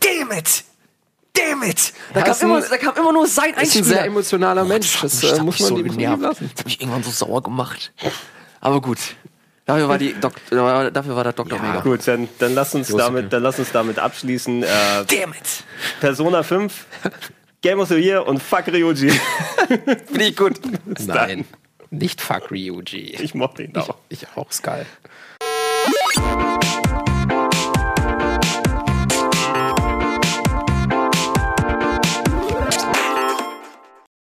damn 0.00 0.32
it, 0.38 0.64
damn 1.34 1.62
it. 1.62 1.92
Da, 2.14 2.20
Ja, 2.20 2.26
kam, 2.34 2.36
immer, 2.50 2.60
da 2.62 2.76
kam 2.76 2.96
immer 2.96 3.12
nur 3.12 3.26
sein 3.26 3.50
ist 3.50 3.54
ein 3.56 3.60
Einspieler. 3.60 3.84
sehr 3.84 4.04
emotionaler 4.04 4.64
Mensch. 4.64 5.00
Das, 5.00 5.20
Das 5.20 5.38
äh, 5.38 5.42
muss 5.42 5.60
man 5.60 5.68
so 5.68 5.74
genervt. 5.76 6.22
lassen. 6.22 6.50
Das 6.52 6.58
hat 6.60 6.66
mich 6.66 6.80
irgendwann 6.80 7.02
so 7.02 7.10
sauer 7.10 7.42
gemacht. 7.42 7.92
Aber 8.60 8.80
gut. 8.80 8.98
Dafür 9.70 9.88
war, 9.88 9.98
die 9.98 10.14
Dok 10.14 10.32
dafür 10.50 11.16
war 11.16 11.22
der 11.22 11.32
Doktor 11.32 11.58
Ja, 11.58 11.62
mega. 11.62 11.80
Gut, 11.80 12.06
dann, 12.06 12.28
dann, 12.38 12.54
lass 12.54 12.74
uns 12.74 12.88
damit, 12.88 13.32
dann 13.32 13.42
lass 13.42 13.58
uns 13.58 13.70
damit 13.70 14.00
abschließen. 14.00 14.64
Äh, 14.64 14.66
Damn 14.66 15.32
it. 15.32 15.64
Persona 16.00 16.42
5, 16.42 16.86
Game 17.62 17.78
of 17.78 17.88
the 17.88 17.94
Year 17.94 18.26
und 18.26 18.42
fuck 18.42 18.66
Ryuji. 18.66 19.10
Finde 19.68 20.24
ich 20.24 20.36
gut. 20.36 20.54
Nein, 21.06 21.44
nicht 21.90 22.20
fuck 22.20 22.50
Ryuji. 22.50 23.16
Ich 23.20 23.34
mochte 23.34 23.62
ihn 23.62 23.76
auch. 23.76 23.96
Ich 24.08 24.26
auch, 24.34 24.50
Skull. 24.50 24.86